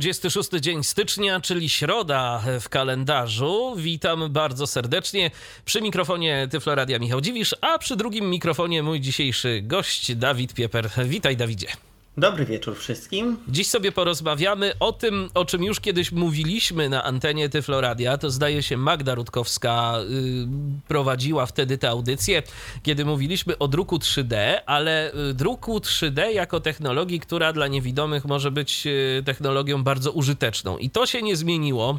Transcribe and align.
26 0.00 0.50
dzień 0.50 0.84
stycznia, 0.84 1.40
czyli 1.40 1.68
środa 1.68 2.42
w 2.60 2.68
kalendarzu. 2.68 3.74
Witam 3.76 4.32
bardzo 4.32 4.66
serdecznie. 4.66 5.30
Przy 5.64 5.82
mikrofonie 5.82 6.48
Tyfloradia 6.50 6.98
Michał 6.98 7.20
Dziwisz, 7.20 7.54
a 7.60 7.78
przy 7.78 7.96
drugim 7.96 8.30
mikrofonie 8.30 8.82
mój 8.82 9.00
dzisiejszy 9.00 9.62
gość 9.62 10.14
Dawid 10.14 10.54
Pieper. 10.54 10.90
Witaj 11.04 11.36
Dawidzie. 11.36 11.89
Dobry 12.16 12.44
wieczór 12.44 12.76
wszystkim. 12.76 13.36
Dziś 13.48 13.66
sobie 13.66 13.92
porozmawiamy 13.92 14.72
o 14.80 14.92
tym, 14.92 15.30
o 15.34 15.44
czym 15.44 15.64
już 15.64 15.80
kiedyś 15.80 16.12
mówiliśmy 16.12 16.88
na 16.88 17.04
antenie 17.04 17.48
Tyfloradia. 17.48 18.18
To 18.18 18.30
zdaje 18.30 18.62
się 18.62 18.76
Magda 18.76 19.14
Rutkowska 19.14 19.94
y, 20.00 20.46
prowadziła 20.88 21.46
wtedy 21.46 21.78
tę 21.78 21.90
audycję, 21.90 22.42
kiedy 22.82 23.04
mówiliśmy 23.04 23.58
o 23.58 23.68
druku 23.68 23.96
3D, 23.96 24.36
ale 24.66 25.12
y, 25.30 25.34
druku 25.34 25.78
3D 25.78 26.26
jako 26.28 26.60
technologii, 26.60 27.20
która 27.20 27.52
dla 27.52 27.68
niewidomych 27.68 28.24
może 28.24 28.50
być 28.50 28.86
y, 28.86 29.22
technologią 29.24 29.82
bardzo 29.82 30.12
użyteczną. 30.12 30.78
I 30.78 30.90
to 30.90 31.06
się 31.06 31.22
nie 31.22 31.36
zmieniło. 31.36 31.98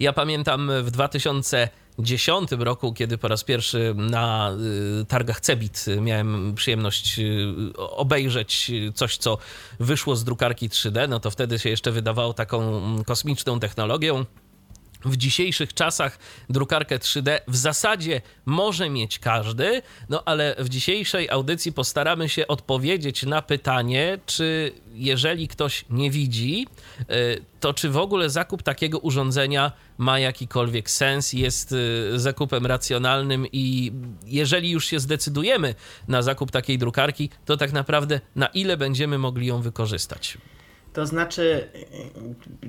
Ja 0.00 0.12
pamiętam 0.12 0.70
w 0.82 0.90
2000 0.90 1.68
2010 1.98 2.52
roku, 2.52 2.92
kiedy 2.92 3.18
po 3.18 3.28
raz 3.28 3.44
pierwszy 3.44 3.94
na 3.96 4.52
y, 5.00 5.04
targach 5.04 5.40
Cebit 5.40 5.84
miałem 6.00 6.54
przyjemność 6.54 7.18
y, 7.18 7.76
obejrzeć 7.76 8.70
coś, 8.94 9.16
co 9.16 9.38
wyszło 9.80 10.16
z 10.16 10.24
drukarki 10.24 10.68
3D, 10.68 11.08
no 11.08 11.20
to 11.20 11.30
wtedy 11.30 11.58
się 11.58 11.70
jeszcze 11.70 11.92
wydawało 11.92 12.34
taką 12.34 12.78
mm, 12.78 13.04
kosmiczną 13.04 13.60
technologią 13.60 14.24
w 15.04 15.16
dzisiejszych 15.16 15.74
czasach 15.74 16.18
drukarkę 16.50 16.98
3D 16.98 17.40
w 17.48 17.56
zasadzie 17.56 18.20
może 18.46 18.90
mieć 18.90 19.18
każdy, 19.18 19.82
no 20.08 20.22
ale 20.24 20.56
w 20.58 20.68
dzisiejszej 20.68 21.30
audycji 21.30 21.72
postaramy 21.72 22.28
się 22.28 22.46
odpowiedzieć 22.46 23.22
na 23.22 23.42
pytanie, 23.42 24.18
czy 24.26 24.72
jeżeli 24.94 25.48
ktoś 25.48 25.84
nie 25.90 26.10
widzi, 26.10 26.66
y, 27.00 27.44
to 27.60 27.74
czy 27.74 27.90
w 27.90 27.96
ogóle 27.96 28.30
zakup 28.30 28.62
takiego 28.62 28.98
urządzenia 28.98 29.72
ma 29.98 30.18
jakikolwiek 30.18 30.90
sens, 30.90 31.32
jest 31.32 31.72
y, 31.72 32.18
zakupem 32.18 32.66
racjonalnym 32.66 33.46
i 33.52 33.92
jeżeli 34.26 34.70
już 34.70 34.86
się 34.86 35.00
zdecydujemy 35.00 35.74
na 36.08 36.22
zakup 36.22 36.50
takiej 36.50 36.78
drukarki, 36.78 37.30
to 37.44 37.56
tak 37.56 37.72
naprawdę 37.72 38.20
na 38.36 38.46
ile 38.46 38.76
będziemy 38.76 39.18
mogli 39.18 39.46
ją 39.46 39.62
wykorzystać? 39.62 40.38
To 40.94 41.06
znaczy, 41.06 41.68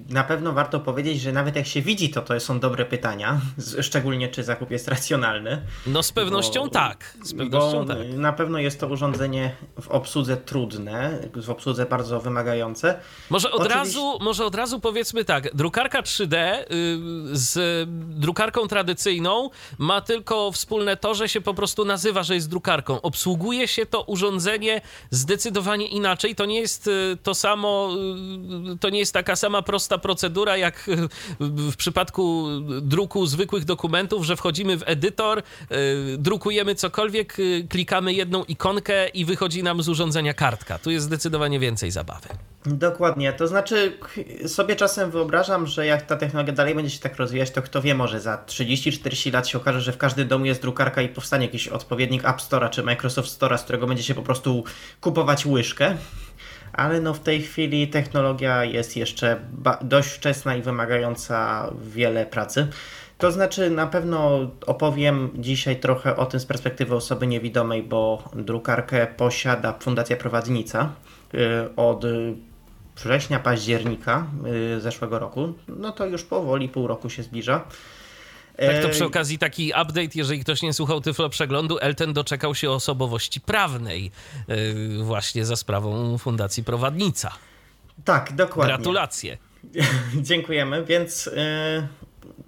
na 0.10 0.24
pewno 0.24 0.54
warto 0.54 0.80
powiedzieć, 0.80 1.22
że 1.22 1.32
nawet 1.32 1.56
jak 1.56 1.68
się 1.68 1.82
widzi, 1.82 2.10
to 2.10 2.22
to 2.22 2.40
są 2.40 2.60
dobre 2.60 2.86
pytania, 2.86 3.42
szczególnie 3.82 4.30
czy 4.30 4.44
zakup 4.44 4.72
jest 4.72 4.88
racjonalny. 4.88 5.62
No 5.88 6.04
z 6.04 6.12
pewnością 6.12 6.64
bo, 6.64 6.70
tak. 6.70 7.18
Z 7.24 7.34
pewnością 7.34 7.86
tak. 7.86 7.98
Na 8.14 8.34
pewno 8.34 8.60
jest 8.60 8.80
to 8.80 8.88
urządzenie 8.88 9.56
w 9.82 9.88
obsłudze 9.88 10.38
trudne, 10.38 11.20
w 11.36 11.50
obsłudze 11.50 11.86
bardzo 11.86 12.20
wymagające. 12.20 13.00
Może 13.30 13.52
od, 13.52 13.62
Oczywiście... 13.62 13.80
razu, 13.80 14.18
może 14.22 14.46
od 14.46 14.56
razu 14.56 14.80
powiedzmy 14.80 15.26
tak, 15.26 15.56
drukarka 15.56 16.02
3D 16.02 16.36
y, 16.36 16.66
z 17.32 17.88
drukarką 18.20 18.68
tradycyjną 18.68 19.50
ma 19.78 20.02
tylko 20.02 20.52
wspólne 20.52 20.98
to, 20.98 21.16
że 21.16 21.30
się 21.30 21.42
po 21.42 21.54
prostu 21.54 21.86
nazywa, 21.86 22.24
że 22.24 22.36
jest 22.36 22.50
drukarką. 22.50 23.02
Obsługuje 23.02 23.68
się 23.68 23.86
to 23.86 24.02
urządzenie 24.02 24.82
zdecydowanie 25.10 25.88
inaczej. 25.88 26.36
To 26.36 26.46
nie 26.46 26.60
jest 26.60 26.88
y, 26.88 27.18
to 27.24 27.36
samo 27.36 27.90
y, 28.12 28.15
to 28.80 28.90
nie 28.90 29.00
jest 29.00 29.14
taka 29.14 29.36
sama 29.36 29.62
prosta 29.62 29.98
procedura 29.98 30.58
jak 30.58 30.90
w 31.40 31.76
przypadku 31.76 32.48
druku 32.82 33.26
zwykłych 33.26 33.66
dokumentów, 33.66 34.26
że 34.26 34.36
wchodzimy 34.36 34.78
w 34.78 34.84
edytor, 34.86 35.38
e, 35.38 35.44
drukujemy 36.18 36.76
cokolwiek, 36.76 37.38
e, 37.40 37.68
klikamy 37.68 38.14
jedną 38.14 38.44
ikonkę 38.44 39.08
i 39.08 39.26
wychodzi 39.26 39.64
nam 39.64 39.84
z 39.84 39.90
urządzenia 39.90 40.34
kartka. 40.34 40.80
Tu 40.80 40.92
jest 40.92 41.06
zdecydowanie 41.06 41.60
więcej 41.60 41.92
zabawy. 41.92 42.28
Dokładnie. 42.66 43.34
To 43.34 43.48
znaczy, 43.48 43.98
sobie 44.48 44.76
czasem 44.76 45.12
wyobrażam, 45.12 45.68
że 45.68 45.86
jak 45.86 46.02
ta 46.02 46.16
technologia 46.16 46.54
dalej 46.54 46.76
będzie 46.76 46.92
się 46.92 47.00
tak 47.00 47.16
rozwijać, 47.16 47.52
to 47.52 47.62
kto 47.62 47.82
wie, 47.82 47.96
może 47.96 48.22
za 48.22 48.38
30-40 48.48 49.34
lat 49.34 49.48
się 49.48 49.58
okaże, 49.58 49.82
że 49.82 49.92
w 49.92 49.98
każdym 49.98 50.28
domu 50.28 50.46
jest 50.46 50.62
drukarka 50.62 51.02
i 51.02 51.10
powstanie 51.10 51.46
jakiś 51.46 51.68
odpowiednik 51.68 52.26
App 52.26 52.38
Store'a 52.38 52.70
czy 52.70 52.84
Microsoft 52.84 53.40
Store'a, 53.40 53.58
z 53.58 53.64
którego 53.64 53.88
będzie 53.88 54.04
się 54.04 54.14
po 54.14 54.22
prostu 54.22 54.64
kupować 55.02 55.46
łyżkę 55.46 55.98
ale 56.76 57.02
no 57.02 57.14
w 57.14 57.20
tej 57.20 57.42
chwili 57.42 57.88
technologia 57.88 58.64
jest 58.64 58.98
jeszcze 58.98 59.40
dość 59.82 60.10
wczesna 60.10 60.56
i 60.56 60.62
wymagająca 60.62 61.70
wiele 61.82 62.26
pracy. 62.26 62.68
To 63.18 63.32
znaczy, 63.32 63.70
na 63.70 63.88
pewno 63.88 64.40
opowiem 64.66 65.30
dzisiaj 65.36 65.80
trochę 65.80 66.16
o 66.16 66.26
tym 66.26 66.40
z 66.40 66.46
perspektywy 66.46 66.96
osoby 66.96 67.28
niewidomej, 67.28 67.84
bo 67.84 68.30
drukarkę 68.36 69.08
posiada 69.08 69.74
Fundacja 69.80 70.18
Prowadnica 70.18 70.90
y, 71.34 71.40
od 71.76 72.06
września, 72.96 73.40
października 73.40 74.26
y, 74.76 74.82
zeszłego 74.82 75.20
roku. 75.20 75.54
No 75.68 75.92
to 75.92 76.06
już 76.06 76.24
powoli 76.24 76.70
pół 76.70 76.88
roku 76.88 77.10
się 77.10 77.24
zbliża. 77.24 77.62
Tak 78.58 78.82
to 78.82 78.90
przy 78.90 79.06
okazji 79.06 79.38
taki 79.38 79.68
update, 79.68 80.10
jeżeli 80.16 80.40
ktoś 80.40 80.62
nie 80.62 80.74
słuchał 80.74 81.02
Tyflo 81.02 81.30
Przeglądu, 81.30 81.80
Elten 81.80 82.14
doczekał 82.14 82.56
się 82.56 82.72
osobowości 82.72 83.42
prawnej 83.42 84.12
e, 84.48 85.04
właśnie 85.04 85.46
za 85.46 85.56
sprawą 85.56 86.18
Fundacji 86.18 86.64
Prowadnica. 86.64 87.32
Tak, 88.06 88.34
dokładnie. 88.36 88.74
Gratulacje. 88.74 89.38
Dziękujemy, 90.22 90.86
więc 90.86 91.30
e, 91.36 91.88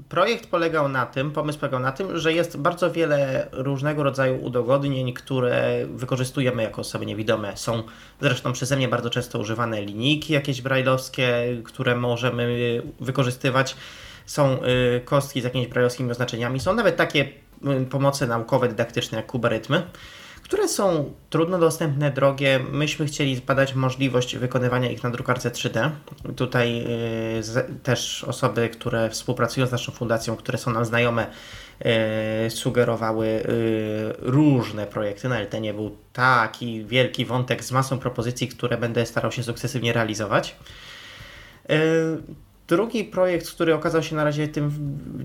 projekt 0.09 0.50
polegał 0.50 0.90
na 0.90 1.06
tym, 1.06 1.31
pomysł 1.31 1.59
polegał 1.59 1.79
na 1.79 1.91
tym, 1.91 2.18
że 2.18 2.34
jest 2.34 2.57
bardzo 2.57 2.91
wiele 2.91 3.47
różnego 3.51 4.03
rodzaju 4.03 4.44
udogodnień, 4.44 5.13
które 5.13 5.85
wykorzystujemy 5.94 6.63
jako 6.63 6.81
osoby 6.81 7.06
niewidome. 7.06 7.57
Są 7.57 7.84
zresztą 8.22 8.53
przeze 8.53 8.75
mnie 8.75 8.88
bardzo 8.88 9.09
często 9.09 9.39
używane 9.39 9.81
linijki 9.81 10.34
jakieś 10.34 10.62
brajlowskie, 10.62 11.28
które 11.63 11.95
możemy 11.95 12.81
wykorzystywać 13.00 13.75
są 14.28 14.64
y, 14.64 15.02
kostki 15.06 15.42
z 15.42 15.44
jakimiś 15.44 15.68
brajlowskimi 15.68 16.12
oznaczeniami, 16.12 16.60
są 16.60 16.74
nawet 16.74 16.96
takie 16.96 17.28
y, 17.82 17.86
pomoce 17.86 18.28
naukowe, 18.28 18.68
dydaktyczne 18.68 19.18
jak 19.18 19.28
kubarytmy, 19.28 19.84
które 20.44 20.68
są 20.68 21.14
trudno 21.30 21.60
dostępne, 21.60 22.12
drogie. 22.12 22.60
Myśmy 22.72 23.06
chcieli 23.06 23.36
zbadać 23.36 23.74
możliwość 23.74 24.36
wykonywania 24.36 24.92
ich 24.92 25.04
na 25.04 25.10
drukarce 25.10 25.50
3D. 25.50 25.90
Tutaj 26.36 26.86
y, 27.38 27.84
też 27.84 28.24
osoby, 28.24 28.70
które 28.70 29.10
współpracują 29.10 29.68
z 29.68 29.72
naszą 29.72 29.92
fundacją, 29.92 30.36
które 30.36 30.58
są 30.58 30.72
nam 30.72 30.86
znajome, 30.86 31.28
sugerowały 32.50 33.44
różne 34.20 34.88
projekty. 34.88 35.30
Na 35.30 35.40
LTN 35.40 35.64
był 35.76 35.98
taki 36.14 36.86
wielki 36.86 37.26
wątek 37.26 37.64
z 37.64 37.72
masą 37.72 38.00
propozycji, 38.00 38.48
które 38.48 38.78
będę 38.78 39.06
starał 39.06 39.32
się 39.32 39.44
sukcesywnie 39.44 39.94
realizować. 39.94 40.56
Drugi 42.68 43.04
projekt, 43.04 43.52
który 43.52 43.76
okazał 43.76 44.04
się 44.04 44.16
na 44.16 44.24
razie 44.24 44.48
tym, 44.48 44.72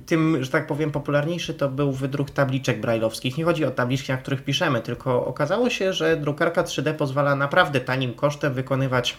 tym, 0.07 0.45
że 0.45 0.51
tak 0.51 0.67
powiem, 0.67 0.91
popularniejszy, 0.91 1.55
to 1.55 1.69
był 1.69 1.93
wydruk 1.93 2.31
tabliczek 2.31 2.81
brajlowskich. 2.81 3.39
Nie 3.39 3.45
chodzi 3.45 3.65
o 3.65 3.71
tabliczki, 3.71 4.13
na 4.13 4.19
których 4.19 4.45
piszemy, 4.45 4.81
tylko 4.81 5.27
okazało 5.27 5.71
się, 5.71 5.93
że 5.93 6.17
drukarka 6.17 6.63
3D 6.63 6.95
pozwala 6.95 7.37
naprawdę 7.37 7.81
tanim 7.81 8.15
kosztem 8.15 8.55
wykonywać 8.55 9.17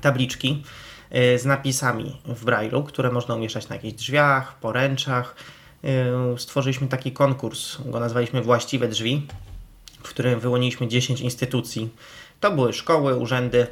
tabliczki 0.00 0.62
e, 1.10 1.38
z 1.38 1.44
napisami 1.44 2.16
w 2.24 2.44
brajlu, 2.44 2.82
które 2.82 3.12
można 3.12 3.34
umieszczać 3.34 3.68
na 3.68 3.76
jakichś 3.76 3.94
drzwiach, 3.94 4.58
poręczach. 4.58 5.36
E, 5.84 6.38
stworzyliśmy 6.38 6.88
taki 6.88 7.12
konkurs, 7.12 7.76
go 7.84 8.00
nazwaliśmy 8.00 8.42
Właściwe 8.42 8.88
Drzwi, 8.88 9.26
w 10.02 10.08
którym 10.08 10.40
wyłoniliśmy 10.40 10.88
10 10.88 11.20
instytucji. 11.20 11.88
To 12.40 12.50
były 12.50 12.72
szkoły, 12.72 13.16
urzędy, 13.16 13.66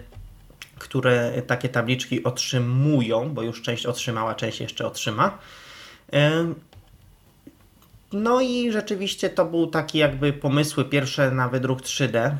które 0.84 1.42
takie 1.46 1.68
tabliczki 1.68 2.24
otrzymują, 2.24 3.34
bo 3.34 3.42
już 3.42 3.62
część 3.62 3.86
otrzymała, 3.86 4.34
część 4.34 4.60
jeszcze 4.60 4.86
otrzyma. 4.86 5.38
No 8.12 8.40
i 8.40 8.72
rzeczywiście 8.72 9.30
to 9.30 9.44
był 9.44 9.66
taki 9.66 9.98
jakby 9.98 10.32
pomysły 10.32 10.84
pierwsze 10.84 11.30
na 11.30 11.48
wydruk 11.48 11.80
3D. 11.80 12.36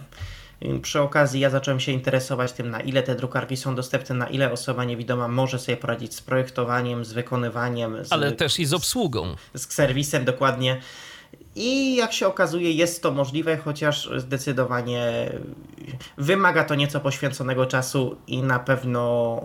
Przy 0.82 1.00
okazji 1.00 1.40
ja 1.40 1.50
zacząłem 1.50 1.80
się 1.80 1.92
interesować 1.92 2.52
tym, 2.52 2.70
na 2.70 2.80
ile 2.80 3.02
te 3.02 3.14
drukarki 3.14 3.56
są 3.56 3.74
dostępne, 3.74 4.14
na 4.14 4.26
ile 4.26 4.52
osoba 4.52 4.84
niewidoma 4.84 5.28
może 5.28 5.58
sobie 5.58 5.76
poradzić 5.76 6.14
z 6.14 6.20
projektowaniem, 6.20 7.04
z 7.04 7.12
wykonywaniem. 7.12 8.04
Z, 8.04 8.12
Ale 8.12 8.32
też 8.32 8.58
i 8.58 8.64
z 8.64 8.74
obsługą. 8.74 9.34
Z 9.54 9.72
serwisem 9.72 10.24
dokładnie. 10.24 10.80
I 11.56 11.96
jak 11.96 12.12
się 12.12 12.26
okazuje, 12.26 12.72
jest 12.72 13.02
to 13.02 13.10
możliwe, 13.10 13.56
chociaż 13.56 14.10
zdecydowanie 14.16 15.32
wymaga 16.18 16.64
to 16.64 16.74
nieco 16.74 17.00
poświęconego 17.00 17.66
czasu 17.66 18.16
i 18.26 18.42
na 18.42 18.58
pewno 18.58 19.40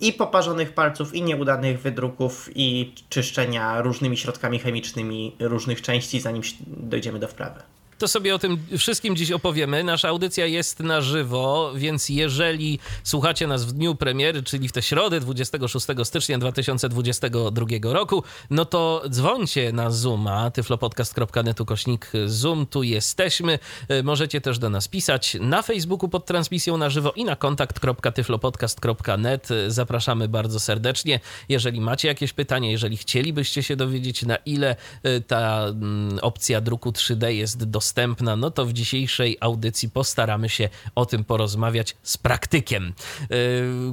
i 0.00 0.12
poparzonych 0.12 0.72
palców, 0.72 1.14
i 1.14 1.22
nieudanych 1.22 1.80
wydruków, 1.80 2.50
i 2.54 2.94
czyszczenia 3.08 3.82
różnymi 3.82 4.16
środkami 4.16 4.58
chemicznymi 4.58 5.36
różnych 5.40 5.82
części, 5.82 6.20
zanim 6.20 6.42
dojdziemy 6.66 7.18
do 7.18 7.28
wprawy 7.28 7.62
to 7.98 8.08
sobie 8.08 8.34
o 8.34 8.38
tym 8.38 8.58
wszystkim 8.78 9.16
dziś 9.16 9.30
opowiemy. 9.30 9.84
Nasza 9.84 10.08
audycja 10.08 10.46
jest 10.46 10.80
na 10.80 11.00
żywo, 11.00 11.72
więc 11.76 12.08
jeżeli 12.08 12.78
słuchacie 13.04 13.46
nas 13.46 13.64
w 13.64 13.72
dniu 13.72 13.94
premiery, 13.94 14.42
czyli 14.42 14.68
w 14.68 14.72
tę 14.72 14.82
środę 14.82 15.20
26 15.20 15.86
stycznia 16.04 16.38
2022 16.38 17.66
roku, 17.82 18.22
no 18.50 18.64
to 18.64 19.02
dzwońcie 19.10 19.72
na 19.72 19.90
Zooma, 19.90 20.50
tyflopodcast.netu 20.50 21.64
kośnik 21.64 22.12
Zoom, 22.26 22.66
tu 22.66 22.82
jesteśmy. 22.82 23.58
E, 23.88 24.02
możecie 24.02 24.40
też 24.40 24.58
do 24.58 24.70
nas 24.70 24.88
pisać 24.88 25.36
na 25.40 25.62
Facebooku 25.62 26.08
pod 26.08 26.26
transmisją 26.26 26.76
na 26.76 26.90
żywo 26.90 27.12
i 27.12 27.24
na 27.24 27.36
kontakt.tyflopodcast.net. 27.36 29.48
Zapraszamy 29.68 30.28
bardzo 30.28 30.60
serdecznie. 30.60 31.20
Jeżeli 31.48 31.80
macie 31.80 32.08
jakieś 32.08 32.32
pytania, 32.32 32.70
jeżeli 32.70 32.96
chcielibyście 32.96 33.62
się 33.62 33.76
dowiedzieć, 33.76 34.22
na 34.22 34.36
ile 34.36 34.76
e, 35.02 35.20
ta 35.20 35.64
mm, 35.64 36.18
opcja 36.22 36.60
druku 36.60 36.90
3D 36.90 37.28
jest 37.28 37.64
dostępna, 37.64 37.83
dostępna, 37.84 38.36
no 38.36 38.50
to 38.50 38.66
w 38.66 38.72
dzisiejszej 38.72 39.36
audycji 39.40 39.90
postaramy 39.90 40.48
się 40.48 40.68
o 40.94 41.06
tym 41.06 41.24
porozmawiać 41.24 41.96
z 42.02 42.18
praktykiem, 42.18 42.92
yy, 43.30 43.36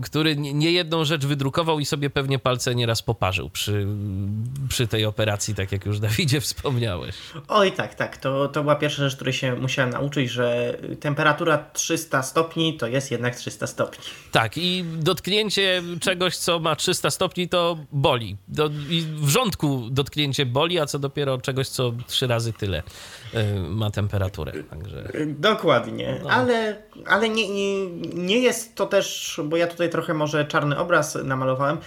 który 0.03 0.35
nie 0.35 0.71
jedną 0.71 1.05
rzecz 1.05 1.25
wydrukował 1.25 1.79
i 1.79 1.85
sobie 1.85 2.09
pewnie 2.09 2.39
palce 2.39 2.75
nieraz 2.75 3.01
poparzył 3.01 3.49
przy, 3.49 3.87
przy 4.69 4.87
tej 4.87 5.05
operacji, 5.05 5.55
tak 5.55 5.71
jak 5.71 5.85
już 5.85 5.99
Dawidzie 5.99 6.41
wspomniałeś. 6.47 7.15
Oj, 7.47 7.71
tak, 7.71 7.95
tak. 7.95 8.17
To, 8.17 8.47
to 8.47 8.61
była 8.61 8.75
pierwsza 8.75 9.03
rzecz, 9.03 9.15
której 9.15 9.33
się 9.33 9.55
musiałem 9.55 9.89
nauczyć, 9.89 10.31
że 10.31 10.77
temperatura 10.99 11.65
300 11.73 12.23
stopni 12.23 12.77
to 12.77 12.87
jest 12.87 13.11
jednak 13.11 13.35
300 13.35 13.67
stopni. 13.67 14.03
Tak, 14.31 14.57
i 14.57 14.85
dotknięcie 14.97 15.83
czegoś, 16.01 16.37
co 16.37 16.59
ma 16.59 16.75
300 16.75 17.09
stopni, 17.09 17.49
to 17.49 17.77
boli. 17.91 18.37
Do, 18.47 18.69
I 18.89 19.01
w 19.01 19.29
rządku 19.29 19.87
dotknięcie 19.91 20.45
boli, 20.45 20.79
a 20.79 20.85
co 20.85 20.99
dopiero 20.99 21.37
czegoś, 21.37 21.67
co 21.67 21.91
trzy 22.07 22.27
razy 22.27 22.53
tyle 22.53 22.83
yy, 23.33 23.41
ma 23.81 23.91
temperaturę. 23.91 24.63
Także... 24.63 25.11
Dokładnie, 25.25 26.19
no. 26.23 26.29
ale, 26.29 26.81
ale 27.07 27.29
nie, 27.29 27.49
nie, 27.49 27.87
nie 28.13 28.39
jest 28.39 28.75
to 28.75 28.85
też, 28.85 29.39
bo 29.43 29.57
ja 29.57 29.67
tutaj 29.67 29.89
trochę 29.89 30.13
może 30.13 30.45
czarny 30.45 30.77
obraz 30.77 31.17
namalowałem. 31.23 31.77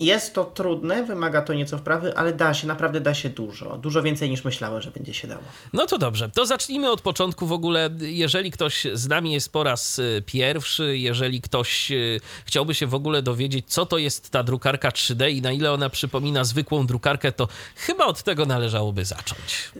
Jest 0.00 0.34
to 0.34 0.44
trudne, 0.44 1.04
wymaga 1.04 1.42
to 1.42 1.54
nieco 1.54 1.78
wprawy, 1.78 2.16
ale 2.16 2.32
da 2.32 2.54
się, 2.54 2.66
naprawdę 2.66 3.00
da 3.00 3.14
się 3.14 3.28
dużo. 3.28 3.78
Dużo 3.78 4.02
więcej 4.02 4.30
niż 4.30 4.44
myślałem, 4.44 4.82
że 4.82 4.90
będzie 4.90 5.14
się 5.14 5.28
dało. 5.28 5.42
No 5.72 5.86
to 5.86 5.98
dobrze, 5.98 6.28
to 6.28 6.46
zacznijmy 6.46 6.90
od 6.90 7.00
początku 7.00 7.46
w 7.46 7.52
ogóle. 7.52 7.90
Jeżeli 8.00 8.50
ktoś 8.50 8.86
z 8.92 9.08
nami 9.08 9.32
jest 9.32 9.52
po 9.52 9.64
raz 9.64 9.98
y, 9.98 10.22
pierwszy, 10.26 10.98
jeżeli 10.98 11.40
ktoś 11.40 11.92
y, 11.92 12.20
chciałby 12.44 12.74
się 12.74 12.86
w 12.86 12.94
ogóle 12.94 13.22
dowiedzieć, 13.22 13.64
co 13.68 13.86
to 13.86 13.98
jest 13.98 14.30
ta 14.30 14.42
drukarka 14.42 14.88
3D 14.88 15.30
i 15.30 15.42
na 15.42 15.52
ile 15.52 15.72
ona 15.72 15.90
przypomina 15.90 16.44
zwykłą 16.44 16.86
drukarkę, 16.86 17.32
to 17.32 17.48
chyba 17.76 18.06
od 18.06 18.22
tego 18.22 18.46
należałoby 18.46 19.04
zacząć. 19.04 19.70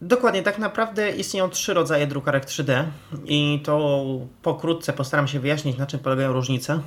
Dokładnie, 0.00 0.42
tak 0.42 0.58
naprawdę 0.58 1.10
istnieją 1.10 1.50
trzy 1.50 1.74
rodzaje 1.74 2.06
drukarek 2.06 2.44
3D 2.44 2.84
i 3.24 3.60
to 3.64 4.04
pokrótce 4.42 4.92
postaram 4.92 5.28
się 5.28 5.40
wyjaśnić, 5.40 5.78
na 5.78 5.86
czym 5.86 6.00
polegają 6.00 6.32
różnice. 6.32 6.80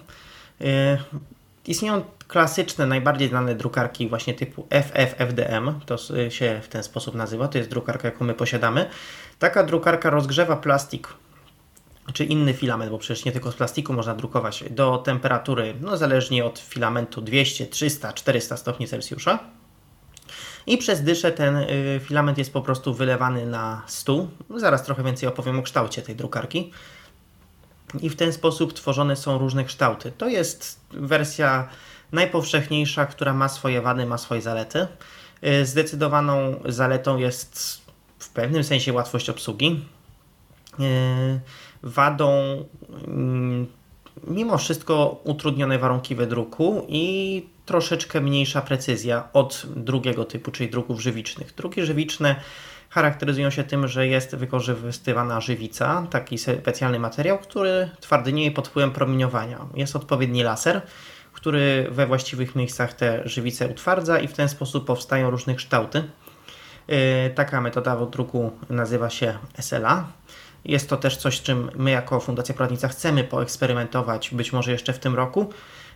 E, 0.62 0.98
istnieją 1.68 2.04
klasyczne, 2.28 2.86
najbardziej 2.86 3.30
znane 3.30 3.56
drukarki 3.56 4.10
właśnie 4.10 4.34
typu 4.34 4.68
FFFDM, 4.70 5.80
to 5.86 5.98
się 6.30 6.60
w 6.64 6.68
ten 6.68 6.84
sposób 6.84 7.16
nazywa, 7.16 7.48
to 7.48 7.58
jest 7.58 7.70
drukarka, 7.70 8.08
jaką 8.08 8.26
my 8.26 8.34
posiadamy. 8.34 8.90
Taka 9.40 9.64
drukarka 9.64 10.10
rozgrzewa 10.10 10.56
plastik 10.56 11.08
czy 12.14 12.26
inny 12.26 12.54
filament, 12.54 12.92
bo 12.92 12.98
przecież 12.98 13.26
nie 13.26 13.32
tylko 13.32 13.52
z 13.52 13.56
plastiku 13.56 13.94
można 13.94 14.16
drukować, 14.16 14.64
do 14.70 14.98
temperatury, 14.98 15.74
no 15.82 15.98
zależnie 15.98 16.46
od 16.46 16.60
filamentu 16.60 17.22
200, 17.22 17.66
300, 17.66 18.14
400 18.14 18.58
stopni 18.58 18.88
Celsjusza 18.88 19.40
i 20.70 20.78
przez 20.78 21.04
dyszę 21.04 21.32
ten 21.32 21.56
y, 21.56 22.00
filament 22.04 22.38
jest 22.38 22.54
po 22.54 22.62
prostu 22.62 22.94
wylewany 22.94 23.46
na 23.46 23.82
stół. 23.88 24.28
Zaraz 24.56 24.84
trochę 24.84 25.04
więcej 25.04 25.30
opowiem 25.30 25.60
o 25.60 25.62
kształcie 25.62 26.02
tej 26.02 26.16
drukarki. 26.16 26.72
I 28.02 28.10
w 28.10 28.16
ten 28.16 28.34
sposób 28.34 28.74
tworzone 28.74 29.16
są 29.16 29.38
różne 29.38 29.64
kształty. 29.64 30.12
To 30.18 30.28
jest 30.28 30.80
wersja 30.92 31.70
najpowszechniejsza, 32.12 33.06
która 33.06 33.34
ma 33.34 33.50
swoje 33.50 33.82
wady, 33.82 34.06
ma 34.06 34.18
swoje 34.18 34.42
zalety. 34.42 34.88
Y, 35.44 35.66
zdecydowaną 35.66 36.60
zaletą 36.66 37.18
jest 37.18 37.82
w 38.20 38.30
pewnym 38.30 38.64
sensie 38.64 38.94
łatwość 38.94 39.30
obsługi. 39.30 39.86
Y, 40.80 41.40
wadą 41.84 42.32
mm, 43.08 43.68
mimo 44.28 44.58
wszystko 44.58 45.22
utrudnione 45.24 45.80
warunki 45.80 46.16
wydruku 46.16 46.86
i 46.88 47.46
troszeczkę 47.70 48.22
mniejsza 48.22 48.62
precyzja 48.62 49.30
od 49.34 49.66
drugiego 49.76 50.26
typu, 50.26 50.52
czyli 50.52 50.70
druków 50.70 51.02
żywicznych. 51.02 51.54
Druki 51.56 51.84
żywiczne 51.84 52.36
charakteryzują 52.90 53.50
się 53.50 53.64
tym, 53.64 53.88
że 53.88 54.08
jest 54.08 54.36
wykorzystywana 54.36 55.42
żywica, 55.42 56.08
taki 56.10 56.38
specjalny 56.38 57.00
materiał, 57.00 57.40
który 57.40 57.90
twardynieje 58.00 58.52
pod 58.52 58.68
wpływem 58.68 58.92
promieniowania. 58.92 59.66
Jest 59.76 59.96
odpowiedni 59.96 60.44
laser, 60.44 60.82
który 61.34 61.88
we 61.92 62.08
właściwych 62.08 62.56
miejscach 62.56 62.94
te 62.94 63.22
żywice 63.26 63.68
utwardza 63.68 64.20
i 64.20 64.28
w 64.28 64.34
ten 64.34 64.50
sposób 64.50 64.86
powstają 64.86 65.30
różne 65.30 65.56
kształty. 65.56 66.04
Yy, 66.88 66.98
taka 67.36 67.62
metoda 67.62 68.06
druku 68.06 68.52
nazywa 68.70 69.10
się 69.10 69.38
SLA. 69.60 70.08
Jest 70.66 70.90
to 70.90 70.98
też 70.98 71.18
coś, 71.18 71.42
czym 71.42 71.70
my 71.76 71.92
jako 71.92 72.20
Fundacja 72.20 72.56
Prawnica 72.56 72.88
chcemy 72.88 73.24
poeksperymentować, 73.24 74.30
być 74.32 74.54
może 74.54 74.72
jeszcze 74.72 74.94
w 74.94 75.00
tym 75.00 75.16
roku. 75.16 75.54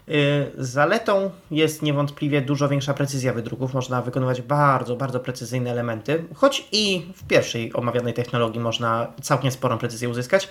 Y, 0.10 0.52
zaletą 0.58 1.32
jest 1.52 1.82
niewątpliwie 1.82 2.42
dużo 2.42 2.70
większa 2.70 2.94
precyzja 2.94 3.34
wydruków. 3.34 3.74
Można 3.74 4.02
wykonywać 4.02 4.42
bardzo, 4.42 4.96
bardzo 4.96 5.20
precyzyjne 5.20 5.72
elementy, 5.72 6.24
choć 6.36 6.68
i 6.72 7.06
w 7.16 7.24
pierwszej 7.24 7.74
omawianej 7.74 8.14
technologii 8.14 8.62
można 8.62 9.08
całkiem 9.22 9.52
sporą 9.52 9.78
precyzję 9.78 10.10
uzyskać. 10.10 10.50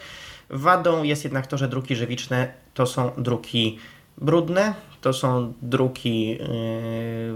Wadą 0.50 1.02
jest 1.02 1.24
jednak 1.24 1.46
to, 1.46 1.58
że 1.58 1.68
druki 1.68 1.96
żywiczne 1.96 2.52
to 2.74 2.86
są 2.86 3.10
druki 3.18 3.78
brudne, 4.18 4.74
to 5.00 5.12
są 5.12 5.52
druki 5.62 6.28
yy, 6.28 6.38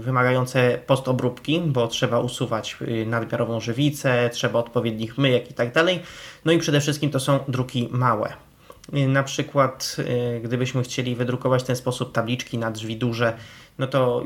wymagające 0.01 0.79
postobróbki, 0.87 1.61
bo 1.65 1.87
trzeba 1.87 2.19
usuwać 2.19 2.77
y, 2.81 3.05
nadmiarową 3.05 3.59
żywicę, 3.59 4.29
trzeba 4.33 4.59
odpowiednich 4.59 5.17
myjek 5.17 5.51
i 5.51 5.53
tak 5.53 5.73
dalej. 5.73 5.99
No 6.45 6.51
i 6.51 6.57
przede 6.57 6.81
wszystkim 6.81 7.09
to 7.09 7.19
są 7.19 7.39
druki 7.47 7.89
małe. 7.91 8.46
Y, 8.95 9.07
na 9.07 9.23
przykład, 9.23 9.95
y, 9.99 10.39
gdybyśmy 10.39 10.83
chcieli 10.83 11.15
wydrukować 11.15 11.63
w 11.63 11.65
ten 11.65 11.75
sposób 11.75 12.11
tabliczki 12.11 12.57
na 12.57 12.71
drzwi 12.71 12.97
duże, 12.97 13.33
no 13.77 13.87
to 13.87 14.23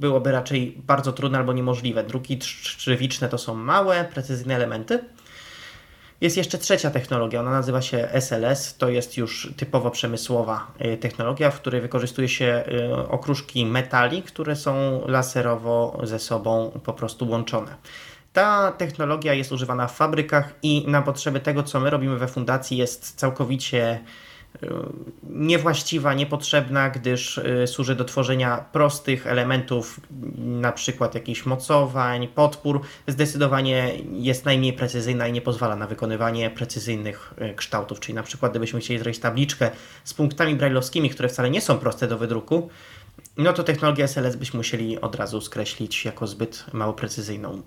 byłoby 0.00 0.32
raczej 0.32 0.82
bardzo 0.86 1.12
trudne 1.12 1.38
albo 1.38 1.52
niemożliwe. 1.52 2.04
Druki 2.04 2.38
drzewiczne 2.78 3.28
to 3.28 3.38
są 3.38 3.54
małe, 3.54 4.04
precyzyjne 4.04 4.54
elementy. 4.56 5.04
Jest 6.20 6.36
jeszcze 6.36 6.58
trzecia 6.58 6.90
technologia, 6.90 7.40
ona 7.40 7.50
nazywa 7.50 7.82
się 7.82 8.08
SLS. 8.12 8.76
To 8.76 8.88
jest 8.88 9.16
już 9.16 9.52
typowo 9.56 9.90
przemysłowa 9.90 10.72
y, 10.84 10.96
technologia, 10.96 11.50
w 11.50 11.60
której 11.60 11.80
wykorzystuje 11.80 12.28
się 12.28 12.64
okruszki 13.08 13.66
metali, 13.66 14.22
które 14.22 14.56
są 14.56 15.02
laserowo 15.06 16.00
ze 16.02 16.18
sobą 16.18 16.80
po 16.84 16.92
prostu 16.92 17.28
łączone. 17.28 17.76
Ta 18.38 18.72
technologia 18.72 19.34
jest 19.34 19.52
używana 19.52 19.86
w 19.86 19.96
fabrykach 19.96 20.54
i 20.62 20.84
na 20.86 21.02
potrzeby 21.02 21.40
tego, 21.40 21.62
co 21.62 21.80
my 21.80 21.90
robimy 21.90 22.16
we 22.16 22.28
fundacji, 22.28 22.76
jest 22.76 23.14
całkowicie 23.16 24.00
y, 24.62 24.68
niewłaściwa, 25.22 26.14
niepotrzebna, 26.14 26.90
gdyż 26.90 27.38
y, 27.38 27.66
służy 27.66 27.94
do 27.94 28.04
tworzenia 28.04 28.64
prostych 28.72 29.26
elementów, 29.26 30.00
na 30.36 30.72
przykład 30.72 31.14
jakichś 31.14 31.46
mocowań, 31.46 32.28
podpór. 32.28 32.80
Zdecydowanie 33.06 33.92
jest 34.12 34.44
najmniej 34.44 34.72
precyzyjna 34.72 35.28
i 35.28 35.32
nie 35.32 35.42
pozwala 35.42 35.76
na 35.76 35.86
wykonywanie 35.86 36.50
precyzyjnych 36.50 37.34
y, 37.42 37.54
kształtów. 37.54 38.00
Czyli 38.00 38.14
na 38.14 38.22
przykład 38.22 38.52
gdybyśmy 38.52 38.80
chcieli 38.80 39.00
zrobić 39.00 39.20
tabliczkę 39.20 39.70
z 40.04 40.14
punktami 40.14 40.54
brajlowskimi, 40.54 41.10
które 41.10 41.28
wcale 41.28 41.50
nie 41.50 41.60
są 41.60 41.78
proste 41.78 42.06
do 42.06 42.18
wydruku, 42.18 42.70
no 43.36 43.52
to 43.52 43.64
technologię 43.64 44.04
SLS 44.04 44.36
byśmy 44.36 44.56
musieli 44.56 45.00
od 45.00 45.14
razu 45.14 45.40
skreślić 45.40 46.04
jako 46.04 46.26
zbyt 46.26 46.64
mało 46.72 46.92
precyzyjną. 46.92 47.62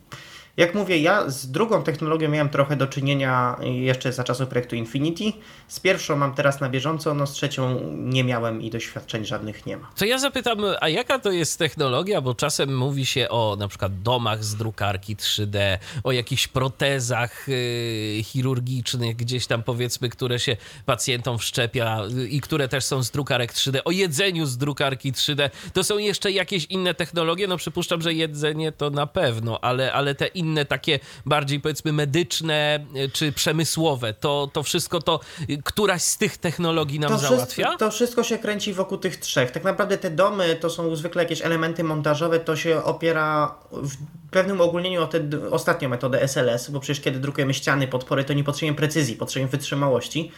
Jak 0.58 0.76
mówię, 0.76 0.98
ja 0.98 1.30
z 1.30 1.52
drugą 1.52 1.84
technologią 1.84 2.30
miałem 2.30 2.50
trochę 2.50 2.76
do 2.76 2.88
czynienia 2.88 3.56
jeszcze 3.62 4.14
za 4.14 4.24
czasów 4.24 4.48
projektu 4.48 4.76
Infinity. 4.76 5.24
Z 5.68 5.80
pierwszą 5.80 6.16
mam 6.16 6.34
teraz 6.34 6.62
na 6.62 6.70
bieżąco, 6.70 7.14
no 7.14 7.28
z 7.28 7.32
trzecią 7.32 7.80
nie 7.94 8.24
miałem 8.24 8.62
i 8.62 8.70
doświadczeń 8.70 9.26
żadnych 9.26 9.66
nie 9.66 9.78
ma. 9.78 9.90
To 9.96 10.06
ja 10.06 10.20
zapytam, 10.20 10.60
a 10.82 10.90
jaka 10.90 11.20
to 11.20 11.32
jest 11.32 11.60
technologia? 11.60 12.22
Bo 12.22 12.36
czasem 12.36 12.78
mówi 12.78 13.06
się 13.06 13.30
o 13.30 13.56
na 13.60 13.68
przykład 13.68 14.02
domach 14.02 14.44
z 14.44 14.56
drukarki 14.56 15.16
3D, 15.16 15.78
o 16.04 16.12
jakichś 16.12 16.48
protezach 16.48 17.48
yy, 17.48 18.24
chirurgicznych 18.24 19.16
gdzieś 19.16 19.48
tam 19.48 19.64
powiedzmy, 19.64 20.10
które 20.10 20.40
się 20.40 20.58
pacjentom 20.86 21.38
wszczepia 21.38 22.02
yy, 22.10 22.28
i 22.28 22.42
które 22.42 22.68
też 22.68 22.84
są 22.84 23.04
z 23.04 23.12
drukarek 23.12 23.54
3D, 23.54 23.80
o 23.86 23.92
jedzeniu 23.92 24.46
z 24.46 24.58
drukarki 24.58 25.14
3D. 25.14 25.50
To 25.74 25.84
są 25.84 25.98
jeszcze 25.98 26.32
jakieś 26.32 26.66
inne 26.66 26.94
technologie? 26.94 27.48
No 27.48 27.58
przypuszczam, 27.58 28.02
że 28.02 28.14
jedzenie 28.14 28.72
to 28.72 28.90
na 28.90 29.08
pewno, 29.08 29.60
ale, 29.62 29.94
ale 29.94 30.16
te 30.16 30.28
inne 30.28 30.41
inne 30.42 30.66
takie 30.66 31.00
bardziej 31.26 31.60
powiedzmy 31.60 31.94
medyczne 31.94 32.86
czy 33.14 33.32
przemysłowe, 33.32 34.14
to, 34.14 34.50
to 34.54 34.64
wszystko 34.64 35.02
to 35.02 35.20
któraś 35.64 36.02
z 36.02 36.18
tych 36.18 36.38
technologii 36.38 37.00
nam 37.00 37.12
to 37.12 37.18
załatwia? 37.18 37.66
Wszystko, 37.66 37.86
to 37.86 37.92
wszystko 37.92 38.24
się 38.24 38.38
kręci 38.38 38.74
wokół 38.74 38.98
tych 38.98 39.18
trzech. 39.18 39.52
Tak 39.52 39.64
naprawdę 39.64 39.98
te 39.98 40.12
domy 40.12 40.56
to 40.56 40.70
są 40.70 40.96
zwykle 40.96 41.24
jakieś 41.24 41.42
elementy 41.42 41.84
montażowe, 41.84 42.40
to 42.40 42.56
się 42.56 42.84
opiera 42.84 43.56
w 43.72 43.96
pewnym 44.32 44.62
ogólnieniu 44.62 45.04
o 45.04 45.08
tę 45.08 45.20
ostatnią 45.52 45.90
metodę 45.90 46.22
SLS, 46.22 46.70
bo 46.70 46.80
przecież 46.80 47.04
kiedy 47.04 47.20
drukujemy 47.20 47.54
ściany, 47.54 47.88
podpory, 47.88 48.24
to 48.24 48.34
nie 48.34 48.44
potrzebujemy 48.44 48.78
precyzji, 48.78 49.16
potrzebujemy 49.16 49.52
wytrzymałości. 49.52 50.32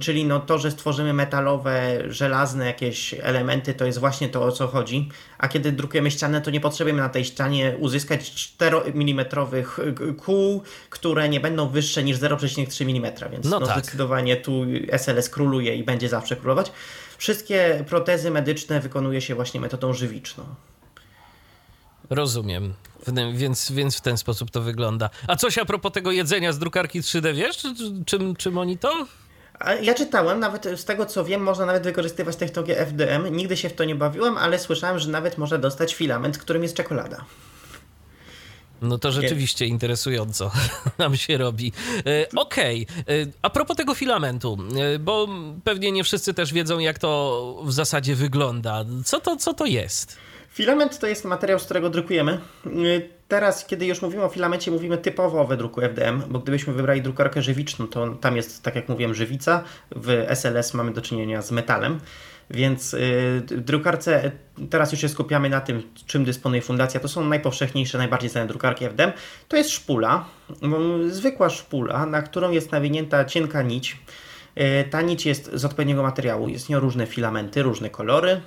Czyli 0.00 0.24
no 0.24 0.40
to, 0.40 0.58
że 0.58 0.70
stworzymy 0.70 1.12
metalowe, 1.12 2.02
żelazne 2.08 2.66
jakieś 2.66 3.14
elementy, 3.14 3.74
to 3.74 3.86
jest 3.86 3.98
właśnie 3.98 4.28
to, 4.28 4.42
o 4.42 4.52
co 4.52 4.66
chodzi. 4.66 5.08
A 5.38 5.48
kiedy 5.48 5.72
drukujemy 5.72 6.10
ścianę, 6.10 6.40
to 6.40 6.50
nie 6.50 6.60
potrzebujemy 6.60 7.00
na 7.00 7.08
tej 7.08 7.24
ścianie 7.24 7.76
uzyskać 7.78 8.34
4 8.34 8.76
mm 8.76 9.26
kół, 10.16 10.62
które 10.90 11.28
nie 11.28 11.40
będą 11.40 11.68
wyższe 11.68 12.04
niż 12.04 12.18
0,3 12.18 12.82
mm, 12.82 13.12
więc 13.32 13.46
no, 13.46 13.60
no 13.60 13.66
tak. 13.66 13.78
zdecydowanie 13.78 14.36
tu 14.36 14.64
SLS 14.92 15.30
króluje 15.30 15.76
i 15.76 15.84
będzie 15.84 16.08
zawsze 16.08 16.36
królować. 16.36 16.72
Wszystkie 17.18 17.84
protezy 17.88 18.30
medyczne 18.30 18.80
wykonuje 18.80 19.20
się 19.20 19.34
właśnie 19.34 19.60
metodą 19.60 19.92
żywiczną. 19.92 20.44
Rozumiem. 22.10 22.74
Więc, 23.34 23.72
więc 23.72 23.96
w 23.96 24.00
ten 24.00 24.18
sposób 24.18 24.50
to 24.50 24.60
wygląda. 24.60 25.10
A 25.26 25.36
coś 25.36 25.58
a 25.58 25.64
propos 25.64 25.92
tego 25.92 26.12
jedzenia 26.12 26.52
z 26.52 26.58
drukarki 26.58 27.00
3D, 27.00 27.34
wiesz, 27.34 27.62
czym, 28.06 28.36
czym 28.36 28.58
oni 28.58 28.78
to? 28.78 29.06
Ja 29.82 29.94
czytałem, 29.94 30.40
nawet 30.40 30.68
z 30.76 30.84
tego 30.84 31.06
co 31.06 31.24
wiem, 31.24 31.40
można 31.40 31.66
nawet 31.66 31.82
wykorzystywać 31.82 32.36
technologię 32.36 32.78
FDM. 32.78 33.36
Nigdy 33.36 33.56
się 33.56 33.68
w 33.68 33.72
to 33.72 33.84
nie 33.84 33.94
bawiłem, 33.94 34.38
ale 34.38 34.58
słyszałem, 34.58 34.98
że 34.98 35.10
nawet 35.10 35.38
można 35.38 35.58
dostać 35.58 35.94
filament, 35.94 36.38
którym 36.38 36.62
jest 36.62 36.76
czekolada. 36.76 37.24
No 38.82 38.98
to 38.98 39.12
rzeczywiście 39.12 39.66
interesująco 39.66 40.50
nam 40.98 41.16
się 41.16 41.38
robi. 41.38 41.72
E, 42.06 42.26
Okej, 42.36 42.86
okay. 43.02 43.14
E, 43.22 43.26
a 43.42 43.50
propos 43.50 43.76
tego 43.76 43.94
filamentu, 43.94 44.58
e, 44.76 44.98
bo 44.98 45.28
pewnie 45.64 45.92
nie 45.92 46.04
wszyscy 46.04 46.34
też 46.34 46.52
wiedzą, 46.52 46.78
jak 46.78 46.98
to 46.98 47.62
w 47.64 47.72
zasadzie 47.72 48.14
wygląda. 48.14 48.84
Co 49.04 49.20
to, 49.20 49.36
co 49.36 49.54
to 49.54 49.66
jest? 49.66 50.16
Filament 50.50 50.98
to 50.98 51.06
jest 51.06 51.24
materiał, 51.24 51.58
z 51.58 51.64
którego 51.64 51.90
drukujemy. 51.90 52.40
Y, 53.26 53.28
teraz, 53.28 53.66
kiedy 53.66 53.86
już 53.86 54.02
mówimy 54.02 54.22
o 54.22 54.28
filamencie, 54.28 54.70
mówimy 54.70 54.98
typowo 54.98 55.40
o 55.40 55.44
wydruku 55.44 55.80
FDM, 55.80 56.22
bo 56.28 56.38
gdybyśmy 56.38 56.72
wybrali 56.72 57.02
drukarkę 57.02 57.42
żywiczną, 57.42 57.86
to 57.86 58.08
tam 58.08 58.36
jest, 58.36 58.62
tak 58.62 58.76
jak 58.76 58.88
mówiłem, 58.88 59.14
żywica. 59.14 59.64
W 59.96 60.26
SLS 60.28 60.74
mamy 60.74 60.92
do 60.92 61.02
czynienia 61.02 61.42
z 61.42 61.50
metalem. 61.50 62.00
Więc 62.50 62.94
y, 62.94 62.98
w 63.46 63.60
drukarce 63.60 64.32
teraz 64.70 64.92
już 64.92 65.00
się 65.00 65.08
skupiamy 65.08 65.50
na 65.50 65.60
tym, 65.60 65.82
czym 66.06 66.24
dysponuje 66.24 66.62
fundacja. 66.62 67.00
To 67.00 67.08
są 67.08 67.24
najpowszechniejsze, 67.24 67.98
najbardziej 67.98 68.30
znane 68.30 68.46
drukarki 68.46 68.84
FDM. 68.84 69.12
To 69.48 69.56
jest 69.56 69.70
szpula, 69.70 70.24
zwykła 71.08 71.50
szpula, 71.50 72.06
na 72.06 72.22
którą 72.22 72.50
jest 72.50 72.72
nawinięta 72.72 73.24
cienka 73.24 73.62
nić. 73.62 73.96
Y, 74.58 74.84
ta 74.90 75.02
nić 75.02 75.26
jest 75.26 75.50
z 75.52 75.64
odpowiedniego 75.64 76.02
materiału. 76.02 76.48
Jest 76.48 76.68
nią 76.68 76.80
różne 76.80 77.06
filamenty, 77.06 77.62
różne 77.62 77.90
kolory. 77.90 78.40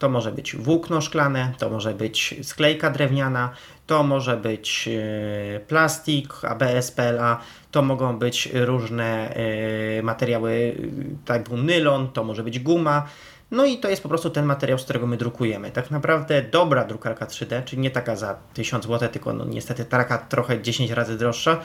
To 0.00 0.08
może 0.08 0.32
być 0.32 0.56
włókno 0.56 1.00
szklane, 1.00 1.52
to 1.58 1.70
może 1.70 1.94
być 1.94 2.34
sklejka 2.42 2.90
drewniana, 2.90 3.50
to 3.86 4.02
może 4.02 4.36
być 4.36 4.88
e, 4.88 5.60
plastik, 5.60 6.34
ABS, 6.44 6.90
PLA, 6.90 7.40
to 7.70 7.82
mogą 7.82 8.18
być 8.18 8.48
różne 8.54 9.34
e, 9.34 10.02
materiały 10.02 10.76
typu 11.24 11.56
nylon, 11.56 12.08
to 12.08 12.24
może 12.24 12.42
być 12.42 12.60
guma. 12.60 13.06
No 13.50 13.64
i 13.64 13.78
to 13.78 13.88
jest 13.88 14.02
po 14.02 14.08
prostu 14.08 14.30
ten 14.30 14.44
materiał, 14.44 14.78
z 14.78 14.84
którego 14.84 15.06
my 15.06 15.16
drukujemy. 15.16 15.70
Tak 15.70 15.90
naprawdę 15.90 16.42
dobra 16.42 16.84
drukarka 16.84 17.26
3D, 17.26 17.64
czyli 17.64 17.82
nie 17.82 17.90
taka 17.90 18.16
za 18.16 18.34
1000 18.54 18.86
zł, 18.86 19.08
tylko 19.08 19.32
no 19.32 19.44
niestety 19.44 19.84
taka 19.84 20.18
trochę 20.18 20.62
10 20.62 20.90
razy 20.90 21.18
droższa, 21.18 21.60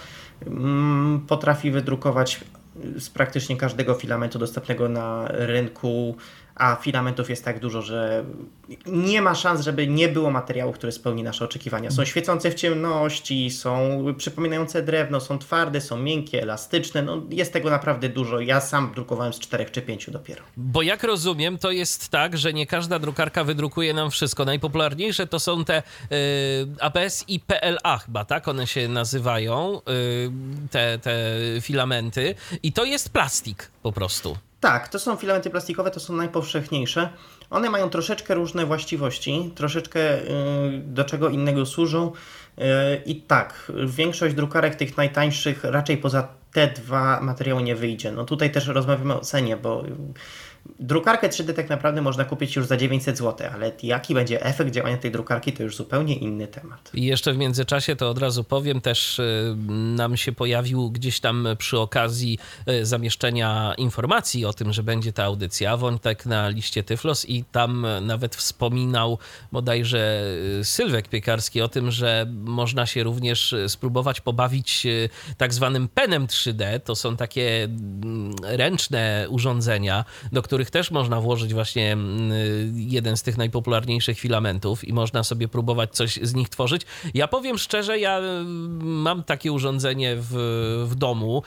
mm, 0.47 1.25
potrafi 1.27 1.71
wydrukować 1.71 2.39
z 2.99 3.09
praktycznie 3.09 3.57
każdego 3.57 3.93
filamentu 3.93 4.39
dostępnego 4.39 4.89
na 4.89 5.27
rynku 5.27 6.17
a 6.55 6.75
filamentów 6.75 7.29
jest 7.29 7.45
tak 7.45 7.59
dużo, 7.59 7.81
że 7.81 8.25
nie 8.85 9.21
ma 9.21 9.35
szans, 9.35 9.61
żeby 9.61 9.87
nie 9.87 10.09
było 10.09 10.31
materiału, 10.31 10.71
który 10.71 10.91
spełni 10.91 11.23
nasze 11.23 11.45
oczekiwania. 11.45 11.91
Są 11.91 12.05
świecące 12.05 12.51
w 12.51 12.53
ciemności, 12.53 13.51
są 13.51 14.05
przypominające 14.17 14.83
drewno, 14.83 15.19
są 15.19 15.39
twarde, 15.39 15.81
są 15.81 15.97
miękkie, 15.97 16.41
elastyczne. 16.41 17.01
No, 17.01 17.21
jest 17.29 17.53
tego 17.53 17.69
naprawdę 17.69 18.09
dużo. 18.09 18.39
Ja 18.39 18.61
sam 18.61 18.91
drukowałem 18.95 19.33
z 19.33 19.39
czterech 19.39 19.71
czy 19.71 19.81
pięciu 19.81 20.11
dopiero. 20.11 20.43
Bo 20.57 20.81
jak 20.81 21.03
rozumiem, 21.03 21.57
to 21.57 21.71
jest 21.71 22.09
tak, 22.09 22.37
że 22.37 22.53
nie 22.53 22.67
każda 22.67 22.99
drukarka 22.99 23.43
wydrukuje 23.43 23.93
nam 23.93 24.11
wszystko. 24.11 24.45
Najpopularniejsze 24.45 25.27
to 25.27 25.39
są 25.39 25.65
te 25.65 25.83
y, 26.11 26.15
ABS 26.79 27.25
i 27.27 27.39
PLA 27.39 27.97
chyba, 27.97 28.25
tak? 28.25 28.47
One 28.47 28.67
się 28.67 28.87
nazywają, 28.87 29.81
y, 29.89 30.31
te, 30.71 30.99
te 30.99 31.15
filamenty. 31.61 32.35
I 32.63 32.73
to 32.73 32.85
jest 32.85 33.09
plastik 33.09 33.71
po 33.83 33.91
prostu. 33.91 34.37
Tak, 34.65 34.87
to 34.87 34.99
są 34.99 35.15
filamenty 35.15 35.49
plastikowe, 35.49 35.91
to 35.91 35.99
są 35.99 36.15
najpowszechniejsze. 36.15 37.09
One 37.49 37.69
mają 37.69 37.89
troszeczkę 37.89 38.35
różne 38.35 38.65
właściwości, 38.65 39.51
troszeczkę 39.55 39.99
y, 39.99 40.25
do 40.85 41.03
czego 41.03 41.29
innego 41.29 41.65
służą. 41.65 42.11
Y, 42.11 42.63
I 43.05 43.15
tak, 43.15 43.71
większość 43.85 44.35
drukarek 44.35 44.75
tych 44.75 44.97
najtańszych 44.97 45.63
raczej 45.63 45.97
poza 45.97 46.27
te 46.53 46.67
dwa 46.67 47.21
materiały 47.21 47.63
nie 47.63 47.75
wyjdzie. 47.75 48.11
No 48.11 48.25
tutaj 48.25 48.51
też 48.51 48.67
rozmawiamy 48.67 49.13
o 49.13 49.19
cenie, 49.19 49.57
bo 49.57 49.83
Drukarkę 50.79 51.29
3D 51.29 51.53
tak 51.53 51.69
naprawdę 51.69 52.01
można 52.01 52.25
kupić 52.25 52.55
już 52.55 52.65
za 52.65 52.77
900 52.77 53.17
zł, 53.17 53.47
ale 53.53 53.71
jaki 53.83 54.13
będzie 54.13 54.45
efekt 54.45 54.71
działania 54.71 54.97
tej 54.97 55.11
drukarki, 55.11 55.53
to 55.53 55.63
już 55.63 55.75
zupełnie 55.75 56.15
inny 56.15 56.47
temat. 56.47 56.91
I 56.93 57.05
jeszcze 57.05 57.33
w 57.33 57.37
międzyczasie 57.37 57.95
to 57.95 58.09
od 58.09 58.17
razu 58.17 58.43
powiem, 58.43 58.81
też 58.81 59.19
y, 59.19 59.55
nam 59.95 60.17
się 60.17 60.31
pojawił 60.31 60.91
gdzieś 60.91 61.19
tam 61.19 61.47
przy 61.57 61.79
okazji 61.79 62.39
y, 62.69 62.85
zamieszczenia 62.85 63.73
informacji 63.77 64.45
o 64.45 64.53
tym, 64.53 64.73
że 64.73 64.83
będzie 64.83 65.13
ta 65.13 65.23
audycja, 65.23 65.77
Wątek 65.77 66.25
na 66.25 66.49
liście 66.49 66.83
Tyflos 66.83 67.29
i 67.29 67.43
tam 67.51 67.87
nawet 68.01 68.35
wspominał 68.35 69.19
bodajże 69.51 70.23
Sylwek 70.63 71.07
Piekarski 71.07 71.61
o 71.61 71.67
tym, 71.67 71.91
że 71.91 72.25
można 72.29 72.85
się 72.85 73.03
również 73.03 73.55
spróbować 73.67 74.21
pobawić 74.21 74.87
tak 75.37 75.53
zwanym 75.53 75.87
penem 75.87 76.27
3D. 76.27 76.79
To 76.79 76.95
są 76.95 77.17
takie 77.17 77.63
mm, 77.63 78.35
ręczne 78.43 79.27
urządzenia, 79.29 80.05
do 80.31 80.41
których 80.41 80.54
których 80.55 80.71
też 80.71 80.91
można 80.91 81.21
włożyć 81.21 81.53
właśnie 81.53 81.93
mm, 81.93 82.31
jeden 82.75 83.17
z 83.17 83.23
tych 83.23 83.37
najpopularniejszych 83.37 84.19
filamentów 84.19 84.87
i 84.87 84.93
można 84.93 85.23
sobie 85.23 85.47
próbować 85.47 85.91
coś 85.91 86.19
z 86.21 86.33
nich 86.33 86.49
tworzyć. 86.49 86.81
Ja 87.13 87.27
powiem 87.27 87.57
szczerze, 87.57 87.99
ja 87.99 88.17
mm, 88.17 89.01
mam 89.01 89.23
takie 89.23 89.51
urządzenie 89.51 90.15
w, 90.19 90.33
w 90.89 90.95
domu, 90.95 91.43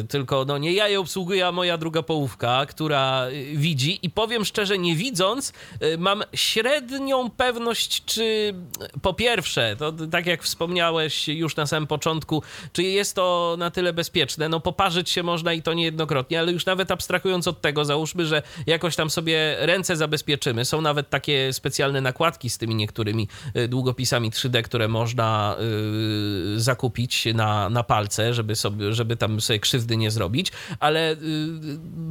y, 0.00 0.04
tylko 0.04 0.44
no 0.44 0.58
nie 0.58 0.72
ja 0.72 0.88
je 0.88 1.00
obsługuję, 1.00 1.46
a 1.46 1.52
moja 1.52 1.78
druga 1.78 2.02
połówka, 2.02 2.66
która 2.66 3.26
y, 3.28 3.56
widzi 3.56 3.98
i 4.02 4.10
powiem 4.10 4.44
szczerze, 4.44 4.78
nie 4.78 4.96
widząc, 4.96 5.52
y, 5.82 5.98
mam 5.98 6.22
średnią 6.34 7.30
pewność, 7.30 8.04
czy 8.04 8.54
po 9.02 9.14
pierwsze, 9.14 9.76
to 9.78 9.92
tak 10.10 10.26
jak 10.26 10.42
wspomniałeś 10.42 11.28
już 11.28 11.56
na 11.56 11.66
samym 11.66 11.86
początku, 11.86 12.42
czy 12.72 12.82
jest 12.82 13.16
to 13.16 13.56
na 13.58 13.70
tyle 13.70 13.92
bezpieczne, 13.92 14.48
no 14.48 14.60
poparzyć 14.60 15.10
się 15.10 15.22
można 15.22 15.52
i 15.52 15.62
to 15.62 15.74
niejednokrotnie, 15.74 16.40
ale 16.40 16.52
już 16.52 16.66
nawet 16.66 16.90
abstrahując 16.90 17.48
od 17.48 17.60
tego, 17.60 17.84
załóżmy, 17.84 18.26
że 18.26 18.42
jakoś 18.66 18.96
tam 18.96 19.10
sobie 19.10 19.56
ręce 19.58 19.96
zabezpieczymy. 19.96 20.64
Są 20.64 20.80
nawet 20.80 21.10
takie 21.10 21.52
specjalne 21.52 22.00
nakładki 22.00 22.50
z 22.50 22.58
tymi 22.58 22.74
niektórymi 22.74 23.28
y, 23.56 23.68
długopisami 23.68 24.30
3D, 24.30 24.62
które 24.62 24.88
można 24.88 25.56
y, 26.56 26.60
zakupić 26.60 27.26
na, 27.34 27.70
na 27.70 27.82
palce, 27.82 28.34
żeby, 28.34 28.56
sobie, 28.56 28.92
żeby 28.92 29.16
tam 29.16 29.40
sobie 29.40 29.58
krzywdy 29.58 29.96
nie 29.96 30.10
zrobić, 30.10 30.52
ale 30.80 31.12
y, 31.12 31.16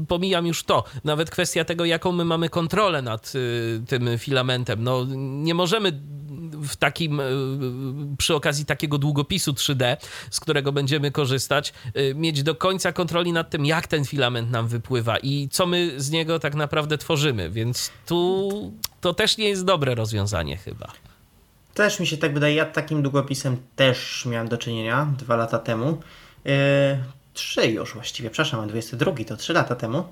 pomijam 0.07 0.47
już 0.47 0.63
to. 0.63 0.83
Nawet 1.03 1.29
kwestia 1.29 1.65
tego, 1.65 1.85
jaką 1.85 2.11
my 2.11 2.25
mamy 2.25 2.49
kontrolę 2.49 3.01
nad 3.01 3.33
tym 3.87 4.17
filamentem. 4.17 4.83
No, 4.83 5.05
nie 5.17 5.53
możemy 5.53 6.01
w 6.61 6.75
takim, 6.75 7.19
e, 7.19 7.23
przy 8.17 8.35
okazji 8.35 8.65
takiego 8.65 8.97
długopisu 8.97 9.53
3D, 9.53 9.97
z 10.31 10.39
którego 10.39 10.71
będziemy 10.71 11.11
korzystać, 11.11 11.73
e, 11.93 12.13
mieć 12.13 12.43
do 12.43 12.55
końca 12.55 12.91
kontroli 12.91 13.31
nad 13.33 13.49
tym, 13.49 13.65
jak 13.65 13.87
ten 13.87 14.05
filament 14.05 14.51
nam 14.51 14.67
wypływa 14.67 15.17
i 15.17 15.49
co 15.51 15.65
my 15.65 15.93
z 15.97 16.11
niego 16.11 16.39
tak 16.39 16.55
naprawdę 16.55 16.97
tworzymy. 16.97 17.49
Więc 17.49 17.91
tu 18.05 18.51
to 19.01 19.13
też 19.13 19.37
nie 19.37 19.49
jest 19.49 19.65
dobre 19.65 19.95
rozwiązanie 19.95 20.57
chyba. 20.57 20.91
Też 21.73 21.99
mi 21.99 22.07
się 22.07 22.17
tak 22.17 22.33
wydaje. 22.33 22.55
Ja 22.55 22.65
takim 22.65 23.01
długopisem 23.01 23.57
też 23.75 24.25
miałem 24.25 24.47
do 24.47 24.57
czynienia 24.57 25.13
dwa 25.17 25.35
lata 25.35 25.59
temu. 25.59 25.97
Yy, 26.45 26.53
trzy 27.33 27.67
już 27.67 27.93
właściwie, 27.93 28.29
przepraszam, 28.29 28.67
22 28.67 29.11
to 29.27 29.37
trzy 29.37 29.53
lata 29.53 29.75
temu. 29.75 30.03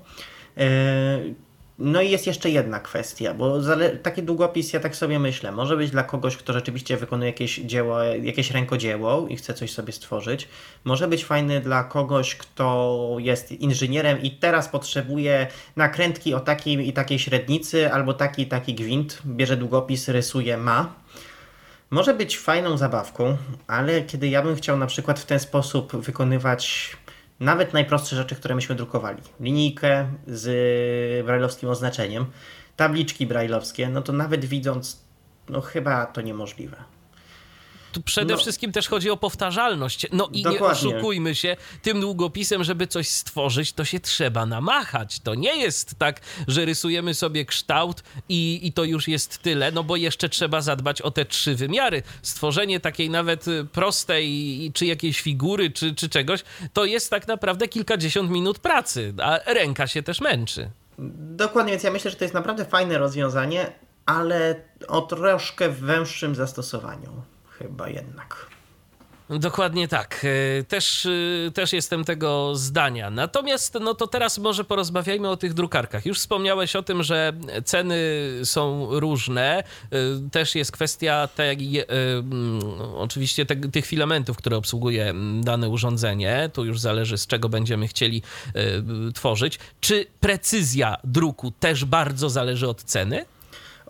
Yy, 0.56 1.34
no 1.80 2.02
i 2.02 2.10
jest 2.10 2.26
jeszcze 2.26 2.50
jedna 2.50 2.80
kwestia, 2.80 3.34
bo 3.34 3.58
taki 4.02 4.22
długopis, 4.22 4.72
ja 4.72 4.80
tak 4.80 4.96
sobie 4.96 5.18
myślę, 5.18 5.52
może 5.52 5.76
być 5.76 5.90
dla 5.90 6.02
kogoś, 6.02 6.36
kto 6.36 6.52
rzeczywiście 6.52 6.96
wykonuje 6.96 7.30
jakieś 7.30 7.56
dzieło, 7.56 8.02
jakieś 8.02 8.50
rękodzieło 8.50 9.28
i 9.28 9.36
chce 9.36 9.54
coś 9.54 9.72
sobie 9.72 9.92
stworzyć. 9.92 10.48
Może 10.84 11.08
być 11.08 11.24
fajny 11.24 11.60
dla 11.60 11.84
kogoś, 11.84 12.34
kto 12.34 13.16
jest 13.18 13.52
inżynierem 13.52 14.22
i 14.22 14.30
teraz 14.30 14.68
potrzebuje 14.68 15.46
nakrętki 15.76 16.34
o 16.34 16.40
takiej 16.40 16.88
i 16.88 16.92
takiej 16.92 17.18
średnicy 17.18 17.92
albo 17.92 18.14
taki 18.14 18.46
taki 18.46 18.74
gwint. 18.74 19.22
Bierze 19.26 19.56
długopis, 19.56 20.08
rysuje, 20.08 20.56
ma. 20.56 20.94
może 21.90 22.14
być 22.14 22.38
fajną 22.38 22.76
zabawką, 22.76 23.36
ale 23.66 24.02
kiedy 24.02 24.28
ja 24.28 24.42
bym 24.42 24.56
chciał 24.56 24.76
na 24.76 24.86
przykład 24.86 25.20
w 25.20 25.26
ten 25.26 25.40
sposób 25.40 25.96
wykonywać 25.96 26.96
nawet 27.40 27.72
najprostsze 27.72 28.16
rzeczy, 28.16 28.36
które 28.36 28.54
myśmy 28.54 28.74
drukowali, 28.74 29.22
linijkę 29.40 30.08
z 30.26 31.26
brajlowskim 31.26 31.68
oznaczeniem, 31.68 32.26
tabliczki 32.76 33.26
brajlowskie, 33.26 33.88
no 33.88 34.02
to 34.02 34.12
nawet 34.12 34.44
widząc, 34.44 35.04
no 35.48 35.60
chyba 35.60 36.06
to 36.06 36.20
niemożliwe. 36.20 36.76
Tu 37.92 38.02
przede 38.02 38.34
no, 38.34 38.40
wszystkim 38.40 38.72
też 38.72 38.88
chodzi 38.88 39.10
o 39.10 39.16
powtarzalność. 39.16 40.06
No 40.12 40.28
i 40.32 40.42
dokładnie. 40.42 40.66
nie 40.66 40.72
oszukujmy 40.72 41.34
się, 41.34 41.56
tym 41.82 42.00
długopisem, 42.00 42.64
żeby 42.64 42.86
coś 42.86 43.08
stworzyć, 43.08 43.72
to 43.72 43.84
się 43.84 44.00
trzeba 44.00 44.46
namachać. 44.46 45.20
To 45.20 45.34
nie 45.34 45.56
jest 45.56 45.94
tak, 45.98 46.20
że 46.48 46.64
rysujemy 46.64 47.14
sobie 47.14 47.44
kształt 47.44 48.02
i, 48.28 48.60
i 48.62 48.72
to 48.72 48.84
już 48.84 49.08
jest 49.08 49.38
tyle, 49.38 49.72
no 49.72 49.84
bo 49.84 49.96
jeszcze 49.96 50.28
trzeba 50.28 50.60
zadbać 50.60 51.02
o 51.02 51.10
te 51.10 51.24
trzy 51.24 51.54
wymiary. 51.54 52.02
Stworzenie 52.22 52.80
takiej 52.80 53.10
nawet 53.10 53.46
prostej, 53.72 54.70
czy 54.74 54.86
jakiejś 54.86 55.20
figury, 55.20 55.70
czy, 55.70 55.94
czy 55.94 56.08
czegoś, 56.08 56.44
to 56.72 56.84
jest 56.84 57.10
tak 57.10 57.28
naprawdę 57.28 57.68
kilkadziesiąt 57.68 58.30
minut 58.30 58.58
pracy, 58.58 59.14
a 59.22 59.52
ręka 59.52 59.86
się 59.86 60.02
też 60.02 60.20
męczy. 60.20 60.70
Dokładnie, 61.36 61.72
więc 61.72 61.82
ja 61.82 61.90
myślę, 61.90 62.10
że 62.10 62.16
to 62.16 62.24
jest 62.24 62.34
naprawdę 62.34 62.64
fajne 62.64 62.98
rozwiązanie, 62.98 63.72
ale 64.06 64.54
o 64.88 65.00
troszkę 65.00 65.68
węższym 65.68 66.34
zastosowaniu 66.34 67.22
chyba 67.62 67.88
jednak. 67.88 68.50
Dokładnie 69.38 69.88
tak. 69.88 70.26
E, 70.60 70.64
też, 70.64 71.06
e, 71.06 71.50
też 71.50 71.72
jestem 71.72 72.04
tego 72.04 72.56
zdania. 72.56 73.10
Natomiast, 73.10 73.78
no 73.80 73.94
to 73.94 74.06
teraz 74.06 74.38
może 74.38 74.64
porozmawiajmy 74.64 75.28
o 75.28 75.36
tych 75.36 75.54
drukarkach. 75.54 76.06
Już 76.06 76.18
wspomniałeś 76.18 76.76
o 76.76 76.82
tym, 76.82 77.02
że 77.02 77.32
ceny 77.64 77.98
są 78.44 78.88
różne. 79.00 79.58
E, 79.58 79.64
też 80.30 80.54
jest 80.54 80.72
kwestia 80.72 81.28
tej, 81.36 81.84
oczywiście 82.96 83.46
te, 83.46 83.56
tych 83.56 83.86
filamentów, 83.86 84.36
które 84.36 84.56
obsługuje 84.56 85.14
dane 85.40 85.68
urządzenie. 85.68 86.50
Tu 86.52 86.64
już 86.64 86.80
zależy, 86.80 87.18
z 87.18 87.26
czego 87.26 87.48
będziemy 87.48 87.88
chcieli 87.88 88.22
tworzyć. 89.14 89.58
Czy 89.80 90.06
precyzja 90.20 90.96
druku 91.04 91.50
też 91.50 91.84
bardzo 91.84 92.30
zależy 92.30 92.68
od 92.68 92.82
ceny? 92.82 93.24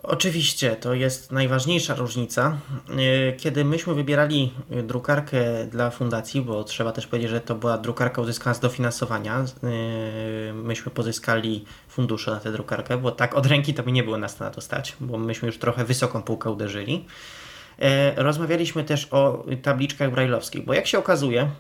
Oczywiście, 0.03 0.77
to 0.77 0.95
jest 0.95 1.33
najważniejsza 1.33 1.95
różnica. 1.95 2.59
E, 2.89 3.33
kiedy 3.33 3.65
myśmy 3.65 3.95
wybierali 3.95 4.53
drukarkę 4.83 5.67
dla 5.67 5.91
fundacji, 5.91 6.43
bo 6.43 6.65
trzeba 6.65 6.93
też 6.93 7.07
powiedzieć, 7.07 7.31
że 7.31 7.41
to 7.41 7.55
była 7.55 7.79
drukarka 7.79 8.23
uzyskana 8.23 8.55
z 8.55 8.61
dofinansowania, 8.61 9.39
e, 9.39 10.53
myśmy 10.53 10.93
pozyskali 10.93 11.65
fundusze 11.89 12.31
na 12.31 12.41
tę 12.41 12.53
drukarkę, 12.53 12.97
bo 12.97 13.11
tak 13.13 13.35
od 13.35 13.47
ręki 13.47 13.75
to 13.75 13.83
by 13.83 13.93
nie 13.93 14.03
było 14.03 14.19
nas 14.19 14.41
na 14.41 14.51
to 14.51 14.61
stać, 14.61 14.97
bo 15.01 15.19
myśmy 15.19 15.47
już 15.47 15.59
trochę 15.59 15.85
wysoką 15.85 16.23
półkę 16.23 16.51
uderzyli. 16.51 17.07
E, 17.79 18.23
rozmawialiśmy 18.23 18.85
też 18.85 19.09
o 19.11 19.45
tabliczkach 19.63 20.11
brajlowskich, 20.11 20.65
bo 20.65 20.75
jak 20.75 20.87
się 20.87 20.99
okazuje, 20.99 21.51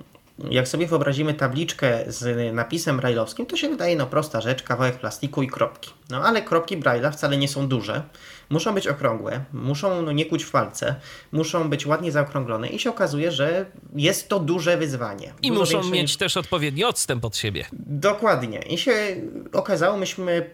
jak 0.51 0.69
sobie 0.69 0.87
wyobrazimy 0.87 1.35
tabliczkę 1.35 2.05
z 2.07 2.55
napisem 2.55 2.97
brajlowskim, 2.97 3.47
to 3.47 3.57
się 3.57 3.69
wydaje 3.69 3.97
no 3.97 4.07
prosta 4.07 4.41
rzecz, 4.41 4.63
kawałek 4.63 4.99
plastiku 4.99 5.43
i 5.43 5.49
kropki. 5.49 5.91
No 6.11 6.25
ale 6.25 6.43
kropki 6.43 6.79
Braille'a 6.79 7.13
wcale 7.13 7.37
nie 7.37 7.49
są 7.49 7.69
duże. 7.69 8.03
Muszą 8.51 8.75
być 8.75 8.87
okrągłe, 8.87 9.45
muszą 9.53 10.03
no, 10.03 10.13
nie 10.13 10.27
kuć 10.27 10.45
w 10.45 10.51
palce, 10.51 10.95
muszą 11.33 11.71
być 11.71 11.87
ładnie 11.87 12.13
zaokrąglone 12.13 12.69
i 12.69 12.79
się 12.79 12.91
okazuje, 12.91 13.33
że 13.33 13.67
jest 13.97 14.29
to 14.29 14.41
duże 14.41 14.77
wyzwanie. 14.77 15.33
I 15.43 15.53
muszą 15.53 15.83
mieć 15.83 16.03
niż... 16.03 16.17
też 16.17 16.37
odpowiedni 16.37 16.85
odstęp 16.85 17.25
od 17.25 17.37
siebie. 17.37 17.67
Dokładnie. 17.73 18.59
I 18.59 18.79
się 18.79 18.93
okazało, 19.53 19.97
myśmy 19.97 20.51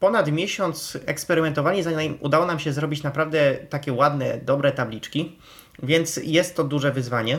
ponad 0.00 0.32
miesiąc 0.32 0.98
eksperymentowali, 1.06 1.82
zanim 1.82 2.18
udało 2.20 2.46
nam 2.46 2.58
się 2.58 2.72
zrobić 2.72 3.02
naprawdę 3.02 3.54
takie 3.54 3.92
ładne, 3.92 4.38
dobre 4.38 4.72
tabliczki, 4.72 5.38
więc 5.82 6.20
jest 6.24 6.56
to 6.56 6.64
duże 6.64 6.92
wyzwanie 6.92 7.38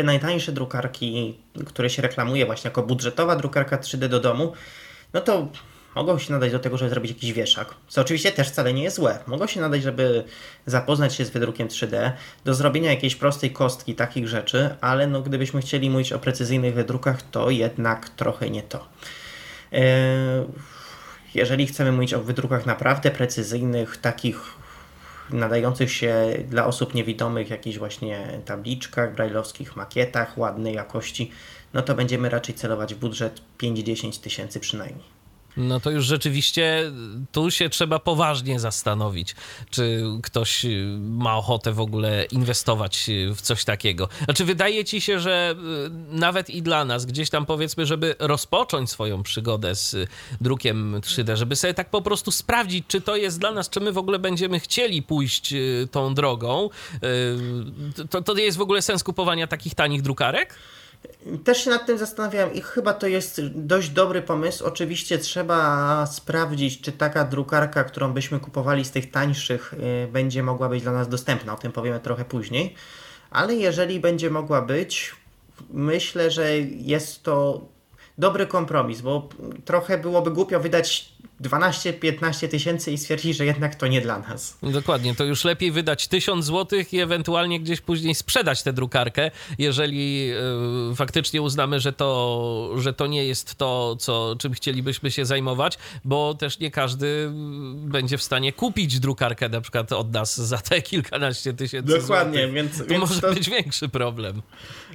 te 0.00 0.04
najtańsze 0.04 0.52
drukarki, 0.52 1.38
które 1.66 1.90
się 1.90 2.02
reklamuje 2.02 2.46
właśnie 2.46 2.68
jako 2.68 2.82
budżetowa 2.82 3.36
drukarka 3.36 3.76
3D 3.76 4.08
do 4.08 4.20
domu, 4.20 4.52
no 5.12 5.20
to 5.20 5.48
mogą 5.94 6.18
się 6.18 6.32
nadać 6.32 6.52
do 6.52 6.58
tego, 6.58 6.78
żeby 6.78 6.90
zrobić 6.90 7.10
jakiś 7.10 7.32
wieszak, 7.32 7.74
co 7.88 8.00
oczywiście 8.00 8.32
też 8.32 8.48
wcale 8.48 8.72
nie 8.72 8.82
jest 8.82 8.96
złe. 8.96 9.18
Mogą 9.26 9.46
się 9.46 9.60
nadać, 9.60 9.82
żeby 9.82 10.24
zapoznać 10.66 11.14
się 11.14 11.24
z 11.24 11.30
wydrukiem 11.30 11.68
3D, 11.68 12.12
do 12.44 12.54
zrobienia 12.54 12.90
jakiejś 12.90 13.16
prostej 13.16 13.50
kostki, 13.50 13.94
takich 13.94 14.28
rzeczy, 14.28 14.76
ale 14.80 15.06
no 15.06 15.22
gdybyśmy 15.22 15.60
chcieli 15.60 15.90
mówić 15.90 16.12
o 16.12 16.18
precyzyjnych 16.18 16.74
wydrukach, 16.74 17.22
to 17.22 17.50
jednak 17.50 18.08
trochę 18.08 18.50
nie 18.50 18.62
to. 18.62 18.88
E, 19.72 19.82
jeżeli 21.34 21.66
chcemy 21.66 21.92
mówić 21.92 22.14
o 22.14 22.20
wydrukach 22.20 22.66
naprawdę 22.66 23.10
precyzyjnych, 23.10 23.96
takich 23.96 24.59
nadających 25.32 25.92
się 25.92 26.14
dla 26.48 26.66
osób 26.66 26.94
niewidomych 26.94 27.50
jakichś 27.50 27.78
właśnie 27.78 28.40
tabliczkach 28.44 29.14
brajlowskich, 29.14 29.76
makietach 29.76 30.38
ładnej 30.38 30.74
jakości, 30.74 31.30
no 31.74 31.82
to 31.82 31.94
będziemy 31.94 32.28
raczej 32.28 32.54
celować 32.54 32.94
w 32.94 32.98
budżet 32.98 33.42
5-10 33.58 34.22
tysięcy 34.22 34.60
przynajmniej. 34.60 35.19
No 35.56 35.80
to 35.80 35.90
już 35.90 36.04
rzeczywiście 36.04 36.92
tu 37.32 37.50
się 37.50 37.68
trzeba 37.68 37.98
poważnie 37.98 38.60
zastanowić, 38.60 39.34
czy 39.70 40.02
ktoś 40.22 40.66
ma 41.00 41.36
ochotę 41.36 41.72
w 41.72 41.80
ogóle 41.80 42.24
inwestować 42.24 43.10
w 43.34 43.40
coś 43.40 43.64
takiego. 43.64 44.08
Znaczy, 44.24 44.44
wydaje 44.44 44.84
ci 44.84 45.00
się, 45.00 45.20
że 45.20 45.54
y, 45.86 45.90
nawet 46.16 46.50
i 46.50 46.62
dla 46.62 46.84
nas, 46.84 47.06
gdzieś 47.06 47.30
tam 47.30 47.46
powiedzmy, 47.46 47.86
żeby 47.86 48.14
rozpocząć 48.18 48.90
swoją 48.90 49.22
przygodę 49.22 49.74
z 49.74 49.96
drukiem 50.40 51.00
3D, 51.00 51.36
żeby 51.36 51.56
sobie 51.56 51.74
tak 51.74 51.90
po 51.90 52.02
prostu 52.02 52.30
sprawdzić, 52.30 52.84
czy 52.88 53.00
to 53.00 53.16
jest 53.16 53.40
dla 53.40 53.52
nas, 53.52 53.70
czy 53.70 53.80
my 53.80 53.92
w 53.92 53.98
ogóle 53.98 54.18
będziemy 54.18 54.60
chcieli 54.60 55.02
pójść 55.02 55.52
y, 55.52 55.88
tą 55.90 56.14
drogą, 56.14 56.70
y, 58.02 58.06
to, 58.08 58.22
to 58.22 58.34
jest 58.34 58.58
w 58.58 58.60
ogóle 58.60 58.82
sens 58.82 59.04
kupowania 59.04 59.46
takich 59.46 59.74
tanich 59.74 60.02
drukarek? 60.02 60.54
Też 61.44 61.64
się 61.64 61.70
nad 61.70 61.86
tym 61.86 61.98
zastanawiałem 61.98 62.54
i 62.54 62.60
chyba 62.60 62.94
to 62.94 63.06
jest 63.06 63.40
dość 63.54 63.90
dobry 63.90 64.22
pomysł. 64.22 64.64
Oczywiście 64.64 65.18
trzeba 65.18 66.06
sprawdzić, 66.06 66.80
czy 66.80 66.92
taka 66.92 67.24
drukarka, 67.24 67.84
którą 67.84 68.12
byśmy 68.12 68.40
kupowali 68.40 68.84
z 68.84 68.90
tych 68.90 69.10
tańszych, 69.10 69.74
y, 70.04 70.08
będzie 70.12 70.42
mogła 70.42 70.68
być 70.68 70.82
dla 70.82 70.92
nas 70.92 71.08
dostępna. 71.08 71.52
O 71.52 71.56
tym 71.56 71.72
powiemy 71.72 72.00
trochę 72.00 72.24
później. 72.24 72.74
Ale 73.30 73.54
jeżeli 73.54 74.00
będzie 74.00 74.30
mogła 74.30 74.62
być, 74.62 75.14
myślę, 75.70 76.30
że 76.30 76.58
jest 76.58 77.22
to 77.22 77.68
dobry 78.18 78.46
kompromis, 78.46 79.00
bo 79.00 79.28
trochę 79.64 79.98
byłoby 79.98 80.30
głupio 80.30 80.60
wydać 80.60 81.12
12-15 81.42 82.48
tysięcy 82.48 82.92
i 82.92 82.98
stwierdzić, 82.98 83.36
że 83.36 83.46
jednak 83.46 83.74
to 83.74 83.86
nie 83.86 84.00
dla 84.00 84.18
nas. 84.18 84.58
Dokładnie, 84.62 85.14
to 85.14 85.24
już 85.24 85.44
lepiej 85.44 85.72
wydać 85.72 86.08
1000 86.08 86.44
zł 86.46 86.78
i 86.92 86.98
ewentualnie 86.98 87.60
gdzieś 87.60 87.80
później 87.80 88.14
sprzedać 88.14 88.62
tę 88.62 88.72
drukarkę, 88.72 89.30
jeżeli 89.58 90.32
y, 90.92 90.96
faktycznie 90.96 91.42
uznamy, 91.42 91.80
że 91.80 91.92
to, 91.92 92.70
że 92.76 92.92
to 92.92 93.06
nie 93.06 93.24
jest 93.24 93.54
to, 93.54 93.96
co, 93.96 94.36
czym 94.38 94.52
chcielibyśmy 94.52 95.10
się 95.10 95.24
zajmować, 95.24 95.78
bo 96.04 96.34
też 96.34 96.58
nie 96.58 96.70
każdy 96.70 97.30
będzie 97.74 98.18
w 98.18 98.22
stanie 98.22 98.52
kupić 98.52 99.00
drukarkę 99.00 99.48
na 99.48 99.60
przykład 99.60 99.92
od 99.92 100.12
nas 100.12 100.40
za 100.40 100.58
te 100.58 100.82
kilkanaście 100.82 101.54
tysięcy 101.54 101.98
Dokładnie, 102.00 102.38
złotych. 102.38 102.54
więc... 102.54 102.78
To 102.78 102.84
więc 102.84 103.00
może 103.00 103.20
to... 103.20 103.34
być 103.34 103.50
większy 103.50 103.88
problem. 103.88 104.42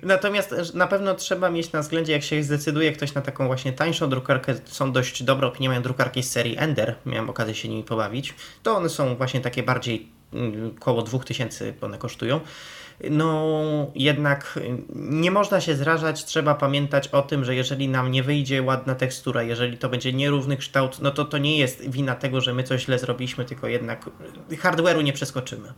Natomiast 0.03 0.73
na 0.73 0.87
pewno 0.87 1.15
trzeba 1.15 1.49
mieć 1.49 1.71
na 1.71 1.81
względzie, 1.81 2.13
jak 2.13 2.23
się 2.23 2.43
zdecyduje 2.43 2.91
ktoś 2.91 3.13
na 3.13 3.21
taką 3.21 3.47
właśnie 3.47 3.73
tańszą 3.73 4.09
drukarkę, 4.09 4.55
są 4.65 4.91
dość 4.91 5.23
dobre 5.23 5.47
opinie, 5.47 5.69
mają 5.69 5.81
drukarki 5.81 6.23
z 6.23 6.31
serii 6.31 6.57
Ender, 6.57 6.95
miałem 7.05 7.29
okazję 7.29 7.55
się 7.55 7.69
nimi 7.69 7.83
pobawić, 7.83 8.33
to 8.63 8.75
one 8.77 8.89
są 8.89 9.15
właśnie 9.15 9.41
takie 9.41 9.63
bardziej 9.63 10.09
mm, 10.33 10.75
koło 10.75 11.01
2000 11.01 11.73
one 11.81 11.97
kosztują. 11.97 12.39
No 13.09 13.91
jednak 13.95 14.59
nie 14.95 15.31
można 15.31 15.61
się 15.61 15.75
zrażać, 15.75 16.25
trzeba 16.25 16.55
pamiętać 16.55 17.07
o 17.07 17.21
tym, 17.21 17.45
że 17.45 17.55
jeżeli 17.55 17.87
nam 17.87 18.11
nie 18.11 18.23
wyjdzie 18.23 18.61
ładna 18.61 18.95
tekstura, 18.95 19.43
jeżeli 19.43 19.77
to 19.77 19.89
będzie 19.89 20.13
nierówny 20.13 20.57
kształt, 20.57 20.99
no 21.01 21.11
to 21.11 21.25
to 21.25 21.37
nie 21.37 21.57
jest 21.57 21.89
wina 21.89 22.15
tego, 22.15 22.41
że 22.41 22.53
my 22.53 22.63
coś 22.63 22.85
źle 22.85 22.99
zrobiliśmy, 22.99 23.45
tylko 23.45 23.67
jednak 23.67 24.09
hardware'u 24.49 25.03
nie 25.03 25.13
przeskoczymy. 25.13 25.73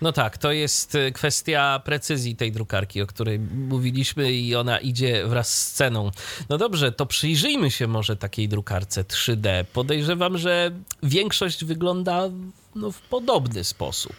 No 0.00 0.12
tak, 0.12 0.38
to 0.38 0.52
jest 0.52 0.94
y, 0.94 1.12
kwestia 1.12 1.80
precyzji 1.84 2.36
tej 2.36 2.52
drukarki, 2.52 3.02
o 3.02 3.06
której 3.06 3.38
mówiliśmy 3.38 4.32
i 4.32 4.54
ona 4.54 4.78
idzie 4.78 5.26
wraz 5.26 5.62
z 5.62 5.72
ceną. 5.72 6.10
No 6.48 6.58
dobrze, 6.58 6.92
to 6.92 7.06
przyjrzyjmy 7.06 7.70
się 7.70 7.86
może 7.86 8.16
takiej 8.16 8.48
drukarce 8.48 9.04
3D. 9.04 9.64
Podejrzewam, 9.64 10.38
że 10.38 10.70
większość 11.02 11.64
wygląda 11.64 12.30
no, 12.74 12.92
w 12.92 13.00
podobny 13.00 13.64
sposób. 13.64 14.16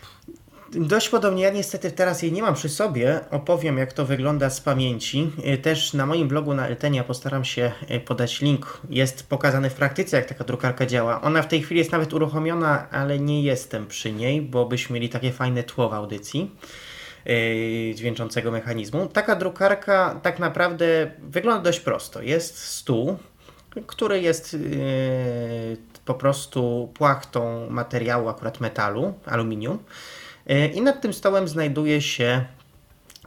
Dość 0.71 1.09
podobnie, 1.09 1.43
ja 1.43 1.49
niestety 1.49 1.91
teraz 1.91 2.21
jej 2.21 2.31
nie 2.31 2.41
mam 2.41 2.53
przy 2.53 2.69
sobie. 2.69 3.19
Opowiem, 3.31 3.77
jak 3.77 3.93
to 3.93 4.05
wygląda 4.05 4.49
z 4.49 4.61
pamięci. 4.61 5.31
E, 5.43 5.57
też 5.57 5.93
na 5.93 6.05
moim 6.05 6.27
blogu 6.27 6.53
na 6.53 6.67
Eltenia 6.67 7.03
postaram 7.03 7.45
się 7.45 7.71
e, 7.87 7.99
podać 7.99 8.41
link. 8.41 8.81
Jest 8.89 9.29
pokazany 9.29 9.69
w 9.69 9.73
praktyce, 9.73 10.17
jak 10.17 10.25
taka 10.25 10.43
drukarka 10.43 10.85
działa. 10.85 11.21
Ona 11.21 11.41
w 11.41 11.47
tej 11.47 11.61
chwili 11.61 11.79
jest 11.79 11.91
nawet 11.91 12.13
uruchomiona, 12.13 12.89
ale 12.89 13.19
nie 13.19 13.43
jestem 13.43 13.87
przy 13.87 14.11
niej, 14.11 14.41
bo 14.41 14.65
byśmy 14.65 14.93
mieli 14.93 15.09
takie 15.09 15.31
fajne 15.31 15.63
tło 15.63 15.89
w 15.89 15.93
audycji 15.93 16.51
yy, 17.25 17.95
dźwięczącego 17.95 18.51
mechanizmu. 18.51 19.07
Taka 19.07 19.35
drukarka 19.35 20.19
tak 20.23 20.39
naprawdę 20.39 21.11
wygląda 21.19 21.61
dość 21.61 21.79
prosto. 21.79 22.21
Jest 22.21 22.57
stół, 22.57 23.17
który 23.87 24.21
jest 24.21 24.57
po 26.05 26.13
prostu 26.13 26.91
płachtą 26.93 27.69
materiału, 27.69 28.29
akurat 28.29 28.59
metalu, 28.59 29.13
aluminium 29.25 29.79
I 30.73 30.81
nad 30.81 31.01
tym 31.01 31.13
stołem 31.13 31.47
znajduje 31.47 32.01
się 32.01 32.45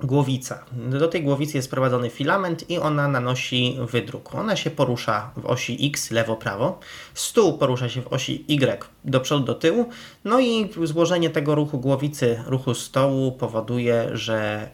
głowica. 0.03 0.65
Do 0.73 1.09
tej 1.09 1.23
głowicy 1.23 1.59
jest 1.59 1.69
sprowadzony 1.69 2.11
filament 2.11 2.71
i 2.71 2.79
ona 2.79 3.09
nanosi 3.09 3.79
wydruk. 3.91 4.35
Ona 4.35 4.57
się 4.57 4.71
porusza 4.71 5.31
w 5.37 5.47
osi 5.47 5.87
X 5.87 6.11
lewo-prawo, 6.11 6.79
stół 7.15 7.59
porusza 7.59 7.89
się 7.89 8.03
w 8.03 8.13
osi 8.13 8.45
Y 8.49 8.85
do 9.05 9.21
przodu, 9.21 9.45
do 9.45 9.55
tyłu, 9.55 9.89
no 10.25 10.41
i 10.41 10.71
złożenie 10.85 11.31
tego 11.31 11.55
ruchu 11.55 11.79
głowicy, 11.79 12.43
ruchu 12.47 12.75
stołu 12.75 13.33
powoduje, 13.33 14.09
że 14.13 14.71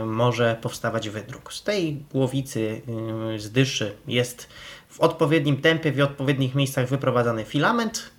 y, 0.00 0.04
może 0.04 0.56
powstawać 0.62 1.08
wydruk. 1.08 1.52
Z 1.52 1.62
tej 1.62 2.04
głowicy, 2.12 2.82
y, 3.34 3.40
z 3.40 3.52
dyszy 3.52 3.94
jest 4.06 4.48
w 4.88 5.00
odpowiednim 5.00 5.56
tempie, 5.56 5.92
w 5.92 6.00
odpowiednich 6.00 6.54
miejscach 6.54 6.88
wyprowadzany 6.88 7.44
filament, 7.44 8.10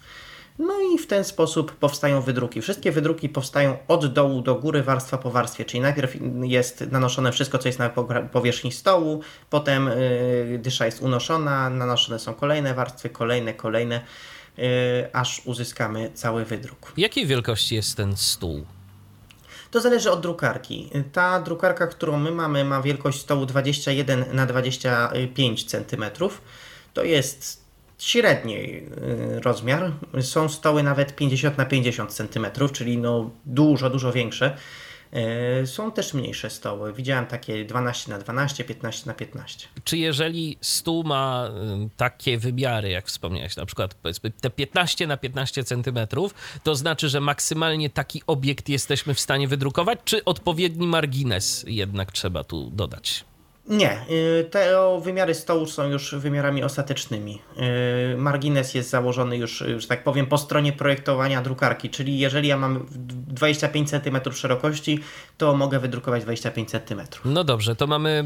no 0.60 0.74
i 0.94 0.98
w 0.98 1.08
ten 1.08 1.24
sposób 1.24 1.72
powstają 1.72 2.22
wydruki. 2.22 2.62
Wszystkie 2.62 2.92
wydruki 2.92 3.30
powstają 3.30 3.78
od 3.88 4.14
dołu 4.14 4.42
do 4.42 4.56
góry, 4.56 4.84
warstwa 4.84 5.18
po 5.18 5.32
warstwie, 5.32 5.66
czyli 5.66 5.82
najpierw 5.82 6.16
jest 6.44 6.82
nanoszone 6.92 7.32
wszystko, 7.32 7.58
co 7.58 7.70
jest 7.70 7.80
na 7.80 7.90
powierzchni 8.32 8.72
stołu, 8.72 9.22
potem 9.50 9.90
yy, 10.50 10.60
dysza 10.60 10.86
jest 10.86 11.02
unoszona, 11.02 11.70
nanoszone 11.70 12.20
są 12.20 12.34
kolejne 12.34 12.74
warstwy, 12.74 13.10
kolejne, 13.10 13.54
kolejne, 13.54 14.02
yy, 14.58 14.66
aż 15.14 15.42
uzyskamy 15.46 16.12
cały 16.14 16.46
wydruk. 16.46 16.94
Jakiej 16.98 17.26
wielkości 17.26 17.76
jest 17.76 17.98
ten 17.98 18.18
stół? 18.18 18.66
To 19.72 19.82
zależy 19.82 20.12
od 20.12 20.22
drukarki. 20.22 20.90
Ta 21.12 21.40
drukarka, 21.40 21.88
którą 21.88 22.20
my 22.20 22.32
mamy, 22.32 22.66
ma 22.66 22.82
wielkość 22.82 23.20
stołu 23.20 23.46
21 23.46 24.26
na 24.34 24.46
25 24.46 25.66
cm. 25.66 26.06
To 26.94 27.04
jest 27.04 27.59
średni 28.00 28.56
y, 28.56 29.40
rozmiar. 29.40 29.92
Są 30.22 30.50
stoły 30.50 30.84
nawet 30.84 31.16
50 31.16 31.58
na 31.58 31.66
50 31.66 32.14
cm, 32.14 32.46
czyli 32.74 32.98
no 32.98 33.32
dużo, 33.46 33.90
dużo 33.90 34.12
większe. 34.12 34.58
Y, 35.64 35.68
są 35.68 35.92
też 35.92 36.14
mniejsze 36.14 36.50
stoły. 36.50 36.94
Widziałem 36.94 37.26
takie 37.26 37.66
12 37.66 38.12
na 38.12 38.20
12, 38.20 38.64
15 38.64 39.04
na 39.06 39.14
15. 39.14 39.68
Czy 39.84 39.98
jeżeli 39.98 40.58
stół 40.62 41.04
ma 41.04 41.50
y, 41.86 41.90
takie 41.98 42.38
wymiary, 42.38 42.90
jak 42.90 43.08
wspomniałeś, 43.08 43.56
na 43.56 43.66
przykład 43.66 43.94
powiedzmy 43.94 44.32
te 44.32 44.50
15 44.50 45.08
na 45.08 45.18
15 45.18 45.64
centymetrów, 45.64 46.34
to 46.64 46.76
znaczy, 46.76 47.10
że 47.10 47.22
maksymalnie 47.22 47.90
taki 47.90 48.22
obiekt 48.28 48.70
jesteśmy 48.70 49.14
w 49.14 49.20
stanie 49.20 49.48
wydrukować, 49.48 50.00
czy 50.06 50.26
odpowiedni 50.26 50.88
margines 50.88 51.66
jednak 51.68 52.12
trzeba 52.12 52.44
tu 52.44 52.70
dodać? 52.70 53.29
Nie, 53.70 54.06
y, 54.10 54.50
te 54.52 54.76
wymiary 55.02 55.34
stołu 55.34 55.66
są 55.66 55.90
już 55.90 56.16
wymiarami 56.16 56.64
ostatecznymi. 56.64 57.42
Y, 58.14 58.18
margines 58.18 58.74
jest 58.74 58.90
założony 58.90 59.38
już, 59.38 59.64
że 59.78 59.88
tak 59.88 60.04
powiem, 60.04 60.28
po 60.28 60.38
stronie 60.38 60.74
projektowania 60.74 61.42
drukarki, 61.42 61.90
czyli 61.90 62.20
jeżeli 62.20 62.48
ja 62.48 62.58
mam 62.58 62.86
25 63.28 63.90
cm 63.90 64.34
szerokości, 64.34 65.00
to 65.38 65.56
mogę 65.56 65.80
wydrukować 65.80 66.24
25 66.24 66.70
cm. 66.72 67.02
No 67.26 67.44
dobrze, 67.44 67.76
to 67.76 67.88
mamy 67.88 68.26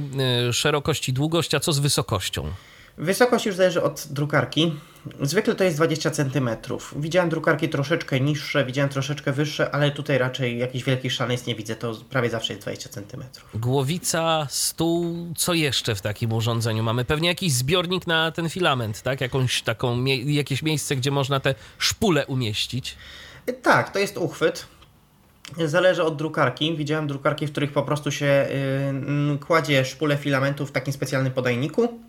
y, 0.50 0.54
szerokość 0.54 1.10
i 1.10 1.14
długość, 1.14 1.56
a 1.56 1.60
co 1.60 1.74
z 1.74 1.80
wysokością? 1.80 2.44
Wysokość 2.98 3.46
już 3.46 3.56
zależy 3.56 3.84
od 3.84 4.08
drukarki. 4.10 4.74
Zwykle 5.22 5.56
to 5.56 5.64
jest 5.64 5.78
20 5.78 6.12
cm. 6.12 6.50
Widziałem 6.96 7.30
drukarki 7.30 7.70
troszeczkę 7.70 8.20
niższe, 8.20 8.66
widziałem 8.66 8.90
troszeczkę 8.90 9.32
wyższe, 9.32 9.76
ale 9.76 9.92
tutaj 9.92 10.18
raczej 10.18 10.60
jakichś 10.60 10.86
wielkich 10.86 11.14
szaleństw 11.14 11.48
nie 11.48 11.56
widzę. 11.56 11.76
To 11.76 11.96
prawie 12.10 12.30
zawsze 12.30 12.54
jest 12.54 12.66
20 12.66 12.90
cm. 12.90 13.24
Głowica, 13.54 14.48
stół, 14.50 15.28
co 15.38 15.54
jeszcze 15.54 15.96
w 15.96 16.02
takim 16.02 16.34
urządzeniu 16.34 16.84
mamy? 16.84 17.06
Pewnie 17.06 17.28
jakiś 17.28 17.54
zbiornik 17.54 18.08
na 18.08 18.32
ten 18.32 18.50
filament, 18.50 19.02
tak? 19.02 19.22
Jakąś 19.22 19.62
taką, 19.62 20.06
jakieś 20.26 20.64
miejsce, 20.64 20.96
gdzie 20.96 21.12
można 21.12 21.40
te 21.40 21.56
szpule 21.78 22.26
umieścić? 22.26 22.98
Tak, 23.62 23.90
to 23.90 24.00
jest 24.00 24.18
uchwyt. 24.18 24.66
Zależy 25.66 26.04
od 26.04 26.16
drukarki. 26.16 26.78
Widziałem 26.78 27.08
drukarki, 27.08 27.48
w 27.48 27.52
których 27.52 27.72
po 27.72 27.84
prostu 27.84 28.12
się 28.12 28.48
yy, 29.32 29.38
kładzie 29.38 29.86
szpulę 29.86 30.18
filamentu 30.18 30.66
w 30.66 30.72
takim 30.72 30.94
specjalnym 30.94 31.34
podajniku 31.34 32.00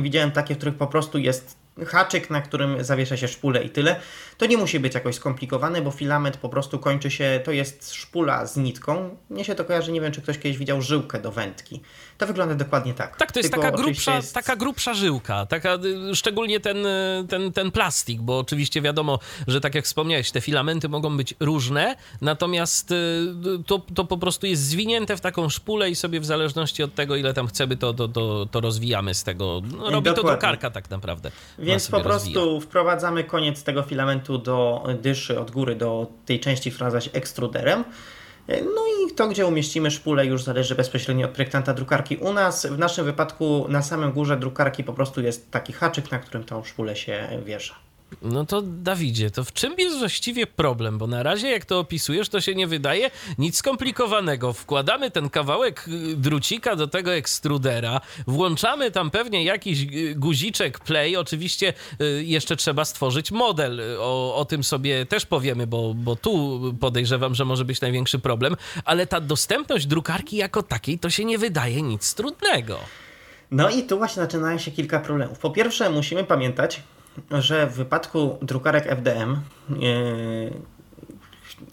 Widziałem 0.00 0.30
takie, 0.30 0.54
w 0.54 0.56
których 0.56 0.74
po 0.74 0.86
prostu 0.86 1.18
jest 1.18 1.56
haczyk, 1.86 2.30
na 2.30 2.40
którym 2.40 2.84
zawiesza 2.84 3.16
się 3.16 3.28
szpulę 3.28 3.62
i 3.62 3.70
tyle. 3.70 4.00
To 4.38 4.46
nie 4.46 4.56
musi 4.56 4.80
być 4.80 4.94
jakoś 4.94 5.14
skomplikowane, 5.14 5.82
bo 5.82 5.90
filament 5.90 6.36
po 6.36 6.48
prostu 6.48 6.78
kończy 6.78 7.10
się, 7.10 7.40
to 7.44 7.52
jest 7.52 7.94
szpula 7.94 8.46
z 8.46 8.56
nitką. 8.56 9.16
Mnie 9.30 9.44
się 9.44 9.54
to 9.54 9.64
kojarzy, 9.64 9.92
nie 9.92 10.00
wiem 10.00 10.12
czy 10.12 10.22
ktoś 10.22 10.38
kiedyś 10.38 10.58
widział 10.58 10.82
żyłkę 10.82 11.20
do 11.20 11.32
wędki. 11.32 11.82
To 12.18 12.26
wygląda 12.26 12.54
dokładnie 12.54 12.94
tak. 12.94 13.16
Tak, 13.16 13.32
to 13.32 13.40
jest 13.40 13.52
taka 13.52 13.70
grubsza, 13.70 14.16
jest... 14.16 14.34
taka 14.34 14.56
grubsza 14.56 14.94
żyłka, 14.94 15.46
taka, 15.46 15.74
y, 16.10 16.14
szczególnie 16.14 16.60
ten, 16.60 16.86
y, 16.86 17.24
ten, 17.28 17.52
ten 17.52 17.70
plastik, 17.70 18.20
bo 18.20 18.38
oczywiście 18.38 18.82
wiadomo, 18.82 19.18
że 19.46 19.60
tak 19.60 19.74
jak 19.74 19.84
wspomniałeś, 19.84 20.30
te 20.30 20.40
filamenty 20.40 20.88
mogą 20.88 21.16
być 21.16 21.34
różne, 21.40 21.96
natomiast 22.20 22.90
y, 22.90 22.94
to, 23.66 23.78
to 23.94 24.04
po 24.04 24.18
prostu 24.18 24.46
jest 24.46 24.62
zwinięte 24.62 25.16
w 25.16 25.20
taką 25.20 25.48
szpulę 25.48 25.90
i 25.90 25.94
sobie 25.94 26.20
w 26.20 26.24
zależności 26.26 26.82
od 26.82 26.94
tego, 26.94 27.16
ile 27.16 27.34
tam 27.34 27.46
chcemy, 27.46 27.76
to, 27.76 27.94
to, 27.94 28.08
to, 28.08 28.46
to 28.50 28.60
rozwijamy 28.60 29.14
z 29.14 29.24
tego. 29.24 29.62
No, 29.64 29.90
robi 29.90 29.90
dokładnie. 29.90 30.14
to 30.14 30.22
drukarka 30.22 30.70
tak 30.70 30.90
naprawdę. 30.90 31.30
Więc 31.58 31.88
po 31.88 32.00
prostu 32.00 32.34
rozwija. 32.34 32.60
wprowadzamy 32.60 33.24
koniec 33.24 33.62
tego 33.62 33.82
filamentu 33.82 34.38
do 34.38 34.86
dyszy 35.02 35.40
od 35.40 35.50
góry, 35.50 35.74
do 35.74 36.06
tej 36.26 36.40
części, 36.40 36.70
która 36.70 36.86
nazywa 36.86 37.00
się 37.00 37.12
ekstruderem. 37.12 37.84
No 38.48 38.82
i 38.86 39.14
to, 39.14 39.28
gdzie 39.28 39.46
umieścimy 39.46 39.90
szpulę, 39.90 40.26
już 40.26 40.42
zależy 40.42 40.74
bezpośrednio 40.74 41.26
od 41.26 41.32
projektanta 41.32 41.74
drukarki. 41.74 42.16
U 42.16 42.32
nas, 42.32 42.66
w 42.66 42.78
naszym 42.78 43.04
wypadku, 43.04 43.66
na 43.68 43.82
samym 43.82 44.12
górze 44.12 44.36
drukarki 44.36 44.84
po 44.84 44.92
prostu 44.92 45.20
jest 45.20 45.50
taki 45.50 45.72
haczyk, 45.72 46.10
na 46.10 46.18
którym 46.18 46.44
tą 46.44 46.64
szpulę 46.64 46.96
się 46.96 47.28
wiesza. 47.44 47.85
No 48.22 48.46
to 48.46 48.62
Dawidzie, 48.62 49.30
to 49.30 49.44
w 49.44 49.52
czym 49.52 49.74
jest 49.78 49.98
właściwie 49.98 50.46
problem? 50.46 50.98
Bo 50.98 51.06
na 51.06 51.22
razie 51.22 51.50
jak 51.50 51.64
to 51.64 51.78
opisujesz, 51.78 52.28
to 52.28 52.40
się 52.40 52.54
nie 52.54 52.66
wydaje 52.66 53.10
nic 53.38 53.56
skomplikowanego. 53.56 54.52
Wkładamy 54.52 55.10
ten 55.10 55.30
kawałek 55.30 55.88
y, 55.88 56.16
drucika 56.16 56.76
do 56.76 56.86
tego 56.86 57.14
ekstrudera, 57.14 58.00
włączamy 58.26 58.90
tam 58.90 59.10
pewnie 59.10 59.44
jakiś 59.44 59.82
y, 59.82 60.14
guziczek 60.14 60.78
play. 60.78 61.16
Oczywiście 61.16 61.72
y, 62.00 62.24
jeszcze 62.24 62.56
trzeba 62.56 62.84
stworzyć 62.84 63.30
model. 63.32 63.80
O, 63.98 64.36
o 64.36 64.44
tym 64.44 64.64
sobie 64.64 65.06
też 65.06 65.26
powiemy, 65.26 65.66
bo, 65.66 65.94
bo 65.94 66.16
tu 66.16 66.60
podejrzewam, 66.80 67.34
że 67.34 67.44
może 67.44 67.64
być 67.64 67.80
największy 67.80 68.18
problem. 68.18 68.56
Ale 68.84 69.06
ta 69.06 69.20
dostępność 69.20 69.86
drukarki 69.86 70.36
jako 70.36 70.62
takiej 70.62 70.98
to 70.98 71.10
się 71.10 71.24
nie 71.24 71.38
wydaje 71.38 71.82
nic 71.82 72.14
trudnego. 72.14 72.78
No 73.50 73.70
i 73.70 73.82
tu 73.82 73.98
właśnie 73.98 74.22
zaczynają 74.22 74.58
się 74.58 74.70
kilka 74.70 75.00
problemów. 75.00 75.38
Po 75.38 75.50
pierwsze, 75.50 75.90
musimy 75.90 76.24
pamiętać, 76.24 76.82
że 77.30 77.66
w 77.66 77.74
wypadku 77.74 78.38
drukarek 78.42 78.86
FDM 78.86 79.36
yy, 79.70 80.52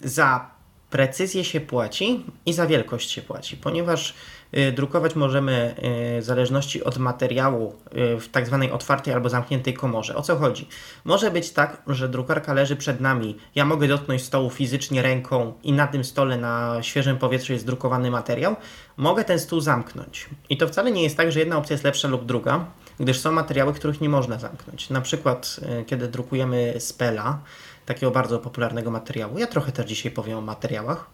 za 0.02 0.50
precyzję 0.90 1.44
się 1.44 1.60
płaci 1.60 2.24
i 2.46 2.52
za 2.52 2.66
wielkość 2.66 3.10
się 3.10 3.22
płaci, 3.22 3.56
ponieważ 3.56 4.14
yy, 4.52 4.72
drukować 4.72 5.16
możemy 5.16 5.74
yy, 6.14 6.20
w 6.20 6.24
zależności 6.24 6.84
od 6.84 6.98
materiału 6.98 7.76
w 8.20 8.28
tak 8.32 8.46
zwanej 8.46 8.70
otwartej 8.70 9.14
albo 9.14 9.28
zamkniętej 9.28 9.74
komorze. 9.74 10.16
O 10.16 10.22
co 10.22 10.36
chodzi? 10.36 10.68
Może 11.04 11.30
być 11.30 11.50
tak, 11.50 11.82
że 11.86 12.08
drukarka 12.08 12.54
leży 12.54 12.76
przed 12.76 13.00
nami, 13.00 13.36
ja 13.54 13.64
mogę 13.64 13.88
dotknąć 13.88 14.22
stołu 14.22 14.50
fizycznie 14.50 15.02
ręką 15.02 15.52
i 15.62 15.72
na 15.72 15.86
tym 15.86 16.04
stole 16.04 16.36
na 16.36 16.82
świeżym 16.82 17.18
powietrzu 17.18 17.52
jest 17.52 17.66
drukowany 17.66 18.10
materiał, 18.10 18.56
mogę 18.96 19.24
ten 19.24 19.38
stół 19.38 19.60
zamknąć. 19.60 20.28
I 20.50 20.56
to 20.56 20.68
wcale 20.68 20.92
nie 20.92 21.02
jest 21.02 21.16
tak, 21.16 21.32
że 21.32 21.40
jedna 21.40 21.56
opcja 21.56 21.74
jest 21.74 21.84
lepsza 21.84 22.08
lub 22.08 22.24
druga, 22.24 22.66
gdyż 23.00 23.20
są 23.20 23.32
materiały, 23.32 23.72
których 23.72 24.00
nie 24.00 24.08
można 24.08 24.38
zamknąć. 24.38 24.90
Na 24.90 25.00
przykład, 25.00 25.60
e, 25.62 25.84
kiedy 25.84 26.08
drukujemy 26.08 26.74
spela, 26.78 27.38
takiego 27.86 28.12
bardzo 28.12 28.38
popularnego 28.38 28.90
materiału, 28.90 29.38
ja 29.38 29.46
trochę 29.46 29.72
też 29.72 29.86
dzisiaj 29.86 30.12
powiem 30.12 30.38
o 30.38 30.40
materiałach, 30.40 31.10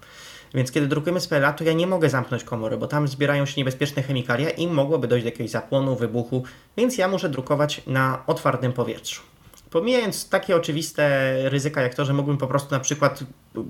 więc 0.54 0.72
kiedy 0.72 0.86
drukujemy 0.86 1.20
spela, 1.20 1.52
to 1.52 1.64
ja 1.64 1.72
nie 1.72 1.86
mogę 1.86 2.10
zamknąć 2.10 2.44
komory, 2.44 2.76
bo 2.76 2.86
tam 2.86 3.08
zbierają 3.08 3.46
się 3.46 3.54
niebezpieczne 3.56 4.02
chemikalia 4.02 4.50
i 4.50 4.66
mogłoby 4.66 5.08
dojść 5.08 5.24
do 5.24 5.30
jakiegoś 5.30 5.50
zapłonu, 5.50 5.96
wybuchu, 5.96 6.44
więc 6.76 6.98
ja 6.98 7.08
muszę 7.08 7.28
drukować 7.28 7.82
na 7.86 8.22
otwartym 8.26 8.72
powietrzu. 8.72 9.22
Pomijając 9.70 10.28
takie 10.28 10.56
oczywiste 10.56 11.34
ryzyka, 11.48 11.82
jak 11.82 11.94
to, 11.94 12.04
że 12.04 12.12
mógłbym 12.12 12.38
po 12.38 12.46
prostu 12.46 12.74
na 12.74 12.80
przykład 12.80 13.24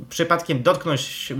przypadkiem 0.09 0.63
dotknąć 0.63 1.33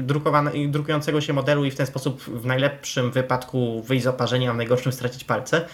drukującego 0.69 1.21
się 1.21 1.33
modelu 1.33 1.65
i 1.65 1.71
w 1.71 1.77
ten 1.77 1.87
sposób 1.87 2.23
w 2.23 2.47
najlepszym 2.47 3.11
wypadku 3.11 3.83
wyjść 3.83 4.05
z 4.05 4.07
oparzenia, 4.07 4.51
a 4.51 4.55
w 4.55 4.57
najgorszym 4.57 4.93
stracić 4.93 5.25
palce, 5.25 5.67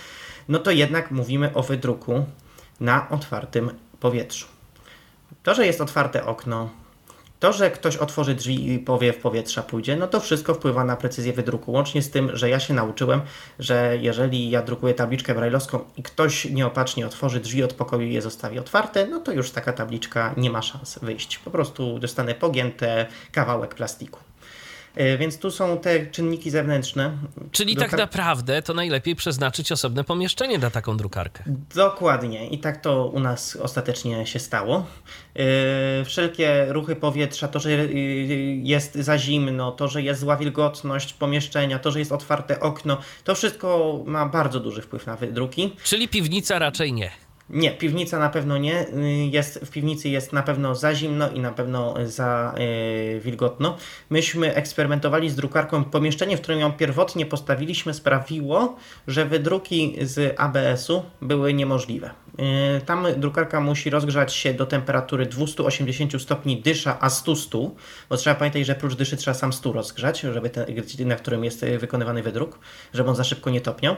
no 0.48 0.59
to 0.59 0.70
jednak 0.70 1.11
mówimy 1.11 1.54
o 1.54 1.62
wydruku 1.62 2.24
na 2.80 3.11
otwartym 3.11 3.70
powietrzu. 4.00 4.46
To, 5.42 5.54
że 5.54 5.66
jest 5.66 5.80
otwarte 5.80 6.26
okno, 6.26 6.70
to, 7.40 7.52
że 7.52 7.70
ktoś 7.70 7.96
otworzy 7.96 8.35
drzwi 8.35 8.72
i 8.72 8.78
powiew 8.78 9.16
powietrza 9.16 9.62
pójdzie, 9.62 9.96
no 9.96 10.06
to 10.06 10.20
wszystko 10.20 10.54
wpływa 10.54 10.85
na 10.85 10.96
precyzję 10.96 11.32
wydruku. 11.32 11.72
Łącznie 11.72 12.02
z 12.02 12.11
tym, 12.11 12.37
że 12.37 12.50
ja 12.50 12.61
się 12.61 12.74
nauczyłem, 12.74 13.20
że 13.59 13.98
jeżeli 14.00 14.50
ja 14.50 14.62
drukuję 14.62 14.94
tabliczkę 14.94 15.35
brajlowską 15.35 15.80
i 15.96 16.02
ktoś 16.02 16.44
nieopatrznie 16.44 17.06
otworzy 17.06 17.40
drzwi 17.40 17.64
od 17.64 17.74
pokoju 17.74 18.06
i 18.06 18.12
je 18.12 18.22
zostawi 18.22 18.59
otwarte, 18.59 19.06
no 19.06 19.20
to 19.20 19.32
już 19.32 19.50
taka 19.50 19.72
tabliczka 19.72 20.35
nie 20.37 20.50
ma 20.50 20.62
szans 20.62 20.98
wyjść. 21.02 21.38
Po 21.38 21.50
prostu 21.50 21.98
dostanę 21.98 22.35
pogięte 22.35 23.06
kawałek 23.32 23.74
plastiku. 23.74 24.25
E, 24.96 25.18
więc 25.18 25.38
tu 25.38 25.50
są 25.50 25.78
te 25.78 26.06
czynniki 26.06 26.50
zewnętrzne. 26.50 27.18
Czyli 27.52 27.74
Drukar... 27.74 27.90
tak 27.90 28.00
naprawdę 28.00 28.62
to 28.62 28.74
najlepiej 28.74 29.16
przeznaczyć 29.16 29.72
osobne 29.72 30.04
pomieszczenie 30.04 30.59
na 30.59 30.70
taką 30.70 30.96
drukarkę. 30.96 31.44
Dokładnie 31.74 32.48
i 32.48 32.59
tak 32.59 32.80
to 32.80 33.06
u 33.06 33.20
nas 33.20 33.56
ostatecznie 33.56 34.26
się 34.26 34.38
stało. 34.38 34.87
E, 35.35 36.04
wszelkie 36.04 36.66
ruchy 36.68 36.96
powietrza, 36.96 37.48
to, 37.48 37.61
że 37.61 37.70
jest 38.62 38.94
za 38.94 39.18
zimno, 39.18 39.72
to, 39.72 39.88
że 39.88 40.02
jest 40.02 40.20
zła 40.20 40.37
wilgotność 40.37 41.12
pomieszczenia, 41.12 41.78
to, 41.78 41.90
że 41.90 41.98
jest 41.98 42.12
otwarte 42.12 42.61
okno, 42.61 42.98
to 43.24 43.35
wszystko 43.35 44.00
ma 44.06 44.26
bardzo 44.26 44.61
duży 44.61 44.82
wpływ 44.82 45.06
na 45.06 45.16
wydruki. 45.16 45.76
Czyli 45.85 46.09
piwnica 46.09 46.59
raczej 46.59 46.92
nie. 46.92 47.25
Nie, 47.50 47.70
piwnica 47.70 48.18
na 48.18 48.28
pewno 48.28 48.59
nie. 48.59 48.87
Jest, 49.30 49.59
w 49.64 49.70
piwnicy 49.70 50.09
jest 50.09 50.32
na 50.32 50.42
pewno 50.42 50.74
za 50.74 50.94
zimno 50.94 51.30
i 51.30 51.40
na 51.40 51.52
pewno 51.52 51.94
za 52.04 52.54
yy, 53.14 53.20
wilgotno. 53.20 53.76
Myśmy 54.11 54.54
eksperymentowali 54.54 55.30
z 55.30 55.37
drukarką. 55.37 55.85
Pomieszczenie, 55.85 56.37
w 56.37 56.40
którym 56.40 56.61
ją 56.61 56.72
pierwotnie 56.72 57.26
postawiliśmy, 57.26 57.94
sprawiło, 57.94 58.76
że 59.06 59.24
wydruki 59.24 59.96
z 60.02 60.35
ABS-u 60.40 61.02
były 61.22 61.54
niemożliwe. 61.54 62.11
Yy, 62.38 62.44
tam 62.80 63.06
drukarka 63.16 63.61
musi 63.61 63.90
rozgrzać 63.90 64.35
się 64.35 64.54
do 64.54 64.66
temperatury 64.66 65.26
280 65.26 66.22
stopni 66.22 66.61
dysza, 66.61 66.96
a 67.00 67.11
100 67.11 67.37
stu, 67.37 67.76
bo 68.09 68.16
trzeba 68.16 68.37
pamiętać, 68.37 68.66
że 68.66 68.74
prócz 68.74 68.94
dyszy 68.94 69.16
trzeba 69.16 69.35
sam 69.35 69.52
stół 69.52 69.72
rozgrzać, 69.72 70.20
żeby 70.20 70.50
ten, 70.50 70.66
na 70.98 71.16
którym 71.16 71.44
jest 71.44 71.64
wykonywany 71.78 72.22
wydruk, 72.22 72.59
żeby 72.94 73.11
on 73.11 73.16
za 73.16 73.24
szybko 73.24 73.50
nie 73.50 73.61
topniał. 73.61 73.96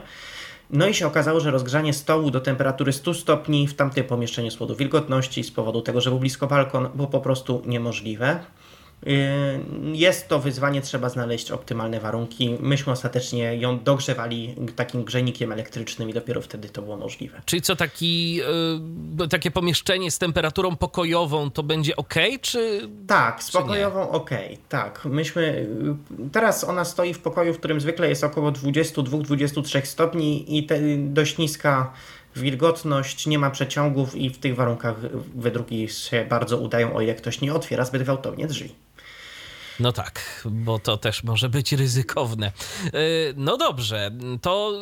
No 0.71 0.87
i 0.87 0.95
się 0.95 1.07
okazało, 1.07 1.41
że 1.41 1.51
rozgrzanie 1.51 1.93
stołu 1.93 2.31
do 2.31 2.41
temperatury 2.41 2.93
100 2.93 3.15
stopni 3.15 3.69
w 3.69 3.75
tamtym 3.75 4.05
pomieszczeniu 4.05 4.51
z 4.51 4.57
powodu 4.57 4.77
wilgotności, 4.77 5.45
z 5.45 5.51
powodu 5.51 5.83
tego, 5.83 6.01
że 6.01 6.11
był 6.11 6.19
blisko 6.19 6.47
balkon, 6.47 6.89
było 6.95 7.09
po 7.09 7.21
prostu 7.21 7.63
niemożliwe. 7.67 8.41
Jest 9.93 10.29
to 10.29 10.39
wyzwanie, 10.39 10.83
trzeba 10.83 11.09
znaleźć 11.09 11.51
optymalne 11.51 12.01
warunki. 12.01 12.57
Myśmy 12.61 12.93
ostatecznie 12.93 13.57
ją 13.57 13.79
dogrzewali 13.79 14.55
takim 14.77 15.05
grzejnikiem 15.05 15.53
elektrycznym 15.53 16.11
i 16.11 16.13
dopiero 16.13 16.41
wtedy 16.41 16.69
to 16.69 16.83
było 16.83 16.97
możliwe. 16.97 17.41
Czyli 17.45 17.63
co, 17.63 17.77
taki, 17.77 18.35
yy, 18.35 19.29
takie 19.31 19.51
pomieszczenie 19.51 20.11
z 20.11 20.19
temperaturą 20.19 20.77
pokojową 20.77 21.51
to 21.51 21.63
będzie 21.63 21.97
ok, 21.97 22.15
czy. 22.43 22.89
Tak, 23.07 23.43
z 23.43 23.51
pokojową 23.51 24.11
ok, 24.11 24.31
tak. 24.69 25.05
Myśmy. 25.05 25.67
Teraz 26.33 26.65
ona 26.65 26.85
stoi 26.85 27.15
w 27.15 27.19
pokoju, 27.19 27.55
w 27.55 27.59
którym 27.59 27.81
zwykle 27.81 28.09
jest 28.09 28.25
około 28.25 28.53
22-23 28.53 29.85
stopni 29.85 30.59
i 30.59 30.67
te, 30.67 30.79
dość 30.99 31.39
niska 31.39 31.93
wilgotność, 32.37 33.27
nie 33.27 33.39
ma 33.39 33.51
przeciągów 33.51 34.17
i 34.17 34.31
w 34.31 34.39
tych 34.39 34.57
warunkach 34.57 34.97
wydruki 35.35 35.89
się 35.89 36.27
bardzo 36.31 36.59
udają, 36.59 36.95
o 36.95 37.01
ile 37.01 37.15
ktoś 37.15 37.41
nie 37.41 37.55
otwiera 37.55 37.85
zbyt 37.85 38.03
gwałtownie 38.03 38.47
drzwi. 38.47 38.75
No 39.81 39.93
tak, 39.93 40.43
bo 40.45 40.79
to 40.79 40.97
też 40.97 41.25
może 41.25 41.49
być 41.49 41.73
ryzykowne. 41.73 42.47
E, 42.47 42.91
no 43.37 43.57
dobrze, 43.57 44.11
to 44.43 44.73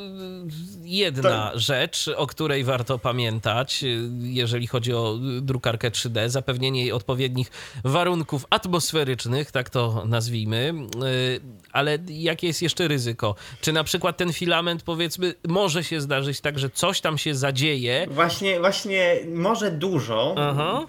jedna 0.82 1.50
to... 1.50 1.58
rzecz, 1.58 2.10
o 2.16 2.26
której 2.26 2.64
warto 2.64 2.98
pamiętać, 2.98 3.84
jeżeli 4.20 4.66
chodzi 4.66 4.92
o 4.92 5.18
drukarkę 5.40 5.90
3D, 5.90 6.28
zapewnienie 6.28 6.80
jej 6.80 6.92
odpowiednich 6.92 7.50
warunków 7.84 8.46
atmosferycznych, 8.50 9.52
tak 9.52 9.70
to 9.70 10.02
nazwijmy. 10.06 10.74
E, 10.96 11.66
ale 11.72 11.98
jakie 12.08 12.46
jest 12.46 12.62
jeszcze 12.62 12.88
ryzyko? 12.88 13.34
Czy 13.60 13.72
na 13.72 13.84
przykład 13.84 14.16
ten 14.16 14.32
filament, 14.32 14.82
powiedzmy, 14.82 15.34
może 15.48 15.84
się 15.84 16.00
zdarzyć 16.00 16.40
tak, 16.40 16.58
że 16.58 16.70
coś 16.70 17.00
tam 17.00 17.18
się 17.18 17.34
zadzieje? 17.34 18.06
Właśnie, 18.10 18.60
właśnie 18.60 19.16
może 19.34 19.70
dużo. 19.70 20.34
Aha 20.38 20.86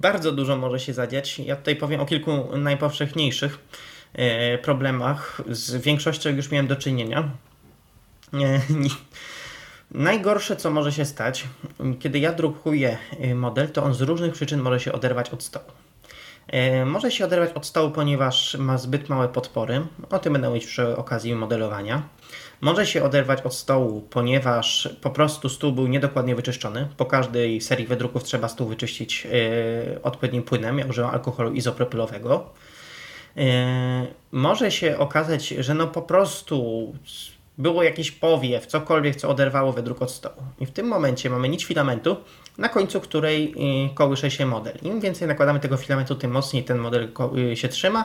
bardzo 0.00 0.32
dużo 0.32 0.56
może 0.56 0.80
się 0.80 0.92
zadziać. 0.94 1.38
Ja 1.38 1.56
tutaj 1.56 1.76
powiem 1.76 2.00
o 2.00 2.06
kilku 2.06 2.56
najpowszechniejszych 2.56 3.58
e, 4.12 4.58
problemach. 4.58 5.42
Z 5.48 5.76
większością 5.76 6.30
już 6.30 6.50
miałem 6.50 6.66
do 6.66 6.76
czynienia. 6.76 7.30
E, 8.34 8.60
najgorsze, 9.90 10.56
co 10.56 10.70
może 10.70 10.92
się 10.92 11.04
stać, 11.04 11.44
kiedy 12.00 12.18
ja 12.18 12.32
drukuję 12.32 12.98
e, 13.20 13.34
model, 13.34 13.68
to 13.68 13.82
on 13.82 13.94
z 13.94 14.00
różnych 14.00 14.32
przyczyn 14.32 14.60
może 14.60 14.80
się 14.80 14.92
oderwać 14.92 15.30
od 15.30 15.42
stołu. 15.42 15.66
Może 16.86 17.10
się 17.10 17.24
oderwać 17.24 17.52
od 17.52 17.66
stołu, 17.66 17.90
ponieważ 17.90 18.54
ma 18.54 18.78
zbyt 18.78 19.08
małe 19.08 19.28
podpory. 19.28 19.86
O 20.10 20.18
tym 20.18 20.32
będę 20.32 20.48
mówić 20.48 20.66
przy 20.66 20.96
okazji 20.96 21.34
modelowania. 21.34 22.02
Może 22.60 22.86
się 22.86 23.04
oderwać 23.04 23.42
od 23.42 23.54
stołu, 23.54 24.00
ponieważ 24.10 24.88
po 25.00 25.10
prostu 25.10 25.48
stół 25.48 25.72
był 25.72 25.86
niedokładnie 25.86 26.34
wyczyszczony. 26.34 26.88
Po 26.96 27.06
każdej 27.06 27.60
serii 27.60 27.86
wydruków 27.86 28.24
trzeba 28.24 28.48
stół 28.48 28.68
wyczyścić 28.68 29.24
yy, 29.24 30.02
odpowiednim 30.02 30.42
płynem. 30.42 30.78
Ja 30.78 30.86
używam 30.86 31.10
alkoholu 31.10 31.52
izopropylowego. 31.52 32.50
Yy, 33.36 33.44
może 34.32 34.70
się 34.70 34.98
okazać, 34.98 35.48
że 35.48 35.74
no 35.74 35.86
po 35.86 36.02
prostu 36.02 36.86
było 37.58 37.82
jakiś 37.82 38.10
powiew, 38.10 38.66
cokolwiek, 38.66 39.16
co 39.16 39.28
oderwało 39.28 39.72
wydruk 39.72 40.02
od 40.02 40.10
stołu. 40.10 40.42
I 40.60 40.66
w 40.66 40.70
tym 40.70 40.86
momencie 40.86 41.30
mamy 41.30 41.48
nić 41.48 41.64
filamentu, 41.64 42.16
na 42.58 42.68
końcu 42.68 43.00
której 43.00 43.54
yy, 43.82 43.94
kołysze 43.94 44.30
się 44.30 44.46
model. 44.46 44.78
Im 44.82 45.00
więcej 45.00 45.28
nakładamy 45.28 45.60
tego 45.60 45.76
filamentu, 45.76 46.14
tym 46.14 46.30
mocniej 46.30 46.64
ten 46.64 46.78
model 46.78 47.08
się 47.54 47.68
trzyma 47.68 48.04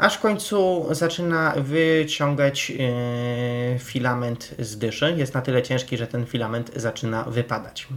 aż 0.00 0.14
w 0.16 0.20
końcu 0.20 0.86
zaczyna 0.90 1.54
wyciągać 1.56 2.72
e, 2.72 3.78
filament 3.78 4.54
z 4.58 4.78
dyszy. 4.78 5.14
Jest 5.16 5.34
na 5.34 5.42
tyle 5.42 5.62
ciężki, 5.62 5.96
że 5.96 6.06
ten 6.06 6.26
filament 6.26 6.70
zaczyna 6.76 7.24
wypadać. 7.24 7.88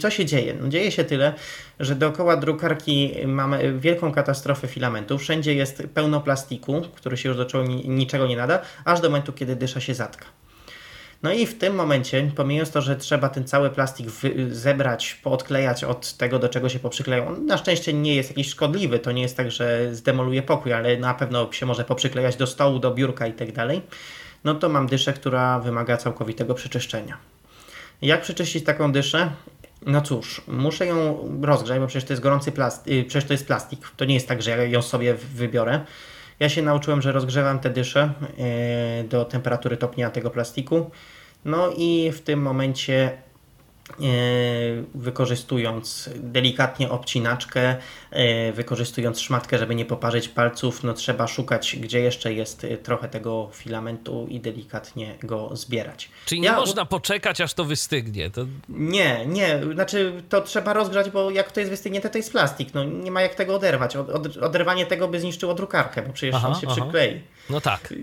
Co 0.00 0.10
się 0.10 0.24
dzieje? 0.24 0.54
No, 0.60 0.68
dzieje 0.68 0.90
się 0.90 1.04
tyle, 1.04 1.34
że 1.80 1.94
dookoła 1.94 2.36
drukarki 2.36 3.14
mamy 3.26 3.78
wielką 3.78 4.12
katastrofę 4.12 4.68
filamentu. 4.68 5.18
Wszędzie 5.18 5.54
jest 5.54 5.82
pełno 5.94 6.20
plastiku, 6.20 6.82
który 6.94 7.16
się 7.16 7.28
już 7.28 7.38
do 7.38 7.62
niczego 7.84 8.26
nie 8.26 8.36
nada, 8.36 8.62
aż 8.84 9.00
do 9.00 9.08
momentu, 9.08 9.32
kiedy 9.32 9.56
dysza 9.56 9.80
się 9.80 9.94
zatka. 9.94 10.24
No 11.22 11.32
i 11.32 11.46
w 11.46 11.58
tym 11.58 11.74
momencie, 11.74 12.30
pomijając 12.36 12.70
to, 12.70 12.82
że 12.82 12.96
trzeba 12.96 13.28
ten 13.28 13.44
cały 13.44 13.70
plastik 13.70 14.08
zebrać, 14.50 15.14
poodklejać 15.14 15.84
od 15.84 16.16
tego, 16.16 16.38
do 16.38 16.48
czego 16.48 16.68
się 16.68 16.78
poprzykleją, 16.78 17.28
on 17.28 17.46
na 17.46 17.58
szczęście 17.58 17.92
nie 17.92 18.14
jest 18.14 18.30
jakiś 18.30 18.48
szkodliwy, 18.48 18.98
to 18.98 19.12
nie 19.12 19.22
jest 19.22 19.36
tak, 19.36 19.50
że 19.50 19.94
zdemoluje 19.94 20.42
pokój, 20.42 20.72
ale 20.72 20.96
na 20.96 21.14
pewno 21.14 21.52
się 21.52 21.66
może 21.66 21.84
poprzyklejać 21.84 22.36
do 22.36 22.46
stołu, 22.46 22.78
do 22.78 22.90
biurka 22.90 23.26
i 23.26 23.32
tak 23.32 23.52
dalej, 23.52 23.82
no 24.44 24.54
to 24.54 24.68
mam 24.68 24.86
dyszę, 24.86 25.12
która 25.12 25.58
wymaga 25.58 25.96
całkowitego 25.96 26.54
przeczyszczenia. 26.54 27.18
Jak 28.02 28.22
przeczyścić 28.22 28.64
taką 28.64 28.92
dyszę? 28.92 29.30
No 29.86 30.00
cóż, 30.00 30.40
muszę 30.48 30.86
ją 30.86 31.28
rozgrzać, 31.42 31.80
bo 31.80 31.86
przecież 31.86 32.04
to 32.04 32.12
jest 32.12 32.22
gorący 32.22 32.52
plastik, 32.52 32.92
y, 32.92 33.04
przecież 33.04 33.28
to 33.28 33.34
jest 33.34 33.46
plastik. 33.46 33.80
To 33.96 34.04
nie 34.04 34.14
jest 34.14 34.28
tak, 34.28 34.42
że 34.42 34.50
ja 34.50 34.64
ją 34.64 34.82
sobie 34.82 35.14
wybiorę. 35.14 35.80
Ja 36.40 36.48
się 36.48 36.62
nauczyłem, 36.62 37.02
że 37.02 37.12
rozgrzewam 37.12 37.58
te 37.58 37.70
dysze 37.70 38.12
e, 38.38 39.04
do 39.04 39.24
temperatury 39.24 39.76
topnienia 39.76 40.10
tego 40.10 40.30
plastiku. 40.30 40.90
No 41.44 41.70
i 41.76 42.12
w 42.12 42.20
tym 42.20 42.42
momencie 42.42 43.18
wykorzystując 44.94 46.10
delikatnie 46.16 46.90
obcinaczkę, 46.90 47.76
e, 48.10 48.52
wykorzystując 48.52 49.20
szmatkę, 49.20 49.58
żeby 49.58 49.74
nie 49.74 49.84
poparzyć 49.84 50.28
palców, 50.28 50.84
no 50.84 50.94
trzeba 50.94 51.26
szukać, 51.26 51.76
gdzie 51.76 52.00
jeszcze 52.00 52.32
jest 52.32 52.64
e, 52.64 52.76
trochę 52.76 53.08
tego 53.08 53.50
filamentu 53.52 54.26
i 54.28 54.40
delikatnie 54.40 55.14
go 55.22 55.56
zbierać. 55.56 56.10
Czyli 56.26 56.40
nie 56.40 56.48
ja... 56.48 56.56
można 56.56 56.84
poczekać, 56.84 57.40
aż 57.40 57.54
to 57.54 57.64
wystygnie? 57.64 58.30
To... 58.30 58.46
Nie, 58.68 59.26
nie, 59.26 59.60
znaczy 59.74 60.22
to 60.28 60.40
trzeba 60.40 60.72
rozgrzać, 60.72 61.10
bo 61.10 61.30
jak 61.30 61.52
to 61.52 61.60
jest 61.60 61.70
wystygnięte, 61.70 62.10
to 62.10 62.18
jest 62.18 62.32
plastik, 62.32 62.74
no 62.74 62.84
nie 62.84 63.10
ma 63.10 63.22
jak 63.22 63.34
tego 63.34 63.54
oderwać. 63.54 63.96
Od, 63.96 64.36
oderwanie 64.36 64.86
tego 64.86 65.08
by 65.08 65.20
zniszczyło 65.20 65.54
drukarkę, 65.54 66.02
bo 66.02 66.12
przecież 66.12 66.34
aha, 66.34 66.48
on 66.48 66.54
się 66.54 66.66
aha. 66.70 66.80
przyklei. 66.80 67.20
No 67.50 67.60
tak. 67.60 67.94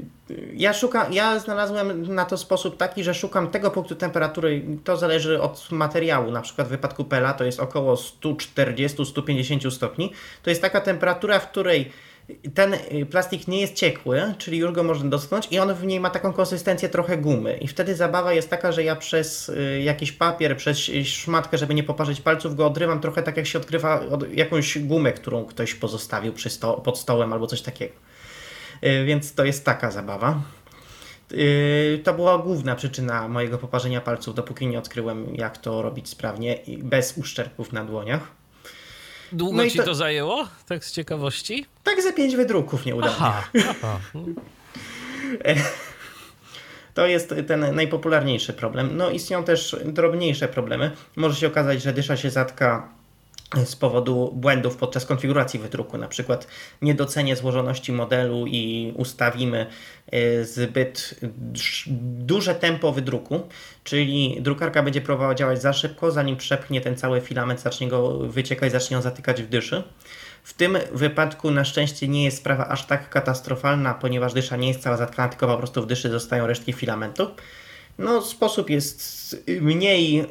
Ja 0.54 0.74
szukam, 0.74 1.14
ja 1.14 1.40
znalazłem 1.40 2.16
na 2.16 2.26
to 2.26 2.38
sposób 2.38 2.78
taki, 2.78 3.04
że 3.04 3.14
szukam 3.14 3.48
tego 3.52 3.72
punktu 3.72 3.96
temperatury, 3.96 4.66
to 4.84 4.98
zależy 4.98 5.42
od 5.42 5.68
materiału, 5.78 6.32
na 6.32 6.42
przykład 6.42 6.68
w 6.68 6.70
wypadku 6.70 7.04
pela 7.04 7.34
to 7.34 7.44
jest 7.44 7.60
około 7.60 7.96
140-150 7.96 9.72
stopni. 9.72 10.12
To 10.44 10.50
jest 10.50 10.62
taka 10.62 10.82
temperatura, 10.82 11.40
w 11.40 11.52
której 11.52 11.92
ten 12.54 12.74
y, 12.74 13.06
plastik 13.06 13.48
nie 13.48 13.62
jest 13.62 13.74
ciekły, 13.74 14.34
czyli 14.38 14.58
już 14.58 14.72
go 14.72 14.84
można 14.84 15.10
dotknąć 15.10 15.48
i 15.52 15.60
on 15.60 15.74
w 15.74 15.84
niej 15.84 16.00
ma 16.00 16.10
taką 16.10 16.34
konsystencję 16.34 16.90
trochę 16.90 17.18
gumy. 17.18 17.58
I 17.58 17.68
wtedy 17.68 17.96
zabawa 17.96 18.34
jest 18.34 18.50
taka, 18.50 18.72
że 18.72 18.84
ja 18.84 18.96
przez 18.96 19.50
y, 19.50 19.82
jakiś 19.84 20.12
papier, 20.12 20.58
przez 20.58 20.78
szmatkę, 21.04 21.58
żeby 21.58 21.74
nie 21.74 21.84
poparzyć 21.84 22.22
palców, 22.22 22.56
go 22.56 22.66
odrywam 22.66 23.00
trochę 23.00 23.24
tak 23.24 23.38
jak 23.38 23.48
się 23.48 23.60
odkrywa 23.60 24.02
jakąś 24.34 24.80
gumę, 24.80 25.14
którą 25.14 25.46
ktoś 25.46 25.74
pozostawił 25.76 26.34
przy 26.34 26.50
sto 26.50 26.74
pod 26.74 27.00
stołem 27.00 27.34
albo 27.34 27.48
coś 27.48 27.62
takiego. 27.62 27.94
Y, 28.84 29.06
więc 29.06 29.34
to 29.34 29.46
jest 29.46 29.66
taka 29.66 29.92
zabawa. 29.92 30.42
Y, 31.32 32.02
to 32.04 32.14
była 32.14 32.38
główna 32.38 32.76
przyczyna 32.76 33.28
mojego 33.28 33.58
poparzenia 33.58 34.02
palców, 34.02 34.36
dopóki 34.36 34.68
nie 34.68 34.80
odkryłem, 34.80 35.36
jak 35.36 35.58
to 35.58 35.82
robić 35.82 36.10
sprawnie 36.10 36.56
i 36.56 36.78
bez 36.78 37.18
uszczerbków 37.18 37.74
na 37.74 37.86
dłoniach. 37.86 38.28
Długo 39.32 39.58
no 39.58 39.70
ci 39.70 39.78
to... 39.78 39.84
to... 39.84 39.96
zajęło? 39.96 40.48
Tak 40.68 40.86
z 40.86 40.92
ciekawości? 40.92 41.66
Tak 41.84 42.02
ze 42.02 42.14
pięć 42.14 42.36
wydruków 42.36 42.86
nie 42.86 42.96
udało. 42.96 43.14
Aha, 43.18 43.50
aha. 43.84 44.00
To 46.94 47.08
jest 47.08 47.36
ten 47.48 47.76
najpopularniejszy 47.76 48.54
problem. 48.54 48.98
No 48.98 49.10
istnieją 49.10 49.44
też 49.44 49.76
drobniejsze 49.86 50.48
problemy. 50.48 50.92
Może 51.16 51.36
się 51.36 51.48
okazać, 51.48 51.82
że 51.82 51.94
dysza 51.94 52.18
się 52.18 52.30
zatka 52.30 52.90
z 53.66 53.76
powodu 53.76 54.32
błędów 54.36 54.78
podczas 54.78 55.06
konfiguracji 55.06 55.60
wydruku, 55.60 55.98
na 55.98 56.08
przykład 56.08 56.48
niedocenię 56.82 57.36
złożoności 57.36 57.92
modelu 57.92 58.46
i 58.48 58.94
ustawimy 58.96 59.66
y, 60.14 60.46
zbyt 60.46 61.20
duże 62.18 62.56
tempo 62.56 62.92
wydruku, 62.92 63.48
czyli 63.84 64.38
drukarka 64.42 64.84
będzie 64.84 65.02
próbowała 65.02 65.36
działać 65.36 65.62
za 65.62 65.74
szybko, 65.74 66.12
zanim 66.12 66.38
przepchnie 66.38 66.82
ten 66.82 66.96
cały 66.96 67.22
filament, 67.22 67.60
zacznie 67.60 67.88
go 67.88 68.20
wyciekać, 68.20 68.72
zacznie 68.72 68.96
ją 68.96 69.02
zatykać 69.02 69.44
w 69.44 69.48
dyszy. 69.48 69.84
W 70.44 70.54
tym 70.54 70.78
wypadku 70.92 71.52
na 71.52 71.66
szczęście 71.66 72.08
nie 72.08 72.24
jest 72.24 72.38
sprawa 72.38 72.68
aż 72.68 72.86
tak 72.86 73.10
katastrofalna, 73.10 73.94
ponieważ 73.94 74.34
dysza 74.34 74.58
nie 74.58 74.68
jest 74.68 74.82
cała 74.82 74.98
zatkana, 74.98 75.30
tylko 75.30 75.48
po 75.48 75.58
prostu 75.58 75.82
w 75.82 75.88
dyszy 75.88 76.10
zostają 76.10 76.48
resztki 76.48 76.74
filamentu. 76.74 77.28
No, 77.98 78.22
sposób 78.22 78.70
jest 78.70 79.36
mniej 79.62 80.14
yy, 80.14 80.26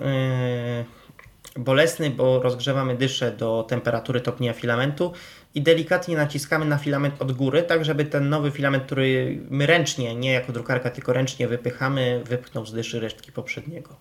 bolesny, 1.56 2.10
bo 2.10 2.42
rozgrzewamy 2.42 2.96
dyszę 2.96 3.32
do 3.32 3.66
temperatury 3.68 4.20
topnienia 4.20 4.52
filamentu 4.54 5.12
i 5.54 5.62
delikatnie 5.62 6.16
naciskamy 6.16 6.64
na 6.64 6.78
filament 6.78 7.22
od 7.22 7.32
góry, 7.32 7.62
tak 7.62 7.84
żeby 7.84 8.04
ten 8.04 8.28
nowy 8.28 8.50
filament, 8.50 8.84
który 8.84 9.38
my 9.50 9.66
ręcznie, 9.66 10.14
nie 10.14 10.32
jako 10.32 10.52
drukarka, 10.52 10.90
tylko 10.90 11.12
ręcznie 11.12 11.48
wypychamy, 11.48 12.22
wypchnął 12.24 12.66
z 12.66 12.72
dyszy 12.72 13.00
resztki 13.00 13.32
poprzedniego. 13.32 13.96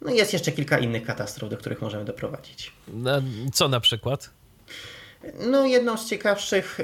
No 0.00 0.12
i 0.12 0.16
jest 0.16 0.32
jeszcze 0.32 0.52
kilka 0.52 0.78
innych 0.78 1.04
katastrof, 1.04 1.50
do 1.50 1.56
których 1.56 1.82
możemy 1.82 2.04
doprowadzić. 2.04 2.72
Co 3.52 3.68
na 3.68 3.80
przykład? 3.80 4.30
No, 5.50 5.66
jedną 5.66 5.96
z 5.96 6.08
ciekawszych 6.08 6.78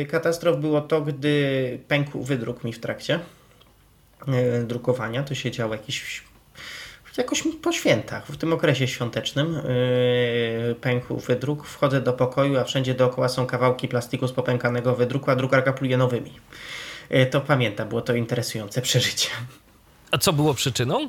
yy, 0.00 0.06
katastrof 0.06 0.56
było 0.60 0.80
to, 0.80 1.00
gdy 1.00 1.78
pękł 1.88 2.22
wydruk 2.22 2.64
mi 2.64 2.72
w 2.72 2.80
trakcie 2.80 3.20
yy, 4.26 4.64
drukowania. 4.64 5.22
To 5.22 5.34
się 5.34 5.50
działo 5.50 5.74
jakiś, 5.74 6.22
jakoś 7.18 7.42
po 7.62 7.72
świętach, 7.72 8.26
w 8.26 8.36
tym 8.36 8.52
okresie 8.52 8.88
świątecznym. 8.88 9.54
Yy, 10.68 10.74
pękł 10.74 11.16
wydruk, 11.16 11.66
wchodzę 11.66 12.00
do 12.00 12.12
pokoju, 12.12 12.58
a 12.58 12.64
wszędzie 12.64 12.94
dookoła 12.94 13.28
są 13.28 13.46
kawałki 13.46 13.88
plastiku 13.88 14.28
z 14.28 14.32
popękanego 14.32 14.94
wydruku, 14.94 15.30
a 15.30 15.36
drukarka 15.36 15.72
pluje 15.72 15.96
nowymi. 15.96 16.32
Yy, 17.10 17.26
to 17.26 17.40
pamiętam, 17.40 17.88
było 17.88 18.00
to 18.00 18.14
interesujące 18.14 18.82
przeżycie. 18.88 19.28
A 20.10 20.18
co 20.18 20.32
było 20.32 20.54
przyczyną? 20.54 21.08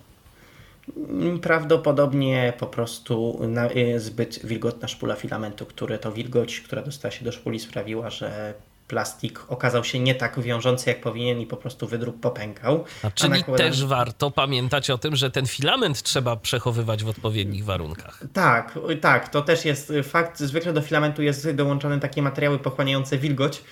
Prawdopodobnie 1.41 2.53
po 2.59 2.67
prostu 2.67 3.39
y, 3.75 3.99
zbyt 3.99 4.45
wilgotna 4.45 4.87
szpula 4.87 5.15
filamentu, 5.15 5.65
które 5.65 5.99
to 5.99 6.11
wilgoć, 6.11 6.61
która 6.61 6.81
dostała 6.81 7.11
się 7.11 7.25
do 7.25 7.31
szpuli 7.31 7.59
sprawiła, 7.59 8.09
że 8.09 8.53
plastik 8.87 9.39
okazał 9.47 9.83
się 9.83 9.99
nie 9.99 10.15
tak 10.15 10.39
wiążący 10.39 10.89
jak 10.89 11.01
powinien 11.01 11.39
i 11.39 11.45
po 11.45 11.57
prostu 11.57 11.87
wydruk 11.87 12.19
popękał. 12.19 12.85
A 13.03 13.11
czyli 13.11 13.29
nakładam... 13.29 13.67
też 13.67 13.85
warto 13.85 14.31
pamiętać 14.31 14.89
o 14.89 14.97
tym, 14.97 15.15
że 15.15 15.31
ten 15.31 15.47
filament 15.47 16.01
trzeba 16.01 16.35
przechowywać 16.35 17.03
w 17.03 17.07
odpowiednich 17.07 17.65
warunkach. 17.65 18.23
Tak, 18.33 18.79
tak, 19.01 19.29
to 19.29 19.41
też 19.41 19.65
jest 19.65 19.93
fakt. 20.03 20.39
Zwykle 20.39 20.73
do 20.73 20.81
filamentu 20.81 21.21
jest 21.21 21.51
dołączone 21.51 21.99
takie 21.99 22.21
materiały 22.21 22.59
pochłaniające 22.59 23.17
wilgoć, 23.17 23.63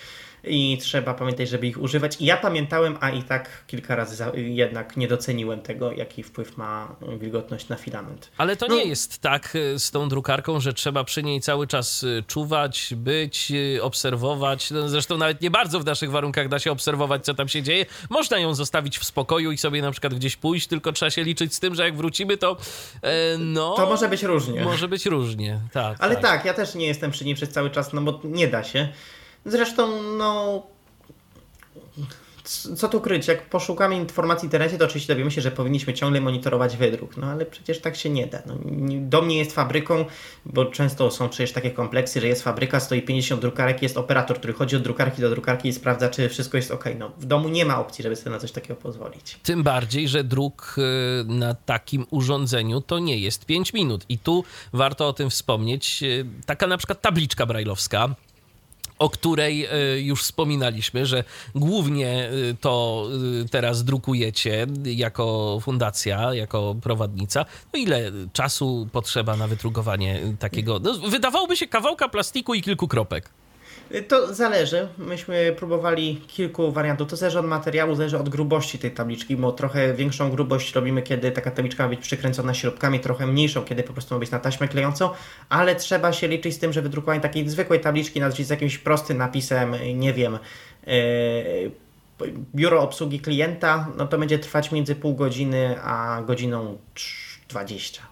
i 0.43 0.77
trzeba 0.81 1.13
pamiętać, 1.13 1.49
żeby 1.49 1.67
ich 1.67 1.81
używać. 1.81 2.17
I 2.19 2.25
ja 2.25 2.37
pamiętałem, 2.37 2.97
a 2.99 3.09
i 3.09 3.23
tak 3.23 3.49
kilka 3.67 3.95
razy 3.95 4.23
jednak 4.35 4.97
nie 4.97 5.07
doceniłem 5.07 5.61
tego, 5.61 5.91
jaki 5.91 6.23
wpływ 6.23 6.57
ma 6.57 6.95
wilgotność 7.19 7.67
na 7.67 7.75
filament. 7.75 8.31
Ale 8.37 8.55
to 8.55 8.67
no. 8.67 8.75
nie 8.75 8.83
jest 8.83 9.19
tak 9.19 9.55
e, 9.55 9.79
z 9.79 9.91
tą 9.91 10.09
drukarką, 10.09 10.59
że 10.59 10.73
trzeba 10.73 11.03
przy 11.03 11.23
niej 11.23 11.41
cały 11.41 11.67
czas 11.67 12.03
e, 12.03 12.23
czuwać, 12.23 12.93
być, 12.97 13.51
e, 13.77 13.83
obserwować. 13.83 14.71
No 14.71 14.89
zresztą 14.89 15.17
nawet 15.17 15.41
nie 15.41 15.51
bardzo 15.51 15.79
w 15.79 15.85
naszych 15.85 16.11
warunkach 16.11 16.47
da 16.47 16.59
się 16.59 16.71
obserwować, 16.71 17.25
co 17.25 17.33
tam 17.33 17.47
się 17.47 17.63
dzieje. 17.63 17.85
Można 18.09 18.39
ją 18.39 18.55
zostawić 18.55 18.99
w 18.99 19.05
spokoju 19.05 19.51
i 19.51 19.57
sobie 19.57 19.81
na 19.81 19.91
przykład 19.91 20.13
gdzieś 20.13 20.35
pójść, 20.35 20.67
tylko 20.67 20.91
trzeba 20.91 21.09
się 21.09 21.23
liczyć 21.23 21.53
z 21.53 21.59
tym, 21.59 21.75
że 21.75 21.83
jak 21.83 21.97
wrócimy, 21.97 22.37
to 22.37 22.57
e, 23.01 23.37
no... 23.37 23.73
To 23.75 23.85
może 23.85 24.09
być 24.09 24.23
różnie. 24.23 24.63
Może 24.63 24.87
być 24.87 25.05
różnie, 25.05 25.59
tak. 25.71 25.97
Ale 25.99 26.15
tak. 26.15 26.23
tak, 26.23 26.45
ja 26.45 26.53
też 26.53 26.75
nie 26.75 26.87
jestem 26.87 27.11
przy 27.11 27.25
niej 27.25 27.35
przez 27.35 27.49
cały 27.49 27.69
czas, 27.69 27.93
no 27.93 28.01
bo 28.01 28.19
nie 28.23 28.47
da 28.47 28.63
się. 28.63 28.89
Zresztą, 29.45 30.01
no. 30.17 30.63
Co 32.75 32.89
tu 32.89 33.01
kryć? 33.01 33.27
Jak 33.27 33.49
poszukamy 33.49 33.95
informacji 33.95 34.41
w 34.41 34.43
internecie, 34.43 34.77
to 34.77 34.85
oczywiście 34.85 35.13
dowiemy 35.13 35.31
się, 35.31 35.41
że 35.41 35.51
powinniśmy 35.51 35.93
ciągle 35.93 36.21
monitorować 36.21 36.77
wydruk. 36.77 37.17
No 37.17 37.27
ale 37.27 37.45
przecież 37.45 37.81
tak 37.81 37.95
się 37.95 38.09
nie 38.09 38.27
da. 38.27 38.41
No, 38.45 38.55
dom 38.99 39.27
nie 39.27 39.37
jest 39.37 39.51
fabryką, 39.51 40.05
bo 40.45 40.65
często 40.65 41.11
są 41.11 41.29
przecież 41.29 41.51
takie 41.51 41.71
kompleksy, 41.71 42.21
że 42.21 42.27
jest 42.27 42.43
fabryka, 42.43 42.79
stoi 42.79 43.01
50 43.01 43.41
drukarek, 43.41 43.81
jest 43.81 43.97
operator, 43.97 44.37
który 44.37 44.53
chodzi 44.53 44.75
od 44.75 44.81
drukarki 44.81 45.21
do 45.21 45.29
drukarki 45.29 45.69
i 45.69 45.73
sprawdza, 45.73 46.09
czy 46.09 46.29
wszystko 46.29 46.57
jest 46.57 46.71
ok. 46.71 46.85
No, 46.99 47.11
w 47.17 47.25
domu 47.25 47.49
nie 47.49 47.65
ma 47.65 47.79
opcji, 47.79 48.03
żeby 48.03 48.15
sobie 48.15 48.31
na 48.31 48.39
coś 48.39 48.51
takiego 48.51 48.75
pozwolić. 48.75 49.39
Tym 49.43 49.63
bardziej, 49.63 50.07
że 50.07 50.23
druk 50.23 50.75
y, 50.77 51.23
na 51.27 51.53
takim 51.53 52.05
urządzeniu 52.09 52.81
to 52.81 52.99
nie 52.99 53.17
jest 53.17 53.45
5 53.45 53.73
minut. 53.73 54.05
I 54.09 54.17
tu 54.17 54.43
warto 54.73 55.07
o 55.07 55.13
tym 55.13 55.29
wspomnieć. 55.29 56.03
Y, 56.03 56.25
taka 56.45 56.67
na 56.67 56.77
przykład 56.77 57.01
tabliczka 57.01 57.45
brajlowska 57.45 58.15
o 59.01 59.09
której 59.09 59.65
e, 59.65 59.99
już 60.01 60.23
wspominaliśmy, 60.23 61.05
że 61.05 61.23
głównie 61.55 62.09
e, 62.09 62.31
to 62.61 63.07
e, 63.43 63.49
teraz 63.49 63.83
drukujecie 63.83 64.67
jako 64.83 65.57
fundacja, 65.61 66.33
jako 66.33 66.75
prowadnica. 66.81 67.45
No 67.73 67.79
ile 67.79 68.11
czasu 68.33 68.87
potrzeba 68.91 69.37
na 69.37 69.47
wydrukowanie 69.47 70.19
takiego? 70.39 70.79
No, 70.79 70.93
wydawałoby 70.93 71.57
się 71.57 71.67
kawałka 71.67 72.09
plastiku 72.09 72.53
i 72.53 72.61
kilku 72.61 72.87
kropek. 72.87 73.29
To 74.07 74.33
zależy. 74.33 74.87
Myśmy 74.97 75.55
próbowali 75.57 76.21
kilku 76.27 76.71
wariantów. 76.71 77.09
To 77.09 77.15
zależy 77.15 77.39
od 77.39 77.45
materiału, 77.45 77.95
zależy 77.95 78.17
od 78.17 78.29
grubości 78.29 78.79
tej 78.79 78.91
tabliczki, 78.91 79.35
bo 79.35 79.51
trochę 79.51 79.93
większą 79.93 80.31
grubość 80.31 80.75
robimy, 80.75 81.01
kiedy 81.01 81.31
taka 81.31 81.51
tabliczka 81.51 81.83
ma 81.83 81.89
być 81.89 81.99
przykręcona 81.99 82.53
śrubkami, 82.53 82.99
trochę 82.99 83.27
mniejszą, 83.27 83.63
kiedy 83.63 83.83
po 83.83 83.93
prostu 83.93 84.15
ma 84.15 84.19
być 84.19 84.31
na 84.31 84.39
taśmę 84.39 84.67
klejącą, 84.67 85.09
ale 85.49 85.75
trzeba 85.75 86.13
się 86.13 86.27
liczyć 86.27 86.53
z 86.53 86.59
tym, 86.59 86.73
że 86.73 86.81
wydrukowanie 86.81 87.21
takiej 87.21 87.49
zwykłej 87.49 87.79
tabliczki, 87.79 88.19
nazwijmy 88.19 88.47
z 88.47 88.49
jakimś 88.49 88.77
prostym 88.77 89.17
napisem, 89.17 89.75
nie 89.95 90.13
wiem, 90.13 90.39
yy, 90.87 91.71
biuro 92.55 92.81
obsługi 92.81 93.19
klienta, 93.19 93.87
no 93.97 94.07
to 94.07 94.17
będzie 94.17 94.39
trwać 94.39 94.71
między 94.71 94.95
pół 94.95 95.15
godziny 95.15 95.75
a 95.83 96.21
godziną 96.25 96.77
20. 97.49 98.10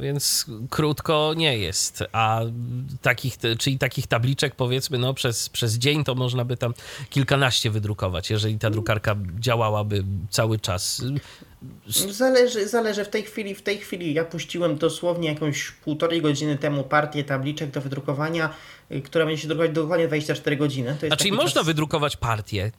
Więc 0.00 0.46
krótko 0.70 1.34
nie 1.36 1.58
jest, 1.58 2.04
a 2.12 2.40
takich, 3.02 3.36
czyli 3.58 3.78
takich 3.78 4.06
tabliczek 4.06 4.54
powiedzmy 4.54 4.98
no 4.98 5.14
przez, 5.14 5.48
przez 5.48 5.74
dzień 5.74 6.04
to 6.04 6.14
można 6.14 6.44
by 6.44 6.56
tam 6.56 6.74
kilkanaście 7.10 7.70
wydrukować, 7.70 8.30
jeżeli 8.30 8.58
ta 8.58 8.70
drukarka 8.70 9.16
działałaby 9.40 10.04
cały 10.30 10.58
czas. 10.58 11.02
Zależy, 12.10 12.68
zależy 12.68 13.04
w 13.04 13.08
tej 13.08 13.22
chwili, 13.22 13.54
w 13.54 13.62
tej 13.62 13.78
chwili 13.78 14.14
ja 14.14 14.24
puściłem 14.24 14.76
dosłownie 14.76 15.28
jakąś 15.28 15.70
półtorej 15.70 16.22
godziny 16.22 16.58
temu 16.58 16.84
partię 16.84 17.24
tabliczek 17.24 17.70
do 17.70 17.80
wydrukowania, 17.80 18.54
y, 18.92 19.02
która 19.02 19.26
będzie 19.26 19.42
się 19.42 19.48
drukować 19.48 19.72
dokładnie 19.72 20.08
24 20.08 20.56
godziny. 20.56 20.96
To 21.00 21.06
jest 21.06 21.12
A 21.12 21.16
czyli 21.16 21.32
można 21.32 21.60
czas... 21.60 21.66
wydrukować 21.66 22.16
partię? 22.16 22.72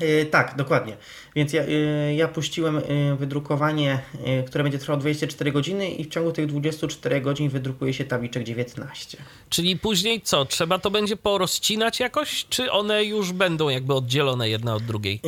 Yy, 0.00 0.26
tak, 0.26 0.54
dokładnie. 0.56 0.96
Więc 1.36 1.52
ja, 1.52 1.64
yy, 1.64 2.14
ja 2.14 2.28
puściłem 2.28 2.74
yy, 2.74 3.16
wydrukowanie, 3.16 3.98
które 4.46 4.64
będzie 4.64 4.78
trwało 4.78 4.98
24 4.98 5.52
godziny 5.52 5.90
i 5.90 6.04
w 6.04 6.08
ciągu 6.08 6.32
tych 6.32 6.46
24 6.46 7.20
godzin 7.20 7.48
wydrukuje 7.48 7.94
się 7.94 8.04
tabliczek 8.04 8.44
19. 8.44 9.18
Czyli 9.48 9.78
później 9.78 10.20
co? 10.20 10.44
Trzeba 10.44 10.78
to 10.78 10.90
będzie 10.90 11.16
porozcinać 11.16 12.00
jakoś, 12.00 12.46
czy 12.48 12.72
one 12.72 13.04
już 13.04 13.32
będą 13.32 13.68
jakby 13.68 13.94
oddzielone 13.94 14.48
jedna 14.48 14.74
od 14.74 14.82
drugiej? 14.82 15.20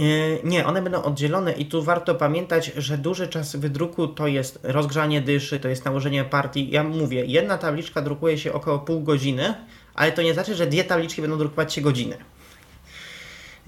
nie, 0.44 0.66
one 0.66 0.82
będą 0.82 1.02
oddzielone 1.02 1.52
i 1.52 1.66
tu 1.66 1.82
warto 1.82 2.14
pamiętać, 2.14 2.72
że 2.76 2.98
duży 2.98 3.28
czas 3.28 3.56
wydruku 3.56 4.08
to 4.08 4.26
jest 4.26 4.58
rozgrzanie 4.62 5.20
dyszy, 5.20 5.60
to 5.60 5.68
jest 5.68 5.84
nałożenie 5.84 6.24
partii. 6.24 6.70
Ja 6.70 6.84
mówię, 6.84 7.24
jedna 7.26 7.58
tabliczka 7.58 8.02
drukuje 8.02 8.38
się 8.38 8.52
około 8.52 8.78
pół 8.78 9.00
godziny, 9.00 9.54
ale 9.94 10.12
to 10.12 10.22
nie 10.22 10.34
znaczy, 10.34 10.54
że 10.54 10.66
dwie 10.66 10.84
tabliczki 10.84 11.22
będą 11.22 11.38
drukować 11.38 11.74
się 11.74 11.80
godzinę. 11.80 12.16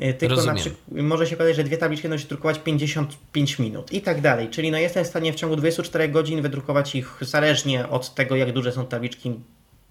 E, 0.01 0.15
tylko 0.15 0.35
Rozumiem. 0.35 0.57
na 0.57 0.61
przykład 0.61 0.83
może 0.91 1.27
się 1.27 1.35
okazać, 1.35 1.57
że 1.57 1.65
dwie 1.65 1.77
tabliczki 1.77 2.09
będą 2.09 2.23
się 2.23 2.29
drukować 2.29 2.59
55 2.59 3.59
minut 3.59 3.93
i 3.93 4.03
tak 4.03 4.21
dalej. 4.21 4.49
Czyli 4.49 4.71
no 4.71 4.79
jestem 4.79 5.05
w 5.05 5.07
stanie 5.07 5.33
w 5.33 5.37
ciągu 5.37 5.57
24 5.57 6.09
godzin 6.09 6.43
wydrukować 6.43 6.95
ich 6.95 7.17
zależnie 7.21 7.89
od 7.89 8.15
tego, 8.15 8.37
jak 8.37 8.53
duże 8.53 8.73
są 8.73 8.87
tabliczki, 8.87 9.33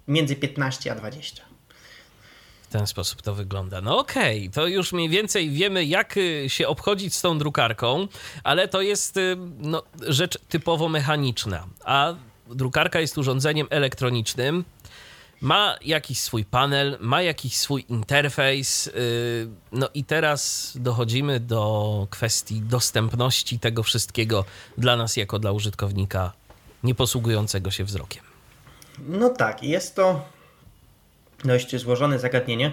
między 0.08 0.36
15 0.36 0.92
a 0.92 0.94
20. 0.94 1.42
W 2.62 2.72
ten 2.72 2.86
sposób 2.86 3.22
to 3.22 3.34
wygląda. 3.34 3.80
No 3.80 3.98
okej, 3.98 4.38
okay, 4.38 4.50
to 4.50 4.66
już 4.66 4.92
mniej 4.92 5.08
więcej 5.08 5.50
wiemy, 5.50 5.84
jak 5.84 6.16
y, 6.16 6.44
się 6.48 6.68
obchodzić 6.68 7.14
z 7.14 7.22
tą 7.22 7.38
drukarką, 7.38 8.08
ale 8.44 8.68
to 8.68 8.82
jest 8.82 9.16
y, 9.16 9.36
no, 9.58 9.82
rzecz 10.06 10.38
typowo 10.48 10.88
mechaniczna, 10.88 11.66
a 11.84 12.14
drukarka 12.50 13.00
jest 13.00 13.18
urządzeniem 13.18 13.66
elektronicznym, 13.70 14.64
ma 15.40 15.76
jakiś 15.84 16.20
swój 16.20 16.44
panel, 16.44 16.96
ma 17.00 17.22
jakiś 17.22 17.56
swój 17.56 17.84
interfejs. 17.88 18.86
Y, 18.86 19.48
no 19.72 19.88
i 19.94 20.04
teraz 20.04 20.72
dochodzimy 20.80 21.40
do 21.40 22.06
kwestii 22.10 22.60
dostępności 22.60 23.58
tego 23.58 23.82
wszystkiego 23.82 24.44
dla 24.78 24.96
nas, 24.96 25.16
jako 25.16 25.38
dla 25.38 25.52
użytkownika 25.52 26.32
nieposługującego 26.84 27.70
się 27.70 27.84
wzrokiem. 27.84 28.24
No 28.98 29.28
tak, 29.28 29.62
jest 29.62 29.96
to 29.96 30.24
dość 31.44 31.76
złożone 31.76 32.18
zagadnienie. 32.18 32.72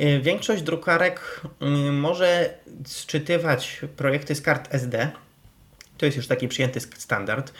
Y, 0.00 0.20
większość 0.20 0.62
drukarek 0.62 1.40
y, 1.62 1.92
może 1.92 2.54
sczytywać 2.86 3.80
projekty 3.96 4.34
z 4.34 4.40
kart 4.40 4.74
SD. 4.74 5.10
To 5.98 6.06
jest 6.06 6.16
już 6.16 6.26
taki 6.26 6.48
przyjęty 6.48 6.80
standard. 6.80 7.52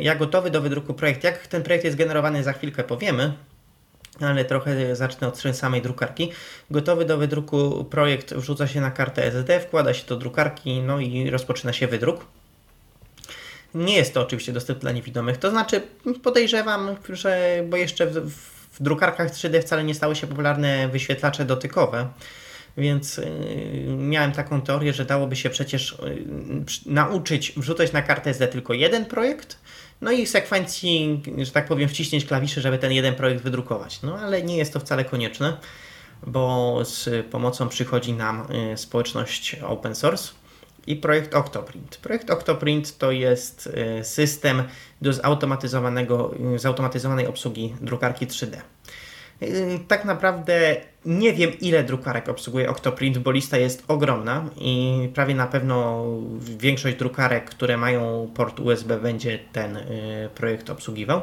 Ja 0.00 0.14
gotowy 0.14 0.50
do 0.50 0.60
wydruku 0.60 0.94
projekt. 0.94 1.24
Jak 1.24 1.46
ten 1.46 1.62
projekt 1.62 1.84
jest 1.84 1.96
generowany, 1.96 2.42
za 2.42 2.52
chwilkę 2.52 2.84
powiemy, 2.84 3.32
ale 4.20 4.44
trochę 4.44 4.96
zacznę 4.96 5.28
od 5.28 5.42
samej 5.52 5.82
drukarki. 5.82 6.32
Gotowy 6.70 7.04
do 7.04 7.18
wydruku 7.18 7.84
projekt 7.84 8.34
wrzuca 8.34 8.66
się 8.66 8.80
na 8.80 8.90
kartę 8.90 9.24
SD, 9.24 9.60
wkłada 9.60 9.94
się 9.94 10.06
do 10.06 10.16
drukarki, 10.16 10.80
no 10.80 11.00
i 11.00 11.30
rozpoczyna 11.30 11.72
się 11.72 11.86
wydruk. 11.86 12.26
Nie 13.74 13.96
jest 13.96 14.14
to 14.14 14.20
oczywiście 14.20 14.52
dostępne 14.52 14.80
dla 14.80 14.92
niewidomych, 14.92 15.36
to 15.36 15.50
znaczy 15.50 15.82
podejrzewam, 16.22 16.96
że 17.08 17.62
bo 17.68 17.76
jeszcze 17.76 18.06
w, 18.06 18.30
w 18.72 18.82
drukarkach 18.82 19.30
3D 19.30 19.62
wcale 19.62 19.84
nie 19.84 19.94
stały 19.94 20.16
się 20.16 20.26
popularne 20.26 20.88
wyświetlacze 20.88 21.44
dotykowe, 21.44 22.08
więc 22.76 23.16
yy, 23.16 23.26
miałem 23.96 24.32
taką 24.32 24.62
teorię, 24.62 24.92
że 24.92 25.04
dałoby 25.04 25.36
się 25.36 25.50
przecież 25.50 25.96
yy, 26.02 26.92
nauczyć 26.92 27.52
wrzucać 27.56 27.92
na 27.92 28.02
kartę 28.02 28.30
SD 28.30 28.48
tylko 28.48 28.72
jeden 28.72 29.04
projekt, 29.04 29.58
no 30.00 30.12
i 30.12 30.26
sekwencji, 30.26 31.22
że 31.38 31.50
tak 31.50 31.66
powiem, 31.66 31.88
wciśnięć 31.88 32.24
klawiszy, 32.24 32.60
żeby 32.60 32.78
ten 32.78 32.92
jeden 32.92 33.14
projekt 33.14 33.42
wydrukować. 33.42 34.02
No 34.02 34.18
ale 34.18 34.42
nie 34.42 34.56
jest 34.56 34.72
to 34.72 34.80
wcale 34.80 35.04
konieczne, 35.04 35.56
bo 36.26 36.78
z 36.84 37.26
pomocą 37.26 37.68
przychodzi 37.68 38.12
nam 38.12 38.46
y, 38.72 38.76
społeczność 38.76 39.56
open 39.66 39.94
source 39.94 40.32
i 40.86 40.96
projekt 40.96 41.34
Octoprint. 41.34 41.96
Projekt 41.96 42.30
Octoprint 42.30 42.98
to 42.98 43.10
jest 43.10 43.66
y, 44.00 44.04
system 44.04 44.62
do 45.02 45.12
zautomatyzowanego, 45.12 46.34
y, 46.54 46.58
zautomatyzowanej 46.58 47.26
obsługi 47.26 47.74
drukarki 47.80 48.26
3D. 48.26 48.56
Y, 49.42 49.78
tak 49.88 50.04
naprawdę 50.04 50.76
nie 51.06 51.32
wiem, 51.32 51.50
ile 51.60 51.84
drukarek 51.84 52.28
obsługuje 52.28 52.70
Octoprint, 52.70 53.18
bo 53.18 53.30
lista 53.30 53.58
jest 53.58 53.84
ogromna 53.88 54.44
i 54.60 55.08
prawie 55.14 55.34
na 55.34 55.46
pewno 55.46 56.04
większość 56.40 56.96
drukarek, 56.96 57.50
które 57.50 57.76
mają 57.76 58.30
port 58.34 58.60
USB, 58.60 59.00
będzie 59.00 59.38
ten 59.52 59.78
projekt 60.34 60.70
obsługiwał. 60.70 61.20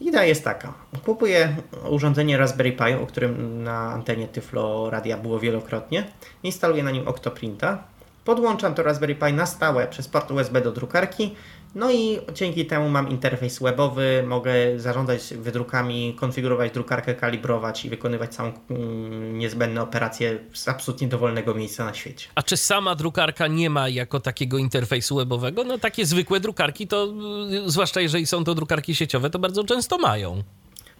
Idea 0.00 0.24
jest 0.24 0.44
taka. 0.44 0.74
Kupuję 1.04 1.56
urządzenie 1.88 2.36
Raspberry 2.36 2.72
Pi, 2.72 2.94
o 3.02 3.06
którym 3.06 3.62
na 3.62 3.92
antenie 3.92 4.28
Tyflo 4.28 4.90
Radia 4.90 5.16
było 5.16 5.40
wielokrotnie. 5.40 6.04
Instaluję 6.42 6.82
na 6.82 6.90
nim 6.90 7.08
Octoprinta. 7.08 7.82
Podłączam 8.24 8.74
to 8.74 8.82
Raspberry 8.82 9.14
Pi 9.14 9.32
na 9.32 9.46
stałe 9.46 9.86
przez 9.86 10.08
port 10.08 10.30
USB 10.30 10.60
do 10.60 10.72
drukarki, 10.72 11.34
no 11.78 11.90
i 11.90 12.18
dzięki 12.34 12.66
temu 12.66 12.88
mam 12.88 13.08
interfejs 13.08 13.58
webowy, 13.58 14.24
mogę 14.26 14.52
zarządzać 14.76 15.34
wydrukami, 15.34 16.14
konfigurować 16.14 16.72
drukarkę, 16.72 17.14
kalibrować 17.14 17.84
i 17.84 17.90
wykonywać 17.90 18.34
całą 18.34 18.52
mm, 18.70 19.38
niezbędne 19.38 19.82
operacje 19.82 20.38
z 20.52 20.68
absolutnie 20.68 21.08
dowolnego 21.08 21.54
miejsca 21.54 21.84
na 21.84 21.94
świecie. 21.94 22.28
A 22.34 22.42
czy 22.42 22.56
sama 22.56 22.94
drukarka 22.94 23.46
nie 23.46 23.70
ma 23.70 23.88
jako 23.88 24.20
takiego 24.20 24.58
interfejsu 24.58 25.16
webowego? 25.16 25.64
No 25.64 25.78
takie 25.78 26.06
zwykłe 26.06 26.40
drukarki 26.40 26.86
to, 26.86 27.14
y, 27.66 27.70
zwłaszcza 27.70 28.00
jeżeli 28.00 28.26
są 28.26 28.44
to 28.44 28.54
drukarki 28.54 28.94
sieciowe, 28.94 29.30
to 29.30 29.38
bardzo 29.38 29.64
często 29.64 29.98
mają. 29.98 30.42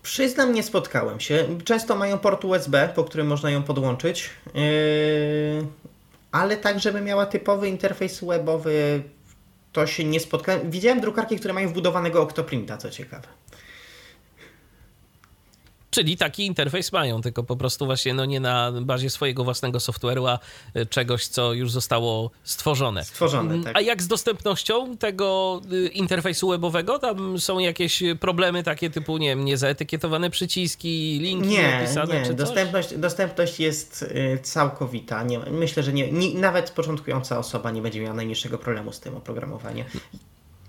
Przyznam, 0.02 0.52
nie 0.52 0.62
spotkałem 0.62 1.20
się. 1.20 1.44
Często 1.64 1.96
mają 1.96 2.18
port 2.18 2.44
USB, 2.44 2.88
po 2.94 3.04
którym 3.04 3.26
można 3.26 3.50
ją 3.50 3.62
podłączyć. 3.62 4.30
Yy 4.54 5.88
ale 6.32 6.56
tak, 6.56 6.80
żeby 6.80 7.00
miała 7.00 7.26
typowy 7.26 7.68
interfejs 7.68 8.24
webowy, 8.24 9.02
to 9.72 9.86
się 9.86 10.04
nie 10.04 10.20
spotkałem. 10.20 10.70
Widziałem 10.70 11.00
drukarki, 11.00 11.36
które 11.36 11.54
mają 11.54 11.68
wbudowanego 11.68 12.22
Octoprinta, 12.22 12.76
co 12.76 12.90
ciekawe. 12.90 13.28
Czyli 15.98 16.16
taki 16.16 16.46
interfejs 16.46 16.92
mają, 16.92 17.20
tylko 17.20 17.42
po 17.42 17.56
prostu 17.56 17.86
właśnie 17.86 18.14
no 18.14 18.24
nie 18.24 18.40
na 18.40 18.72
bazie 18.72 19.10
swojego 19.10 19.44
własnego 19.44 19.78
software'u, 19.78 20.28
a 20.28 20.38
e, 20.74 20.86
czegoś, 20.86 21.26
co 21.26 21.52
już 21.52 21.70
zostało 21.70 22.30
stworzone. 22.44 23.04
Stworzone, 23.04 23.50
mm, 23.54 23.64
tak. 23.64 23.76
A 23.76 23.80
jak 23.80 24.02
z 24.02 24.08
dostępnością 24.08 24.96
tego 24.96 25.60
y, 25.72 25.88
interfejsu 25.88 26.48
webowego? 26.48 26.98
Tam 26.98 27.40
są 27.40 27.58
jakieś 27.58 28.02
problemy 28.20 28.62
takie 28.62 28.90
typu, 28.90 29.18
nie 29.18 29.28
wiem, 29.28 29.44
niezaetykietowane 29.44 30.30
przyciski, 30.30 31.18
linki 31.22 31.48
nie, 31.48 31.70
napisane 31.70 32.20
nie. 32.20 32.26
czy 32.26 32.34
dostępność, 32.34 32.88
coś? 32.88 32.98
dostępność 32.98 33.60
jest 33.60 34.02
y, 34.02 34.38
całkowita. 34.42 35.22
Nie, 35.22 35.38
myślę, 35.38 35.82
że 35.82 35.92
nie, 35.92 36.12
nie, 36.12 36.34
nawet 36.34 36.70
początkująca 36.70 37.38
osoba 37.38 37.70
nie 37.70 37.82
będzie 37.82 38.00
miała 38.00 38.14
najmniejszego 38.14 38.58
problemu 38.58 38.92
z 38.92 39.00
tym 39.00 39.16
oprogramowaniem. 39.16 39.86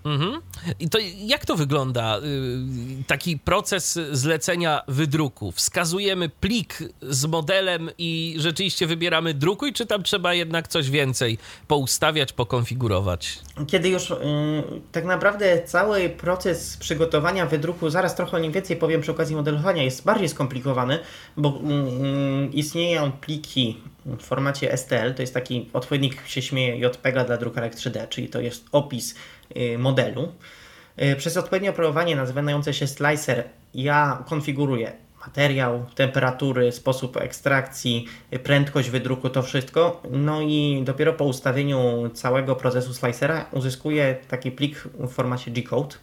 Mhm. 0.10 0.41
I 0.80 0.89
to 0.89 0.97
jak 1.18 1.45
to 1.45 1.55
wygląda? 1.55 2.20
Y, 2.20 3.03
taki 3.07 3.38
proces 3.38 3.99
zlecenia 4.12 4.82
wydruku. 4.88 5.51
Wskazujemy 5.51 6.30
plik 6.30 6.80
z 7.01 7.26
modelem 7.26 7.89
i 7.97 8.36
rzeczywiście 8.38 8.88
wybieramy 8.88 9.34
drukuj, 9.34 9.74
czy 9.74 9.86
tam 9.86 10.03
trzeba 10.03 10.34
jednak 10.34 10.68
coś 10.68 10.89
więcej 10.89 11.38
poustawiać, 11.68 12.34
pokonfigurować? 12.34 13.39
Kiedy 13.68 13.89
już 13.89 14.10
yy, 14.10 14.18
tak 14.91 15.05
naprawdę 15.05 15.64
cały 15.64 16.10
proces 16.10 16.78
przygotowania 16.78 17.45
wydruku, 17.45 17.89
zaraz 17.89 18.16
trochę 18.16 18.38
o 18.38 18.39
nim 18.39 18.51
więcej 18.51 18.78
powiem 18.78 19.01
przy 19.01 19.12
okazji 19.12 19.36
modelowania, 19.36 19.84
jest 19.84 20.03
bardziej 20.03 20.30
skomplikowany, 20.30 20.99
bo 21.38 21.62
yy, 21.64 22.47
istnieją 22.47 23.12
pliki 23.12 23.78
w 24.05 24.24
formacie 24.24 24.78
STL, 24.78 25.14
to 25.16 25.22
jest 25.22 25.34
taki 25.34 25.70
odpowiednik, 25.74 26.28
się 26.28 26.41
śmieje, 26.41 26.78
JPEG 26.78 27.26
dla 27.26 27.38
drukarek 27.38 27.76
3D, 27.76 28.10
czyli 28.10 28.30
to 28.30 28.41
jest 28.41 28.66
opis 28.72 29.16
Y, 29.16 29.38
modelu. 29.77 30.31
Y, 31.01 31.15
przez 31.15 31.37
odpowiednie 31.37 31.69
oprogramowanie 31.69 32.15
nazywające 32.15 32.73
się 32.73 32.87
slicer 32.87 33.43
ja 33.73 34.23
konfiguruję 34.27 34.91
materiał, 35.21 35.85
temperatury, 35.95 36.71
sposób 36.71 37.17
ekstrakcji, 37.17 38.05
y, 38.33 38.39
prędkość 38.39 38.89
wydruku, 38.89 39.29
to 39.29 39.43
wszystko. 39.43 40.03
No 40.11 40.41
i 40.41 40.81
dopiero 40.85 41.13
po 41.13 41.23
ustawieniu 41.23 42.09
całego 42.13 42.55
procesu 42.55 42.93
slicera 42.93 43.45
uzyskuję 43.51 44.17
taki 44.27 44.51
plik 44.51 44.83
w 44.99 45.09
formacie 45.09 45.51
G-code. 45.51 45.95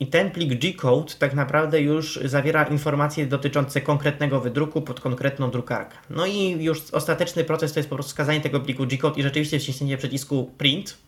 I 0.00 0.06
ten 0.06 0.30
plik 0.30 0.60
G-code 0.60 1.14
tak 1.18 1.34
naprawdę 1.34 1.80
już 1.80 2.20
zawiera 2.24 2.64
informacje 2.64 3.26
dotyczące 3.26 3.80
konkretnego 3.80 4.40
wydruku 4.40 4.82
pod 4.82 5.00
konkretną 5.00 5.50
drukarkę. 5.50 5.96
No 6.10 6.26
i 6.26 6.64
już 6.64 6.90
ostateczny 6.90 7.44
proces 7.44 7.72
to 7.72 7.80
jest 7.80 7.90
po 7.90 7.96
prostu 7.96 8.10
skazanie 8.10 8.40
tego 8.40 8.60
pliku 8.60 8.86
G-code 8.86 9.20
i 9.20 9.22
rzeczywiście 9.22 9.58
wciśnięcie 9.58 9.98
przycisku 9.98 10.50
print 10.58 10.98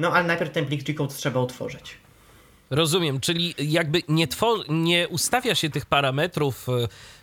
no 0.00 0.12
ale 0.12 0.26
najpierw 0.26 0.52
ten 0.52 0.66
plik 0.66 0.84
G-code 0.84 1.14
trzeba 1.14 1.40
utworzyć. 1.40 1.96
Rozumiem, 2.70 3.20
czyli 3.20 3.54
jakby 3.58 4.02
nie, 4.08 4.26
nie 4.68 5.08
ustawia 5.08 5.54
się 5.54 5.70
tych 5.70 5.86
parametrów 5.86 6.68
e, 6.68 6.72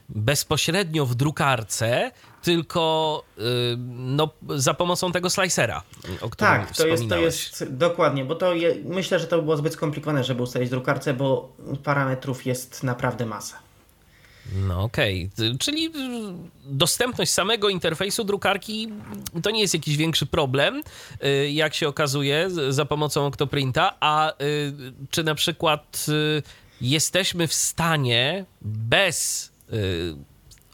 bezpośrednio 0.09 1.05
w 1.05 1.15
drukarce, 1.15 2.11
tylko 2.41 3.23
e, 3.37 3.41
no, 3.87 4.29
za 4.49 4.73
pomocą 4.73 5.11
tego 5.11 5.29
slicera, 5.29 5.83
o 6.21 6.29
którym 6.29 6.53
Tak, 6.53 6.75
to 6.75 6.87
jest, 6.87 7.09
to 7.09 7.17
jest 7.17 7.73
dokładnie, 7.73 8.25
bo 8.25 8.35
to 8.35 8.53
je, 8.53 8.75
myślę, 8.85 9.19
że 9.19 9.27
to 9.27 9.41
było 9.41 9.57
zbyt 9.57 9.73
skomplikowane, 9.73 10.23
żeby 10.23 10.43
ustawić 10.43 10.69
drukarce, 10.69 11.13
bo 11.13 11.53
parametrów 11.83 12.45
jest 12.45 12.83
naprawdę 12.83 13.25
masa. 13.25 13.66
No 14.55 14.83
okej, 14.83 15.29
okay. 15.33 15.57
czyli 15.59 15.89
dostępność 16.65 17.31
samego 17.31 17.69
interfejsu 17.69 18.23
drukarki 18.23 18.89
to 19.43 19.51
nie 19.51 19.61
jest 19.61 19.73
jakiś 19.73 19.97
większy 19.97 20.25
problem, 20.25 20.83
y, 21.23 21.51
jak 21.51 21.73
się 21.73 21.87
okazuje, 21.87 22.49
za 22.69 22.85
pomocą 22.85 23.25
Octoprinta, 23.25 23.95
a 23.99 24.31
y, 24.31 24.33
czy 25.09 25.23
na 25.23 25.35
przykład 25.35 26.05
y, 26.09 26.43
jesteśmy 26.81 27.47
w 27.47 27.53
stanie 27.53 28.45
bez 28.61 29.51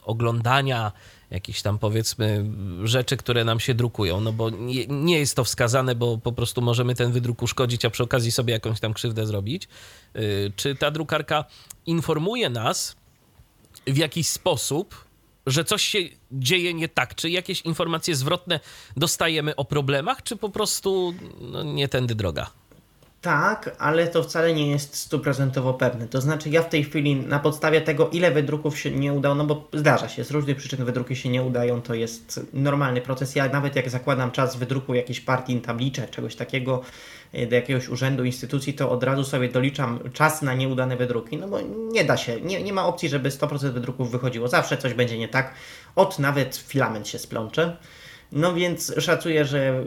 oglądania 0.04 0.92
jakichś 1.32 1.62
tam 1.62 1.80
powiedzmy 1.80 2.46
rzeczy, 2.84 3.18
które 3.18 3.44
nam 3.44 3.60
się 3.60 3.74
drukują, 3.74 4.22
no 4.22 4.34
bo 4.34 4.50
nie, 4.50 4.88
nie, 4.88 5.20
jest 5.20 5.36
to 5.36 5.44
wskazane, 5.44 5.96
bo 5.96 6.18
po 6.18 6.32
prostu 6.32 6.62
możemy 6.62 6.96
ten 6.96 7.12
wydruk 7.12 7.42
uszkodzić, 7.42 7.86
a 7.86 7.90
przy 7.90 8.04
okazji 8.04 8.32
sobie 8.32 8.54
jakąś 8.54 8.80
tam 8.80 8.94
krzywdę 8.94 9.28
zrobić. 9.28 9.68
Czy 10.56 10.76
ta 10.76 10.92
drukarka 10.92 11.46
informuje 11.86 12.50
nas, 12.50 12.96
w 13.88 13.98
jakiś 13.98 14.28
sposób, 14.28 15.06
że 15.46 15.64
coś 15.64 15.84
się 15.84 16.00
dzieje 16.32 16.74
nie 16.74 16.90
tak? 16.90 17.16
Czy 17.16 17.30
jakieś 17.30 17.62
informacje 17.62 18.16
zwrotne 18.16 18.60
dostajemy 18.98 19.56
o 19.56 19.66
problemach, 19.66 20.24
czy 20.24 20.36
po 20.36 20.50
prostu 20.50 21.14
no, 21.40 21.64
nie 21.64 21.88
tędy 21.88 22.16
droga? 22.16 22.50
Tak, 23.24 23.76
ale 23.80 24.08
to 24.08 24.24
wcale 24.24 24.54
nie 24.54 24.72
jest 24.72 24.96
stuprocentowo 24.96 25.74
pewne. 25.74 26.08
To 26.08 26.22
znaczy, 26.22 26.50
ja 26.50 26.62
w 26.62 26.70
tej 26.70 26.84
chwili 26.84 27.16
na 27.16 27.40
podstawie 27.40 27.82
tego, 27.82 28.10
ile 28.10 28.32
wydruków 28.32 28.80
się 28.80 28.92
nie 28.92 29.14
udało, 29.14 29.36
no 29.36 29.46
bo 29.46 29.68
zdarza 29.74 30.10
się, 30.10 30.24
z 30.24 30.32
różnych 30.32 30.58
przyczyn 30.58 30.86
wydruki 30.86 31.16
się 31.16 31.30
nie 31.30 31.44
udają, 31.44 31.82
to 31.82 31.94
jest 31.94 32.40
normalny 32.54 33.02
proces. 33.02 33.36
Ja 33.36 33.50
nawet 33.50 33.76
jak 33.76 33.90
zakładam 33.90 34.32
czas 34.32 34.56
wydruku 34.56 34.94
jakiejś 34.94 35.20
partii, 35.20 35.62
tabliczek, 35.62 36.10
czegoś 36.10 36.36
takiego 36.36 36.82
e, 37.34 37.48
do 37.48 37.56
jakiegoś 37.56 37.90
urzędu, 37.90 38.24
instytucji, 38.24 38.74
to 38.74 38.92
od 38.92 39.04
razu 39.04 39.24
sobie 39.24 39.50
doliczam 39.50 40.00
czas 40.14 40.42
na 40.42 40.54
nieudane 40.54 40.98
wydruki, 40.98 41.38
no 41.38 41.48
bo 41.48 41.60
nie 41.92 42.06
da 42.06 42.18
się, 42.18 42.42
nie, 42.42 42.64
nie 42.64 42.74
ma 42.74 42.86
opcji, 42.86 43.10
żeby 43.10 43.30
100% 43.30 43.72
wydruków 43.72 44.12
wychodziło. 44.12 44.48
Zawsze 44.48 44.78
coś 44.78 44.94
będzie 44.94 45.18
nie 45.18 45.28
tak, 45.28 45.54
od 45.96 46.20
nawet 46.20 46.56
filament 46.56 47.08
się 47.08 47.20
splącze. 47.20 47.78
No 48.36 48.54
więc 48.54 48.94
szacuję, 49.00 49.46
że 49.46 49.86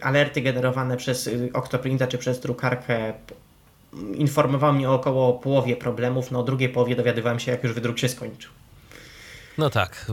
alerty 0.00 0.40
generowane 0.40 0.96
przez 0.96 1.30
Octoprinta 1.52 2.06
czy 2.06 2.18
przez 2.18 2.40
drukarkę 2.40 3.12
informowały 4.14 4.72
mnie 4.72 4.90
o 4.90 4.94
około 4.94 5.32
połowie 5.32 5.76
problemów, 5.76 6.30
no 6.30 6.40
o 6.40 6.42
drugiej 6.42 6.68
połowie 6.68 6.96
dowiadywałem 6.96 7.38
się, 7.38 7.52
jak 7.52 7.64
już 7.64 7.72
wydruk 7.72 7.98
się 7.98 8.08
skończył. 8.08 8.50
No 9.58 9.70
tak, 9.70 10.06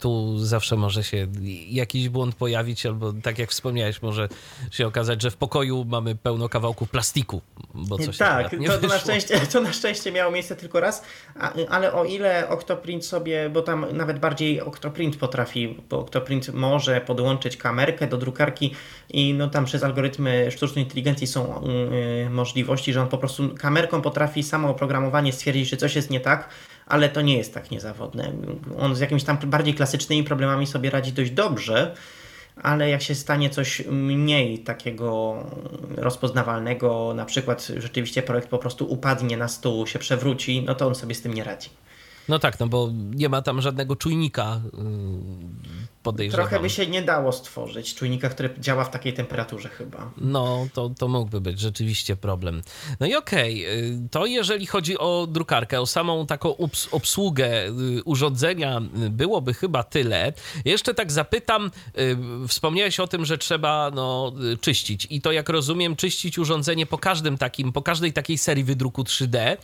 tu 0.00 0.38
zawsze 0.38 0.76
może 0.76 1.04
się 1.04 1.26
jakiś 1.68 2.08
błąd 2.08 2.34
pojawić, 2.34 2.86
albo 2.86 3.12
tak 3.12 3.38
jak 3.38 3.50
wspomniałeś, 3.50 4.02
może 4.02 4.28
się 4.70 4.86
okazać, 4.86 5.22
że 5.22 5.30
w 5.30 5.36
pokoju 5.36 5.84
mamy 5.84 6.14
pełno 6.14 6.48
kawałków 6.48 6.90
plastiku, 6.90 7.40
bo 7.74 7.98
coś 7.98 8.16
Tak, 8.16 8.60
nie 8.60 8.68
to, 8.68 8.78
to, 8.78 8.86
na 8.86 8.98
szczęście, 8.98 9.40
to 9.52 9.60
na 9.60 9.72
szczęście 9.72 10.12
miało 10.12 10.32
miejsce 10.32 10.56
tylko 10.56 10.80
raz, 10.80 11.02
ale 11.68 11.92
o 11.92 12.04
ile 12.04 12.48
Octoprint 12.48 13.06
sobie, 13.06 13.50
bo 13.50 13.62
tam 13.62 13.86
nawet 13.92 14.18
bardziej 14.18 14.60
Octoprint 14.60 15.16
potrafi, 15.16 15.76
bo 15.90 15.98
Octoprint 15.98 16.54
może 16.54 17.00
podłączyć 17.00 17.56
kamerkę 17.56 18.06
do 18.06 18.16
drukarki 18.16 18.74
i 19.08 19.34
no 19.34 19.48
tam 19.48 19.64
przez 19.64 19.82
algorytmy 19.82 20.50
sztucznej 20.50 20.84
inteligencji 20.84 21.26
są 21.26 21.62
yy, 22.22 22.30
możliwości, 22.30 22.92
że 22.92 23.02
on 23.02 23.08
po 23.08 23.18
prostu 23.18 23.54
kamerką 23.58 24.02
potrafi 24.02 24.42
samo 24.42 24.68
oprogramowanie 24.68 25.32
stwierdzić, 25.32 25.68
że 25.68 25.76
coś 25.76 25.96
jest 25.96 26.10
nie 26.10 26.20
tak, 26.20 26.48
ale 26.88 27.08
to 27.08 27.20
nie 27.20 27.36
jest 27.36 27.54
tak 27.54 27.70
niezawodne. 27.70 28.32
On 28.78 28.96
z 28.96 29.00
jakimiś 29.00 29.24
tam 29.24 29.38
bardziej 29.44 29.74
klasycznymi 29.74 30.24
problemami 30.24 30.66
sobie 30.66 30.90
radzi 30.90 31.12
dość 31.12 31.30
dobrze, 31.30 31.94
ale 32.62 32.88
jak 32.88 33.02
się 33.02 33.14
stanie 33.14 33.50
coś 33.50 33.82
mniej 33.90 34.58
takiego 34.58 35.36
rozpoznawalnego, 35.96 37.12
na 37.16 37.24
przykład 37.24 37.68
rzeczywiście 37.76 38.22
projekt 38.22 38.48
po 38.48 38.58
prostu 38.58 38.92
upadnie 38.92 39.36
na 39.36 39.48
stół, 39.48 39.86
się 39.86 39.98
przewróci, 39.98 40.62
no 40.66 40.74
to 40.74 40.86
on 40.86 40.94
sobie 40.94 41.14
z 41.14 41.22
tym 41.22 41.34
nie 41.34 41.44
radzi. 41.44 41.70
No 42.28 42.38
tak, 42.38 42.60
no 42.60 42.66
bo 42.66 42.90
nie 43.14 43.28
ma 43.28 43.42
tam 43.42 43.60
żadnego 43.60 43.96
czujnika 43.96 44.60
podejrzewam. 46.02 46.48
Trochę 46.48 46.62
by 46.62 46.70
się 46.70 46.86
nie 46.86 47.02
dało 47.02 47.32
stworzyć 47.32 47.94
czujnika, 47.94 48.28
który 48.28 48.50
działa 48.58 48.84
w 48.84 48.90
takiej 48.90 49.12
temperaturze 49.12 49.68
chyba. 49.68 50.10
No, 50.16 50.66
to, 50.74 50.90
to 50.98 51.08
mógłby 51.08 51.40
być 51.40 51.60
rzeczywiście 51.60 52.16
problem. 52.16 52.62
No 53.00 53.06
i 53.06 53.14
okej, 53.14 53.66
okay. 53.66 54.08
to 54.10 54.26
jeżeli 54.26 54.66
chodzi 54.66 54.98
o 54.98 55.26
drukarkę, 55.30 55.80
o 55.80 55.86
samą 55.86 56.26
taką 56.26 56.56
obsługę 56.90 57.66
y, 57.66 58.04
urządzenia, 58.04 58.80
y, 59.06 59.10
byłoby 59.10 59.54
chyba 59.54 59.82
tyle. 59.82 60.32
Jeszcze 60.64 60.94
tak 60.94 61.12
zapytam, 61.12 61.70
y, 61.98 62.48
wspomniałeś 62.48 63.00
o 63.00 63.06
tym, 63.06 63.24
że 63.24 63.38
trzeba 63.38 63.90
no, 63.94 64.32
czyścić 64.60 65.06
i 65.10 65.20
to 65.20 65.32
jak 65.32 65.48
rozumiem, 65.48 65.96
czyścić 65.96 66.38
urządzenie 66.38 66.86
po 66.86 66.98
każdym 66.98 67.38
takim, 67.38 67.72
po 67.72 67.82
każdej 67.82 68.12
takiej 68.12 68.38
serii 68.38 68.64
wydruku 68.64 69.02
3D. 69.02 69.56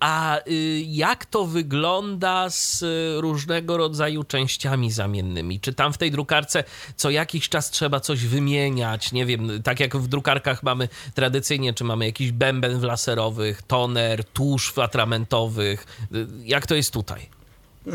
A 0.00 0.38
jak 0.86 1.26
to 1.26 1.44
wygląda 1.44 2.50
z 2.50 2.84
różnego 3.20 3.76
rodzaju 3.76 4.24
częściami 4.24 4.90
zamiennymi? 4.90 5.45
Czy 5.60 5.74
tam 5.74 5.92
w 5.92 5.98
tej 5.98 6.10
drukarce 6.10 6.64
co 6.96 7.10
jakiś 7.10 7.48
czas 7.48 7.70
trzeba 7.70 8.00
coś 8.00 8.24
wymieniać? 8.24 9.12
Nie 9.12 9.26
wiem, 9.26 9.62
tak 9.62 9.80
jak 9.80 9.96
w 9.96 10.08
drukarkach 10.08 10.62
mamy 10.62 10.88
tradycyjnie, 11.14 11.74
czy 11.74 11.84
mamy 11.84 12.06
jakiś 12.06 12.32
bęben 12.32 12.78
w 12.78 12.82
laserowych, 12.82 13.62
toner, 13.62 14.24
tusz 14.24 14.72
w 14.72 14.78
atramentowych. 14.78 16.06
Jak 16.44 16.66
to 16.66 16.74
jest 16.74 16.92
tutaj? 16.92 17.36